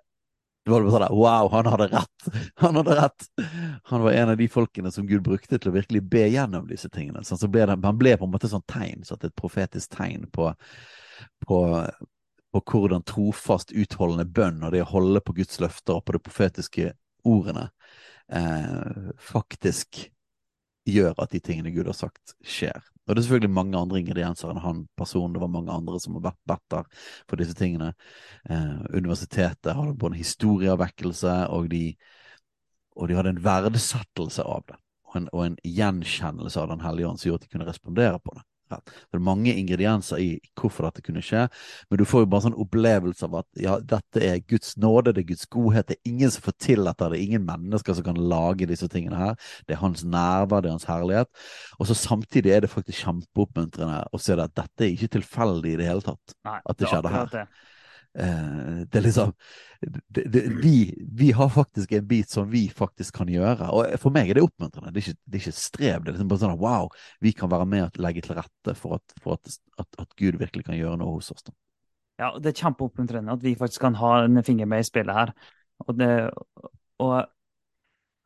var 0.67 0.83
bare 0.83 0.95
sånn 0.95 1.17
Wow, 1.17 1.51
han 1.53 1.69
hadde 1.71 1.87
rett! 1.93 2.29
Han 2.63 2.79
hadde 2.81 2.97
rett! 2.99 3.27
Han 3.91 4.03
var 4.03 4.13
en 4.13 4.33
av 4.33 4.37
de 4.37 4.49
folkene 4.51 4.91
som 4.93 5.07
Gud 5.07 5.23
brukte 5.23 5.59
til 5.59 5.71
å 5.71 5.77
virkelig 5.77 6.03
be 6.11 6.25
gjennom 6.33 6.67
disse 6.67 6.91
tingene. 6.91 7.23
Så 7.25 7.39
ble 7.47 7.67
det, 7.69 7.77
han 7.85 7.99
ble 7.99 8.17
på 8.19 8.27
en 8.27 8.33
måte 8.33 8.51
sånn 8.51 8.65
tegn, 8.67 9.05
så 9.07 9.19
et 9.21 9.35
profetisk 9.39 9.95
tegn 9.95 10.27
på, 10.35 10.51
på, 11.47 11.61
på, 12.51 12.65
hvordan 12.73 13.07
trofast 13.07 13.73
utholdende 13.77 14.27
bønn 14.27 14.65
og 14.67 14.75
det 14.75 14.83
å 14.83 14.91
holde 14.97 15.23
på 15.23 15.37
Guds 15.39 15.61
løfter 15.63 15.99
og 15.99 16.07
på 16.07 16.17
de 16.17 16.25
profetiske 16.27 16.91
ordene 17.27 17.69
eh, 18.33 19.15
faktisk 19.23 20.07
gjør 20.87 21.15
at 21.23 21.35
de 21.35 21.43
tingene 21.43 21.75
Gud 21.75 21.91
har 21.91 21.99
sagt, 21.99 22.37
skjer. 22.47 22.83
Og 23.07 23.15
det 23.15 23.21
er 23.21 23.27
selvfølgelig 23.27 23.55
mange 23.55 23.79
andre 23.79 24.01
ingredienser 24.03 24.51
enn 24.51 24.63
han 24.65 24.81
personen. 24.99 25.35
Det 25.37 25.43
var 25.43 25.53
mange 25.53 25.75
andre 25.75 26.01
som 26.03 26.19
har 26.19 26.25
vært 26.27 26.41
bedt 26.51 26.65
der 26.75 26.89
for 27.31 27.41
disse 27.41 27.55
tingene. 27.59 27.93
Eh, 28.51 28.75
universitetet 28.99 29.77
hadde 29.79 29.95
både 29.95 30.17
en 30.17 30.25
historieavvekkelse, 30.25 31.37
og 31.55 31.71
de, 31.71 31.85
og 32.97 33.09
de 33.09 33.19
hadde 33.19 33.37
en 33.37 33.45
verdsettelse 33.45 34.43
av 34.43 34.67
det. 34.73 34.81
Og 35.07 35.21
en, 35.21 35.31
og 35.33 35.45
en 35.45 35.59
gjenkjennelse 35.63 36.61
av 36.61 36.73
Den 36.75 36.83
hellige 36.83 37.13
ånd 37.13 37.23
som 37.23 37.31
gjorde 37.31 37.45
at 37.45 37.49
de 37.49 37.55
kunne 37.55 37.71
respondere 37.71 38.19
på 38.19 38.35
det. 38.35 38.47
Det 38.71 39.19
er 39.19 39.23
mange 39.23 39.55
ingredienser 39.55 40.21
i 40.23 40.29
hvorfor 40.59 40.89
dette 40.89 41.05
kunne 41.07 41.23
skje, 41.25 41.47
men 41.91 42.01
du 42.01 42.05
får 42.09 42.25
jo 42.25 42.31
bare 42.33 42.47
sånn 42.47 42.59
opplevelse 42.67 43.29
av 43.29 43.39
at 43.43 43.63
ja, 43.63 43.77
dette 43.95 44.23
er 44.25 44.43
Guds 44.49 44.75
nåde, 44.83 45.15
det 45.15 45.25
er 45.25 45.31
Guds 45.31 45.47
godhet. 45.53 45.89
Det 45.89 45.99
er 45.99 46.11
ingen 46.13 46.33
som 46.35 46.47
får 46.47 46.57
til 46.67 46.83
dette, 46.89 47.11
det 47.13 47.21
er 47.21 47.27
ingen 47.29 47.47
mennesker 47.47 47.97
som 47.97 48.09
kan 48.09 48.21
lage 48.33 48.69
disse 48.71 48.89
tingene 48.93 49.21
her. 49.21 49.39
Det 49.69 49.77
er 49.77 49.83
hans 49.85 50.05
nærvær, 50.05 50.65
det 50.65 50.73
er 50.73 50.77
hans 50.79 50.89
herlighet. 50.91 51.31
Og 51.79 51.91
så 51.91 51.99
samtidig 51.99 52.55
er 52.55 52.65
det 52.65 52.73
faktisk 52.73 53.05
kjempeoppmuntrende 53.05 54.03
å 54.13 54.21
se 54.23 54.37
at 54.37 54.57
dette 54.59 54.87
er 54.87 54.93
ikke 54.93 55.15
tilfeldig 55.19 55.77
i 55.77 55.81
det 55.81 55.89
hele 55.89 56.05
tatt. 56.05 56.37
Nei, 56.47 56.61
at 56.65 56.81
det 56.81 56.91
skjedde 56.91 57.15
her. 57.15 57.33
Det. 57.33 57.47
Eh, 58.19 58.87
det 58.89 59.01
liksom 59.05 59.33
det, 60.09 60.23
det, 60.25 60.41
vi, 60.63 61.05
vi, 61.13 61.33
har 61.33 61.49
faktisk 61.49 61.93
en 61.93 62.07
bit 62.07 62.31
som 62.31 62.51
vi 62.51 62.69
faktisk 62.69 63.17
kan 63.17 63.29
gjøre. 63.29 63.69
Og 63.69 63.99
for 64.01 64.15
meg 64.15 64.31
er 64.31 64.39
det 64.39 64.47
oppmuntrende. 64.47 64.93
Det 64.95 65.03
er 65.03 65.11
ikke, 65.11 65.21
det 65.25 65.39
er 65.39 65.45
ikke 65.45 65.59
strev. 65.59 66.01
Det 66.01 66.11
er 66.11 66.17
liksom 66.17 66.31
bare 66.33 66.43
sånn 66.45 66.55
at 66.57 66.63
wow, 66.63 66.89
vi 67.21 67.35
kan 67.37 67.53
være 67.53 67.69
med 67.69 67.85
og 67.89 68.01
legge 68.01 68.25
til 68.25 68.39
rette 68.39 68.77
for 68.79 68.97
at, 68.97 69.17
for 69.21 69.37
at, 69.37 69.59
at, 69.83 70.01
at 70.07 70.17
Gud 70.17 70.41
virkelig 70.41 70.65
kan 70.69 70.79
gjøre 70.79 70.97
noe 71.03 71.19
hos 71.19 71.31
oss. 71.35 71.45
Da. 71.45 71.57
Ja, 72.23 72.33
det 72.41 72.55
er 72.55 72.61
kjempeoppmuntrende 72.63 73.37
at 73.37 73.45
vi 73.45 73.57
faktisk 73.61 73.85
kan 73.85 73.99
ha 74.01 74.13
en 74.25 74.41
finger 74.45 74.69
med 74.71 74.81
i 74.81 74.89
spillet 74.89 75.19
her. 75.19 75.35
Og 75.85 75.99
det, 75.99 76.13
og, 77.05 77.17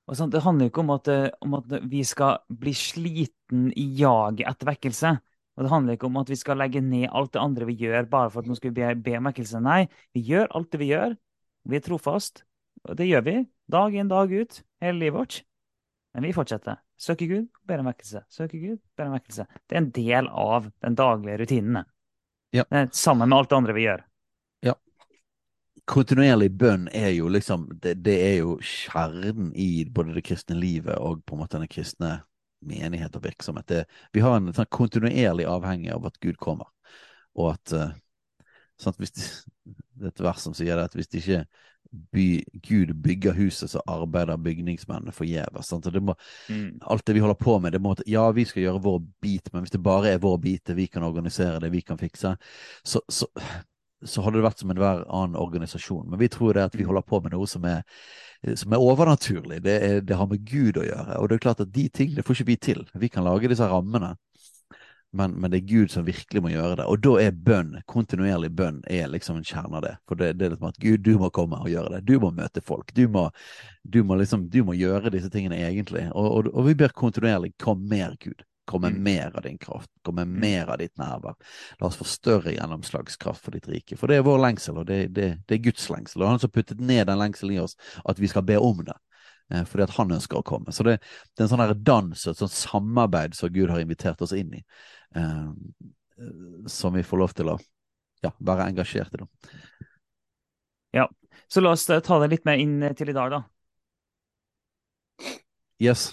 og 0.06 0.18
sånn, 0.18 0.30
det 0.30 0.44
handler 0.44 0.70
ikke 0.70 0.84
om 0.84 0.94
om 0.94 1.58
at 1.58 1.74
vi 1.90 2.04
skal 2.06 2.44
bli 2.46 2.76
sliten 2.78 3.72
i 3.74 3.88
jaget 3.98 4.46
etter 4.46 4.70
vekkelse. 4.70 5.16
Og 5.60 5.66
Det 5.66 5.72
handler 5.74 5.92
ikke 5.98 6.08
om 6.08 6.16
at 6.16 6.30
vi 6.32 6.38
skal 6.40 6.56
legge 6.56 6.80
ned 6.80 7.10
alt 7.12 7.34
det 7.34 7.40
andre 7.42 7.66
vi 7.68 7.74
gjør, 7.76 8.06
bare 8.08 8.30
for 8.32 8.40
at 8.40 8.46
nå 8.48 8.54
skal 8.56 8.70
vi 8.72 8.80
be, 8.80 8.94
be 8.96 9.18
om 9.18 9.26
vekkelse. 9.28 9.60
Nei, 9.60 9.82
vi 10.16 10.22
gjør 10.24 10.46
alt 10.56 10.70
det 10.72 10.78
vi 10.80 10.86
gjør. 10.88 11.16
Vi 11.68 11.76
er 11.76 11.82
trofast. 11.84 12.46
Og 12.88 12.96
det 12.96 13.10
gjør 13.10 13.26
vi 13.26 13.34
dag 13.68 13.92
inn, 13.92 14.08
dag 14.08 14.32
ut, 14.32 14.62
hele 14.80 14.96
livet 15.02 15.18
vårt. 15.18 15.36
Men 16.16 16.24
vi 16.24 16.32
fortsetter. 16.32 16.80
Søker 16.96 17.28
Gud, 17.28 17.50
ber 17.68 17.82
om 17.84 17.90
vekkelse. 17.90 18.22
Søker 18.32 18.56
Gud, 18.56 18.80
ber 18.96 19.10
om 19.10 19.18
vekkelse. 19.18 19.44
Det 19.68 19.76
er 19.76 19.82
en 19.82 19.90
del 20.00 20.30
av 20.32 20.70
den 20.80 20.96
daglige 20.96 21.42
rutinene. 21.42 21.84
Ja. 22.56 22.64
Sammen 22.96 23.28
med 23.28 23.42
alt 23.42 23.52
det 23.52 23.60
andre 23.60 23.76
vi 23.76 23.84
gjør. 23.84 24.06
Ja. 24.64 24.74
Kontinuerlig 25.84 26.50
bønn 26.56 26.88
er 26.88 27.12
jo 27.18 27.28
liksom 27.28 27.68
det, 27.84 27.98
det 28.00 28.16
er 28.30 28.36
jo 28.40 28.56
kjernen 28.64 29.52
i 29.52 29.84
både 29.84 30.16
det 30.16 30.24
kristne 30.24 30.56
livet 30.56 30.96
og 30.96 31.20
på 31.28 31.36
en 31.36 31.44
måte 31.44 31.60
den 31.60 31.68
kristne 31.68 32.22
menighet 32.60 33.16
og 33.16 33.24
virksomhet. 33.24 33.68
Det, 33.68 33.84
vi 34.12 34.22
har 34.24 34.36
en 34.36 34.52
sånn 34.54 34.68
kontinuerlig 34.72 35.48
avhengig 35.48 35.92
av 35.94 36.06
at 36.10 36.20
Gud 36.20 36.38
kommer, 36.40 36.68
og 37.38 37.54
at 37.54 37.76
uh, 37.76 37.90
at 38.88 38.96
hvis 38.96 39.12
de, 39.12 39.22
Det 40.00 40.06
er 40.08 40.14
et 40.14 40.22
vers 40.24 40.40
som 40.40 40.54
sier 40.56 40.78
det, 40.78 40.86
at 40.88 40.94
hvis 40.96 41.10
ikke 41.12 41.42
by, 42.14 42.42
Gud 42.64 42.94
bygger 43.02 43.34
huset, 43.36 43.70
så 43.70 43.82
arbeider 43.90 44.40
bygningsmennene 44.40 45.12
forgjeves. 45.12 45.72
Mm. 46.48 46.78
Alt 46.80 47.06
det 47.06 47.14
vi 47.14 47.20
holder 47.20 47.36
på 47.36 47.58
med, 47.58 47.72
det 47.72 47.80
må 47.82 47.94
Ja, 48.06 48.30
vi 48.32 48.44
skal 48.44 48.62
gjøre 48.62 48.82
vår 48.82 49.00
bit, 49.20 49.52
men 49.52 49.62
hvis 49.62 49.74
det 49.74 49.82
bare 49.82 50.14
er 50.14 50.22
vår 50.22 50.38
bit, 50.38 50.64
det 50.66 50.76
vi 50.78 50.86
kan 50.86 51.02
organisere, 51.02 51.60
det 51.60 51.72
vi 51.72 51.82
kan 51.82 51.98
fikse, 51.98 52.36
så, 52.82 53.02
så 53.08 53.26
så 54.06 54.24
hadde 54.24 54.40
det 54.40 54.46
vært 54.46 54.62
som 54.62 54.72
enhver 54.72 55.04
annen 55.06 55.36
organisasjon. 55.36 56.08
Men 56.08 56.20
vi 56.22 56.30
tror 56.32 56.56
det 56.56 56.66
at 56.70 56.76
vi 56.78 56.86
holder 56.88 57.04
på 57.04 57.20
med 57.24 57.34
noe 57.36 57.48
som 57.50 57.66
er 57.68 57.84
som 58.56 58.72
er 58.72 58.80
overnaturlig. 58.80 59.60
Det, 59.62 59.76
er, 59.84 60.00
det, 60.00 60.16
har 60.16 60.28
med 60.30 60.44
Gud 60.48 60.78
å 60.80 60.86
gjøre. 60.86 61.18
Og 61.20 61.28
det 61.28 61.36
er 61.36 61.44
klart 61.44 61.60
at 61.60 61.72
de 61.74 61.86
tingene 61.92 62.24
får 62.24 62.38
ikke 62.38 62.48
vi 62.48 62.56
til. 62.56 62.82
Vi 62.96 63.10
kan 63.12 63.26
lage 63.26 63.50
disse 63.52 63.68
rammene. 63.68 64.14
men, 65.12 65.32
men, 65.32 65.50
det 65.50 65.58
er 65.58 65.66
Gud 65.68 65.90
som 65.90 66.06
virkelig 66.06 66.42
må 66.42 66.52
gjøre 66.52 66.78
det. 66.80 66.86
Og 66.86 67.02
da 67.04 67.16
er 67.20 67.36
bønn, 67.36 67.74
kontinuerlig 67.90 68.52
bønn, 68.56 68.80
er 68.88 69.10
liksom 69.10 69.36
en 69.36 69.44
kjerne 69.44 69.76
av 69.76 69.82
det. 69.84 69.94
For 70.08 70.14
det, 70.14 70.32
det, 70.38 70.46
er 70.46 70.54
liksom 70.54 70.70
at 70.70 70.80
Gud, 70.80 71.02
du 71.04 71.18
må 71.18 71.30
komme 71.34 71.58
og 71.60 71.68
gjøre 71.68 71.96
det. 71.96 72.04
Du 72.08 72.20
må 72.22 72.30
møte 72.32 72.62
folk. 72.64 72.94
Du 72.96 73.08
må, 73.08 73.28
du 73.82 74.02
må, 74.06 74.16
liksom, 74.22 74.48
du 74.48 74.62
må 74.64 74.78
gjøre 74.78 75.12
disse 75.12 75.28
tingene 75.30 75.58
egentlig. 75.60 76.06
Og, 76.14 76.30
og, 76.30 76.52
og 76.54 76.70
vi 76.70 76.78
ber 76.78 76.96
kontinuerlig 76.96 77.52
kom 77.60 77.82
mer, 77.90 78.16
Gud. 78.22 78.46
Kom 78.70 78.84
med 78.84 78.94
mm. 78.94 79.02
mer 79.02 79.36
av 79.36 79.42
din 79.42 79.58
kraft. 79.58 79.90
komme 80.06 80.22
mm. 80.22 80.40
mer 80.40 80.70
av 80.70 80.78
ditt 80.78 80.94
nærvær. 81.00 81.34
La 81.80 81.88
oss 81.88 81.98
få 81.98 82.06
større 82.06 82.54
gjennomslagskraft 82.54 83.42
for 83.44 83.56
ditt 83.56 83.66
rike. 83.68 83.98
For 83.98 84.10
det 84.10 84.20
er 84.20 84.26
vår 84.26 84.38
lengsel, 84.44 84.78
og 84.78 84.86
det, 84.86 85.00
det, 85.16 85.30
det 85.50 85.56
er 85.56 85.64
Guds 85.64 85.88
lengsel. 85.90 86.22
Og 86.22 86.30
han 86.30 86.42
som 86.42 86.52
puttet 86.54 86.80
ned 86.80 87.08
den 87.10 87.18
lengselen 87.18 87.56
i 87.56 87.62
oss, 87.62 87.74
at 88.04 88.22
vi 88.22 88.30
skal 88.30 88.46
be 88.46 88.60
om 88.62 88.84
det. 88.86 88.94
Eh, 89.50 89.64
fordi 89.66 89.86
at 89.86 89.94
han 89.96 90.14
ønsker 90.14 90.38
å 90.38 90.46
komme. 90.46 90.72
Så 90.72 90.86
det, 90.86 90.98
det 91.34 91.42
er 91.42 91.48
en 91.48 91.52
sånn 91.54 91.82
dans, 91.82 92.26
et 92.30 92.38
sånt 92.38 92.54
samarbeid 92.54 93.34
som 93.34 93.50
Gud 93.52 93.72
har 93.72 93.82
invitert 93.82 94.22
oss 94.22 94.34
inn 94.36 94.54
i, 94.60 94.62
eh, 95.18 95.48
som 96.70 96.94
vi 96.94 97.02
får 97.06 97.22
lov 97.24 97.34
til 97.34 97.50
å 97.50 97.58
ja, 98.22 98.30
være 98.38 98.68
engasjert 98.70 99.16
i. 99.16 99.24
Da. 99.24 99.56
Ja, 101.00 101.08
så 101.50 101.62
la 101.64 101.74
oss 101.74 101.88
ta 101.88 102.22
det 102.22 102.30
litt 102.30 102.46
mer 102.46 102.62
inn 102.62 102.78
til 102.94 103.10
i 103.10 103.16
dag, 103.16 103.34
da. 103.34 103.42
Yes. 105.80 106.10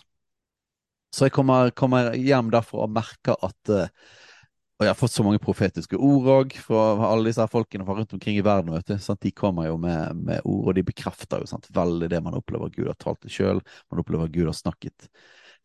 Så 1.13 1.27
jeg 1.27 1.35
kommer, 1.35 1.71
kommer 1.71 2.13
hjem 2.19 2.51
derfra 2.53 2.85
og 2.85 2.95
merker 2.95 3.37
at 3.47 3.73
uh, 3.73 3.87
og 4.77 4.85
jeg 4.85 4.91
har 4.91 4.97
fått 4.99 5.13
så 5.15 5.23
mange 5.25 5.41
profetiske 5.41 5.97
ord 5.97 6.27
òg 6.29 6.51
fra 6.61 6.81
alle 7.07 7.31
disse 7.31 7.41
her 7.41 7.49
folkene 7.49 7.85
fra 7.85 7.95
rundt 7.97 8.11
omkring 8.13 8.35
i 8.37 8.43
verden. 8.45 8.75
vet 8.75 8.91
du, 8.91 8.99
sant? 9.01 9.23
De 9.25 9.31
kommer 9.33 9.65
jo 9.71 9.77
med, 9.81 10.19
med, 10.21 10.43
ord, 10.45 10.67
og 10.69 10.77
de 10.77 10.83
bekrefter 10.85 11.41
jo 11.41 11.49
sant? 11.49 11.65
veldig 11.73 12.09
det 12.11 12.19
man 12.21 12.37
opplever 12.37 12.69
Gud 12.75 12.91
har 12.91 12.99
talt 13.01 13.23
til 13.23 13.33
sjøl. 13.33 13.61
Man 13.89 14.03
opplever 14.03 14.29
Gud 14.29 14.51
har 14.51 14.57
snakket 14.57 15.09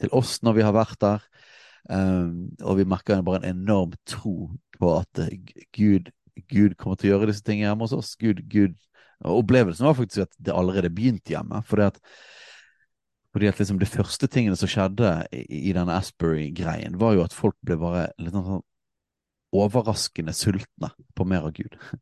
til 0.01 0.15
oss 0.17 0.39
når 0.41 0.57
vi 0.57 0.65
har 0.65 0.73
vært 0.73 0.97
der. 1.05 1.29
Um, 1.93 2.55
og 2.63 2.79
vi 2.79 2.89
merker 2.89 3.21
bare 3.27 3.43
en 3.43 3.59
enorm 3.59 3.93
tro 4.09 4.49
på 4.79 4.95
at 4.97 5.21
uh, 5.21 5.29
Gud, 5.77 6.09
Gud, 6.49 6.79
kommer 6.81 6.97
til 6.97 7.11
å 7.11 7.15
gjøre 7.17 7.29
disse 7.35 7.45
tingene 7.45 7.69
hjemme 7.69 7.85
hos 7.85 7.97
oss. 7.99 8.15
Gud, 8.17 8.41
Gud, 8.49 8.79
og 9.27 9.43
Opplevelsen 9.43 9.91
var 9.91 9.99
faktisk 9.99 10.25
at 10.25 10.41
det 10.41 10.57
allerede 10.57 10.95
begynte 10.95 11.37
hjemme. 11.37 11.61
fordi 11.69 11.91
at 11.91 12.01
fordi 13.33 13.49
at 13.49 13.61
liksom 13.61 13.79
De 13.81 13.89
første 13.89 14.29
tingene 14.29 14.57
som 14.61 14.69
skjedde 14.69 15.13
i, 15.33 15.71
i 15.71 15.73
denne 15.73 15.97
Asbury-greien, 15.97 16.99
var 17.01 17.17
jo 17.17 17.25
at 17.25 17.37
folk 17.37 17.57
ble 17.65 17.79
bare 17.81 18.11
litt 18.21 18.37
sånn 18.37 18.61
overraskende 19.53 20.33
sultne 20.33 20.89
på 21.17 21.25
mer 21.29 21.45
av 21.49 21.53
Gud. 21.57 21.75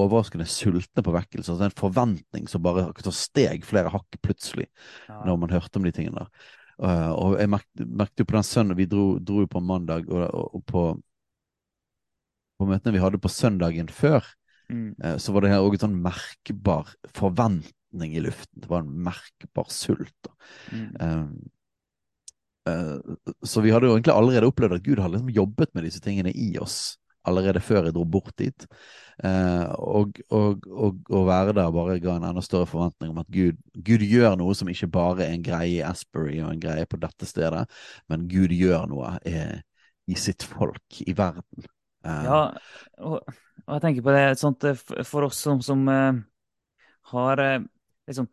Overraskende 0.00 0.46
sultne 0.48 1.04
på 1.04 1.12
vekkelse. 1.16 1.52
Altså 1.52 1.68
en 1.68 1.76
forventning 1.76 2.46
som 2.48 2.64
bare 2.64 2.88
steg 3.12 3.66
flere 3.68 3.92
hakk 3.92 4.16
plutselig, 4.24 4.70
ja. 5.08 5.20
når 5.26 5.42
man 5.42 5.52
hørte 5.52 5.80
om 5.80 5.84
de 5.88 5.92
tingene 5.96 6.24
der. 6.24 6.46
Uh, 6.76 7.12
og 7.16 7.38
jeg 7.40 7.48
merket, 7.48 8.20
jo 8.20 8.26
på 8.28 8.34
den 8.34 8.44
søndagen 8.44 8.76
Vi 8.76 8.84
dro, 8.84 9.04
dro 9.16 9.46
på 9.48 9.62
mandag, 9.64 10.10
og, 10.12 10.26
og, 10.28 10.58
og, 10.58 10.64
på, 10.68 10.82
på 12.60 12.66
møtene 12.68 12.92
vi 12.92 13.00
hadde 13.00 13.20
på 13.20 13.32
søndagen 13.32 13.88
før, 13.88 14.26
mm. 14.68 14.90
uh, 15.00 15.14
så 15.16 15.32
var 15.32 15.44
det 15.44 15.54
her 15.54 15.64
òg 15.64 15.78
en 15.78 15.86
sånn 15.86 15.96
merkbar 16.04 16.92
forventning 17.16 17.72
i 17.94 18.22
luften. 18.22 18.62
Det 18.62 18.70
var 18.70 18.82
en 18.84 18.96
merkbar 19.06 19.70
sult. 19.72 20.32
Mm. 20.72 20.88
Uh, 21.00 21.52
Eh, 22.66 22.98
så 23.42 23.60
vi 23.60 23.70
hadde 23.70 23.86
jo 23.86 23.94
egentlig 23.94 24.14
allerede 24.14 24.50
opplevd 24.50 24.78
at 24.78 24.86
Gud 24.86 24.98
hadde 24.98 25.16
liksom 25.16 25.34
jobbet 25.34 25.74
med 25.74 25.86
disse 25.86 26.02
tingene 26.02 26.32
i 26.34 26.54
oss 26.62 26.96
allerede 27.26 27.58
før 27.62 27.88
jeg 27.88 27.94
dro 27.96 28.04
bort 28.06 28.34
dit. 28.38 28.66
Eh, 29.26 29.70
og, 29.82 30.18
og, 30.30 30.66
og, 30.70 30.98
å 31.10 31.22
være 31.26 31.56
der 31.58 31.72
bare 31.74 31.96
ga 32.02 32.14
en 32.18 32.26
enda 32.28 32.42
større 32.44 32.68
forventning 32.70 33.10
om 33.10 33.18
at 33.22 33.30
Gud, 33.34 33.58
Gud, 33.74 34.04
gjør 34.06 34.36
noe 34.38 34.54
som 34.54 34.70
ikke 34.70 34.90
bare 34.94 35.26
er 35.26 35.34
en 35.34 35.46
greie 35.46 35.80
i 35.80 35.86
Asbury 35.86 36.36
og 36.38 36.52
en 36.52 36.62
greie 36.62 36.86
på 36.86 37.00
dette 37.02 37.26
stedet, 37.26 37.64
men 38.12 38.28
Gud 38.30 38.54
gjør 38.54 38.86
noe 38.92 39.16
eh, 39.26 39.58
i 40.06 40.18
sitt 40.18 40.46
folk 40.46 41.02
i 41.02 41.16
verden. 41.18 41.66
Eh. 42.06 42.22
ja, 42.28 42.40
og, 43.02 43.34
jeg 43.66 43.82
tenker 43.82 44.06
på 44.06 44.14
det 44.14 44.24
sånt 44.38 44.68
for 45.08 45.26
oss 45.26 45.42
som, 45.42 45.58
som 45.66 45.82
har 47.10 47.42
liksom 48.08 48.28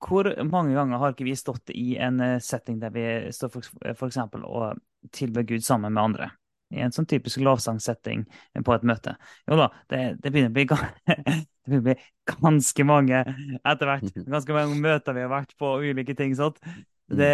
hvor 0.00 0.30
mange 0.48 0.72
ganger 0.72 1.00
har 1.00 1.12
ikke 1.12 1.26
vi 1.28 1.36
stått 1.36 1.72
i 1.76 1.98
en 2.00 2.20
eh, 2.24 2.38
setting 2.40 2.78
der 2.80 2.92
vi 2.94 3.04
står 3.36 3.50
for, 3.52 3.66
for 3.98 4.06
eksempel 4.08 4.46
og 4.48 4.80
tilber 5.12 5.44
Gud 5.44 5.64
sammen 5.64 5.92
med 5.92 6.02
andre? 6.02 6.30
I 6.70 6.84
en 6.84 6.94
sånn 6.94 7.08
typisk 7.10 7.42
lovsangsetting 7.42 8.22
på 8.64 8.74
et 8.74 8.84
møte. 8.86 9.16
Jo 9.50 9.58
da, 9.58 9.66
det, 9.90 10.00
det, 10.22 10.30
begynner, 10.30 10.52
å 10.52 10.54
bli, 10.54 10.64
det 11.10 11.66
begynner 11.66 11.82
å 11.82 11.86
bli 11.88 11.96
ganske 12.30 12.86
mange 12.86 13.22
etter 13.26 13.90
hvert. 13.90 14.20
Ganske 14.36 14.56
mange 14.56 14.78
møter 14.78 15.16
vi 15.16 15.24
har 15.26 15.32
vært 15.32 15.56
på, 15.58 15.72
og 15.74 15.88
ulike 15.90 16.14
ting 16.16 16.36
sånt. 16.38 16.62
Det, 17.10 17.32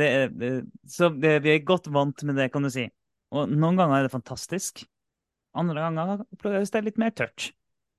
det, 0.00 0.08
så 0.88 1.12
vi 1.12 1.36
er 1.36 1.66
godt 1.68 1.90
vant 1.92 2.24
med 2.24 2.40
det, 2.40 2.48
kan 2.54 2.64
du 2.64 2.72
si. 2.72 2.88
Og 3.36 3.52
noen 3.52 3.76
ganger 3.76 4.00
er 4.00 4.08
det 4.08 4.14
fantastisk. 4.16 4.86
Andre 5.58 5.84
ganger 5.84 6.24
oppleves 6.24 6.72
det 6.72 6.84
litt 6.86 7.00
mer 7.00 7.12
tørt. 7.12 7.50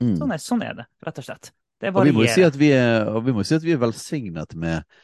Mm. 0.01 0.15
Sånn, 0.17 0.33
er, 0.33 0.41
sånn 0.41 0.65
er 0.65 0.77
det, 0.81 0.89
rett 1.05 1.21
og 1.21 1.27
slett. 1.29 1.53
Det 1.79 1.93
varierer. 1.95 2.09
Og 2.09 2.09
vi 2.09 2.17
må 2.17 2.27
si 2.27 2.43
at 2.43 2.59
vi 2.59 2.73
er, 2.75 3.07
og 3.07 3.45
si 3.47 3.61
vi 3.63 3.75
er 3.75 3.81
velsignet 3.81 4.55
med 4.59 4.99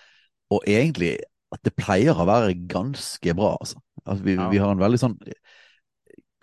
Og 0.53 0.61
egentlig 0.67 1.15
at 1.55 1.61
det 1.65 1.75
pleier 1.77 2.17
å 2.17 2.27
være 2.27 2.55
ganske 2.69 3.35
bra, 3.37 3.55
altså. 3.61 3.79
At 4.05 4.19
vi, 4.21 4.35
ja. 4.35 4.49
vi, 4.51 4.59
har 4.61 4.73
en 4.73 4.81
veldig 4.81 4.99
sånn 4.99 5.15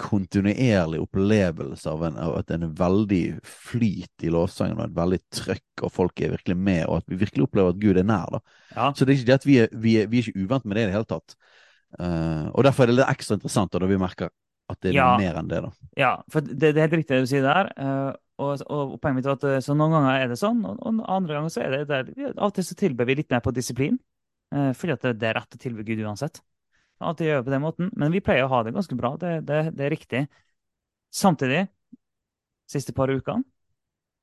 kontinuerlig 0.03 0.99
opplevelse 1.03 1.91
av, 1.91 2.05
en, 2.09 2.16
av 2.18 2.37
at 2.41 2.51
en 2.55 2.64
veldig 2.74 3.22
flyt 3.47 4.24
i 4.26 4.33
lovsangen, 4.33 4.80
og 4.80 4.89
et 4.89 4.97
veldig 4.97 5.18
trøkk, 5.37 5.85
og 5.85 5.93
folk 5.95 6.22
er 6.22 6.33
virkelig 6.35 6.57
med, 6.59 6.85
og 6.89 7.03
at 7.03 7.12
vi 7.12 7.20
virkelig 7.20 7.47
opplever 7.47 7.74
at 7.74 7.83
Gud 7.83 8.01
er 8.01 8.09
nær. 8.09 8.33
da. 8.33 8.41
Ja. 8.72 8.89
Så 8.97 9.05
det 9.05 9.14
er 9.14 9.20
ikke 9.20 9.30
det 9.30 9.39
at 9.39 9.47
vi 9.47 9.59
er, 9.62 9.68
vi 9.85 9.97
er, 10.01 10.09
vi 10.11 10.18
er 10.18 10.26
ikke 10.26 10.47
uvant 10.47 10.66
med 10.66 10.78
det 10.78 10.87
i 10.87 10.91
det 10.91 10.97
hele 10.97 11.11
tatt. 11.12 11.37
Uh, 12.01 12.49
og 12.57 12.64
derfor 12.66 12.87
er 12.87 12.91
det 12.91 12.99
litt 12.99 13.12
ekstra 13.12 13.37
interessant 13.37 13.74
da 13.76 13.89
vi 13.91 14.01
merker 14.01 14.33
at 14.72 14.78
det 14.80 14.95
er 14.95 14.97
ja. 14.97 15.09
mer 15.20 15.39
enn 15.39 15.51
det. 15.51 15.61
da. 15.66 15.72
Ja, 15.99 16.12
for 16.33 16.45
det, 16.47 16.72
det 16.72 16.80
er 16.80 16.87
helt 16.87 16.99
riktig 17.03 17.18
det 17.18 17.26
du 17.26 17.30
sier 17.30 17.47
der. 17.47 17.70
Uh, 17.76 18.12
og, 18.43 18.62
og, 18.68 18.95
poenget 19.03 19.20
mitt 19.20 19.28
er 19.28 19.36
at 19.36 19.45
eh, 19.49 19.61
så 19.64 19.76
noen 19.76 19.95
ganger 19.97 20.18
er 20.20 20.32
det 20.32 20.38
sånn, 20.40 20.62
og, 20.68 20.80
og 20.82 21.03
andre 21.11 21.38
ganger 21.38 21.55
så 21.55 21.62
er 21.64 21.76
det 21.76 21.82
der. 21.90 22.11
Av 22.32 22.49
og 22.51 22.57
til 22.57 22.66
så 22.68 22.76
tilber 22.78 23.09
vi 23.09 23.18
litt 23.20 23.30
mer 23.32 23.43
på 23.45 23.55
disiplin, 23.55 23.99
eh, 24.55 24.70
fordi 24.78 24.97
at 24.97 25.07
det, 25.07 25.14
det 25.22 25.30
er 25.30 25.38
rett 25.40 25.59
å 25.59 25.62
tilby 25.62 25.86
Gud 25.88 26.05
uansett. 26.05 26.43
Alltid 27.03 27.28
gjør 27.28 27.40
det 27.40 27.47
på 27.49 27.55
den 27.55 27.64
måten, 27.64 27.90
Men 27.99 28.12
vi 28.14 28.22
pleier 28.22 28.47
å 28.47 28.53
ha 28.53 28.62
det 28.62 28.74
ganske 28.76 28.97
bra. 28.99 29.16
Det, 29.18 29.32
det, 29.49 29.62
det 29.74 29.86
er 29.86 29.90
riktig. 29.90 30.22
Samtidig, 31.12 31.64
siste 32.70 32.95
par 32.97 33.11
ukene, 33.11 33.43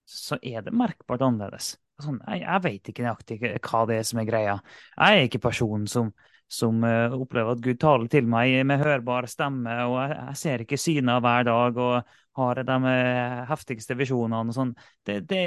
så 0.09 0.39
er 0.41 0.63
det 0.65 0.73
merkbart 0.73 1.21
annerledes. 1.25 1.75
Sånn, 1.99 2.19
jeg, 2.23 2.43
jeg 2.45 2.63
vet 2.63 2.91
ikke 2.91 3.05
nøyaktig 3.05 3.39
hva 3.43 3.85
det 3.89 3.99
er 3.99 4.05
som 4.07 4.21
er 4.21 4.27
greia. 4.29 4.57
Jeg 4.95 5.19
er 5.19 5.27
ikke 5.27 5.41
personen 5.43 5.87
som, 5.91 6.11
som 6.51 6.83
uh, 6.85 7.15
opplever 7.17 7.57
at 7.57 7.63
Gud 7.65 7.79
taler 7.81 8.07
til 8.11 8.29
meg 8.29 8.55
med 8.67 8.79
hørbar 8.83 9.27
stemme, 9.31 9.75
og 9.89 9.97
jeg, 10.01 10.15
jeg 10.19 10.41
ser 10.43 10.65
ikke 10.65 10.79
syner 10.79 11.23
hver 11.23 11.47
dag. 11.49 11.79
og 11.89 12.15
har 12.39 12.63
de 12.63 12.77
uh, 12.85 13.41
heftigste 13.49 13.97
visjonene 13.99 14.53
og 14.53 14.55
sånn. 14.55 14.71
Det, 15.05 15.19
det, 15.27 15.43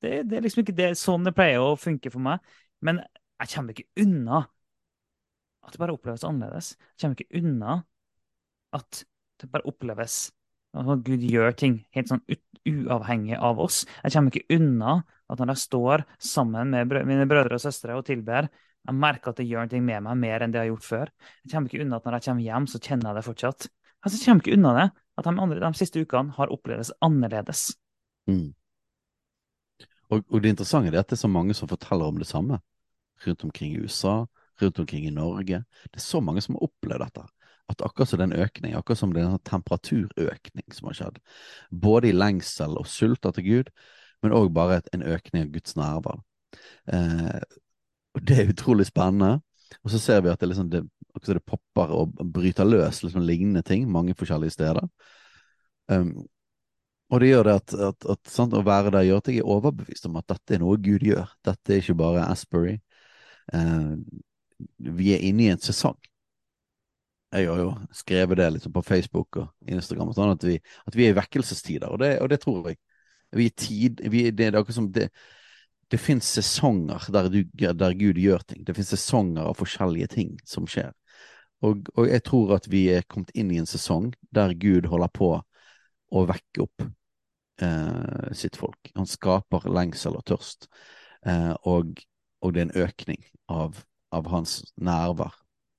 det, 0.00 0.14
det, 0.28 0.38
er 0.38 0.46
liksom 0.46 0.64
ikke 0.64 0.76
det, 0.78 0.90
sånn 0.98 1.26
det 1.26 1.34
pleier 1.36 1.62
å 1.62 1.76
funke 1.80 2.12
for 2.12 2.24
meg. 2.24 2.40
Men 2.84 3.02
jeg 3.40 3.52
kommer 3.54 3.76
ikke 3.76 4.04
unna 4.04 4.44
at 5.60 5.74
det 5.74 5.82
bare 5.82 5.96
oppleves 5.96 6.24
annerledes. 6.24 6.74
Jeg 6.96 7.02
kommer 7.04 7.20
ikke 7.20 7.40
unna 7.42 7.80
at 8.76 9.02
det 9.40 9.48
bare 9.52 9.68
oppleves 9.68 10.30
at 10.78 11.02
Gud 11.04 11.24
gjør 11.26 11.54
ting 11.58 11.80
helt 11.96 12.10
sånn 12.12 12.22
uavhengig 12.68 13.38
av 13.40 13.58
oss. 13.62 13.82
Jeg 14.04 14.14
kommer 14.14 14.32
ikke 14.32 14.58
unna 14.60 15.00
at 15.30 15.40
når 15.40 15.54
jeg 15.54 15.62
står 15.62 16.04
sammen 16.18 16.72
med 16.74 16.94
mine 17.08 17.28
brødre 17.30 17.56
og 17.58 17.62
søstre 17.62 17.96
og 17.96 18.06
tilber, 18.08 18.48
jeg 18.80 18.96
merker 18.96 19.32
at 19.32 19.40
det 19.40 19.48
gjør 19.48 19.68
noe 19.68 19.82
med 19.84 20.06
meg 20.06 20.18
mer 20.22 20.42
enn 20.44 20.54
det 20.54 20.60
jeg 20.60 20.70
har 20.70 20.72
gjort 20.72 20.88
før. 20.88 21.12
Jeg 21.44 21.52
kommer 21.52 21.70
ikke 21.70 21.84
unna 21.84 21.98
at 22.00 22.08
når 22.08 22.16
jeg 22.16 22.26
kommer 22.26 22.46
hjem, 22.46 22.66
så 22.70 22.80
kjenner 22.80 23.10
jeg 23.10 23.18
det 23.18 23.26
fortsatt. 23.26 23.68
Altså, 24.00 24.16
jeg 24.16 24.24
kommer 24.26 24.44
ikke 24.44 24.56
unna 24.56 24.72
det 24.78 24.86
at 25.20 25.26
de, 25.26 25.34
andre, 25.44 25.60
de 25.60 25.76
siste 25.76 26.00
ukene 26.00 26.34
har 26.38 26.52
opplevdes 26.54 26.92
annerledes. 27.04 27.64
Mm. 28.30 28.48
Og, 30.10 30.24
og, 30.24 30.40
det 30.42 30.54
interessante 30.54 30.90
er 30.90 31.02
at 31.02 31.10
det 31.10 31.18
er 31.18 31.26
så 31.26 31.30
mange 31.30 31.54
som 31.54 31.70
forteller 31.70 32.08
om 32.08 32.18
det 32.18 32.28
samme. 32.30 32.58
Rundt 33.26 33.44
omkring 33.44 33.74
i 33.76 33.82
USA, 33.84 34.24
rundt 34.62 34.80
omkring 34.80 35.04
i 35.06 35.14
Norge. 35.14 35.62
Det 35.92 36.00
er 36.00 36.06
så 36.06 36.22
mange 36.24 36.42
som 36.42 36.56
har 36.56 36.66
opplevd 36.66 37.04
dette. 37.04 37.26
At 37.70 37.84
akkurat 37.86 38.10
som 38.10 38.18
det 38.18 38.26
er 38.26 38.32
en 38.32 38.46
økning, 38.48 38.74
akkurat 38.74 38.98
som 38.98 39.12
det 39.14 39.22
er 39.22 39.28
en 39.28 39.44
temperaturøkning 39.46 40.74
som 40.74 40.88
har 40.88 40.98
skjedd. 40.98 41.20
Både 41.70 42.10
i 42.10 42.16
lengsel 42.16 42.74
og 42.80 42.88
sult 42.90 43.28
etter 43.28 43.44
Gud, 43.46 43.70
men 44.22 44.34
òg 44.36 44.50
bare 44.54 44.80
en 44.94 45.04
økning 45.06 45.46
av 45.46 45.52
Guds 45.54 45.76
nærvær. 45.78 46.20
Eh, 46.92 47.40
det 48.26 48.38
er 48.38 48.52
utrolig 48.52 48.88
spennende. 48.88 49.38
Og 49.84 49.92
så 49.92 50.00
ser 50.02 50.24
vi 50.24 50.32
at 50.32 50.40
det, 50.40 50.50
liksom, 50.50 50.70
det, 50.72 50.82
det 51.26 51.44
popper 51.46 51.92
og 51.94 52.18
bryter 52.34 52.66
løs 52.66 53.04
liksom, 53.04 53.22
lignende 53.22 53.62
ting 53.66 53.86
mange 53.90 54.16
forskjellige 54.18 54.56
steder. 54.56 54.86
Um, 55.90 56.26
og 57.10 57.22
det 57.22 57.30
gjør 57.32 57.46
det 57.46 57.54
at, 57.58 57.74
at, 57.88 58.06
at 58.14 58.30
sant, 58.30 58.54
å 58.54 58.62
være 58.66 58.92
der 58.94 59.06
gjør 59.08 59.22
at 59.22 59.30
jeg 59.30 59.42
er 59.42 59.50
overbevist 59.50 60.06
om 60.06 60.18
at 60.20 60.28
dette 60.30 60.54
er 60.54 60.62
noe 60.62 60.78
Gud 60.78 61.02
gjør. 61.06 61.32
Dette 61.46 61.74
er 61.74 61.82
ikke 61.82 61.98
bare 61.98 62.26
Asbury. 62.30 62.76
Eh, 63.54 63.96
vi 65.00 65.10
er 65.14 65.24
inne 65.26 65.46
i 65.46 65.50
en 65.54 65.62
sesong. 65.62 65.98
Jeg 67.34 67.46
har 67.46 67.58
jo 67.62 67.72
skrevet 67.94 68.38
det 68.38 68.46
liksom 68.56 68.72
på 68.74 68.82
Facebook 68.82 69.38
og 69.38 69.50
Instagram, 69.70 70.10
og 70.10 70.16
sånn, 70.18 70.32
at, 70.34 70.46
vi, 70.46 70.56
at 70.86 70.96
vi 70.98 71.06
er 71.06 71.12
i 71.14 71.18
vekkelsestider, 71.18 71.86
og 71.90 72.00
det, 72.02 72.16
og 72.22 72.30
det 72.30 72.40
tror 72.42 72.70
jeg. 72.70 72.78
Vi 73.36 73.46
er 73.46 73.56
tid, 73.56 74.00
vi, 74.10 74.24
det, 74.30 74.48
er 74.48 74.58
akkurat 74.58 74.78
som 74.78 74.90
det, 74.92 75.08
det 75.90 75.98
finnes 75.98 76.26
sesonger 76.38 77.06
der, 77.12 77.28
du, 77.30 77.42
der, 77.54 77.94
Gud 77.98 78.18
gjør 78.18 78.42
ting. 78.46 78.64
Det 78.66 78.74
finnes 78.76 78.92
sesonger 78.94 79.50
av 79.50 79.58
forskjellige 79.58 80.10
ting 80.14 80.36
som 80.46 80.68
skjer. 80.70 80.92
Og, 81.66 81.90
og, 81.96 82.06
jeg 82.08 82.24
tror 82.24 82.54
at 82.56 82.70
vi 82.72 82.86
er 82.94 83.06
kommet 83.08 83.32
inn 83.36 83.50
i 83.52 83.58
en 83.60 83.68
sesong 83.68 84.10
der 84.34 84.54
Gud 84.58 84.88
holder 84.90 85.12
på 85.12 85.32
å 86.10 86.22
vekke 86.26 86.64
opp 86.64 86.86
eh, 87.62 88.30
sitt 88.36 88.56
folk. 88.58 88.92
Han 88.96 89.08
skaper 89.10 89.68
lengsel 89.70 90.16
og 90.18 90.24
tørst, 90.30 90.70
eh, 91.26 91.52
og, 91.68 92.00
og, 92.40 92.54
det 92.54 92.62
er 92.62 92.68
en 92.68 92.86
økning 92.86 93.22
av, 93.52 93.82
av 94.14 94.30
hans 94.32 94.60
nærvær 94.80 95.36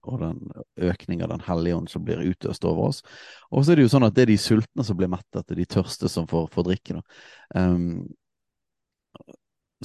og 0.07 0.21
den 0.21 0.39
økning 0.89 1.21
av 1.21 1.29
Den 1.33 1.43
hellige 1.45 1.77
ånd 1.77 1.91
som 1.91 2.05
blir 2.05 2.23
utøst 2.23 2.65
over 2.65 2.89
oss. 2.89 3.01
Og 3.51 3.65
så 3.65 3.73
er 3.73 3.79
det 3.79 3.85
jo 3.85 3.93
sånn 3.93 4.07
at 4.07 4.15
det 4.15 4.25
er 4.25 4.33
de 4.33 4.39
sultne 4.41 4.85
som 4.87 4.97
blir 4.97 5.11
mettet, 5.11 5.45
det 5.45 5.55
er 5.55 5.61
de 5.61 5.69
tørste 5.77 6.09
som 6.09 6.27
får, 6.29 6.49
får 6.53 6.67
drikke. 6.69 7.01
Um, 7.55 8.07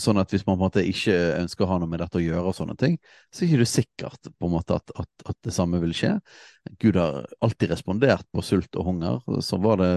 sånn 0.00 0.20
at 0.20 0.32
hvis 0.32 0.44
man 0.46 0.56
på 0.56 0.60
en 0.60 0.64
måte 0.66 0.84
ikke 0.84 1.14
ønsker 1.40 1.64
å 1.64 1.70
ha 1.70 1.78
noe 1.80 1.90
med 1.90 2.02
dette 2.04 2.20
å 2.20 2.24
gjøre, 2.24 2.50
og 2.50 2.56
sånne 2.56 2.76
ting, 2.80 2.96
så 3.32 3.44
er 3.44 3.48
det 3.48 3.66
ikke 3.66 3.72
sikkert 3.72 4.30
på 4.32 4.48
en 4.48 4.54
måte 4.56 4.76
at, 4.76 4.92
at, 4.96 5.10
at, 5.24 5.36
det 5.46 5.54
samme 5.56 5.80
vil 5.82 5.94
skje. 5.96 6.16
Gud 6.82 6.98
har 7.00 7.24
alltid 7.44 7.72
respondert 7.72 8.26
på 8.32 8.44
sult 8.44 8.76
og 8.76 8.90
hunger. 8.90 9.22
Så 9.44 9.60
var 9.62 9.80
det 9.80 9.92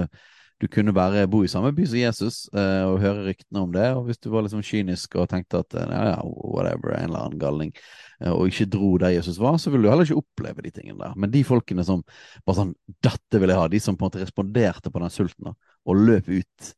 du 0.59 0.67
kunne 0.67 0.91
bare 0.91 1.23
bo 1.31 1.39
i 1.43 1.49
samme 1.49 1.71
by 1.75 1.85
som 1.87 1.99
Jesus 2.01 2.37
eh, 2.51 2.83
og 2.83 2.99
høre 2.99 3.29
ryktene 3.29 3.61
om 3.63 3.71
det. 3.71 3.85
Og 3.95 4.09
hvis 4.09 4.19
du 4.19 4.27
var 4.33 4.43
liksom 4.43 4.63
kynisk 4.65 5.15
og 5.15 5.29
tenkte 5.31 5.61
at 5.63 5.77
ja, 5.79 6.01
ja, 6.09 6.17
whatever, 6.25 6.97
en 6.97 7.07
eller 7.07 7.27
annen 7.27 7.39
galning, 7.39 7.71
eh, 8.19 8.33
og 8.33 8.49
ikke 8.49 8.67
dro 8.73 8.89
der 8.99 9.13
Jesus 9.15 9.39
var, 9.39 9.55
så 9.55 9.71
ville 9.71 9.87
du 9.87 9.91
heller 9.91 10.07
ikke 10.07 10.19
oppleve 10.19 10.65
de 10.65 10.73
tingene 10.75 10.99
der. 10.99 11.15
Men 11.15 11.31
de 11.31 11.45
folkene 11.47 11.85
som 11.87 12.03
bare 12.43 12.57
sånn 12.59 12.75
Dette 12.99 13.39
vil 13.39 13.53
jeg 13.53 13.61
ha. 13.61 13.69
De 13.71 13.81
som 13.83 13.95
på 13.95 14.03
en 14.03 14.11
måte 14.11 14.23
responderte 14.25 14.91
på 14.91 15.03
den 15.03 15.15
sulten 15.15 15.53
og 15.53 16.03
løp 16.09 16.27
ut 16.27 16.73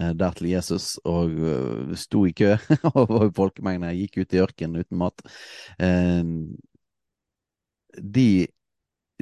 eh, 0.00 0.10
der 0.18 0.34
til 0.40 0.50
Jesus 0.50 0.96
og 1.06 1.38
uh, 1.38 1.94
sto 1.98 2.24
i 2.26 2.34
kø 2.34 2.56
og 2.96 3.14
var 3.38 3.62
i 3.70 3.94
gikk 4.02 4.24
ut 4.24 4.34
i 4.34 4.42
ørkenen 4.42 4.82
uten 4.82 4.98
mat. 4.98 5.22
Eh, 5.78 6.34
de, 7.94 8.28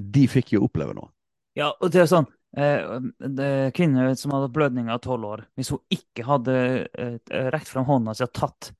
de 0.01 0.27
fikk 0.33 0.57
jo 0.57 0.65
oppleve 0.65 0.97
noe. 0.97 1.13
Ja, 1.59 1.73
og 1.75 1.91
det 1.93 2.05
er 2.05 2.11
sånn 2.11 2.29
eh, 2.29 2.38
kvinne 2.57 4.17
som 4.17 4.33
hadde 4.33 4.53
blødninger 4.53 4.93
av 4.93 5.03
tolv 5.05 5.25
år, 5.25 5.45
hvis 5.55 5.71
hun 5.75 5.81
ikke 5.93 6.25
hadde 6.25 6.55
eh, 6.99 7.19
rekt 7.53 7.69
fram 7.69 7.85
hånda 7.85 8.15
si 8.17 8.25
og 8.25 8.33
tatt 8.33 8.71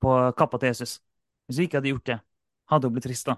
på 0.00 0.32
kappa 0.38 0.58
til 0.58 0.70
Jesus 0.70 1.00
Hvis 1.46 1.58
hun 1.58 1.64
ikke 1.66 1.80
hadde 1.80 1.90
gjort 1.90 2.06
det, 2.06 2.18
hadde 2.70 2.86
hun 2.86 2.94
blitt 2.94 3.08
rista. 3.10 3.34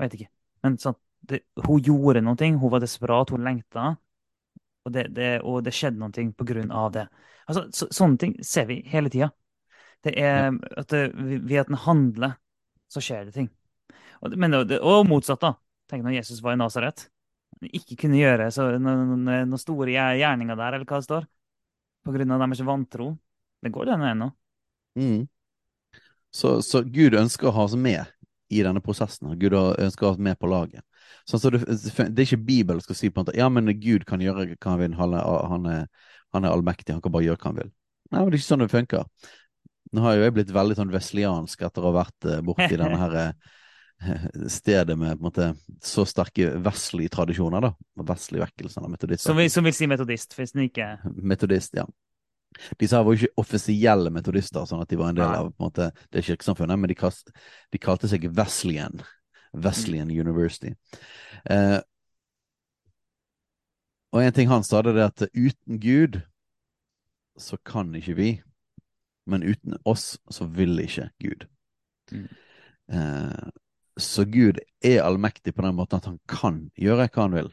Vet 0.00 0.14
ikke. 0.16 0.30
Men 0.64 0.78
sånn, 0.80 0.96
det, 1.28 1.42
hun 1.66 1.82
gjorde 1.84 2.22
noe. 2.24 2.48
Hun 2.56 2.72
var 2.72 2.80
desperat, 2.80 3.30
hun 3.30 3.44
lengta. 3.44 3.90
Og 4.88 4.94
det, 4.94 5.10
det, 5.12 5.26
og 5.44 5.60
det 5.66 5.74
skjedde 5.76 6.00
noe 6.00 6.24
på 6.32 6.46
grunn 6.48 6.72
av 6.72 6.94
det. 6.94 7.04
Altså, 7.44 7.66
så, 7.76 7.90
sånne 7.92 8.16
ting 8.16 8.32
ser 8.40 8.64
vi 8.70 8.80
hele 8.88 9.12
tida. 9.12 9.28
Det 10.00 10.14
er 10.16 10.56
at 10.78 10.88
det, 10.88 11.12
ved 11.18 11.60
at 11.60 11.68
en 11.68 11.82
handler, 11.84 12.38
så 12.88 13.04
skjer 13.04 13.28
det 13.28 13.36
ting. 13.36 13.52
Og, 14.22 14.32
men, 14.40 14.56
og 14.56 15.04
motsatt, 15.04 15.44
da. 15.44 15.52
Tenk 15.92 16.06
når 16.06 16.16
Jesus 16.22 16.40
var 16.40 16.56
i 16.56 16.62
Nasaret 16.62 17.10
ikke 17.66 17.96
kunne 18.04 18.20
gjøre 18.20 18.50
så, 18.54 18.68
noen, 18.78 19.24
noen 19.26 19.60
store 19.60 19.94
gjerninger 19.94 20.58
der, 20.58 20.76
eller 20.76 20.86
hva 20.86 21.00
det 21.00 21.08
står. 21.08 21.26
På 22.06 22.14
grunn 22.14 22.34
av 22.34 22.44
deres 22.44 22.62
vantro. 22.66 23.10
Det 23.62 23.72
går 23.74 23.90
den 23.90 24.04
veien 24.04 24.22
nå. 24.22 24.28
Mm. 24.98 25.26
Så, 26.30 26.58
så, 26.62 26.82
Gud 26.84 27.16
ønsker 27.18 27.48
å 27.48 27.54
ha 27.56 27.64
oss 27.66 27.74
med 27.78 28.04
i 28.52 28.62
denne 28.64 28.82
prosessen. 28.84 29.32
Gud 29.40 29.56
ønsker 29.56 30.06
å 30.06 30.12
ha 30.12 30.16
oss 30.16 30.22
med 30.22 30.38
på 30.40 30.50
laget. 30.50 30.84
Sånn, 31.28 31.40
så 31.40 31.50
det, 31.52 31.64
det, 31.66 32.22
er 32.22 32.24
ikke 32.24 32.46
Bibelen 32.46 32.84
skal 32.84 32.96
si 32.96 33.10
på 33.10 33.20
en 33.20 33.26
måte 33.26 33.36
ja, 33.36 33.48
men 33.52 33.68
Gud 33.80 34.06
kan 34.08 34.22
gjøre 34.22 34.54
hva 34.54 34.72
han 34.72 34.80
vil. 34.82 34.96
Han 35.00 35.16
er, 35.18 35.28
han, 35.52 35.68
er, 35.72 36.14
han 36.36 36.46
er 36.46 36.54
allmektig, 36.54 36.94
han 36.94 37.04
kan 37.04 37.14
bare 37.14 37.26
gjøre 37.26 37.42
hva 37.42 37.50
han 37.50 37.60
vil. 37.62 37.74
Nei, 38.08 38.22
men 38.22 38.30
det 38.30 38.38
er 38.38 38.40
ikke 38.40 38.48
sånn 38.48 38.64
det 38.64 38.72
funker. 38.72 39.30
Nå 39.92 40.04
har 40.04 40.16
jo 40.16 40.24
jeg 40.26 40.36
blitt 40.36 40.52
veldig 40.52 40.76
sånn 40.76 40.92
vesliansk 40.92 41.64
etter 41.64 41.84
å 41.84 41.90
ha 41.90 41.98
vært 42.02 42.28
eh, 42.28 42.42
borti 42.44 42.76
denne 42.80 43.00
her 43.00 43.18
eh, 43.22 43.54
stedet 44.48 44.98
med 44.98 45.16
på 45.16 45.18
en 45.18 45.26
måte, 45.26 45.46
så 45.82 46.04
sterke 46.06 46.52
vestlige 46.62 47.12
tradisjoner. 47.14 47.60
da, 47.60 47.72
Vestlige 48.08 48.44
vekkelser. 48.46 48.84
av 48.84 48.90
metodister. 48.90 49.32
Som, 49.32 49.40
som 49.50 49.64
vil 49.64 49.74
si 49.74 49.88
metodist, 49.90 50.36
hvis 50.38 50.54
den 50.54 50.68
ikke 50.68 50.98
Metodist, 51.04 51.74
ja. 51.74 51.86
Disse 52.80 52.96
her 52.96 53.04
var 53.04 53.14
jo 53.14 53.26
ikke 53.26 53.42
offisielle 53.42 54.10
metodister, 54.10 54.64
sånn 54.66 54.80
at 54.82 54.90
de 54.90 54.98
var 54.98 55.12
en 55.12 55.18
del 55.18 55.28
av 55.28 55.50
på 55.50 55.60
en 55.60 55.66
måte, 55.68 55.90
det 56.14 56.24
kirkesamfunnet, 56.26 56.80
men 56.80 56.90
de, 56.90 56.96
kast, 56.98 57.30
de 57.74 57.80
kalte 57.82 58.08
seg 58.10 58.24
Wesleyan. 58.34 59.02
Wesleyan 59.52 60.08
mm. 60.08 60.16
University. 60.20 60.72
Eh, 61.50 61.78
og 64.14 64.24
en 64.24 64.34
ting 64.34 64.48
han 64.48 64.64
sa, 64.64 64.80
det 64.82 64.96
er 64.96 65.10
at 65.10 65.26
uten 65.36 65.80
Gud 65.82 66.20
så 67.38 67.58
kan 67.66 67.92
ikke 67.94 68.16
vi, 68.18 68.30
men 69.28 69.44
uten 69.44 69.76
oss 69.84 70.16
så 70.32 70.48
vil 70.48 70.78
ikke 70.82 71.10
Gud. 71.20 71.48
Mm. 72.10 72.28
Eh, 72.96 73.48
så 73.98 74.24
Gud 74.24 74.60
er 74.84 75.02
allmektig 75.02 75.54
på 75.56 75.64
den 75.64 75.76
måten 75.78 75.98
at 75.98 76.08
han 76.08 76.20
kan 76.30 76.68
gjøre 76.78 77.08
hva 77.08 77.24
han 77.24 77.36
vil. 77.36 77.50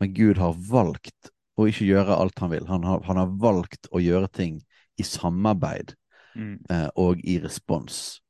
Men 0.00 0.14
Gud 0.16 0.40
har 0.40 0.56
valgt 0.70 1.30
å 1.60 1.66
ikke 1.70 1.86
gjøre 1.88 2.16
alt 2.16 2.38
han 2.40 2.52
vil. 2.52 2.66
Han 2.70 2.86
har, 2.88 3.02
han 3.06 3.20
har 3.20 3.32
valgt 3.40 3.90
å 3.92 4.00
gjøre 4.02 4.30
ting 4.32 4.60
i 5.00 5.06
samarbeid 5.06 5.94
mm. 6.34 6.54
eh, 6.70 6.88
og 7.00 7.20
i 7.24 7.38
respons 7.42 8.20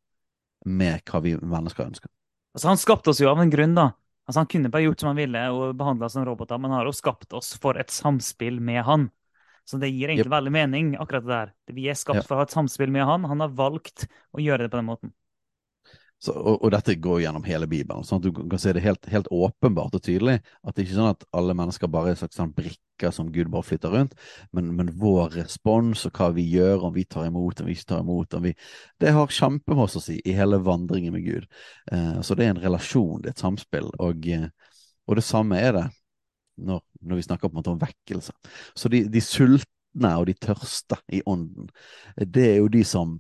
med 0.67 1.01
hva 1.09 1.23
vi 1.25 1.37
mennesker 1.39 1.87
ønsker. 1.87 2.11
Altså, 2.55 2.69
han 2.73 2.81
skapte 2.81 3.13
oss 3.13 3.23
jo 3.23 3.31
av 3.31 3.41
en 3.41 3.53
grunn, 3.53 3.77
da. 3.79 3.91
Altså, 4.27 4.43
han 4.43 4.51
kunne 4.51 4.71
bare 4.73 4.85
gjort 4.89 5.03
som 5.03 5.13
han 5.13 5.21
ville 5.21 5.45
og 5.55 5.79
behandla 5.79 6.09
oss 6.09 6.17
som 6.19 6.27
roboter, 6.27 6.59
men 6.61 6.73
han 6.73 6.83
har 6.83 6.91
jo 6.91 6.97
skapt 6.97 7.33
oss 7.37 7.55
for 7.63 7.79
et 7.81 7.95
samspill 7.95 8.61
med 8.63 8.83
han. 8.87 9.09
Så 9.69 9.79
det 9.79 9.93
gir 9.93 10.11
egentlig 10.11 10.27
yep. 10.27 10.35
veldig 10.35 10.53
mening, 10.55 10.93
akkurat 10.99 11.27
det 11.27 11.33
der. 11.33 11.51
Vi 11.77 11.87
er 11.91 11.99
skapt 11.99 12.23
yep. 12.23 12.27
for 12.27 12.37
å 12.37 12.43
ha 12.43 12.49
et 12.49 12.55
samspill 12.55 12.91
med 12.91 13.07
han. 13.07 13.27
Han 13.31 13.45
har 13.45 13.53
valgt 13.55 14.09
å 14.35 14.43
gjøre 14.43 14.67
det 14.67 14.73
på 14.73 14.81
den 14.81 14.89
måten. 14.89 15.13
Så, 16.21 16.35
og, 16.37 16.59
og, 16.59 16.69
dette 16.75 16.99
går 17.01 17.23
gjennom 17.23 17.45
hele 17.49 17.65
Bibelen, 17.69 18.05
sånn 18.05 18.21
at 18.21 18.27
du 18.27 18.35
kan 18.37 18.61
se 18.61 18.75
det 18.77 18.83
helt, 18.85 19.07
helt, 19.09 19.29
åpenbart 19.33 19.95
og 19.97 20.03
tydelig. 20.05 20.37
At 20.61 20.77
det 20.77 20.85
ikke 20.85 20.93
er 20.93 20.99
sånn 20.99 21.15
at 21.15 21.25
alle 21.37 21.55
mennesker 21.57 21.89
bare 21.89 22.13
er 22.13 22.19
slags 22.21 22.37
sånn 22.37 22.53
brikker 22.53 23.15
som 23.17 23.31
Gud 23.33 23.49
bare 23.49 23.65
flytter 23.65 23.95
rundt, 23.95 24.13
men, 24.53 24.69
men, 24.77 24.91
vår 25.01 25.39
respons 25.39 26.05
og 26.05 26.21
hva 26.21 26.29
vi 26.37 26.45
gjør, 26.53 26.85
om 26.91 26.93
vi 26.93 27.07
tar 27.09 27.31
imot, 27.31 27.63
om 27.63 27.71
vi 27.71 27.79
ikke 27.79 27.89
tar 27.95 28.05
imot 28.05 28.37
vi, 28.45 28.53
Det 29.01 29.15
har 29.17 29.33
kjempemasse 29.33 29.97
å 29.97 30.05
si 30.05 30.19
i 30.21 30.37
hele 30.37 30.61
vandringen 30.61 31.17
med 31.17 31.25
Gud. 31.25 31.49
Eh, 31.89 32.21
så 32.21 32.37
det 32.37 32.45
er 32.45 32.53
en 32.53 32.63
relasjon, 32.67 33.25
det 33.25 33.33
er 33.33 33.39
et 33.39 33.47
samspill. 33.47 33.89
Og, 34.05 34.29
eh, 34.29 34.77
og 35.09 35.17
det 35.17 35.25
samme 35.25 35.57
er 35.57 35.73
det 35.79 35.89
når, 36.61 36.85
når, 37.01 37.17
vi 37.17 37.29
snakker 37.31 37.49
på 37.49 37.55
en 37.55 37.63
måte 37.63 37.73
om 37.73 37.81
vekkelse. 37.81 38.37
Så 38.77 38.93
de, 38.93 39.07
de 39.09 39.25
sultne 39.25 40.15
og 40.21 40.29
de 40.29 40.37
tørste 40.37 41.01
i 41.09 41.25
ånden, 41.25 41.73
det 42.21 42.49
er 42.53 42.57
jo 42.61 42.69
de 42.69 42.85
som 42.85 43.17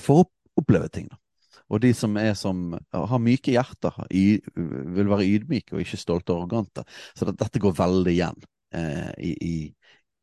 får 0.00 0.24
oppleve 0.56 0.88
ting. 0.88 1.12
da. 1.12 1.20
Og 1.68 1.80
de 1.82 1.90
som, 1.94 2.16
som 2.38 2.62
har 2.92 3.20
myke 3.20 3.52
hjerter, 3.52 3.96
vil 4.08 5.10
være 5.10 5.26
ydmyke 5.28 5.76
og 5.76 5.82
ikke 5.84 6.00
stolte 6.00 6.32
og 6.32 6.42
arrogante. 6.42 6.84
Så 7.16 7.28
det, 7.28 7.36
dette 7.42 7.60
går 7.60 7.76
veldig 7.76 8.14
igjen 8.14 8.46
eh, 8.74 9.10
i, 9.20 9.32
i, 9.44 9.56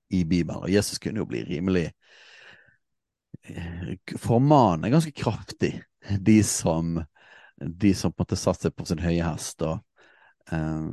i, 0.09 0.23
Bibelen. 0.23 0.63
Og 0.63 0.72
Jesus 0.73 0.99
kunne 1.01 1.22
jo 1.22 1.27
bli 1.30 1.43
rimelig 1.45 1.85
eh, 3.45 3.91
Formane 4.22 4.89
ganske 4.93 5.13
kraftig 5.13 5.76
de 6.17 6.39
som, 6.43 6.97
de 7.61 7.93
som 7.93 8.13
på 8.13 8.23
en 8.23 8.26
måte 8.26 8.39
satte 8.39 8.67
seg 8.67 8.77
på 8.77 8.88
sin 8.89 9.03
høye 9.05 9.26
hest 9.26 9.61
og, 9.65 9.84
eh, 10.49 10.89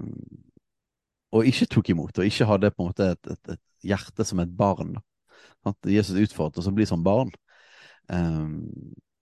og 1.33 1.49
ikke 1.49 1.71
tok 1.73 1.95
imot, 1.95 2.19
og 2.19 2.29
ikke 2.29 2.49
hadde 2.51 2.75
på 2.75 2.85
en 2.85 2.91
måte 2.91 3.09
et, 3.15 3.33
et, 3.33 3.55
et 3.57 3.89
hjerte 3.89 4.29
som 4.29 4.43
et 4.43 4.53
barn. 4.53 4.99
At 5.65 5.89
Jesus 5.89 6.19
utfordret 6.19 6.61
oss 6.61 6.69
å 6.69 6.75
bli 6.77 6.85
som 6.89 7.01
barn. 7.07 7.31
Um, 8.13 8.69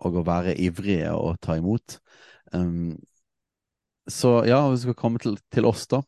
og 0.06 0.20
å 0.20 0.26
være 0.26 0.56
ivrige 0.60 1.12
og 1.16 1.38
ta 1.44 1.56
imot. 1.58 1.98
Um, 2.54 2.96
så 4.10 4.40
ja, 4.48 4.62
vi 4.72 4.80
skal 4.82 4.98
komme 4.98 5.20
til, 5.22 5.36
til 5.52 5.68
oss, 5.68 5.86
da. 5.90 6.02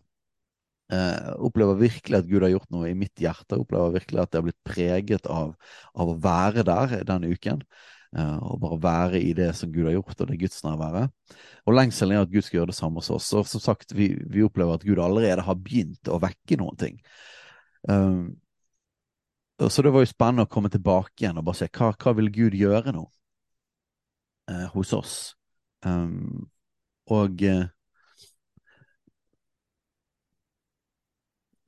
Uh, 0.93 1.33
opplever 1.47 1.79
virkelig 1.81 2.19
at 2.19 2.29
Gud 2.29 2.45
har 2.45 2.53
gjort 2.53 2.73
noe 2.75 2.91
i 2.91 2.99
mitt 2.99 3.17
hjerte. 3.21 3.57
Opplever 3.61 3.95
virkelig 3.95 4.21
at 4.21 4.33
det 4.33 4.41
har 4.41 4.47
blitt 4.49 4.67
preget 4.67 5.29
av, 5.31 5.55
av 5.97 6.13
å 6.13 6.19
være 6.21 6.67
der 6.69 6.99
denne 7.09 7.33
uken. 7.33 7.63
Uh, 8.13 8.37
og 8.45 8.59
bare 8.61 8.81
være 8.83 9.23
i 9.25 9.33
det 9.37 9.49
som 9.57 9.73
Gud 9.73 9.87
har 9.89 9.97
gjort, 9.97 10.19
og 10.21 10.29
det 10.29 10.41
gudsnærværet. 10.43 11.39
Og 11.65 11.77
lengselen 11.79 12.19
er 12.19 12.27
at 12.27 12.33
Gud 12.33 12.45
skal 12.45 12.61
gjøre 12.61 12.73
det 12.73 12.77
samme 12.77 13.01
hos 13.01 13.13
oss. 13.15 13.31
Og 13.39 13.49
som 13.49 13.63
sagt, 13.63 13.95
vi, 13.97 14.11
vi 14.29 14.45
opplever 14.45 14.77
at 14.77 14.85
Gud 14.85 15.01
allerede 15.01 15.47
har 15.47 15.61
begynt 15.61 16.13
å 16.13 16.21
vekke 16.21 16.61
noen 16.61 16.81
ting. 16.81 17.01
Um, 17.89 18.35
så 19.63 19.85
det 19.85 19.93
var 19.95 20.03
jo 20.03 20.11
spennende 20.11 20.45
å 20.45 20.51
komme 20.51 20.71
tilbake 20.73 21.23
igjen 21.23 21.39
og 21.39 21.47
bare 21.47 21.61
se 21.61 21.69
hva, 21.71 21.93
hva 21.95 22.15
vil 22.19 22.31
Gud 22.35 22.57
gjøre 22.59 22.95
nå? 22.97 23.05
Eh, 24.51 24.67
hos 24.75 24.93
oss. 24.97 25.15
Um, 25.87 26.47
og 27.11 27.43
eh, 27.43 27.67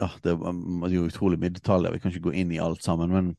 ja, 0.00 0.10
det 0.22 0.34
er 0.34 0.94
jo 0.94 1.06
utrolig 1.08 1.38
mye 1.40 1.54
detaljer, 1.54 1.94
vi 1.94 2.02
kan 2.02 2.12
ikke 2.12 2.28
gå 2.28 2.36
inn 2.42 2.52
i 2.54 2.62
alt 2.62 2.82
sammen. 2.84 3.12
Men 3.14 3.34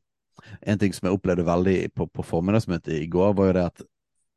en 0.62 0.80
ting 0.80 0.94
som 0.94 1.08
jeg 1.08 1.18
opplevde 1.18 1.48
veldig 1.48 1.78
på, 1.96 2.08
på 2.08 2.26
formiddagsmøtet 2.26 3.00
i 3.00 3.10
går, 3.12 3.36
var 3.38 3.52
jo 3.52 3.58
det 3.58 3.68
at 3.72 3.86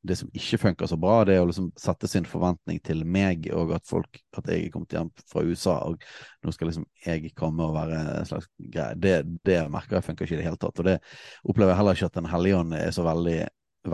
det 0.09 0.17
som 0.17 0.31
ikke 0.37 0.61
funker 0.63 0.87
så 0.87 0.97
bra, 1.01 1.25
det 1.27 1.35
er 1.35 1.43
å 1.43 1.49
liksom 1.49 1.73
sette 1.79 2.09
sin 2.09 2.27
forventning 2.29 2.79
til 2.87 3.03
meg, 3.05 3.49
og 3.55 3.75
at 3.77 3.87
folk, 3.89 4.21
at 4.39 4.47
jeg 4.49 4.69
er 4.69 4.73
kommet 4.73 4.95
hjem 4.95 5.11
fra 5.29 5.43
USA, 5.43 5.75
og 5.89 6.05
nå 6.47 6.55
skal 6.55 6.71
liksom 6.71 6.87
jeg 7.05 7.33
komme 7.39 7.67
og 7.67 7.75
være 7.77 8.03
en 8.21 8.29
slags 8.29 8.47
greie. 8.59 8.95
Det, 8.95 9.17
det 9.47 9.59
merker 9.73 9.99
jeg 9.99 10.07
funker 10.07 10.27
ikke 10.27 10.39
i 10.39 10.41
det 10.41 10.47
hele 10.47 10.61
tatt. 10.61 10.79
Og 10.79 10.87
det 10.87 10.99
opplever 11.43 11.75
jeg 11.75 11.81
heller 11.81 11.99
ikke 11.99 12.11
at 12.13 12.21
Den 12.21 12.31
hellige 12.31 12.61
ånd 12.61 12.77
er 12.79 12.95
så 12.95 13.07
veldig, 13.07 13.41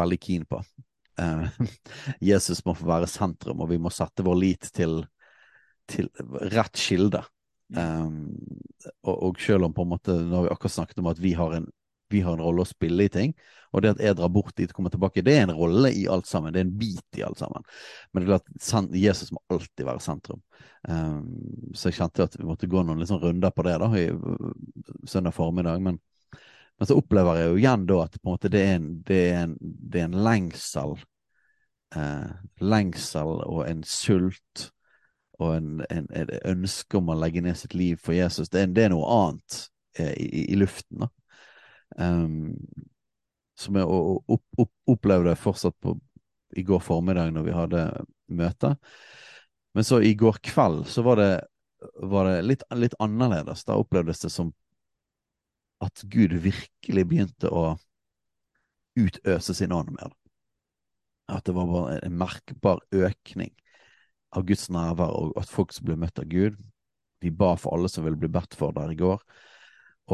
veldig 0.02 0.20
keen 0.20 0.44
på. 0.50 0.60
Eh, 1.20 1.46
Jesus 2.30 2.64
må 2.64 2.74
få 2.78 2.88
være 2.88 3.10
sentrum, 3.10 3.62
og 3.62 3.70
vi 3.72 3.80
må 3.82 3.92
sette 3.94 4.24
vår 4.26 4.40
lit 4.40 4.70
til, 4.74 5.00
til 5.90 6.10
rett 6.54 6.78
kilde. 6.78 7.22
Um, 7.74 8.36
og, 9.02 9.14
og, 9.14 9.40
selv 9.40 9.66
om 9.66 9.74
på 9.74 9.82
en 9.86 9.94
måte, 9.94 10.14
nå 10.14 10.36
har 10.36 10.46
vi 10.46 10.52
akkurat 10.52 10.74
snakket 10.76 11.00
om 11.00 11.08
at 11.10 11.20
vi 11.22 11.32
har, 11.34 11.56
en, 11.56 11.66
vi 12.12 12.20
har 12.22 12.36
en 12.36 12.44
rolle 12.44 12.62
å 12.62 12.68
spille 12.68 13.06
i 13.06 13.12
ting, 13.12 13.32
og 13.74 13.82
det 13.82 13.94
at 13.94 14.02
jeg 14.04 14.18
drar 14.18 14.30
bort 14.30 14.54
dit 14.58 14.70
og 14.70 14.76
kommer 14.76 14.92
tilbake, 14.92 15.24
det 15.26 15.32
er 15.34 15.48
en 15.48 15.56
rolle 15.56 15.90
i 15.96 16.04
alt 16.10 16.28
sammen. 16.30 16.52
Det 16.54 16.60
er 16.60 16.66
en 16.68 16.76
bit 16.78 17.18
i 17.18 17.24
alt 17.26 17.40
sammen. 17.40 17.64
Men 18.12 18.22
det 18.22 18.28
er 18.28 18.36
klart, 18.36 18.92
Jesus 18.94 19.32
må 19.34 19.42
alltid 19.50 19.88
være 19.88 20.04
sentrum. 20.04 20.44
Um, 20.86 21.72
så 21.74 21.90
jeg 21.90 21.98
kjente 21.98 22.28
at 22.28 22.36
vi 22.38 22.46
måtte 22.46 22.68
gå 22.70 22.84
noen 22.84 23.02
liksom 23.02 23.18
runder 23.22 23.50
på 23.50 23.64
det 23.66 23.74
da, 23.82 23.88
i 23.98 24.04
søndag 25.10 25.34
formiddag. 25.34 25.82
Men, 25.82 25.98
men, 26.84 26.90
så 26.90 26.98
opplever 27.00 27.38
jeg 27.40 27.48
jo 27.48 27.58
igjen 27.62 27.84
da 27.88 27.98
at 28.04 28.16
måte 28.28 28.50
det 28.52 28.60
er 28.60 28.74
en, 28.76 28.88
det 29.08 29.20
er 29.30 29.36
en, 29.46 29.56
det 29.60 30.00
er 30.02 30.08
en 30.10 30.18
lengsel. 30.26 30.98
Eh, 31.96 32.32
lengsel 32.60 33.38
og 33.46 33.62
en 33.64 33.80
sult 33.88 34.66
og 35.40 35.54
en, 35.56 35.70
en, 35.88 36.08
et 36.14 36.32
ønske 36.46 36.98
om 36.98 37.08
å 37.10 37.16
legge 37.18 37.40
ned 37.42 37.56
sitt 37.58 37.72
liv 37.74 37.96
for 38.02 38.14
Jesus, 38.14 38.50
det 38.52 38.60
er, 38.60 38.74
det 38.74 38.84
er 38.84 38.92
noe 38.92 39.06
annet 39.16 39.60
eh, 39.98 40.12
i, 40.20 40.44
i, 40.52 40.58
luften. 40.60 41.06
da. 41.06 41.10
Um, 41.96 42.52
som 43.58 43.78
jeg 43.78 43.86
opp, 43.86 44.44
opp, 44.58 44.72
opplevde 44.90 45.36
fortsatt 45.38 45.76
på, 45.80 45.94
i 46.58 46.64
går 46.66 46.82
formiddag 46.84 47.32
når 47.32 47.46
vi 47.46 47.54
hadde 47.54 47.82
møte. 48.34 48.74
Men 49.74 49.86
så 49.86 50.00
i 50.02 50.12
går 50.18 50.42
kveld 50.42 50.84
så 50.90 51.06
var 51.06 51.22
det, 51.22 51.32
var 52.02 52.28
det 52.28 52.42
litt, 52.46 52.66
litt, 52.74 52.98
annerledes. 53.02 53.64
Da 53.66 53.78
opplevdes 53.78 54.26
det 54.26 54.32
som 54.34 54.52
at 55.82 56.04
Gud 56.10 56.36
virkelig 56.44 57.06
begynte 57.08 57.50
å 57.50 57.74
utøse 58.98 59.54
sin 59.56 59.74
ånd 59.74 59.90
mer. 59.94 60.12
At 61.30 61.46
det 61.48 61.54
var 61.56 61.70
bare 61.70 61.98
en 62.04 62.18
merkbar 62.20 62.82
økning 62.94 63.52
av 64.34 64.44
Guds 64.48 64.68
nærvær, 64.72 65.14
og 65.14 65.34
at 65.40 65.50
folk 65.50 65.72
som 65.74 65.86
ble 65.88 65.96
møtt 65.98 66.20
av 66.20 66.28
Gud. 66.30 66.58
Vi 67.22 67.32
ba 67.32 67.54
for 67.56 67.76
alle 67.76 67.88
som 67.88 68.04
ville 68.04 68.20
bli 68.20 68.30
bedt 68.32 68.56
for 68.58 68.74
der 68.76 68.92
i 68.92 68.98
går. 68.98 69.22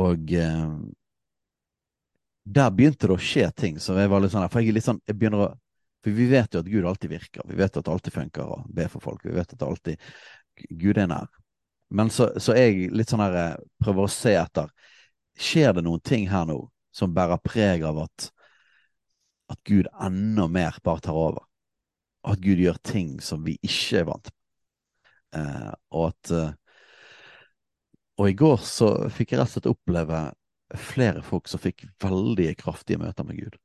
Og 0.00 0.32
eh, 0.38 0.74
der 2.44 2.70
begynte 2.74 3.08
det 3.10 3.16
å 3.16 3.22
skje 3.22 3.48
ting. 3.56 3.80
Så 3.82 3.96
jeg 3.98 4.10
var 4.10 4.22
litt 4.22 4.34
sånn 4.34 4.46
For 4.50 4.62
jeg 4.62 4.70
er 4.70 4.78
litt 4.78 4.86
sånn 4.86 5.02
jeg 5.08 5.18
begynner 5.18 5.48
å 5.48 5.50
For 6.04 6.16
vi 6.16 6.28
vet 6.30 6.54
jo 6.54 6.62
at 6.62 6.70
Gud 6.70 6.86
alltid 6.86 7.12
virker. 7.12 7.44
Vi 7.48 7.58
vet 7.58 7.74
at 7.76 7.84
det 7.84 7.92
alltid 7.92 8.14
funker 8.14 8.54
å 8.54 8.62
be 8.72 8.86
for 8.92 9.04
folk. 9.04 9.24
Vi 9.26 9.34
vet 9.34 9.50
at 9.52 9.58
det 9.58 9.66
alltid 9.66 10.06
Gud 10.80 11.00
er 11.00 11.10
nær. 11.10 11.28
Men 11.90 12.12
så, 12.14 12.30
så 12.38 12.54
jeg 12.54 12.92
litt 12.94 13.10
sånn 13.10 13.24
her 13.24 13.36
eh, 13.36 13.58
prøver 13.82 14.06
å 14.06 14.12
se 14.12 14.36
etter 14.38 14.70
Skjer 15.40 15.74
det 15.76 15.84
noen 15.86 16.02
ting 16.04 16.28
her 16.30 16.44
nå 16.48 16.58
som 16.94 17.14
bærer 17.14 17.40
preg 17.44 17.84
av 17.86 18.02
at, 18.02 18.26
at 19.52 19.60
Gud 19.68 19.88
enda 20.02 20.48
mer 20.50 20.76
bare 20.84 21.04
tar 21.06 21.16
over? 21.16 21.46
Og 22.26 22.34
at 22.34 22.42
Gud 22.44 22.60
gjør 22.60 22.76
ting 22.84 23.14
som 23.24 23.46
vi 23.46 23.56
ikke 23.64 24.02
er 24.02 24.08
vant 24.10 24.28
med. 24.28 24.36
Eh, 25.40 25.70
og 25.94 26.08
at 26.10 26.30
eh, 26.34 26.56
Og 28.18 28.28
i 28.28 28.34
går 28.36 28.56
så 28.66 28.88
fikk 29.08 29.32
jeg 29.32 29.40
rett 29.40 29.48
og 29.48 29.52
slett 29.54 29.68
oppleve 29.70 30.18
flere 30.90 31.22
folk 31.24 31.48
som 31.48 31.62
fikk 31.62 31.86
veldig 32.02 32.50
kraftige 32.60 33.00
møter 33.00 33.24
med 33.24 33.38
Gud. 33.40 33.56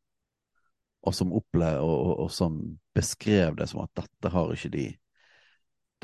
Og 1.05 1.13
som, 1.13 1.33
opplevde, 1.35 1.81
og, 1.83 1.97
og, 1.97 2.13
og 2.23 2.31
som 2.31 2.55
beskrev 2.95 3.57
det 3.59 3.67
som 3.69 3.83
at 3.83 3.91
dette 3.99 4.31
har 4.31 4.53
ikke 4.55 4.71
de 4.77 4.85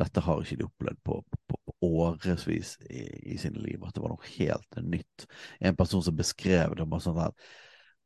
dette 0.01 0.23
har 0.23 0.41
ikke 0.41 0.57
de 0.59 0.67
opplevd 0.67 0.99
på, 1.05 1.17
på, 1.47 1.57
årevis 1.81 2.77
i, 2.89 3.33
i 3.33 3.37
sine 3.41 3.59
liv. 3.59 3.81
At 3.83 3.95
det 3.95 4.03
var 4.03 4.13
noe 4.13 4.31
helt 4.37 4.79
nytt. 4.85 5.25
En 5.59 5.75
person 5.75 6.03
som 6.03 6.17
beskrev 6.17 6.75
det 6.77 6.87
bare 6.89 7.05
sånn 7.05 7.19
at, 7.23 7.49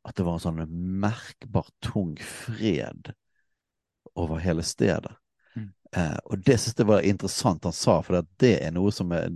at 0.06 0.18
det 0.18 0.26
var 0.28 0.38
en 0.38 0.46
sånn 0.46 0.76
merkbar 1.04 1.70
tung 1.84 2.16
fred 2.22 3.14
over 4.16 4.40
hele 4.40 4.64
stedet. 4.64 5.16
Mm. 5.56 5.72
Eh, 5.98 6.18
og 6.26 6.44
det 6.46 6.60
synes 6.62 6.80
jeg 6.80 6.90
var 6.90 7.08
interessant 7.08 7.68
han 7.68 7.76
sa, 7.76 8.00
for 8.06 8.28
det 8.40 8.56
er 8.62 8.76
noe 8.76 8.94
som 8.96 9.12
er 9.16 9.32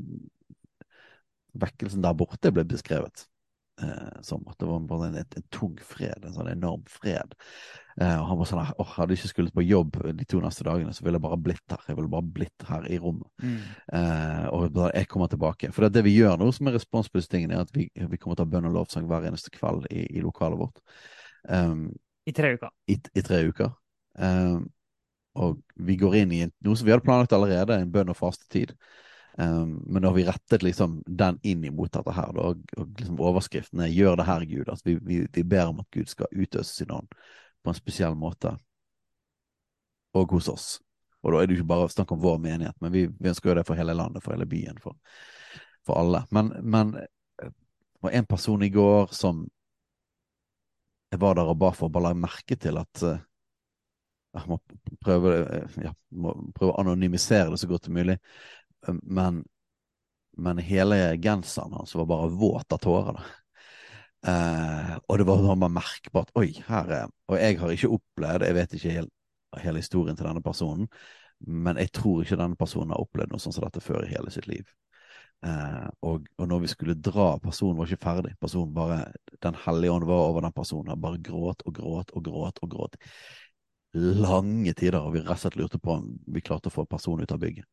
Vekkelsen 1.60 2.04
der 2.06 2.14
borte 2.14 2.52
ble 2.54 2.62
beskrevet 2.70 3.24
eh, 3.82 4.22
som 4.22 4.48
at 4.48 4.60
det 4.60 4.66
var 4.66 4.78
en, 4.78 5.04
en, 5.04 5.16
en, 5.18 5.46
tung 5.50 5.78
fred, 5.84 6.24
en 6.24 6.36
sånn 6.36 6.52
enorm 6.52 6.84
fred. 6.90 7.36
Eh, 8.00 8.16
og 8.16 8.28
han 8.30 8.38
var 8.40 8.48
sånn 8.48 8.62
åh, 8.80 8.92
hadde 8.96 9.16
ikke 9.18 9.30
skullet 9.34 9.56
på 9.56 9.64
jobb 9.68 9.98
de 10.16 10.26
to 10.30 10.40
neste 10.40 10.64
dagene, 10.64 10.94
så 10.96 11.04
ville 11.04 11.20
jeg 11.20 11.26
bare 11.26 11.40
blitt 11.44 11.74
her. 11.74 11.82
Jeg 11.90 11.98
ville 11.98 12.12
bare 12.12 12.32
blitt 12.38 12.66
her 12.70 12.86
i 12.88 13.00
rommet. 13.02 13.28
Mm. 13.44 13.58
Eh, 13.98 14.46
og 14.56 14.78
jeg 14.88 15.10
kommer 15.12 15.32
tilbake. 15.32 15.72
For 15.76 15.84
det, 15.84 15.98
det 15.98 16.06
vi 16.08 16.14
gjør 16.16 16.38
nå, 16.40 16.48
som 16.56 16.70
er 16.70 16.78
respons 16.78 17.10
på 17.12 17.20
disse 17.20 17.32
tingene, 17.34 17.58
er 17.58 17.68
at 17.68 17.74
vi, 17.76 17.90
vi 17.92 18.20
kommer 18.22 18.40
til 18.40 18.46
å 18.46 18.48
ha 18.48 18.54
bønn 18.54 18.70
og 18.70 18.78
lovsang 18.78 19.10
hver 19.10 19.28
eneste 19.28 19.52
kveld 19.52 19.90
i, 19.92 20.06
i 20.16 20.24
lokalet 20.24 20.62
vårt. 20.62 20.80
Um, 21.52 21.90
I 22.30 22.36
tre 22.38 22.54
uker. 22.56 22.72
I, 22.88 22.96
i 23.20 23.24
tre 23.26 23.42
uker. 23.50 23.74
Um, 24.16 24.70
og 25.40 25.60
vi 25.76 25.98
går 26.00 26.22
inn 26.22 26.32
i 26.36 26.40
noe 26.48 26.80
som 26.80 26.88
vi 26.88 26.96
hadde 26.96 27.04
planlagt 27.04 27.36
allerede, 27.36 27.82
en 27.82 27.92
bønn 27.92 28.14
og 28.14 28.18
fastetid. 28.20 28.72
Um, 29.36 29.76
men 29.84 30.04
da 30.04 30.14
har 30.14 30.16
vi 30.16 30.28
rettet 30.28 30.64
liksom 30.64 31.02
den 31.20 31.36
inn 31.48 31.68
imot 31.68 31.92
dette 31.96 32.16
her, 32.16 32.32
da, 32.36 32.48
og, 32.54 32.64
og 32.80 32.96
liksom 32.96 33.20
overskriften 33.28 33.84
er 33.84 33.92
'Gjør 33.92 34.24
det 34.24 34.30
her, 34.32 34.48
Gud'. 34.48 34.72
Altså, 34.72 34.88
vi, 34.88 34.98
vi, 35.04 35.20
vi, 35.36 35.44
ber 35.44 35.68
om 35.68 35.84
at 35.84 35.92
Gud 35.92 36.08
skal 36.12 36.32
utøse 36.32 36.80
sin 36.80 36.96
ånd 36.96 37.12
på 37.64 37.72
en 37.72 37.78
spesiell 37.78 38.16
måte, 38.16 38.56
og 40.18 40.32
hos 40.36 40.50
oss. 40.50 40.68
Og 41.24 41.34
da 41.34 41.42
er 41.42 41.48
det 41.48 41.56
jo 41.56 41.62
ikke 41.62 41.72
bare 41.74 41.92
snakk 41.92 42.14
om 42.16 42.22
vår 42.24 42.38
menighet, 42.42 42.76
men 42.82 42.94
vi, 42.96 43.06
vi 43.20 43.32
ønsker 43.32 43.52
jo 43.52 43.58
det 43.60 43.66
for 43.68 43.80
hele 43.80 43.96
landet, 43.98 44.24
for 44.24 44.36
hele 44.36 44.48
byen, 44.50 44.80
for, 44.82 44.96
for 45.86 46.00
alle. 46.00 46.24
Men, 46.36 46.54
men 46.64 46.94
det 46.96 47.52
var 48.00 48.16
en 48.16 48.30
person 48.30 48.64
i 48.64 48.72
går 48.72 49.12
som 49.16 49.44
jeg 51.10 51.20
var 51.20 51.36
der 51.36 51.50
og 51.50 51.58
ba 51.60 51.74
for, 51.76 51.92
bare 51.92 52.12
la 52.12 52.16
merke 52.16 52.56
til 52.62 52.78
at 52.80 53.04
uh, 53.04 53.18
jeg 54.38 54.46
må 54.48 54.60
prøve, 55.02 55.32
ja, 55.82 55.92
må 56.22 56.34
prøve 56.56 56.74
å 56.76 56.82
anonymisere 56.84 57.50
det 57.50 57.60
så 57.62 57.70
godt 57.70 57.88
som 57.90 57.96
mulig. 57.98 58.20
Men, 59.02 59.42
men 60.38 60.62
hele 60.64 61.00
genseren 61.22 61.74
hans 61.74 61.96
var 61.98 62.08
bare 62.10 62.30
våt 62.38 62.76
av 62.76 62.82
tårer. 62.84 63.24
Eh, 64.28 64.96
og 65.08 65.20
det 65.20 65.26
var 65.30 65.46
bare 65.48 65.72
merkbart 65.72 66.34
Oi, 66.36 66.50
her 66.68 66.90
er 66.92 67.12
Og 67.32 67.38
jeg 67.40 67.56
har 67.56 67.72
ikke 67.72 67.92
opplevd 67.96 68.44
Jeg 68.44 68.56
vet 68.58 68.74
ikke 68.76 68.92
hele, 68.92 69.08
hele 69.64 69.80
historien 69.80 70.18
til 70.20 70.28
denne 70.28 70.44
personen, 70.44 70.90
men 71.40 71.80
jeg 71.80 71.94
tror 71.96 72.26
ikke 72.26 72.36
denne 72.36 72.60
personen 72.60 72.92
har 72.92 73.00
opplevd 73.00 73.32
noe 73.32 73.40
sånt 73.40 73.56
som 73.56 73.64
dette 73.64 73.80
før 73.80 74.04
i 74.04 74.12
hele 74.12 74.32
sitt 74.34 74.50
liv. 74.52 74.68
Eh, 75.48 75.88
og, 76.04 76.28
og, 76.36 76.46
når 76.52 76.66
vi 76.66 76.72
skulle 76.74 76.98
dra, 77.00 77.30
personen 77.40 77.80
var 77.80 77.88
ikke 77.88 78.04
ferdig. 78.04 78.34
Personen 78.44 78.76
bare, 78.76 79.14
Den 79.42 79.56
hellige 79.66 79.96
ånd 79.96 80.06
var 80.10 80.26
over 80.28 80.44
den 80.44 80.54
personen. 80.54 81.00
Bare 81.00 81.22
gråt 81.24 81.64
og 81.66 81.80
gråt 81.80 82.12
og 82.12 82.26
gråt 82.28 82.60
og 82.62 82.76
gråt 82.76 83.00
lange 83.94 84.74
tider, 84.74 85.00
og 85.02 85.16
vi 85.16 85.22
rett 85.24 85.34
og 85.34 85.42
slett 85.42 85.58
lurte 85.58 85.80
på 85.82 85.96
om 85.96 86.10
vi 86.30 86.44
klarte 86.46 86.70
å 86.70 86.74
få 86.74 86.86
personen 86.86 87.26
ut 87.26 87.32
av 87.34 87.40
bygget. 87.42 87.66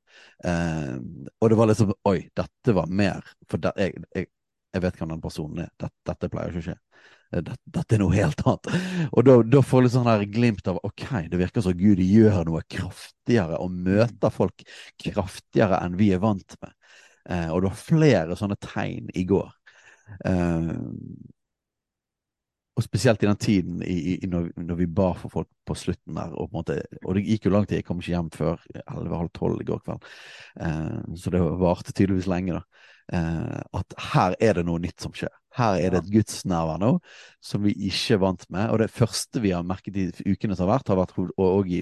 Eh, 0.49 0.97
og 1.41 1.51
det 1.51 1.59
var 1.59 1.69
liksom 1.69 1.93
Oi, 2.09 2.19
dette 2.37 2.73
var 2.73 2.89
mer 2.89 3.27
For 3.51 3.61
der, 3.61 3.77
jeg, 3.77 4.01
jeg, 4.15 4.31
jeg, 4.77 4.85
vet 4.85 4.99
hvem 5.01 5.15
den 5.15 5.23
personen 5.25 5.65
er. 5.65 5.71
Dette, 5.81 5.97
dette 6.11 6.31
pleier 6.33 6.53
ikke 6.53 6.63
å 6.63 6.67
skje. 6.69 6.77
Eh, 7.33 7.43
dette, 7.43 7.61
dette, 7.79 7.97
er 7.97 8.03
noe 8.03 8.17
helt 8.17 8.43
annet. 8.47 8.73
Og 9.11 9.27
da, 9.27 9.37
da 9.57 9.63
får 9.65 9.87
du 9.87 9.93
sånn 9.97 10.11
glimt 10.33 10.71
av 10.71 10.81
ok, 10.87 11.07
det 11.33 11.41
virker 11.41 11.65
som 11.65 11.77
Gud 11.79 12.03
gjør 12.05 12.43
noe 12.49 12.65
kraftigere 12.71 13.61
og 13.63 13.75
møter 13.87 14.35
folk 14.35 14.67
kraftigere 15.03 15.81
enn 15.85 15.99
vi 16.01 16.13
er 16.15 16.23
vant 16.23 16.59
med. 16.63 16.75
Eh, 17.31 17.49
og 17.51 17.63
det 17.63 17.73
var 17.73 17.81
flere 17.81 18.39
sånne 18.39 18.59
tegn 18.63 19.11
i 19.15 19.27
går. 19.29 19.51
Eh, 20.29 20.77
og 22.77 22.85
spesielt 22.85 23.23
i 23.25 23.29
den 23.29 23.39
tiden 23.41 23.79
i, 23.83 23.95
i, 24.15 24.27
når, 24.29 24.51
når, 24.61 24.77
vi 24.83 24.87
ba 24.99 25.09
for 25.17 25.33
folk 25.33 25.49
på 25.65 25.75
slutten 25.81 26.19
der. 26.19 26.35
Og, 26.37 26.51
måte, 26.53 26.83
og 27.05 27.17
det 27.17 27.25
gikk 27.25 27.49
jo 27.49 27.53
lang 27.55 27.65
tid, 27.65 27.81
jeg 27.81 27.87
kom 27.89 28.03
ikke 28.03 28.13
hjem 28.13 28.29
før 28.35 28.67
11.30 28.83 29.63
i 29.63 29.69
går 29.71 29.81
kveld. 29.87 30.11
Eh, 30.61 30.99
så 31.17 31.33
det 31.33 31.41
varte 31.63 31.95
tydeligvis 31.95 32.29
lenge, 32.29 32.59
da. 32.59 32.76
Eh, 33.15 33.61
at 33.79 33.95
her 34.13 34.35
er 34.43 34.57
det 34.59 34.65
noe 34.67 34.83
nytt 34.83 35.03
som 35.03 35.13
skjer. 35.15 35.31
Her 35.57 35.79
er 35.81 35.95
det 35.95 36.01
et 36.03 36.11
gudsnærvær 36.13 36.81
nå 36.83 36.91
som 37.45 37.63
vi 37.65 37.73
ikke 37.89 38.17
er 38.17 38.23
vant 38.25 38.45
med. 38.53 38.67
Og 38.75 38.83
det 38.83 38.91
første 38.93 39.41
vi 39.45 39.55
har 39.55 39.67
merket 39.67 39.97
i 39.97 40.09
ukene 40.27 40.57
som 40.57 40.67
har 40.67 40.75
vært, 40.75 40.91
har 40.93 40.99
vært 41.01 41.15
og 41.17 41.71
i 41.73 41.81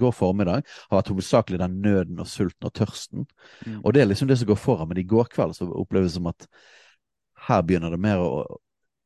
går 0.00 0.14
formiddag, 0.16 0.64
har 0.88 1.00
vært 1.00 1.12
hovedsakelig 1.12 1.60
den 1.60 1.80
nøden 1.84 2.22
og 2.22 2.30
sulten 2.30 2.70
og 2.70 2.74
tørsten. 2.78 3.26
Mm. 3.66 3.82
Og 3.82 3.94
det 3.94 4.04
er 4.04 4.08
liksom 4.08 4.30
det 4.30 4.38
som 4.40 4.48
går 4.48 4.62
foran. 4.62 4.88
Men 4.92 5.02
i 5.02 5.08
går 5.10 5.28
kveld 5.34 5.58
så 5.58 5.68
oppleves 5.68 6.14
det 6.14 6.20
som 6.20 6.30
at 6.30 6.48
her 7.48 7.62
begynner 7.66 7.92
det 7.92 8.00
mer 8.00 8.22
å 8.22 8.32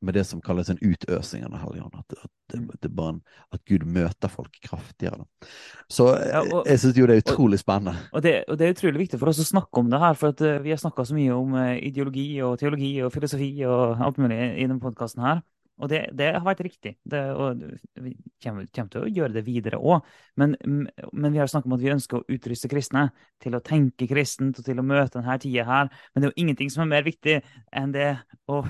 med 0.04 0.16
det 0.18 0.24
som 0.28 0.40
kalles 0.44 0.70
en 0.70 0.80
utøsing 0.80 1.44
av 1.44 1.54
Den 1.54 1.60
hellige 1.62 1.86
ånd. 1.86 1.96
At, 1.98 2.16
at, 2.24 2.58
mm. 2.58 2.68
en, 3.04 3.20
at, 3.54 3.62
Gud 3.68 3.86
møter 3.88 4.32
folk 4.32 4.58
kraftigere. 4.64 5.22
Da. 5.24 5.48
Så 5.90 6.08
ja, 6.18 6.42
og, 6.44 6.68
jeg 6.68 6.82
syns 6.82 6.98
jo 6.98 7.08
det 7.10 7.16
er 7.16 7.24
utrolig 7.24 7.60
spennende. 7.62 7.96
Og 8.12 8.24
det, 8.24 8.36
og 8.48 8.58
det, 8.60 8.66
er 8.66 8.76
utrolig 8.76 9.04
viktig 9.06 9.20
for 9.22 9.32
oss 9.32 9.42
å 9.42 9.48
snakke 9.48 9.82
om 9.82 9.90
det 9.92 10.02
her, 10.02 10.18
for 10.20 10.44
uh, 10.44 10.60
vi 10.64 10.74
har 10.74 10.80
snakka 10.80 11.06
så 11.08 11.16
mye 11.16 11.34
om 11.36 11.56
uh, 11.56 11.72
ideologi 11.78 12.28
og 12.44 12.58
teologi 12.60 12.94
og 13.04 13.12
filosofi 13.14 13.50
og 13.68 14.04
alt 14.04 14.20
mulig 14.22 14.38
i 14.38 14.66
denne 14.66 14.82
podkasten 14.82 15.24
her. 15.26 15.44
Og 15.82 15.90
det, 15.90 16.04
det, 16.14 16.28
har 16.36 16.44
vært 16.44 16.62
riktig. 16.62 16.92
Det, 17.02 17.20
og 17.34 17.62
vi 17.98 18.12
kommer, 18.42 18.66
kommer, 18.70 18.90
til 18.92 19.02
å 19.02 19.10
gjøre 19.10 19.34
det 19.34 19.42
videre 19.46 19.80
òg. 19.82 20.04
Men, 20.38 20.54
men, 20.62 21.32
vi 21.34 21.40
har 21.40 21.50
snakket 21.50 21.66
om 21.66 21.74
at 21.74 21.82
vi 21.82 21.90
ønsker 21.90 22.20
å 22.20 22.36
utruste 22.36 22.70
kristne 22.70 23.08
til 23.42 23.58
å 23.58 23.62
tenke 23.64 24.06
kristent 24.10 24.60
og 24.60 24.68
til 24.68 24.78
å 24.78 24.86
møte 24.86 25.18
denne 25.18 25.34
tida 25.42 25.66
her. 25.66 25.90
Men 26.12 26.22
det 26.22 26.28
er 26.28 26.32
jo 26.32 26.44
ingenting 26.44 26.70
som 26.70 26.84
er 26.84 26.92
mer 26.92 27.08
viktig 27.08 27.40
enn 27.74 27.96
det 27.96 28.12
å, 28.46 28.60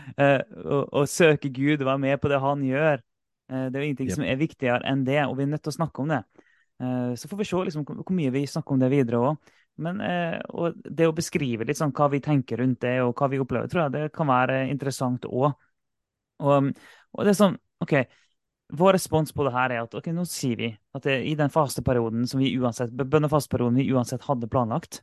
å, 0.28 0.78
å 1.02 1.04
søke 1.10 1.50
Gud 1.50 1.82
og 1.82 1.90
være 1.90 2.04
med 2.06 2.22
på 2.22 2.30
det 2.30 2.40
han 2.46 2.62
gjør. 2.70 3.02
Eh, 3.50 3.66
det 3.66 3.74
er 3.74 3.82
jo 3.82 3.90
ingenting 3.90 4.12
Yep. 4.12 4.16
som 4.20 4.28
er 4.30 4.40
viktigere 4.40 4.88
enn 4.88 5.04
det, 5.04 5.20
og 5.26 5.36
vi 5.36 5.48
er 5.48 5.52
nødt 5.56 5.66
til 5.66 5.74
å 5.74 5.78
snakke 5.80 6.06
om 6.06 6.14
det. 6.14 6.22
Eh, 6.80 7.12
Så 7.18 7.28
får 7.28 7.42
vi 7.42 7.50
se 7.50 7.66
liksom, 7.66 7.84
hvor 7.84 8.14
mye 8.14 8.30
vi 8.30 8.46
snakker 8.46 8.72
om 8.72 8.80
det 8.80 8.94
videre 8.94 9.18
òg. 9.18 9.52
Men 9.76 10.00
eh, 10.00 10.38
det 10.86 11.10
å 11.10 11.14
beskrive 11.14 11.66
litt 11.66 11.82
sånn 11.82 11.92
hva 11.92 12.06
vi 12.12 12.22
tenker 12.22 12.62
rundt 12.62 12.80
det, 12.80 13.00
og 13.02 13.14
hva 13.18 13.26
vi 13.28 13.42
opplever, 13.42 13.66
tror 13.66 13.88
jeg 13.88 13.92
det 13.92 14.12
kan 14.14 14.30
være 14.30 14.68
interessant 14.70 15.26
òg. 15.26 15.50
Og, 16.42 16.70
og 17.14 17.24
det 17.26 17.34
er 17.34 17.38
sånn, 17.38 17.56
OK, 17.84 17.94
vår 18.74 18.96
respons 18.96 19.32
på 19.34 19.44
det 19.46 19.52
her 19.54 19.74
er 19.74 19.84
at 19.84 19.94
ok, 19.94 20.10
nå 20.16 20.24
sier 20.28 20.58
vi 20.58 20.70
at 20.96 21.06
det, 21.06 21.20
i 21.28 21.34
den 21.38 21.52
fasteperioden 21.52 22.26
som 22.30 22.40
vi 22.42 22.54
uansett, 22.58 22.92
bønnefasteperioden 22.96 23.78
vi 23.78 23.90
uansett 23.94 24.24
hadde 24.26 24.50
planlagt, 24.50 25.02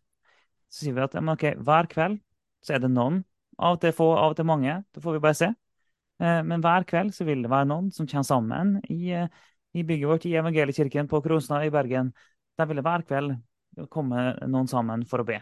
så 0.71 0.85
sier 0.85 0.97
vi 0.97 1.03
at 1.05 1.15
ja, 1.15 1.23
men 1.23 1.35
ok, 1.35 1.51
hver 1.61 1.89
kveld 1.91 2.19
så 2.65 2.75
er 2.75 2.83
det 2.83 2.91
noen, 2.93 3.21
av 3.61 3.77
og 3.77 3.83
til 3.83 3.93
få, 3.95 4.07
av 4.17 4.33
og 4.33 4.39
til 4.39 4.47
mange, 4.49 4.79
det 4.93 5.03
får 5.03 5.17
vi 5.17 5.23
bare 5.23 5.37
se. 5.37 5.51
Eh, 6.21 6.41
Men 6.47 6.61
hver 6.63 6.85
kveld 6.89 7.13
så 7.15 7.25
vil 7.27 7.41
det 7.43 7.51
være 7.51 7.69
noen 7.69 7.89
som 7.93 8.07
kommer 8.09 8.27
sammen 8.27 8.75
i, 8.89 9.11
eh, 9.17 9.27
i 9.73 9.83
bygget 9.87 10.09
vårt 10.09 10.27
i 10.29 10.35
Evangeliekirken 10.37 11.09
på 11.09 11.21
Krosna 11.25 11.63
i 11.65 11.73
Bergen. 11.73 12.13
Der 12.57 12.69
vil 12.69 12.79
det 12.79 12.85
hver 12.85 13.05
kveld 13.07 13.35
komme 13.89 14.31
noen 14.47 14.67
sammen 14.67 15.05
for 15.07 15.23
å 15.23 15.27
be. 15.27 15.39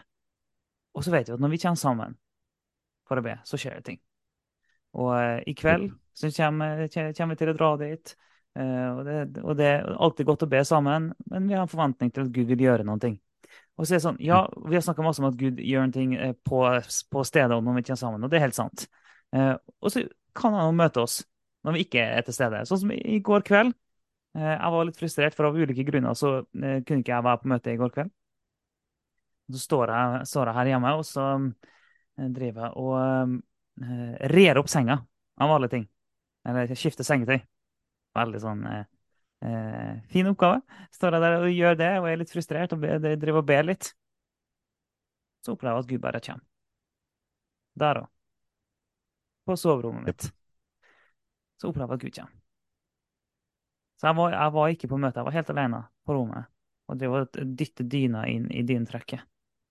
Og 0.95 1.03
så 1.03 1.11
vet 1.13 1.29
vi 1.29 1.35
at 1.35 1.41
når 1.41 1.55
vi 1.55 1.61
kommer 1.61 1.81
sammen 1.81 2.17
for 3.07 3.19
å 3.19 3.25
be, 3.25 3.39
så 3.45 3.57
skjer 3.57 3.79
det 3.79 3.85
ting. 3.85 3.99
Og 4.97 5.11
eh, 5.15 5.39
i 5.51 5.55
kveld 5.57 5.91
så 6.17 6.31
kommer, 6.35 6.87
kommer 6.89 7.35
vi 7.35 7.39
til 7.39 7.51
å 7.51 7.57
dra 7.57 7.71
dit. 7.79 8.13
eh, 8.57 8.87
og, 8.89 9.01
det, 9.05 9.17
og 9.43 9.57
det 9.59 9.67
er 9.69 9.89
alltid 9.95 10.29
godt 10.29 10.45
å 10.47 10.51
be 10.51 10.63
sammen, 10.67 11.11
men 11.29 11.49
vi 11.49 11.55
har 11.55 11.65
en 11.65 11.71
forventning 11.71 12.11
til 12.13 12.25
at 12.25 12.31
Gud 12.35 12.49
vil 12.49 12.65
gjøre 12.65 12.85
noen 12.87 13.03
ting. 13.03 13.19
Og 13.79 13.85
så 13.87 13.93
er 13.93 13.99
det 13.99 14.03
sånn, 14.03 14.19
ja, 14.23 14.41
Vi 14.67 14.75
har 14.75 14.83
snakka 14.83 15.03
masse 15.05 15.21
om 15.23 15.29
at 15.29 15.37
Gud 15.39 15.61
gjør 15.63 15.85
en 15.85 15.95
ting 15.95 16.15
eh, 16.17 16.33
på, 16.33 16.63
på 17.13 17.25
stedet 17.27 17.59
når 17.63 17.79
vi 17.79 17.85
kommer 17.87 18.01
sammen, 18.01 18.25
og 18.25 18.31
det 18.31 18.39
er 18.39 18.47
helt 18.47 18.57
sant. 18.57 18.87
Og 19.29 19.91
så 19.93 20.01
kan 20.33 20.55
han 20.57 20.71
jo 20.71 20.77
møte 20.79 21.03
oss 21.03 21.19
når 21.67 21.75
vi 21.75 21.83
ikke 21.85 22.01
er 22.01 22.23
til 22.25 22.33
stede. 22.33 22.63
Sånn 22.65 22.79
som 22.81 22.93
i 22.95 23.19
går 23.21 23.43
kveld. 23.45 23.75
Jeg 24.33 24.71
var 24.73 24.87
litt 24.87 24.97
frustrert, 24.97 25.35
for 25.37 25.45
av 25.45 25.57
ulike 25.57 25.85
grunner 25.85 26.15
så 26.17 26.31
kunne 26.49 27.03
ikke 27.03 27.13
jeg 27.13 27.25
være 27.27 27.41
på 27.43 27.51
møte 27.51 27.73
i 27.75 27.77
går 27.77 27.91
kveld. 27.93 28.09
Så 29.53 29.61
står 29.61 29.93
jeg, 29.93 30.25
står 30.31 30.49
jeg 30.49 30.57
her 30.57 30.71
hjemme, 30.71 30.95
og 30.97 31.05
så 31.05 31.27
driver 32.17 32.65
jeg 32.65 32.73
og 32.81 33.37
eh, 33.83 34.27
rer 34.31 34.59
opp 34.61 34.69
senga, 34.71 34.99
av 35.39 35.51
alle 35.55 35.69
ting. 35.71 35.87
Eller 36.47 36.71
skifter 36.75 37.07
sengetøy. 37.07 37.39
Veldig 38.17 38.39
sånn 38.41 38.61
uh, 38.65 38.83
uh, 39.45 39.95
fin 40.09 40.29
oppgave. 40.31 40.61
Står 40.95 41.15
jeg 41.15 41.23
der 41.23 41.35
og 41.43 41.51
gjør 41.53 41.75
det, 41.79 41.89
og 41.99 42.07
er 42.09 42.21
litt 42.21 42.31
frustrert 42.33 42.73
og 42.73 42.81
be- 42.81 42.97
driver 43.03 43.41
og 43.43 43.49
ber 43.49 43.67
litt. 43.67 43.91
Så 45.45 45.53
opplever 45.53 45.77
jeg 45.77 45.85
at 45.85 45.91
Gud 45.91 46.03
bare 46.03 46.23
kommer. 46.25 46.45
Der 47.79 48.01
òg. 48.01 48.09
På 49.47 49.55
soverommet 49.59 50.09
mitt. 50.09 50.29
Så 51.59 51.69
opplever 51.69 51.95
jeg 51.95 51.99
at 51.99 52.05
Gud 52.07 52.17
kommer. 52.19 52.35
Så 53.99 54.07
jeg 54.07 54.15
var, 54.15 54.33
jeg 54.33 54.55
var 54.55 54.73
ikke 54.73 54.89
på 54.89 54.97
møte, 55.03 55.19
jeg 55.19 55.27
var 55.27 55.35
helt 55.35 55.49
alene 55.51 55.83
på 56.07 56.15
rommet 56.15 56.47
og 56.89 56.97
drev 56.97 57.15
og 57.19 57.39
dytte 57.59 57.83
dyna 57.85 58.23
inn 58.31 58.47
i 58.49 58.63
dynetrekket. 58.65 59.21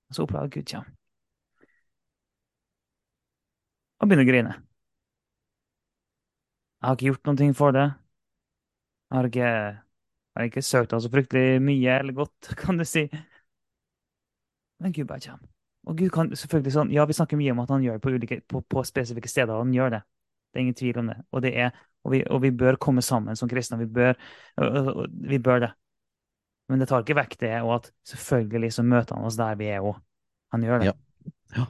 Og 0.08 0.14
så 0.14 0.24
opplever 0.24 0.46
jeg 0.46 0.52
at 0.52 0.56
Gud 0.58 0.72
kommer. 0.74 0.97
Og 3.98 4.08
begynner 4.08 4.26
å 4.26 4.30
grine. 4.30 4.56
Jeg 6.78 6.86
har 6.86 6.96
ikke 6.96 7.10
gjort 7.10 7.30
noe 7.30 7.54
for 7.58 7.74
det. 7.74 7.86
Jeg 9.08 9.16
har 9.16 9.28
ikke, 9.28 9.48
jeg 9.48 10.38
har 10.38 10.50
ikke 10.50 10.62
søkt 10.62 10.92
han 10.94 11.02
så 11.02 11.10
fryktelig 11.10 11.62
mye 11.64 11.96
eller 12.02 12.14
godt, 12.14 12.50
kan 12.60 12.78
du 12.78 12.84
si. 12.86 13.08
Men 14.78 14.94
Gud 14.94 15.08
bare 15.08 15.24
kommer. 15.24 15.48
Og 15.88 15.96
Gud 15.98 16.12
kan 16.12 16.30
selvfølgelig 16.36 16.74
sånn, 16.74 16.92
ja, 16.92 17.06
vi 17.08 17.16
snakker 17.16 17.40
mye 17.40 17.54
om 17.54 17.62
at 17.64 17.72
han 17.72 17.82
gjør 17.82 17.96
det 17.96 18.04
på, 18.04 18.12
ulike, 18.12 18.40
på, 18.46 18.60
på 18.60 18.84
spesifikke 18.84 19.30
steder, 19.30 19.56
han 19.56 19.72
gjør 19.74 19.96
det. 19.96 20.02
Det 20.52 20.60
er 20.60 20.64
ingen 20.66 20.76
tvil 20.78 21.00
om 21.00 21.08
det. 21.10 21.16
Og, 21.32 21.42
det 21.44 21.52
er, 21.64 21.80
og, 22.04 22.12
vi, 22.12 22.20
og 22.28 22.42
vi 22.44 22.52
bør 22.60 22.78
komme 22.80 23.02
sammen 23.04 23.38
som 23.38 23.50
kristne. 23.50 23.80
Vi 23.80 23.88
bør, 23.98 24.14
vi 25.32 25.40
bør 25.42 25.64
det. 25.64 25.72
Men 26.68 26.82
det 26.82 26.90
tar 26.90 27.02
ikke 27.04 27.16
vekk 27.16 27.38
det, 27.40 27.54
og 27.64 27.74
at 27.78 27.90
selvfølgelig 28.10 28.72
så 28.76 28.84
møter 28.84 29.16
han 29.16 29.26
oss 29.28 29.40
der 29.40 29.56
vi 29.60 29.72
er 29.72 29.84
òg. 29.84 29.96
Han 30.52 30.64
gjør 30.64 30.84
det. 30.84 30.92
Ja. 31.56 31.66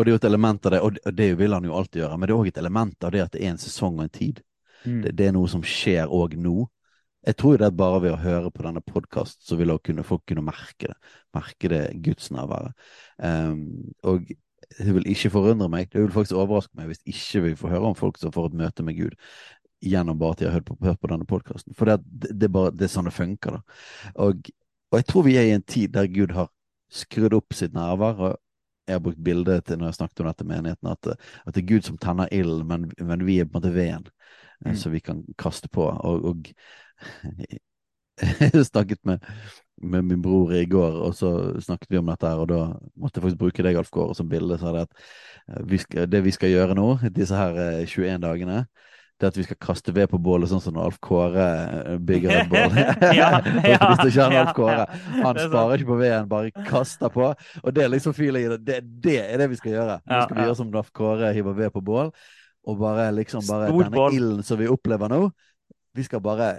Og 0.00 0.06
det 0.06 0.10
er 0.10 0.14
jo 0.14 0.20
et 0.22 0.28
element 0.30 0.66
av 0.66 0.72
det, 0.72 0.80
og 0.80 1.16
det- 1.16 1.36
vil 1.36 1.52
han 1.52 1.64
jo 1.64 1.74
alltid 1.76 2.02
gjøre, 2.02 2.18
men 2.18 2.26
det 2.26 2.32
er 2.32 2.38
òg 2.40 2.46
et 2.48 2.58
element 2.58 3.04
av 3.04 3.12
det 3.12 3.20
at 3.20 3.32
det 3.32 3.42
er 3.42 3.50
en 3.50 3.58
sesong 3.58 3.98
og 3.98 4.04
en 4.04 4.08
tid. 4.08 4.42
Mm. 4.84 5.02
Det, 5.02 5.16
det 5.16 5.26
er 5.26 5.32
noe 5.36 5.48
som 5.48 5.62
skjer 5.62 6.08
òg 6.08 6.38
nå. 6.40 6.68
Jeg 7.26 7.36
tror 7.36 7.58
det 7.58 7.66
er 7.66 7.76
bare 7.76 8.00
ved 8.00 8.14
å 8.14 8.22
høre 8.22 8.50
på 8.50 8.64
denne 8.64 8.80
podkasten, 8.80 9.44
så 9.44 9.58
vil 9.60 9.76
kunne, 9.84 10.02
folk 10.02 10.24
kunne 10.24 10.44
merke 10.46 10.88
det. 10.88 10.96
Merke 11.36 11.68
det 11.68 11.82
gudsnærværet. 12.00 12.72
Um, 13.20 13.92
og 14.02 14.24
det 14.78 14.94
vil 14.94 15.08
ikke 15.10 15.30
forundre 15.34 15.68
meg, 15.68 15.90
det 15.92 16.00
vil 16.00 16.14
faktisk 16.14 16.38
overraske 16.40 16.72
meg 16.78 16.88
hvis 16.88 17.04
ikke 17.04 17.44
vi 17.44 17.56
får 17.60 17.74
høre 17.74 17.90
om 17.90 17.98
folk 17.98 18.16
som 18.16 18.32
får 18.32 18.46
et 18.46 18.60
møte 18.62 18.86
med 18.86 18.96
Gud 18.96 19.16
gjennom 19.84 20.18
bare 20.20 20.32
at 20.32 20.40
de 20.40 20.48
har 20.48 20.52
hørt 20.58 20.68
på, 20.68 20.76
hørt 20.84 21.00
på 21.00 21.10
denne 21.12 21.26
podkasten. 21.28 21.74
For 21.76 21.88
det, 21.88 22.00
det, 22.06 22.48
er 22.48 22.52
bare, 22.54 22.72
det 22.72 22.86
er 22.86 22.92
sånn 22.92 23.08
det 23.08 23.16
funker, 23.16 23.58
da. 23.58 23.78
Og, 24.24 24.48
og 24.92 24.98
jeg 25.00 25.06
tror 25.08 25.24
vi 25.26 25.36
er 25.40 25.48
i 25.48 25.54
en 25.56 25.64
tid 25.64 25.92
der 25.92 26.08
Gud 26.12 26.32
har 26.36 26.48
skrudd 26.92 27.36
opp 27.36 27.56
sitt 27.56 27.76
nærvær. 27.76 28.20
og 28.30 28.38
jeg 28.90 28.98
har 28.98 29.04
brukt 29.04 29.22
bildet 29.24 29.66
til 29.68 29.80
når 29.80 29.90
jeg 29.90 30.00
snakket 30.00 30.22
om 30.24 30.30
dette 30.30 30.46
med 30.46 30.56
menigheten, 30.60 30.90
at, 30.92 31.12
at 31.46 31.54
det 31.54 31.62
er 31.62 31.70
Gud 31.70 31.86
som 31.88 31.98
tenner 32.02 32.30
ilden, 32.34 32.66
men, 32.68 32.88
men 33.00 33.26
vi 33.28 33.38
er 33.40 33.48
på 33.48 33.56
en 33.56 33.60
måte 33.62 33.74
veden 33.76 34.08
eh, 34.10 34.16
Mm. 34.60 34.74
som 34.76 34.92
vi 34.92 34.98
kan 35.00 35.22
kaste 35.40 35.70
på. 35.72 35.86
Og, 35.88 36.24
og 36.24 36.48
jeg 38.40 38.66
snakket 38.66 38.98
med, 39.08 39.18
med 39.80 40.02
min 40.02 40.22
bror 40.22 40.52
i 40.52 40.66
går, 40.68 40.98
og 41.06 41.14
så 41.16 41.30
snakket 41.60 41.90
vi 41.90 42.00
om 42.00 42.10
dette 42.10 42.28
her, 42.28 42.42
og 42.42 42.48
da 42.50 42.58
måtte 43.00 43.18
jeg 43.18 43.24
faktisk 43.24 43.40
bruke 43.40 43.64
deg, 43.64 43.78
Alf 43.80 43.90
Kåre, 43.94 44.14
som 44.14 44.28
bilde. 44.28 44.58
Så 44.60 44.68
er 44.68 44.76
det 44.76 44.82
at 44.88 45.04
eh, 45.48 45.62
vi 45.70 45.80
skal, 45.80 46.10
det 46.12 46.24
vi 46.26 46.34
skal 46.36 46.52
gjøre 46.52 46.76
nå, 46.78 46.88
disse 47.16 47.36
her 47.38 47.56
eh, 47.56 47.86
21 47.88 48.20
dagene, 48.26 48.64
det 49.20 49.28
at 49.30 49.36
vi 49.38 49.44
skal 49.46 49.58
kaste 49.62 49.92
ved 49.94 50.08
på 50.10 50.18
bålet, 50.22 50.50
sånn 50.50 50.62
som 50.64 50.74
når 50.76 50.88
Alf 50.88 50.98
Kåre 51.04 51.46
eh, 51.46 51.98
bygger 52.10 52.34
et 52.38 52.50
bål. 52.52 52.78
Ja, 53.20 53.28
ja, 53.66 53.78
Hvis 53.92 54.10
ikke 54.12 54.26
ja, 54.32 54.42
Alf 54.42 54.52
Kåre, 54.56 54.86
han 55.12 55.30
er 55.30 55.46
sparer 55.46 55.76
ikke 55.76 55.92
på 55.92 56.00
veden, 56.00 56.28
bare 56.30 56.66
kaster 56.68 57.12
på. 57.12 57.30
Og 57.62 57.76
det 57.76 57.84
er 57.84 57.92
liksom 57.92 58.16
feeling 58.16 58.48
i 58.48 58.52
det. 58.54 58.60
Det, 58.66 58.80
det 59.04 59.16
er 59.26 59.44
det 59.44 59.50
vi 59.52 59.60
skal 59.60 59.76
gjøre. 59.76 60.00
Vi 60.04 60.14
Ja, 60.14 60.24
skal 60.24 60.36
vi 60.36 60.42
ja. 60.44 60.48
gjøre 60.50 60.60
som 60.62 60.74
Alf 60.82 60.92
Kåre 60.96 61.32
hiver 61.36 61.56
ved 61.60 61.72
på 61.76 61.84
bål, 61.84 62.12
og 62.68 62.82
bare 62.82 63.08
liksom 63.16 63.44
bare 63.48 63.70
Stort 63.70 63.88
denne 63.92 64.10
ilden 64.16 64.44
som 64.46 64.60
vi 64.60 64.68
opplever 64.70 65.12
nå, 65.12 65.22
vi 65.96 66.04
skal 66.06 66.22
bare 66.24 66.52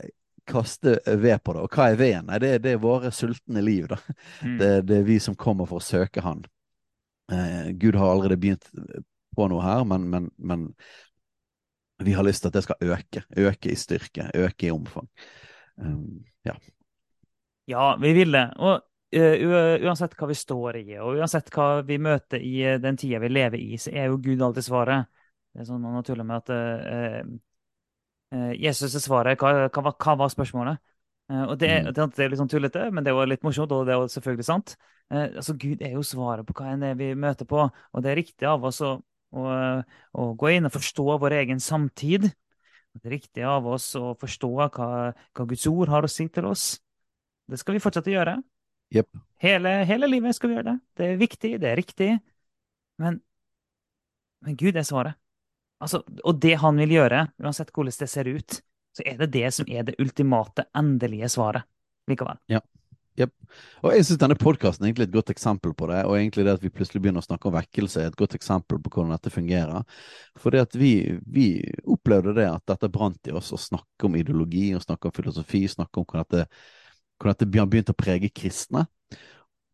kaste 0.50 0.98
ved 1.06 1.44
på 1.44 1.54
det. 1.54 1.66
Og 1.66 1.76
hva 1.76 1.92
er 1.92 2.00
veden? 2.00 2.26
Nei, 2.30 2.40
det, 2.42 2.56
det 2.64 2.76
er 2.76 2.82
våre 2.82 3.12
sultne 3.16 3.62
liv, 3.64 3.86
da. 3.92 4.00
Mm. 4.42 4.58
Det, 4.60 4.72
det 4.90 4.98
er 4.98 5.08
vi 5.08 5.20
som 5.22 5.38
kommer 5.38 5.70
for 5.70 5.82
å 5.82 5.86
søke 5.86 6.24
Han. 6.26 6.44
Eh, 7.32 7.72
Gud 7.80 7.96
har 7.96 8.12
allerede 8.12 8.40
begynt 8.42 8.68
på 9.38 9.48
noe 9.48 9.64
her, 9.64 9.86
men, 9.88 10.10
men, 10.12 10.28
men 10.38 10.66
vi 12.04 12.14
har 12.14 12.24
lyst 12.24 12.44
til 12.44 12.52
at 12.52 12.58
det 12.58 12.64
skal 12.66 12.94
øke. 12.94 13.24
Øke 13.38 13.72
i 13.72 13.76
styrke, 13.76 14.30
øke 14.36 14.68
i 14.68 14.72
omfang. 14.72 15.08
Um, 15.78 16.24
ja. 16.46 16.56
Ja, 17.68 17.96
vi 18.02 18.14
vil 18.14 18.34
det. 18.34 18.46
Og 18.58 18.82
uh, 19.16 19.86
uansett 19.86 20.16
hva 20.18 20.30
vi 20.30 20.38
står 20.38 20.82
i, 20.82 20.86
og 21.00 21.22
uansett 21.22 21.52
hva 21.54 21.82
vi 21.88 22.00
møter 22.02 22.42
i 22.42 22.62
eh, 22.66 22.80
den 22.82 22.98
tida 23.00 23.22
vi 23.24 23.32
lever 23.32 23.62
i, 23.62 23.78
så 23.78 23.94
er 23.94 24.10
jo 24.10 24.20
Gud 24.22 24.42
alltid 24.42 24.68
svaret. 24.68 25.10
Det 25.52 25.64
er 25.64 25.68
sånn 25.68 25.84
man 25.84 26.04
tuller 26.08 26.28
med 26.28 26.42
at 26.42 26.54
uh, 26.56 27.34
uh, 28.36 28.54
Jesus 28.56 28.96
er 28.96 29.04
svaret. 29.04 29.40
Hva, 29.40 29.68
hva, 29.68 29.94
hva 29.94 30.18
var 30.24 30.34
spørsmålet? 30.34 30.82
Og 31.32 31.54
det, 31.56 31.68
Mm. 31.86 31.94
det, 31.96 32.20
er 32.20 32.28
litt 32.28 32.40
sånn 32.42 32.50
tullete, 32.52 32.90
men 32.92 33.06
det 33.06 33.08
er 33.08 33.16
jo 33.16 33.24
litt 33.24 33.44
morsomt, 33.46 33.72
og 33.72 33.86
det 33.88 33.94
er 33.94 34.02
jo 34.02 34.08
selvfølgelig 34.12 34.44
sant. 34.44 34.74
Altså, 35.16 35.54
Gud 35.56 35.80
er 35.80 35.94
jo 35.94 36.02
svaret 36.04 36.44
på 36.44 36.52
hva 36.58 36.74
enn 36.74 36.84
det 36.84 36.90
vi 37.00 37.14
møter 37.16 37.48
på, 37.48 37.62
og 37.72 38.04
det 38.04 38.12
er 38.12 38.20
riktig 38.20 38.50
av 38.50 38.66
oss 38.68 38.82
å, 38.84 38.98
å, 39.32 39.48
og, 40.18 40.32
gå 40.40 40.54
inn 40.56 40.68
og 40.68 40.74
forstå 40.76 41.18
vår 41.24 41.38
egen 41.42 41.62
samtid. 41.64 42.30
Det 42.92 43.08
er 43.08 43.16
riktig 43.16 43.46
av 43.48 43.68
oss 43.72 43.94
å 43.96 44.14
forstå 44.20 44.52
hva, 44.60 44.90
hva 45.16 45.46
Guds 45.48 45.68
ord 45.72 45.92
har 45.94 46.04
å 46.04 46.12
si 46.12 46.28
til 46.34 46.50
oss. 46.50 46.74
Det 47.48 47.60
skal 47.60 47.78
vi 47.78 47.84
fortsette 47.84 48.12
å 48.12 48.16
gjøre. 48.18 48.36
Yep. 48.92 49.08
Hele, 49.42 49.76
hele 49.88 50.10
livet 50.12 50.36
skal 50.36 50.52
vi 50.52 50.58
gjøre 50.58 50.74
det. 50.74 50.80
Det 51.00 51.08
er 51.08 51.22
viktig, 51.22 51.54
det 51.64 51.70
er 51.72 51.80
riktig. 51.80 52.10
Men, 53.02 53.22
men 54.44 54.58
Gud 54.60 54.76
er 54.76 54.88
svaret. 54.88 55.18
Altså, 55.82 56.04
og 56.28 56.38
det 56.44 56.58
han 56.62 56.78
vil 56.78 56.98
gjøre, 57.00 57.24
uansett 57.42 57.72
hvordan 57.74 57.96
det 58.04 58.10
ser 58.12 58.30
ut, 58.30 58.60
så 58.92 59.06
er 59.08 59.18
det 59.24 59.32
det 59.34 59.48
som 59.56 59.70
er 59.72 59.88
det 59.88 59.96
ultimate, 60.04 60.68
endelige 60.78 61.32
svaret 61.32 61.66
likevel. 62.12 62.38
Og 63.20 63.92
jeg 63.92 64.06
syns 64.06 64.20
denne 64.22 64.38
podkasten 64.40 64.86
er 64.86 64.92
egentlig 64.92 65.10
et 65.10 65.16
godt 65.16 65.32
eksempel 65.34 65.74
på 65.78 65.90
det. 65.92 66.00
Og 66.08 66.16
egentlig 66.16 66.46
det 66.48 66.54
at 66.56 66.64
vi 66.64 66.72
plutselig 66.74 67.02
begynner 67.04 67.24
å 67.24 67.28
snakke 67.28 67.50
om 67.50 67.56
vekkelse, 67.58 68.04
er 68.04 68.12
et 68.12 68.20
godt 68.20 68.38
eksempel 68.38 68.80
på 68.80 68.94
hvordan 68.94 69.14
dette 69.16 69.34
fungerer. 69.34 69.84
For 70.40 70.54
det 70.54 70.64
at 70.68 70.78
vi, 70.80 70.94
vi 71.28 71.48
opplevde 71.84 72.36
det 72.38 72.48
at 72.48 72.66
dette 72.72 72.92
brant 72.94 73.28
i 73.28 73.36
oss, 73.36 73.52
å 73.52 73.60
snakke 73.60 74.08
om 74.08 74.18
ideologi, 74.20 74.70
og 74.78 74.86
snakke 74.86 75.10
om 75.10 75.16
filosofi, 75.18 75.66
snakke 75.72 76.02
om 76.02 76.08
hvordan 76.08 76.28
dette, 76.30 76.66
hvordan 77.20 77.40
dette 77.40 77.60
har 77.60 77.72
begynt 77.76 77.94
å 77.94 78.00
prege 78.00 78.32
kristne. 78.34 78.88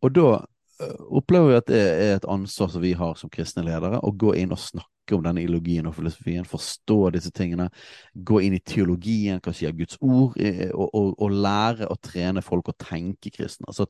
Og 0.05 0.14
da 0.18 0.27
øh, 0.34 0.99
opplever 1.22 1.53
vi 1.53 1.61
at 1.61 1.72
det 1.72 1.81
er 1.85 2.14
et 2.18 2.30
ansvar 2.30 2.73
som 2.73 2.84
vi 2.84 2.95
har 2.97 3.18
som 3.19 3.31
kristne 3.34 3.65
ledere, 3.68 4.01
å 4.01 4.14
gå 4.14 4.34
inn 4.39 4.55
og 4.55 4.61
snakke 4.61 4.96
om 5.15 5.23
denne 5.23 5.43
ideologien 5.43 5.88
og 5.88 5.95
filosofien, 5.95 6.47
forstå 6.47 6.97
disse 7.15 7.31
tingene, 7.35 7.69
gå 8.13 8.41
inn 8.43 8.57
i 8.57 8.63
teologien, 8.63 9.39
hva 9.43 9.53
sier 9.55 9.75
Guds 9.77 9.99
ord, 10.01 10.35
eh, 10.41 10.67
og, 10.73 10.89
og, 10.91 11.13
og 11.23 11.38
lære 11.47 11.88
å 11.88 11.99
trene 12.03 12.43
folk 12.45 12.71
å 12.71 12.77
tenke 12.81 13.31
kristne. 13.34 13.69
Altså 13.71 13.88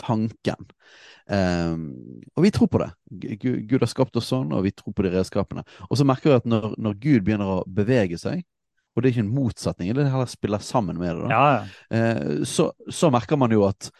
tanken. 0.00 0.68
Um, 1.26 1.88
og 2.36 2.44
vi 2.44 2.52
tror 2.54 2.70
på 2.70 2.80
det. 2.82 2.90
Gud, 3.10 3.64
Gud 3.68 3.82
har 3.82 3.90
skapt 3.90 4.16
oss 4.16 4.30
sånn, 4.30 4.52
og 4.54 4.64
vi 4.66 4.72
tror 4.76 4.94
på 4.94 5.04
de 5.04 5.12
redskapene. 5.16 5.64
Og 5.88 5.98
så 5.98 6.06
merker 6.08 6.30
vi 6.30 6.38
at 6.38 6.48
når, 6.48 6.70
når 6.78 7.00
Gud 7.02 7.26
begynner 7.26 7.58
å 7.58 7.64
bevege 7.66 8.20
seg, 8.20 8.44
og 8.94 9.02
det 9.02 9.10
er 9.10 9.14
ikke 9.14 9.26
en 9.26 9.34
motsetning, 9.34 9.92
det 9.94 10.08
heller 10.10 10.30
spiller 10.30 10.62
sammen 10.64 10.98
med 10.98 11.20
det. 11.20 11.28
Ja, 11.30 11.42
ja. 11.52 11.66
Eh, 11.94 12.40
så, 12.48 12.72
så 12.90 13.12
merker 13.14 13.38
man 13.38 13.52
jo 13.54 13.62
at 13.68 13.90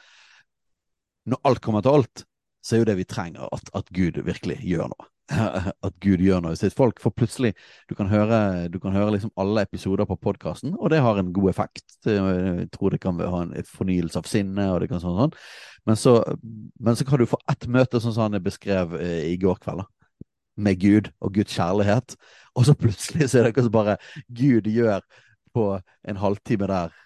når 1.28 1.44
alt 1.46 1.62
kommer 1.62 1.84
til 1.84 2.00
alt, 2.00 2.24
så 2.64 2.74
er 2.74 2.82
jo 2.82 2.88
det 2.88 2.96
vi 2.98 3.06
trenger, 3.08 3.46
at, 3.54 3.70
at 3.78 3.92
Gud 3.94 4.18
virkelig 4.26 4.58
gjør 4.66 4.90
noe. 4.90 5.08
At 5.86 5.96
Gud 6.00 6.22
gjør 6.24 6.40
noe. 6.40 6.54
i 6.56 6.58
sitt 6.58 6.76
folk 6.76 7.02
For 7.02 7.12
plutselig 7.12 7.52
Du 7.90 7.94
kan 7.98 8.08
høre, 8.08 8.68
du 8.72 8.78
kan 8.80 8.94
høre 8.96 9.12
liksom 9.16 9.32
alle 9.36 9.66
episoder 9.66 10.08
på 10.08 10.16
podkasten, 10.16 10.72
og 10.78 10.90
det 10.92 11.02
har 11.04 11.20
en 11.20 11.32
god 11.36 11.50
effekt. 11.50 11.84
Jeg 12.06 12.68
tror 12.72 12.94
det 12.94 13.00
kan 13.02 13.20
ha 13.20 13.42
en 13.44 13.52
fornyelse 13.68 14.18
av 14.20 14.28
sinnet, 14.30 14.72
og 14.72 14.80
det 14.80 14.88
kan 14.88 15.02
sånn, 15.02 15.18
sånn. 15.18 15.36
Men, 15.88 16.00
så, 16.00 16.16
men 16.80 16.96
så 16.96 17.04
kan 17.08 17.20
du 17.20 17.28
få 17.28 17.40
ett 17.50 17.68
møte, 17.68 18.00
sånn 18.00 18.14
som 18.16 18.26
han 18.26 18.42
beskrev 18.44 18.96
eh, 19.00 19.30
i 19.32 19.36
går 19.40 19.60
kveld. 19.64 19.84
Med 20.58 20.80
Gud 20.82 21.12
og 21.22 21.36
Guds 21.36 21.54
kjærlighet, 21.54 22.16
og 22.58 22.66
så 22.66 22.74
plutselig 22.74 23.28
så 23.28 23.38
er 23.38 23.46
det 23.46 23.52
akkurat 23.52 23.68
som 23.68 23.76
bare 23.76 23.98
Gud 24.26 24.66
gjør 24.66 25.04
på 25.54 25.68
en 26.08 26.18
halvtime 26.18 26.68
der 26.70 26.96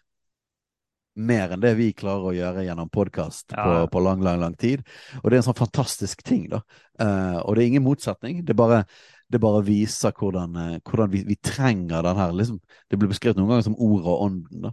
mer 1.17 1.53
enn 1.53 1.61
det 1.61 1.75
vi 1.77 1.91
klarer 1.93 2.31
å 2.31 2.35
gjøre 2.37 2.65
gjennom 2.67 2.89
podkast 2.93 3.53
Ja. 3.53 3.65
på, 3.65 3.91
på 3.93 4.01
lang, 4.05 4.23
lang, 4.25 4.41
lang 4.41 4.55
tid. 4.57 4.83
Og 5.23 5.29
det 5.31 5.37
er 5.37 5.43
en 5.43 5.49
sånn 5.53 5.59
fantastisk 5.59 6.23
ting, 6.25 6.49
da. 6.49 6.63
Uh, 7.01 7.41
og 7.45 7.57
det 7.57 7.65
er 7.65 7.69
ingen 7.73 7.85
motsetning. 7.85 8.45
Det 8.45 8.57
bare, 8.57 8.85
det 9.33 9.41
bare 9.41 9.63
viser 9.67 10.13
hvordan, 10.17 10.57
uh, 10.57 10.79
hvordan 10.89 11.11
vi, 11.13 11.23
vi 11.29 11.37
trenger 11.37 12.03
den 12.03 12.17
her 12.17 12.33
liksom, 12.33 12.61
Det 12.89 12.99
blir 12.99 13.09
beskrevet 13.13 13.37
noen 13.37 13.49
ganger 13.53 13.67
som 13.69 13.77
ordet 13.77 14.07
og 14.09 14.25
ånden. 14.27 14.63
da. 14.69 14.73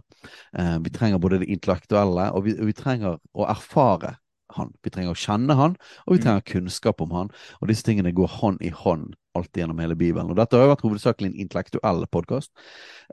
Uh, 0.56 0.78
vi 0.84 0.90
trenger 0.90 1.18
både 1.20 1.40
det 1.44 1.50
intellektuelle, 1.52 2.30
og 2.32 2.44
vi, 2.48 2.56
vi 2.56 2.72
trenger 2.76 3.18
å 3.36 3.48
erfare 3.48 4.16
han. 4.56 4.72
Vi 4.82 4.90
trenger 4.90 5.12
å 5.12 5.18
kjenne 5.18 5.54
han, 5.54 5.76
og 6.06 6.14
vi 6.16 6.18
Mm. 6.18 6.24
trenger 6.24 6.48
kunnskap 6.54 7.00
om 7.00 7.10
han. 7.14 7.28
Og 7.60 7.68
disse 7.68 7.84
tingene 7.86 8.12
går 8.12 8.26
hånd 8.40 8.62
i 8.62 8.70
hånd 8.74 9.14
alltid 9.34 9.62
gjennom 9.62 9.82
hele 9.82 9.96
Bibelen. 9.98 10.30
Og 10.30 10.38
dette 10.38 10.56
har 10.56 10.66
jo 10.66 10.72
vært 10.72 10.84
hovedsakelig 10.86 11.30
en 11.30 11.42
intellektuell 11.44 12.06
podkast. 12.12 12.50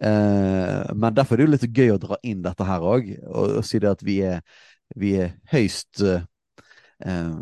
Eh, 0.01 0.93
men 0.95 1.17
derfor 1.17 1.35
er 1.35 1.43
det 1.43 1.47
jo 1.47 1.53
litt 1.55 1.77
gøy 1.79 1.93
å 1.93 1.99
dra 2.01 2.17
inn 2.23 2.41
dette 2.45 2.67
her 2.67 2.85
òg, 2.85 3.11
og, 3.27 3.59
og 3.59 3.67
si 3.67 3.81
det 3.83 3.91
at 3.91 4.01
vi 4.05 4.17
er, 4.25 4.41
vi 4.95 5.13
er 5.21 5.35
høyst 5.51 6.01
eh, 6.05 6.25
eh, 7.05 7.35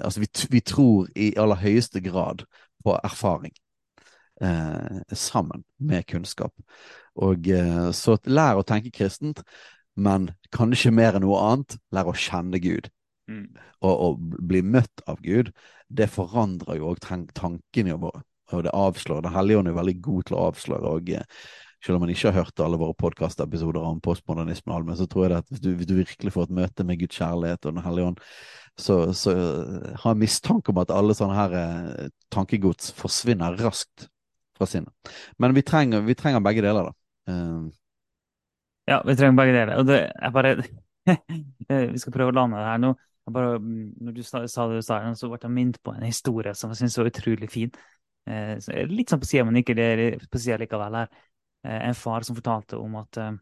Altså, 0.00 0.22
vi, 0.22 0.30
vi 0.54 0.62
tror 0.64 1.10
i 1.16 1.32
aller 1.40 1.60
høyeste 1.64 2.02
grad 2.04 2.46
på 2.84 2.96
erfaring. 3.02 3.56
Eh, 4.40 5.02
sammen 5.12 5.66
med 5.78 6.06
kunnskap. 6.08 6.54
Og 7.20 7.50
eh, 7.52 7.90
så 7.96 8.16
lær 8.24 8.60
å 8.60 8.64
tenke 8.66 8.94
kristent, 8.94 9.42
men 10.00 10.30
kanskje 10.54 10.94
mer 10.94 11.18
enn 11.18 11.26
noe 11.26 11.42
annet, 11.50 11.76
lær 11.92 12.08
å 12.08 12.16
kjenne 12.16 12.62
Gud 12.62 12.88
Mm. 13.30 13.46
og, 13.86 13.92
og 13.94 14.22
bli 14.50 14.58
møtt 14.66 15.02
av 15.06 15.20
Gud, 15.22 15.52
det 15.90 16.10
forandrer 16.12 16.78
jo 16.78 16.92
òg 16.92 17.00
tankene 17.02 17.96
våre. 18.00 18.22
Og 18.50 18.64
det 18.66 18.74
avslører. 18.74 19.22
Den 19.26 19.34
hellige 19.34 19.60
ånd 19.60 19.70
er 19.70 19.76
veldig 19.76 19.96
god 20.02 20.24
til 20.26 20.36
å 20.36 20.44
avsløre. 20.48 20.94
og 20.96 21.10
eh, 21.14 21.42
Selv 21.84 21.98
om 21.98 22.04
man 22.04 22.12
ikke 22.12 22.30
har 22.30 22.44
hørt 22.44 22.62
alle 22.62 22.80
våre 22.80 22.96
podkastepisoder 22.98 23.84
om 23.86 24.00
postmodernisme, 24.02 24.74
alt, 24.74 24.90
så 24.98 25.06
tror 25.10 25.28
jeg 25.28 25.44
at 25.44 25.52
hvis 25.52 25.62
du, 25.62 25.70
hvis 25.78 25.90
du 25.90 25.94
virkelig 26.00 26.32
får 26.34 26.48
et 26.48 26.56
møte 26.58 26.86
med 26.86 26.98
Guds 27.02 27.20
kjærlighet 27.20 27.66
og 27.66 27.76
Den 27.76 27.84
hellige 27.84 28.08
ånd, 28.10 28.24
så, 28.80 28.96
så 29.14 29.34
har 30.02 30.14
jeg 30.14 30.22
mistanke 30.22 30.72
om 30.72 30.80
at 30.82 30.94
alle 30.94 31.14
sånne 31.16 31.36
her 31.36 31.58
eh, 31.60 32.08
tankegods 32.34 32.90
forsvinner 32.98 33.58
raskt 33.60 34.08
fra 34.58 34.66
sinnet. 34.70 35.14
Men 35.38 35.54
vi 35.54 35.62
trenger, 35.66 36.02
vi 36.06 36.18
trenger 36.18 36.42
begge 36.44 36.64
deler, 36.66 36.90
da. 36.90 36.96
Uh... 37.30 37.70
Ja, 38.90 38.98
vi 39.06 39.14
trenger 39.14 39.38
begge 39.38 39.54
deler. 39.54 39.78
Og 39.78 39.86
det 39.86 40.00
er 40.10 40.34
bare 40.34 40.56
Vi 41.94 42.00
skal 42.02 42.12
prøve 42.12 42.32
å 42.32 42.36
lande 42.36 42.58
det 42.58 42.66
her 42.66 42.82
nå. 42.82 42.90
Bare, 43.34 43.58
mm, 43.62 43.86
når 44.06 44.16
du 44.16 44.22
sa, 44.26 44.44
sa 44.48 44.66
det 44.68 44.80
du 44.80 44.86
sa, 44.86 45.00
så 45.14 45.30
ble 45.30 45.40
jeg 45.42 45.54
minnet 45.54 45.80
på 45.82 45.94
en 45.94 46.06
historie 46.06 46.54
som 46.54 46.72
jeg 46.72 46.82
syns 46.82 46.98
var 47.00 47.10
utrolig 47.10 47.50
fin. 47.52 47.72
Eh, 48.30 48.56
litt 48.90 49.10
sånn 49.10 49.22
på 49.22 49.28
sida, 49.28 49.46
men 49.48 49.60
ikke 49.62 49.76
det 49.78 49.90
på 50.30 50.42
likevel. 50.60 50.98
her. 51.02 51.08
Eh, 51.64 51.80
en 51.88 51.94
far 51.94 52.22
som 52.22 52.36
fortalte 52.36 52.76
om 52.76 52.96
at 53.00 53.16
eh, 53.20 53.32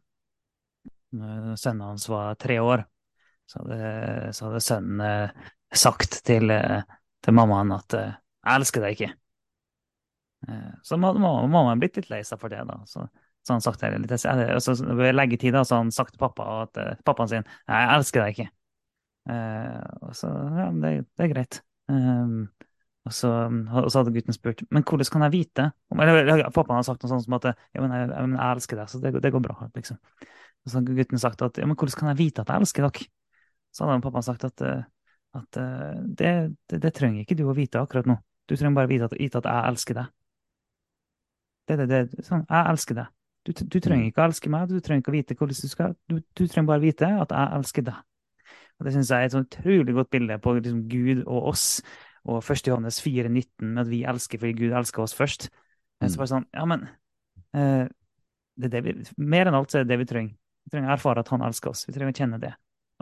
sønnen 1.13 1.87
hans 1.87 2.09
var 2.09 2.35
tre 2.35 2.59
år, 2.61 2.85
så 3.49 3.63
hadde, 3.63 4.33
så 4.37 4.49
hadde 4.49 4.65
sønnen 4.65 5.01
eh, 5.05 5.47
sagt 5.75 6.21
til, 6.25 6.51
eh, 6.51 6.83
til 7.25 7.35
mammaen 7.35 7.73
at 7.73 7.95
eh, 7.95 8.13
'jeg 8.45 8.61
elsker 8.61 8.81
deg 8.81 8.97
ikke'. 8.97 9.15
Eh, 10.49 10.73
så 10.83 10.97
hadde 10.97 11.21
mamma, 11.21 11.47
mammaen 11.47 11.81
blitt 11.81 11.97
litt 11.97 12.11
lei 12.11 12.23
seg 12.25 12.41
for 12.41 12.49
det, 12.49 12.65
da. 12.67 12.79
Så, 12.87 13.07
så 13.43 13.57
han 13.57 13.65
sagt 13.65 13.81
det 13.81 13.99
litt, 13.99 14.13
og 14.13 14.63
så 14.63 14.77
legger 15.13 15.37
tid, 15.39 15.55
da, 15.55 15.65
så 15.65 15.83
han 15.83 15.91
sagt 15.93 16.15
til 16.15 16.21
pappa 16.21 16.63
at, 16.63 17.03
pappaen 17.05 17.29
sin 17.29 17.45
'jeg 17.45 17.97
elsker 17.97 18.25
deg 18.25 18.37
ikke'. 18.37 18.51
Eh, 19.29 19.83
og 20.07 20.15
så 20.17 20.31
ja, 20.57 20.71
det, 20.73 20.93
det 21.19 21.27
er 21.27 21.33
greit. 21.35 21.61
Um, 21.89 22.49
og, 23.09 23.15
så, 23.17 23.31
og 23.49 23.89
så 23.89 24.03
hadde 24.03 24.13
gutten 24.13 24.37
spurt 24.37 24.61
men 24.75 24.85
hvordan 24.85 25.09
kan 25.09 25.23
jeg 25.25 25.33
vite 25.33 25.65
eller, 25.95 26.19
eller 26.21 26.51
Pappaen 26.53 26.77
hadde 26.77 26.89
sagt 26.91 27.07
noe 27.07 27.13
sånt 27.15 27.25
som 27.25 27.37
at 27.39 27.47
ja, 27.49 27.81
men 27.81 27.95
jeg, 27.97 28.11
jeg, 28.11 28.33
jeg 28.35 28.57
elsker 28.59 28.81
deg, 28.81 28.91
så 28.93 29.01
det, 29.01 29.13
det 29.25 29.33
går 29.33 29.45
bra. 29.47 29.57
liksom. 29.73 29.97
Og 30.65 30.71
så 30.71 30.81
hadde 30.81 30.97
gutten 30.99 31.23
sagt 31.23 31.45
at 31.47 31.61
ja, 31.61 31.69
men 31.69 31.79
hvordan 31.79 32.01
kan 32.01 32.13
jeg 32.13 32.21
vite 32.21 32.45
at 32.45 32.53
jeg 32.53 32.65
elsker 32.65 32.85
dere? 32.89 33.09
Så 33.73 33.85
hadde 33.85 34.05
pappaen 34.05 34.27
sagt 34.27 34.45
at, 34.49 34.65
eh, 34.65 34.85
at 35.39 35.61
eh, 35.61 36.01
det, 36.21 36.33
det, 36.69 36.83
det 36.85 36.93
trenger 36.97 37.25
ikke 37.25 37.37
du 37.39 37.47
å 37.49 37.57
vite 37.57 37.81
akkurat 37.81 38.09
nå. 38.09 38.19
Du 38.49 38.57
trenger 38.57 38.77
bare 38.77 38.91
vite 38.91 39.09
at, 39.09 39.17
vite 39.21 39.41
at 39.41 39.49
jeg 39.49 39.73
elsker 39.73 40.01
deg. 40.01 40.13
Det, 41.69 41.77
det, 41.81 41.89
det, 41.93 42.25
sånn, 42.25 42.45
jeg 42.49 42.73
elsker 42.73 43.01
deg. 43.03 43.15
Du, 43.49 43.53
du 43.53 43.79
trenger 43.81 44.09
ikke 44.09 44.25
å 44.25 44.29
elske 44.29 44.53
meg, 44.53 44.69
du 44.69 44.81
trenger 44.85 45.05
ikke 45.05 45.13
å 45.13 45.17
vite 45.17 45.37
hvordan 45.39 45.61
du 45.65 45.73
skal. 45.73 45.97
Du, 46.09 46.17
du 46.21 46.45
trenger 46.45 46.69
bare 46.69 46.85
vite 46.85 47.09
at 47.25 47.33
jeg 47.33 47.59
elsker 47.61 47.89
deg. 47.89 48.05
Og 48.79 48.87
Det 48.87 48.95
syns 48.95 49.11
jeg 49.11 49.25
er 49.25 49.29
et 49.29 49.35
sånn 49.35 49.47
utrolig 49.49 49.95
godt 49.97 50.11
bilde 50.15 50.39
på 50.43 50.55
liksom, 50.59 50.83
Gud 50.91 51.25
og 51.25 51.51
oss, 51.53 51.67
og 52.29 52.39
1. 52.43 52.69
Johannes 52.69 53.01
4,19 53.03 53.49
med 53.65 53.83
at 53.83 53.91
vi 53.91 54.05
elsker 54.07 54.41
fordi 54.43 54.55
Gud 54.59 54.77
elsker 54.77 55.03
oss 55.03 55.17
først. 55.17 55.49
Mm. 55.99 56.09
Så 56.09 56.21
bare 56.21 56.31
sånn, 56.31 56.47
ja, 56.55 56.67
men 56.69 56.85
uh, 57.57 57.89
det 58.59 58.69
er 58.69 58.75
det 58.77 58.83
vi, 58.87 58.95
Mer 59.19 59.51
enn 59.51 59.57
alt 59.59 59.73
så 59.73 59.81
er 59.81 59.87
det 59.87 59.95
det 59.95 60.03
vi 60.05 60.09
trenger. 60.13 60.37
Vi 60.67 60.75
trenger 60.75 60.93
å 60.93 60.97
erfare 60.99 61.25
at 61.25 61.31
han 61.33 61.45
elsker 61.47 61.73
oss. 61.73 61.87
Vi 61.89 61.95
trenger 61.97 62.15
å 62.15 62.19
kjenne 62.19 62.41
det. 62.43 62.53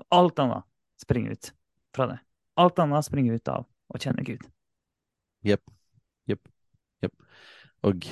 Og 0.00 0.06
alt 0.16 0.42
annet 0.44 0.68
springer 1.02 1.36
ut 1.36 1.50
fra 1.96 2.08
det. 2.12 2.18
Alt 2.62 2.78
annet 2.80 3.08
springer 3.08 3.36
ut 3.36 3.52
av 3.52 3.66
å 3.66 4.00
kjenne 4.00 4.24
Gud. 4.24 4.44
Jepp. 5.46 5.64
Jepp. 6.30 6.48
Jepp. 7.04 7.26
Og 7.86 8.06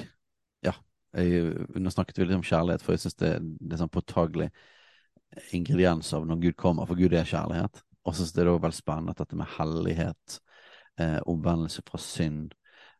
ja, 0.64 0.74
jeg, 1.16 1.54
nå 1.80 1.92
snakket 1.92 2.20
vi 2.20 2.28
litt 2.28 2.38
om 2.40 2.46
kjærlighet, 2.46 2.84
for 2.84 2.96
jeg 2.96 3.04
syns 3.04 3.20
det, 3.22 3.32
det 3.60 3.76
er 3.76 3.84
sånn 3.84 3.92
påtagelig 3.94 4.50
ingrediens 5.56 6.12
av 6.14 6.26
når 6.26 6.42
Gud 6.42 6.56
kommer, 6.60 6.86
for 6.86 6.98
Gud 6.98 7.14
er 7.14 7.28
kjærlighet. 7.28 7.82
Og 8.04 8.12
så 8.12 8.22
synes 8.22 8.34
det 8.36 8.44
er 8.44 8.52
også 8.52 8.64
veldig 8.66 8.78
spennende 8.78 9.14
at 9.14 9.22
dette 9.22 9.38
med 9.38 9.54
hellighet, 9.56 10.40
eh, 11.00 11.18
omvendelse 11.26 11.82
fra 11.88 11.98
synd, 11.98 12.52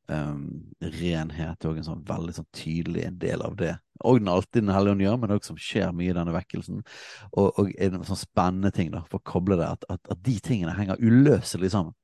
um, 0.08 0.74
renhet 0.80 1.64
er 1.64 1.78
en 1.78 1.86
sånn 1.86 2.04
veldig 2.06 2.34
sånn 2.36 2.48
tydelig 2.56 3.06
del 3.20 3.42
av 3.44 3.56
det. 3.60 3.74
Og 4.04 4.20
den 4.20 4.28
alltid 4.28 4.64
Den 4.64 4.74
hellige 4.74 4.92
ånd 4.92 5.04
gjør, 5.04 5.18
men 5.18 5.30
det 5.30 5.36
også 5.38 5.52
som 5.52 5.60
skjer 5.60 5.92
mye 5.96 6.12
i 6.12 6.16
denne 6.16 6.34
vekkelsen. 6.34 6.82
Og, 7.32 7.58
og 7.58 7.70
er 7.78 7.92
en 7.92 8.04
sånn 8.04 8.20
spennende 8.20 8.72
ting, 8.74 8.90
da, 8.92 9.04
for 9.10 9.20
å 9.20 9.28
koble 9.32 9.58
det, 9.60 9.68
at, 9.68 9.84
at, 9.88 10.00
at 10.10 10.24
de 10.24 10.38
tingene 10.44 10.74
henger 10.76 11.00
uløselig 11.00 11.72
sammen. 11.74 11.94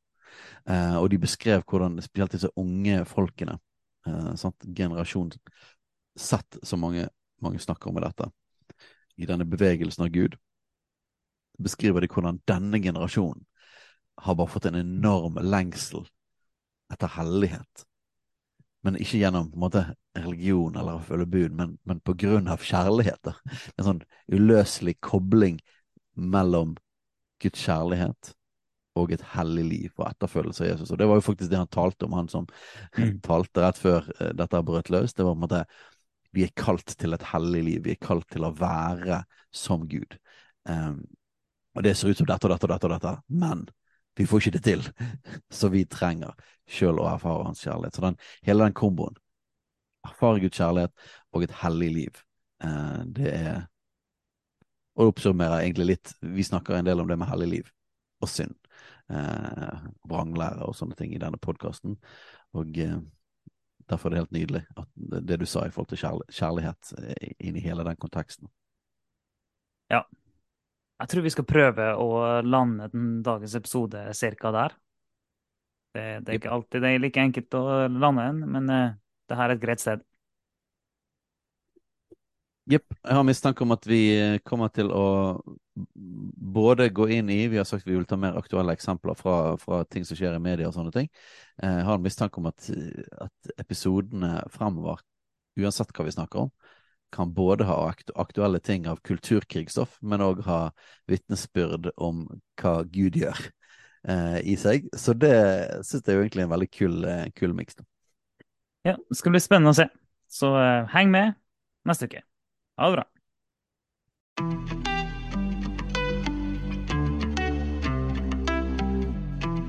Eh, 0.69 0.97
og 0.97 1.11
de 1.11 1.21
beskrev 1.21 1.65
hvordan 1.69 1.99
spesielt 2.05 2.37
disse 2.37 2.53
unge 2.61 3.03
folkene, 3.09 3.59
eh, 4.07 4.47
generasjon 4.77 5.33
sett 6.17 6.61
som 6.63 6.81
mange, 6.85 7.09
mange 7.41 7.61
snakker 7.63 7.91
om 7.91 7.99
i 7.99 8.05
dette, 8.05 8.29
i 9.21 9.29
denne 9.29 9.47
bevegelsen 9.49 10.07
av 10.07 10.13
Gud, 10.15 10.37
beskriver 11.61 12.01
de 12.01 12.09
hvordan 12.09 12.41
denne 12.49 12.81
generasjonen 12.81 13.45
har 14.21 14.37
bare 14.37 14.53
fått 14.53 14.69
en 14.69 14.81
enorm 14.81 15.39
lengsel 15.45 16.07
etter 16.93 17.13
hellighet. 17.17 17.85
Men 18.85 18.97
ikke 18.97 19.21
gjennom 19.21 19.51
måte, 19.61 19.85
religion 20.17 20.77
eller 20.77 20.97
å 20.97 21.05
følge 21.05 21.29
bud, 21.31 21.55
men, 21.57 21.77
men 21.85 22.01
på 22.05 22.15
grunn 22.19 22.49
av 22.51 22.65
kjærlighet. 22.65 23.21
da. 23.25 23.35
En 23.77 23.87
sånn 23.87 24.03
uløselig 24.33 24.97
kobling 25.05 25.61
mellom 26.17 26.75
Guds 27.41 27.61
kjærlighet 27.65 28.33
og 28.99 29.13
et 29.15 29.23
hellig 29.37 29.65
liv 29.69 30.01
og 30.01 30.09
etterfølgelse 30.09 30.65
av 30.65 30.71
Jesus. 30.73 30.91
Og 30.91 30.99
Det 30.99 31.07
var 31.09 31.21
jo 31.21 31.25
faktisk 31.29 31.53
det 31.53 31.61
han 31.61 31.71
talte 31.71 32.09
om, 32.09 32.17
han 32.19 32.29
som 32.29 32.49
Mm. 32.99 33.21
talte 33.23 33.63
rett 33.63 33.79
før 33.79 34.11
eh, 34.21 34.33
dette 34.35 34.63
brøt 34.67 34.91
løs. 34.91 35.15
Det 35.15 35.25
var 35.25 35.35
på 35.35 35.39
en 35.39 35.47
måte 35.47 35.65
vi 36.35 36.45
er 36.47 36.55
kalt 36.57 36.95
til 36.99 37.15
et 37.15 37.25
hellig 37.33 37.63
liv, 37.67 37.81
vi 37.85 37.95
er 37.95 38.03
kalt 38.03 38.29
til 38.31 38.47
å 38.47 38.53
være 38.57 39.23
som 39.55 39.87
Gud. 39.91 40.17
Um, 40.69 41.03
og 41.75 41.85
det 41.87 41.97
ser 41.97 42.11
ut 42.11 42.21
som 42.21 42.29
dette 42.29 42.47
og 42.47 42.53
dette 42.55 42.67
og 42.67 42.73
dette, 42.75 42.87
og 42.87 42.95
dette, 42.95 43.15
men 43.29 43.65
vi 44.19 44.27
får 44.29 44.43
ikke 44.43 44.55
det 44.59 44.63
til. 44.67 44.87
Så 45.59 45.71
vi 45.73 45.85
trenger 45.91 46.35
sjøl 46.71 47.01
å 47.03 47.09
erfare 47.11 47.49
hans 47.49 47.63
kjærlighet. 47.65 47.97
Så 47.97 48.07
den, 48.07 48.19
hele 48.47 48.67
den 48.67 48.77
komboen, 48.79 49.19
erfare 50.07 50.43
Guds 50.43 50.59
kjærlighet 50.59 51.11
og 51.35 51.47
et 51.47 51.59
hellig 51.63 51.91
liv, 51.99 52.25
uh, 52.65 53.03
det 53.07 53.35
er 53.35 53.67
Og 54.99 55.07
det 55.07 55.13
oppsummerer 55.15 55.63
egentlig 55.63 55.85
litt 55.87 56.11
Vi 56.21 56.43
snakker 56.45 56.75
en 56.77 56.85
del 56.85 57.01
om 57.01 57.09
det 57.09 57.17
med 57.17 57.29
hellig 57.31 57.47
liv 57.49 57.69
og 58.21 58.29
synd. 58.29 58.57
Uh, 59.11 59.87
vranglære 60.11 60.67
og 60.67 60.75
sånne 60.77 60.99
ting 60.99 61.15
i 61.15 61.21
denne 61.23 61.39
podkasten. 61.41 61.97
Og 62.59 62.79
eh, 62.79 62.99
derfor 63.91 64.09
er 64.09 64.15
det 64.15 64.23
helt 64.23 64.37
nydelig 64.37 64.63
at 64.79 64.89
det, 64.97 65.39
du 65.41 65.47
sa 65.49 65.67
i 65.67 65.73
forhold 65.75 65.91
til 65.93 66.01
kjærl 66.03 66.25
kjærlighet 66.33 66.93
eh, 67.01 67.33
inn 67.49 67.59
i 67.59 67.65
hele 67.65 67.87
den 67.87 67.99
konteksten. 68.01 68.51
Ja. 69.91 70.05
Jeg 71.01 71.11
tror 71.11 71.25
vi 71.25 71.33
skal 71.33 71.49
prøve 71.49 71.87
å 71.97 72.09
lande 72.45 72.91
den 72.93 73.21
dagens 73.27 73.57
episode 73.57 74.05
cirka 74.15 74.53
der. 74.55 74.77
Det, 75.95 76.05
det 76.23 76.33
er 76.33 76.39
ikke 76.39 76.53
alltid 76.55 76.85
det 76.85 76.91
er 76.95 77.03
like 77.03 77.23
enkelt 77.23 77.57
å 77.59 77.65
lande 77.89 78.27
en, 78.31 78.45
men 78.55 78.71
eh, 78.71 78.97
det 79.31 79.39
her 79.39 79.51
er 79.51 79.57
et 79.57 79.65
greit 79.65 79.83
sted. 79.83 80.05
Jepp. 82.71 82.87
Jeg 83.03 83.17
har 83.17 83.27
mistanke 83.27 83.65
om 83.65 83.75
at 83.75 83.87
vi 83.89 84.03
kommer 84.47 84.71
til 84.71 84.93
å 84.95 85.07
både 85.95 86.91
gå 86.95 87.09
inn 87.17 87.31
i 87.31 87.47
Vi 87.49 87.61
har 87.61 87.69
sagt 87.69 87.87
vi 87.87 87.95
vil 87.95 88.09
ta 88.09 88.19
mer 88.21 88.39
aktuelle 88.39 88.75
eksempler 88.77 89.17
fra, 89.19 89.37
fra 89.61 89.83
ting 89.85 90.07
som 90.07 90.19
skjer 90.19 90.37
i 90.37 90.43
media 90.43 90.69
og 90.69 90.77
sånne 90.77 90.95
ting. 90.95 91.09
Eh, 91.63 91.81
jeg 91.81 91.87
har 91.89 91.99
en 91.99 92.05
mistanke 92.05 92.41
om 92.41 92.51
at, 92.51 92.69
at 93.27 93.55
episodene 93.61 94.39
fremover, 94.55 95.03
uansett 95.61 95.93
hva 95.97 96.07
vi 96.07 96.17
snakker 96.17 96.47
om, 96.47 96.53
kan 97.11 97.33
både 97.35 97.67
ha 97.67 97.91
aktuelle 98.15 98.61
ting 98.63 98.87
av 98.87 99.01
kulturkrigsstoff, 99.07 99.97
men 100.01 100.23
òg 100.23 100.45
ha 100.47 100.61
vitnesbyrd 101.11 101.91
om 101.99 102.27
hva 102.61 102.75
Gud 102.87 103.19
gjør 103.19 103.41
eh, 104.09 104.39
i 104.47 104.57
seg. 104.61 104.87
Så 104.97 105.17
det 105.19 105.35
syns 105.87 106.05
jeg 106.05 106.15
er 106.15 106.23
egentlig 106.23 106.47
en 106.47 106.55
veldig 106.55 106.71
kul, 106.71 107.01
eh, 107.05 107.27
kul 107.35 107.57
miks. 107.57 107.81
Ja, 108.87 108.97
det 108.97 109.19
skal 109.19 109.35
bli 109.35 109.43
spennende 109.43 109.75
å 109.75 109.77
se. 109.77 109.91
Så 110.31 110.53
uh, 110.55 110.87
heng 110.95 111.11
med 111.11 111.35
neste 111.89 112.07
uke. 112.07 112.23
Ha 112.79 112.91
det 112.91 113.01
bra. 113.01 115.00